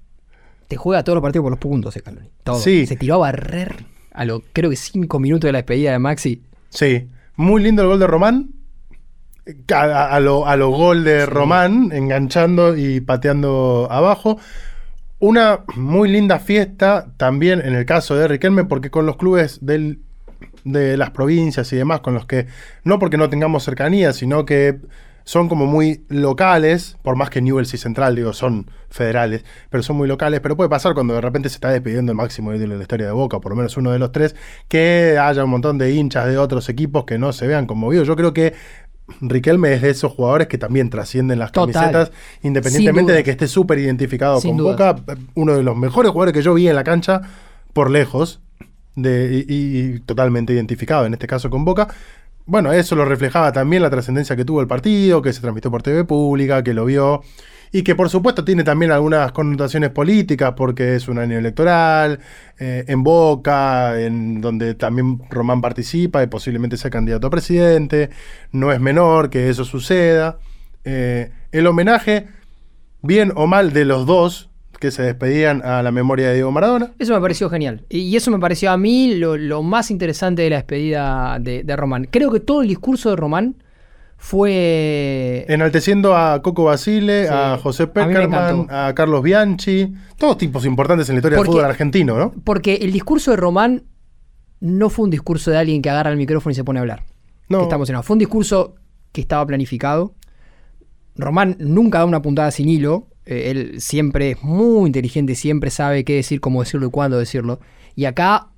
te 0.68 0.76
juega 0.78 1.04
todos 1.04 1.16
los 1.16 1.22
partidos 1.22 1.44
por 1.44 1.52
los 1.52 1.60
puntos, 1.60 1.94
Scaloni. 1.94 2.30
Todo. 2.44 2.60
Sí. 2.60 2.86
Se 2.88 2.96
tiró 2.96 3.16
a 3.16 3.18
barrer 3.20 3.86
a 4.12 4.26
lo 4.26 4.42
creo 4.54 4.70
que 4.70 4.76
cinco 4.76 5.20
minutos 5.20 5.48
de 5.48 5.52
la 5.52 5.60
despedida 5.60 5.92
de 5.92 6.00
Maxi. 6.00 6.42
Sí, 6.70 7.08
muy 7.36 7.62
lindo 7.62 7.82
el 7.84 7.90
gol 7.90 8.00
de 8.00 8.08
Román. 8.08 8.50
A, 9.72 9.76
a- 9.84 10.16
a 10.16 10.20
lo, 10.20 10.48
a 10.48 10.56
lo 10.56 10.70
gol 10.72 11.04
de 11.04 11.26
Román, 11.28 11.92
enganchando 11.94 12.76
y 12.76 13.00
pateando 13.02 13.88
abajo. 13.92 14.40
Una 15.20 15.60
muy 15.76 16.10
linda 16.10 16.40
fiesta 16.40 17.12
también 17.18 17.62
en 17.62 17.76
el 17.76 17.86
caso 17.86 18.16
de 18.16 18.28
Riquelme, 18.28 18.66
porque 18.66 18.90
con 18.90 19.06
los 19.06 19.18
clubes 19.18 19.60
del- 19.62 20.00
de 20.66 20.98
las 20.98 21.12
provincias 21.12 21.72
y 21.72 21.78
demás, 21.78 22.02
con 22.02 22.14
los 22.14 22.26
que, 22.26 22.48
no 22.84 23.00
porque 23.00 23.18
no 23.18 23.30
tengamos 23.30 23.64
cercanía, 23.64 24.12
sino 24.12 24.44
que 24.46 24.80
son 25.24 25.48
como 25.50 25.66
muy 25.66 26.06
locales, 26.10 26.98
por 27.02 27.16
más 27.16 27.30
que 27.30 27.42
Newell's 27.42 27.74
y 27.74 27.78
Central, 27.78 28.16
digo, 28.16 28.34
son 28.34 28.70
federales, 28.90 29.44
pero 29.70 29.82
son 29.82 29.96
muy 29.98 30.08
locales, 30.08 30.40
pero 30.40 30.56
puede 30.56 30.70
pasar 30.70 30.94
cuando 30.94 31.16
de 31.16 31.22
repente 31.22 31.50
se 31.50 31.56
está 31.56 31.70
despidiendo 31.70 32.12
el 32.12 32.16
máximo 32.16 32.54
ídolo 32.54 32.74
de 32.74 32.78
la 32.78 32.84
historia 32.84 33.08
de 33.08 33.14
Boca, 33.14 33.40
por 33.40 33.52
lo 33.52 33.56
menos 33.56 33.76
uno 33.78 33.92
de 33.92 34.00
los 34.00 34.12
tres, 34.12 34.36
que 34.68 35.18
haya 35.20 35.44
un 35.44 35.50
montón 35.50 35.78
de 35.78 35.94
hinchas 35.94 36.28
de 36.28 36.38
otros 36.38 36.70
equipos 36.70 37.06
que 37.06 37.18
no 37.18 37.34
se 37.34 37.48
vean 37.48 37.66
conmovidos. 37.66 38.08
Yo 38.08 38.16
creo 38.16 38.34
que 38.34 38.54
Riquelme 39.22 39.74
es 39.74 39.82
de 39.82 39.92
esos 39.92 40.12
jugadores 40.14 40.48
que 40.48 40.58
también 40.58 40.90
trascienden 40.90 41.38
las 41.38 41.52
Total. 41.52 41.74
camisetas, 41.74 42.12
independientemente 42.42 43.14
de 43.14 43.24
que 43.24 43.32
esté 43.32 43.48
súper 43.48 43.78
identificado 43.80 44.42
Sin 44.42 44.58
con. 44.58 44.66
Boca, 44.66 44.96
uno 45.36 45.56
de 45.56 45.64
los 45.64 45.78
mejores 45.78 46.12
jugadores 46.12 46.34
que 46.34 46.42
yo 46.42 46.56
vi 46.56 46.68
en 46.68 46.76
la 46.76 46.84
cancha, 46.84 47.22
por 47.74 47.92
lejos, 47.92 48.42
de, 48.96 49.46
y, 49.48 50.00
totalmente 50.02 50.54
identificado, 50.54 51.06
en 51.06 51.14
este 51.14 51.28
caso 51.28 51.50
con 51.50 51.66
Boca. 51.66 51.88
Bueno, 52.46 52.72
eso 52.74 52.96
lo 52.96 53.06
reflejaba 53.06 53.52
también 53.52 53.82
la 53.82 53.90
trascendencia 53.90 54.36
que 54.36 54.46
tuvo 54.46 54.62
el 54.62 54.68
partido, 54.68 55.22
que 55.22 55.34
se 55.34 55.42
transmitió 55.42 55.72
por 55.72 55.82
TV 55.82 56.04
Pública, 56.06 56.64
que 56.64 56.74
lo 56.74 56.86
vio, 56.86 57.24
y 57.72 57.84
que 57.84 57.96
por 57.96 58.10
supuesto 58.10 58.46
tiene 58.46 58.64
también 58.64 58.92
algunas 58.92 59.32
connotaciones 59.32 59.90
políticas, 59.90 60.54
porque 60.56 60.96
es 60.96 61.08
un 61.08 61.18
año 61.18 61.38
electoral, 61.38 62.20
eh, 62.60 62.86
en 62.88 63.04
Boca, 63.04 64.00
en 64.00 64.42
donde 64.42 64.76
también 64.76 65.22
Román 65.30 65.60
participa 65.60 66.22
y 66.24 66.28
posiblemente 66.28 66.78
sea 66.78 66.92
candidato 66.92 67.28
a 67.28 67.32
presidente, 67.32 68.12
no 68.52 68.72
es 68.72 68.80
menor 68.80 69.30
que 69.30 69.50
eso 69.50 69.66
suceda. 69.66 70.38
Eh, 70.84 71.32
el 71.52 71.66
homenaje, 71.66 72.28
bien 73.02 73.34
o 73.36 73.48
mal, 73.48 73.74
de 73.74 73.86
los 73.86 74.06
dos 74.06 74.52
que 74.80 74.92
se 74.92 75.04
despedían 75.04 75.62
a 75.64 75.82
la 75.84 75.92
memoria 75.92 76.28
de 76.28 76.36
Diego 76.36 76.52
Maradona. 76.52 76.92
Eso 77.00 77.14
me 77.14 77.22
pareció 77.22 77.50
genial. 77.50 77.86
Y 77.90 78.16
eso 78.16 78.32
me 78.32 78.40
pareció 78.40 78.72
a 78.72 78.78
mí 78.78 79.16
lo, 79.16 79.38
lo 79.38 79.64
más 79.64 79.90
interesante 79.92 80.42
de 80.42 80.50
la 80.50 80.56
despedida 80.58 81.38
de, 81.40 81.64
de 81.64 81.76
Román. 81.76 82.08
Creo 82.12 82.32
que 82.32 82.40
todo 82.40 82.62
el 82.62 82.68
discurso 82.68 83.10
de 83.10 83.16
Román 83.16 83.56
fue... 84.18 85.46
Enalteciendo 85.48 86.16
a 86.16 86.42
Coco 86.42 86.66
Basile, 86.66 87.24
Sí, 87.28 87.30
a 87.34 87.58
José 87.58 87.84
a 87.84 87.94
Peckerman, 87.94 88.56
encantó. 88.56 88.74
a 88.74 88.94
Carlos 88.96 89.22
Bianchi, 89.24 89.94
todos 90.18 90.38
tipos 90.38 90.66
importantes 90.66 91.08
en 91.10 91.16
la 91.16 91.20
historia 91.20 91.38
Porque- 91.38 91.50
del 91.50 91.56
fútbol 91.58 91.70
argentino, 91.70 92.18
¿no? 92.18 92.34
Porque 92.44 92.76
el 92.76 92.92
discurso 92.92 93.32
de 93.32 93.38
Román 93.38 93.84
no 94.60 94.90
fue 94.90 95.06
un 95.06 95.12
discurso 95.12 95.52
de 95.52 95.58
alguien 95.58 95.82
que 95.82 95.90
agarra 95.90 96.12
el 96.12 96.18
micrófono 96.18 96.52
y 96.52 96.56
se 96.56 96.64
pone 96.64 96.80
a 96.80 96.82
hablar. 96.82 97.04
No. 97.50 97.60
Que 97.60 97.64
está 97.66 97.76
emocionado. 97.76 98.04
Fue 98.04 98.16
un 98.16 98.20
discurso 98.20 98.76
que 99.12 99.22
estaba 99.22 99.46
planificado. 99.46 100.14
Román 101.16 101.56
nunca 101.60 102.00
da 102.00 102.06
una 102.06 102.22
puntada 102.22 102.52
sin 102.52 102.68
hilo. 102.68 103.08
Eh, 103.26 103.52
él 103.52 103.82
siempre 103.82 104.32
es 104.32 104.44
muy 104.44 104.88
inteligente, 104.88 105.36
siempre 105.36 105.70
sabe 105.72 106.04
qué 106.04 106.16
decir, 106.16 106.40
cómo 106.40 106.62
decirlo 106.64 106.88
y 106.88 106.92
cuándo 106.92 107.18
decirlo. 107.18 107.60
Y 107.96 108.06
acá 108.06 108.50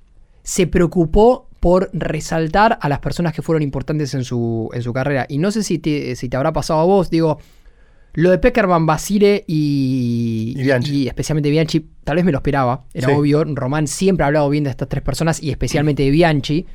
se 0.42 0.66
preocupó 0.66 1.48
por 1.60 1.90
resaltar 1.92 2.78
a 2.80 2.88
las 2.88 3.00
personas 3.00 3.32
que 3.34 3.42
fueron 3.42 3.62
importantes 3.62 4.14
en 4.14 4.24
su, 4.24 4.70
en 4.72 4.82
su 4.82 4.92
carrera. 4.92 5.26
Y 5.28 5.38
no 5.38 5.50
sé 5.50 5.62
si 5.62 5.78
te, 5.78 6.14
si 6.16 6.28
te 6.28 6.36
habrá 6.36 6.52
pasado 6.52 6.80
a 6.80 6.84
vos, 6.84 7.10
digo, 7.10 7.38
lo 8.14 8.30
de 8.30 8.38
Peckerman, 8.38 8.86
Basile 8.86 9.44
y, 9.46 10.54
Y 10.56 10.62
Bianchi. 10.62 10.94
y 11.02 11.08
especialmente 11.08 11.50
Bianchi, 11.50 11.86
tal 12.04 12.16
vez 12.16 12.24
me 12.24 12.32
lo 12.32 12.38
esperaba, 12.38 12.84
era 12.94 13.08
Sí. 13.08 13.14
obvio. 13.14 13.44
Román 13.44 13.86
siempre 13.86 14.24
ha 14.24 14.28
hablado 14.28 14.48
bien 14.50 14.64
de 14.64 14.70
estas 14.70 14.88
tres 14.88 15.02
personas 15.02 15.42
y 15.42 15.50
especialmente 15.50 16.02
de 16.02 16.10
Bianchi. 16.10 16.66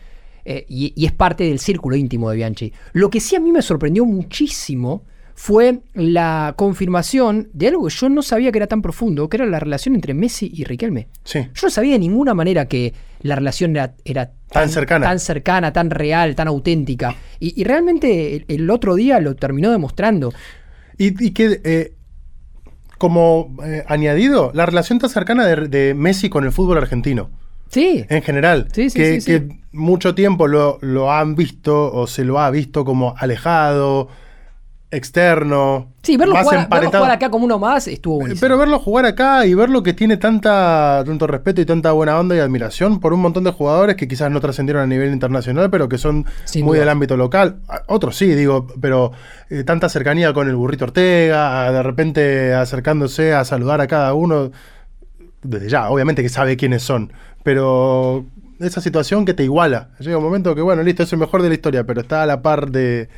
eh, 0.46 0.66
y, 0.68 0.92
y 0.98 1.06
es 1.06 1.14
parte 1.14 1.46
del 1.46 1.58
círculo 1.60 1.96
íntimo 1.96 2.30
de 2.30 2.36
Bianchi. 2.36 2.74
Lo 2.92 3.10
que 3.10 3.22
sí 3.22 3.38
a 3.38 3.40
mí 3.40 3.54
me 3.54 3.62
sorprendió 3.62 4.04
muchísimo 4.06 5.04
fue 5.36 5.80
la 5.94 6.54
confirmación 6.58 7.50
de 7.54 7.70
algo 7.70 7.88
que 7.88 7.94
yo 7.94 8.08
no 8.10 8.22
sabía 8.22 8.52
que 8.52 8.60
era 8.60 8.68
tan 8.68 8.82
profundo, 8.82 9.28
que 9.30 9.38
era 9.38 9.46
la 9.46 9.60
relación 9.60 9.96
entre 9.96 10.14
Messi 10.14 10.52
y 10.54 10.64
Riquelme. 10.64 11.08
Sí. 11.24 11.40
Yo 11.54 11.68
no 11.68 11.70
sabía 11.70 11.94
de 11.94 12.00
ninguna 12.00 12.34
manera 12.34 12.68
que 12.68 12.94
la 13.22 13.36
relación 13.36 13.76
era, 13.76 13.96
era 14.06 14.32
Tan 14.52 14.70
cercana. 14.70 15.08
tan 15.08 15.20
cercana, 15.20 15.74
tan 15.74 15.90
real, 15.90 16.36
tan 16.36 16.48
auténtica. 16.48 17.16
Y, 17.40 17.60
y 17.60 17.64
realmente 17.64 18.36
el, 18.36 18.46
el 18.48 18.70
otro 18.70 18.96
día 18.96 19.20
lo 19.20 19.36
terminó 19.36 19.72
demostrando. 19.72 20.32
Y, 20.98 21.26
y 21.26 21.32
que, 21.32 21.60
eh, 21.64 21.94
como 22.98 23.56
eh, 23.66 23.84
añadido, 23.88 24.52
la 24.54 24.66
relación 24.66 25.00
tan 25.00 25.10
cercana 25.10 25.46
de, 25.46 25.68
de 25.68 25.94
Messi 25.94 26.30
con 26.30 26.44
el 26.46 26.52
fútbol 26.52 26.78
argentino. 26.78 27.30
Sí, 27.70 28.06
En 28.08 28.22
general, 28.22 28.68
Sí, 28.72 28.92
sí, 28.92 29.00
que, 29.00 29.14
sí, 29.16 29.22
sí. 29.22 29.26
que 29.32 29.60
mucho 29.72 30.14
tiempo 30.14 30.48
lo, 30.48 30.78
lo 30.82 31.12
han 31.12 31.34
visto 31.36 31.92
o 31.92 32.06
se 32.06 32.24
lo 32.24 32.40
ha 32.40 32.52
visto 32.52 32.86
como 32.86 33.16
alejado, 33.18 34.10
externo. 34.94 35.92
sí 36.04 36.18
verlo 36.18 36.36
más 36.36 36.44
jugar, 36.44 36.70
verlo 36.70 36.92
jugar 36.92 37.12
acá 37.12 37.30
como 37.30 37.46
uno 37.46 37.60
más 37.60 37.88
estuvo 37.88 38.16
buenísimo. 38.16 38.40
Pero 38.42 38.58
verlo 38.58 38.80
jugar 38.80 39.06
acá 39.06 39.46
y 39.46 39.54
verlo 39.54 39.84
que 39.84 39.94
tiene 39.94 40.18
tanta, 40.18 41.04
tanto 41.06 41.28
respeto 41.28 41.62
y 41.62 41.66
tanta 41.66 41.92
buena 41.92 42.20
onda 42.20 42.36
y 42.36 42.40
admiración 42.40 43.00
por 43.00 43.14
un 43.14 43.22
montón 43.22 43.44
de 43.44 43.52
jugadores 43.52 43.96
que 43.96 44.08
quizás 44.08 44.30
no 44.32 44.40
trascendieron 44.40 44.84
a 44.84 44.88
nivel 44.88 45.12
internacional, 45.12 45.70
pero 45.70 45.90
que 45.90 45.98
son 45.98 46.26
Sin 46.46 46.66
muy 46.66 46.78
duda. 46.78 46.82
del 46.82 46.90
ámbito 46.90 47.18
local. 47.18 47.58
Otros 47.88 48.16
sí, 48.16 48.28
digo, 48.28 48.68
pero 48.80 49.12
eh, 49.50 49.64
tanta 49.64 49.90
cercanía 49.90 50.34
con 50.34 50.48
el 50.48 50.56
burrito 50.56 50.86
Ortega, 50.86 51.72
de 51.72 51.84
repente 51.84 52.54
acercándose 52.54 53.34
a 53.34 53.44
saludar 53.46 53.82
a 53.82 53.88
cada 53.88 54.14
uno. 54.14 54.52
Desde 55.42 55.70
ya, 55.70 55.90
obviamente 55.90 56.22
que 56.22 56.30
sabe 56.30 56.56
quiénes 56.56 56.84
son, 56.84 57.12
pero 57.44 58.26
esa 58.60 58.82
situación 58.82 59.26
que 59.26 59.34
te 59.34 59.44
iguala. 59.44 59.90
Llega 60.00 60.18
un 60.18 60.24
momento 60.24 60.56
que, 60.56 60.62
bueno, 60.62 60.84
listo, 60.84 61.04
es 61.04 61.12
el 61.12 61.20
mejor 61.20 61.42
de 61.42 61.50
la 61.50 61.56
historia, 61.56 61.84
pero 61.84 62.02
está 62.02 62.24
a 62.24 62.26
la 62.26 62.42
par 62.42 62.72
de, 62.72 63.10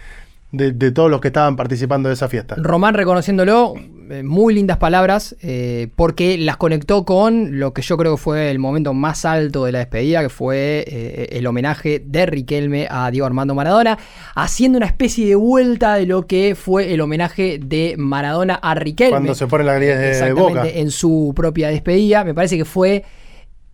de- 0.52 0.72
de 0.72 0.92
todos 0.92 1.12
los 1.12 1.20
que 1.22 1.28
estaban 1.28 1.56
participando 1.56 2.08
de 2.10 2.14
esa 2.14 2.30
fiesta. 2.30 2.56
Román 2.58 2.94
reconociéndolo, 2.94 3.74
eh, 4.10 4.24
muy 4.24 4.54
lindas 4.54 4.78
palabras, 4.78 5.36
eh, 5.42 5.90
porque 5.96 6.38
las 6.38 6.56
conectó 6.58 7.04
con 7.04 7.60
lo 7.60 7.74
que 7.74 7.82
yo 7.82 7.98
creo 7.98 8.16
que 8.16 8.22
fue 8.22 8.52
el 8.52 8.60
momento 8.60 8.94
más 8.94 9.26
alto 9.26 9.66
de 9.66 9.72
la 9.74 9.80
despedida, 9.80 10.22
que 10.22 10.30
fue 10.30 10.86
eh, 10.88 11.28
el 11.32 11.46
homenaje 11.48 12.02
de 12.06 12.26
Riquelme 12.26 12.88
a 12.90 13.12
Diego 13.12 13.26
Armando 13.26 13.54
Maradona, 13.56 13.98
haciendo 14.36 14.78
una 14.78 14.86
especie 14.86 15.28
de 15.28 15.36
vuelta 15.36 15.96
de 15.96 16.06
lo 16.06 16.26
que 16.28 16.56
fue 16.56 16.94
el 16.94 17.02
homenaje 17.02 17.60
de 17.62 17.96
Maradona 17.98 18.56
a 18.56 18.76
Riquelme. 18.76 19.12
Cuando 19.12 19.36
se 19.36 19.48
pone 19.48 19.64
la 19.66 19.74
gris 19.74 19.90
de 20.22 20.34
boca. 20.34 20.68
en 20.68 20.90
su 20.92 21.34
propia 21.36 21.68
despedida. 21.70 22.24
Me 22.24 22.34
parece 22.34 22.56
que 22.58 22.66
fue 22.66 23.04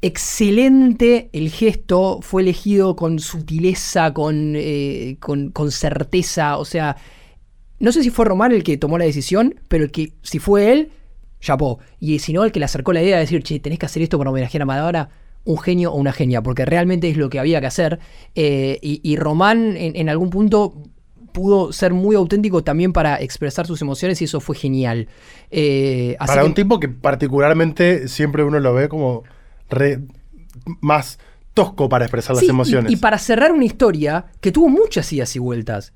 excelente 0.01 1.29
el 1.33 1.49
gesto, 1.49 2.19
fue 2.21 2.41
elegido 2.41 2.95
con 2.95 3.19
sutileza, 3.19 4.13
con, 4.13 4.53
eh, 4.55 5.17
con, 5.19 5.51
con 5.51 5.71
certeza, 5.71 6.57
o 6.57 6.65
sea, 6.65 6.97
no 7.79 7.91
sé 7.91 8.03
si 8.03 8.09
fue 8.09 8.25
Román 8.25 8.51
el 8.51 8.63
que 8.63 8.77
tomó 8.77 8.97
la 8.97 9.05
decisión, 9.05 9.55
pero 9.67 9.83
el 9.83 9.91
que, 9.91 10.13
si 10.21 10.39
fue 10.39 10.71
él, 10.71 10.91
chapó. 11.39 11.79
Y 11.99 12.19
si 12.19 12.33
no, 12.33 12.43
el 12.43 12.51
que 12.51 12.59
le 12.59 12.65
acercó 12.65 12.93
la 12.93 13.01
idea 13.01 13.15
de 13.15 13.21
decir, 13.21 13.41
che, 13.43 13.59
tenés 13.59 13.79
que 13.79 13.85
hacer 13.87 14.03
esto 14.03 14.17
para 14.17 14.29
homenajear 14.29 14.61
a 14.61 14.65
Maradona, 14.65 15.09
un 15.43 15.57
genio 15.57 15.91
o 15.91 15.95
una 15.95 16.11
genia, 16.13 16.43
porque 16.43 16.65
realmente 16.65 17.09
es 17.09 17.17
lo 17.17 17.29
que 17.29 17.39
había 17.39 17.59
que 17.59 17.65
hacer. 17.67 17.99
Eh, 18.35 18.77
y, 18.83 19.01
y 19.03 19.15
Román 19.15 19.75
en, 19.77 19.95
en 19.95 20.09
algún 20.09 20.29
punto 20.29 20.75
pudo 21.33 21.71
ser 21.73 21.93
muy 21.93 22.15
auténtico 22.15 22.63
también 22.63 22.93
para 22.93 23.19
expresar 23.21 23.65
sus 23.65 23.81
emociones 23.81 24.21
y 24.21 24.25
eso 24.25 24.39
fue 24.41 24.55
genial. 24.55 25.07
Eh, 25.49 26.15
así 26.19 26.27
Para 26.27 26.41
que- 26.41 26.47
un 26.47 26.53
tipo 26.53 26.79
que 26.79 26.89
particularmente 26.89 28.07
siempre 28.07 28.43
uno 28.43 28.59
lo 28.59 28.73
ve 28.75 28.87
como 28.89 29.23
re- 29.71 29.99
más 30.81 31.17
tosco 31.53 31.89
para 31.89 32.05
expresar 32.05 32.35
Sí, 32.35 32.45
las 32.45 32.49
emociones. 32.49 32.91
Y, 32.91 32.95
y 32.95 32.97
para 32.97 33.17
cerrar 33.17 33.51
una 33.51 33.65
historia 33.65 34.25
que 34.39 34.51
tuvo 34.51 34.69
muchas 34.69 35.11
idas 35.11 35.35
y 35.35 35.39
vueltas. 35.39 35.93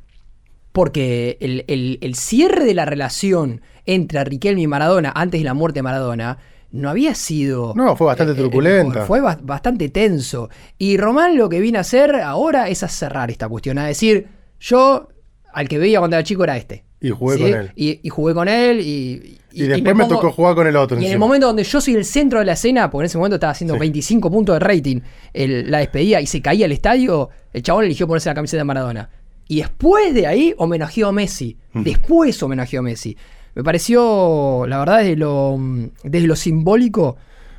Porque 0.71 1.37
el, 1.39 1.63
el- 1.67 1.99
el 2.01 2.15
cierre 2.15 2.65
de 2.65 2.73
la 2.73 2.85
relación 2.85 3.61
entre 3.85 4.23
Riquelme 4.25 4.61
y 4.61 4.67
Maradona 4.67 5.11
antes 5.15 5.39
de 5.39 5.45
la 5.45 5.53
muerte 5.53 5.79
de 5.79 5.83
Maradona 5.83 6.37
no 6.71 6.89
había 6.89 7.15
sido. 7.15 7.73
No, 7.75 7.95
fue 7.95 8.07
bastante 8.07 8.33
eh, 8.33 8.35
eh, 8.35 8.39
truculenta. 8.39 9.05
Fue 9.05 9.21
ba- 9.21 9.39
bastante 9.41 9.87
tenso. 9.89 10.49
Y 10.77 10.97
Román 10.97 11.37
lo 11.37 11.47
que 11.47 11.61
viene 11.61 11.77
a 11.77 11.81
hacer 11.81 12.15
ahora 12.15 12.67
es 12.67 12.83
a 12.83 12.89
cerrar 12.89 13.31
esta 13.31 13.47
cuestión. 13.47 13.77
A 13.77 13.85
decir, 13.87 14.27
yo 14.59 15.07
al 15.53 15.69
que 15.69 15.77
veía 15.77 15.99
cuando 15.99 16.17
era 16.17 16.23
chico 16.25 16.43
era 16.43 16.57
este. 16.57 16.83
Y 16.99 17.11
jugué 17.11 17.37
¿sí? 17.37 17.41
con 17.43 17.53
él. 17.53 17.71
Y, 17.75 17.99
y 18.03 18.09
jugué 18.09 18.33
con 18.33 18.47
él. 18.49 18.81
Y, 18.81 19.37
Y 19.55 19.67
después 19.67 19.95
me 19.95 20.03
pongo- 20.03 20.15
tocó 20.15 20.31
jugar 20.31 20.55
con 20.55 20.67
el 20.67 20.75
otro 20.75 20.99
y 20.99 21.05
en 21.05 21.11
el 21.13 21.19
momento 21.19 21.47
donde 21.47 21.63
yo 21.63 21.79
soy 21.81 21.95
el 21.95 22.05
centro 22.05 22.39
de 22.39 22.45
la 22.45 22.53
escena, 22.53 22.89
porque 22.91 23.03
en 23.03 23.05
ese 23.07 23.17
momento 23.17 23.35
estaba 23.35 23.51
haciendo 23.51 23.73
Sí. 23.75 23.79
25 23.79 24.29
puntos 24.29 24.55
de 24.55 24.59
rating 24.59 24.99
el- 25.33 25.71
la 25.71 25.79
despedida 25.79 26.19
y 26.21 26.27
se 26.27 26.41
caía 26.41 26.65
el 26.65 26.71
estadio, 26.73 27.29
el 27.53 27.63
chabón 27.63 27.85
eligió 27.85 28.05
ponerse 28.07 28.29
la 28.29 28.35
camiseta 28.35 28.59
de 28.61 28.65
Maradona. 28.65 29.09
Y 29.47 29.57
después 29.57 30.13
de 30.13 30.27
ahí 30.27 30.53
homenajeó 30.57 31.07
a 31.07 31.11
Messi. 31.11 31.57
Mm. 31.73 31.83
Después 31.83 32.41
homenajeó 32.43 32.79
a 32.79 32.83
Messi. 32.83 33.15
Me 33.53 33.63
pareció, 33.63 34.65
la 34.67 34.79
verdad, 34.79 34.97
desde 34.99 35.15
lo, 35.15 35.57
desde 36.03 36.27
lo 36.27 36.35
simbólico, 36.35 37.15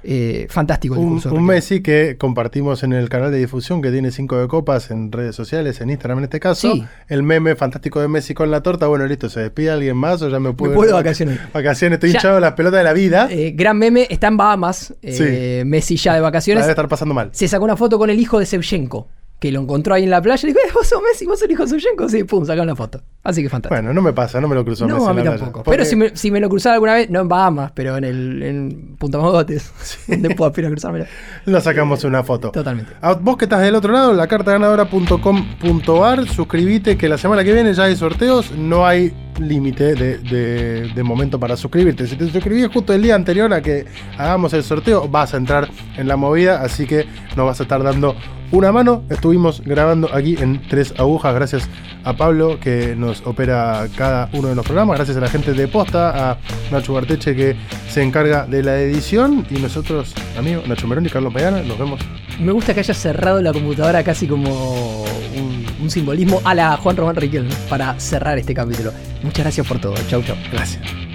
eh, 0.08 0.46
fantástico 0.48 0.94
el 0.94 1.00
Un, 1.00 1.04
discurso 1.16 1.28
un 1.30 1.34
Riquelme. 1.34 1.54
Messi 1.54 1.82
que 1.82 2.16
compartimos 2.18 2.82
en 2.84 2.92
el 2.92 3.08
canal 3.08 3.32
de 3.32 3.38
difusión 3.38 3.82
que 3.82 3.90
tiene 3.90 4.10
cinco 4.12 4.38
de 4.38 4.46
copas 4.48 4.90
en 4.90 5.10
redes 5.10 5.34
sociales, 5.34 5.80
en 5.80 5.90
Instagram 5.90 6.18
en 6.18 6.24
este 6.24 6.38
caso. 6.40 6.72
Sí. 6.72 6.84
El 7.08 7.22
meme 7.22 7.56
fantástico 7.56 8.00
de 8.00 8.08
Messi 8.08 8.32
con 8.34 8.50
la 8.50 8.62
torta. 8.62 8.86
Bueno, 8.86 9.04
listo, 9.06 9.28
¿se 9.28 9.40
despide 9.40 9.70
alguien 9.70 9.96
más 9.96 10.22
o 10.22 10.28
ya 10.28 10.38
me 10.40 10.52
puedo 10.52 10.92
vacaciones. 10.94 11.40
Vacaciones, 11.52 11.96
estoy 11.96 12.10
Ya- 12.12 12.18
hinchado 12.18 12.34
de 12.36 12.40
las 12.42 12.52
pelotas 12.52 12.78
de 12.78 12.84
la 12.84 12.92
vida. 12.92 13.28
Eh, 13.30 13.52
gran 13.56 13.76
meme, 13.78 14.06
está 14.08 14.28
en 14.28 14.36
Bahamas, 14.36 14.94
eh, 15.02 15.64
Messi 15.66 15.96
ya 15.96 16.14
de 16.14 16.20
vacaciones. 16.20 16.62
debe 16.64 16.72
estar 16.72 16.88
pasando 16.88 17.12
mal. 17.14 17.30
Se 17.32 17.48
sacó 17.48 17.64
una 17.64 17.76
foto 17.76 17.98
con 17.98 18.08
el 18.10 18.20
hijo 18.20 18.38
de 18.38 18.46
Sevchenko, 18.46 19.08
que 19.40 19.50
lo 19.52 19.60
encontró 19.60 19.94
ahí 19.94 20.04
en 20.04 20.10
la 20.10 20.22
playa 20.22 20.48
y 20.48 20.52
dijo, 20.52 20.60
"Eh, 20.66 20.70
¿vos 20.72 20.86
sos 20.86 21.00
Messi? 21.02 21.26
¿Vos 21.26 21.38
sos 21.38 21.46
el 21.46 21.52
hijo 21.52 21.64
de 21.64 21.70
Sevchenko? 21.70 22.08
Sí, 22.08 22.24
pum, 22.24 22.44
sacaron 22.46 22.66
la 22.68 22.76
foto. 22.76 23.02
Así 23.26 23.42
que 23.42 23.48
fantástico. 23.48 23.74
Bueno, 23.80 23.92
no 23.92 24.02
me 24.02 24.12
pasa, 24.12 24.40
no 24.40 24.48
me 24.48 24.54
lo 24.54 24.64
cruzó 24.64 24.86
Messi 24.86 24.98
No, 24.98 25.06
a 25.06 25.10
en 25.10 25.16
mí 25.16 25.22
la 25.22 25.30
tampoco. 25.36 25.62
Porque- 25.64 25.70
Pero 25.70 25.84
si 25.84 25.96
me, 25.96 26.16
si 26.16 26.30
me 26.30 26.40
lo 26.40 26.48
cruzaba 26.48 26.74
alguna 26.74 26.94
vez, 26.94 27.10
no 27.10 27.20
en 27.20 27.28
Bahamas, 27.28 27.72
pero 27.74 27.96
en 27.96 28.04
el 28.04 28.42
en 28.42 28.96
Punta 28.98 29.18
Mogotes, 29.18 29.72
donde 30.08 30.34
puedo 30.34 30.48
aspirar 30.48 30.72
a. 30.72 31.06
Lo 31.44 31.60
sacamos 31.60 32.04
una 32.04 32.22
foto. 32.22 32.50
Totalmente. 32.50 32.92
A 33.00 33.14
vos 33.14 33.36
que 33.36 33.44
estás 33.46 33.60
del 33.62 33.74
otro 33.74 33.92
lado, 33.92 34.12
la 34.14 34.26
cartaganadora.com.ar, 34.26 36.26
suscríbete 36.28 36.96
que 36.96 37.08
la 37.08 37.18
semana 37.18 37.44
que 37.44 37.52
viene 37.52 37.72
ya 37.74 37.84
hay 37.84 37.96
sorteos, 37.96 38.52
no 38.52 38.86
hay 38.86 39.12
límite 39.40 39.94
de, 39.94 40.18
de- 40.18 40.90
de 40.94 41.02
momento 41.02 41.38
para 41.38 41.56
suscribirte. 41.56 42.06
Si 42.06 42.16
te 42.16 42.28
suscribís 42.30 42.68
justo 42.68 42.92
el 42.92 43.02
día 43.02 43.14
anterior 43.14 43.52
a 43.52 43.60
que 43.60 43.84
hagamos 44.16 44.52
el 44.54 44.62
sorteo, 44.62 45.08
vas 45.08 45.34
a 45.34 45.36
entrar 45.36 45.68
en 45.96 46.08
la 46.08 46.16
movida, 46.16 46.62
así 46.62 46.86
que 46.86 47.06
nos 47.36 47.46
vas 47.46 47.60
a 47.60 47.64
estar 47.64 47.82
dando 47.82 48.14
una 48.52 48.72
mano. 48.72 49.02
Estuvimos 49.10 49.62
grabando 49.64 50.08
aquí 50.14 50.36
en 50.40 50.62
tres 50.68 50.94
agujas, 50.98 51.34
gracias 51.34 51.68
a 52.04 52.16
Pablo 52.16 52.58
que 52.60 52.94
nos 52.96 53.15
opera 53.24 53.86
cada 53.96 54.28
uno 54.32 54.48
de 54.48 54.54
los 54.54 54.64
programas, 54.64 54.96
gracias 54.96 55.16
a 55.16 55.20
la 55.20 55.28
gente 55.28 55.52
de 55.52 55.68
Posta, 55.68 56.30
a 56.30 56.38
Nacho 56.70 56.94
Barteche 56.94 57.34
que 57.34 57.56
se 57.88 58.02
encarga 58.02 58.46
de 58.46 58.62
la 58.62 58.78
edición 58.78 59.46
y 59.50 59.58
nosotros, 59.58 60.14
amigos, 60.38 60.66
Nacho 60.68 60.86
Merón 60.86 61.06
y 61.06 61.08
Carlos 61.08 61.32
Payana, 61.32 61.62
nos 61.62 61.78
vemos 61.78 62.00
Me 62.40 62.52
gusta 62.52 62.74
que 62.74 62.80
haya 62.80 62.94
cerrado 62.94 63.40
la 63.40 63.52
computadora 63.52 64.02
casi 64.02 64.26
como 64.26 65.02
un, 65.02 65.66
un 65.80 65.90
simbolismo 65.90 66.40
a 66.44 66.54
la 66.54 66.76
Juan 66.76 66.96
Román 66.96 67.16
Riquelme 67.16 67.54
para 67.68 67.98
cerrar 67.98 68.38
este 68.38 68.54
capítulo. 68.54 68.92
Muchas 69.22 69.44
gracias 69.44 69.66
por 69.66 69.78
todo. 69.80 69.94
Chau, 70.08 70.22
chau. 70.22 70.36
Gracias. 70.52 71.05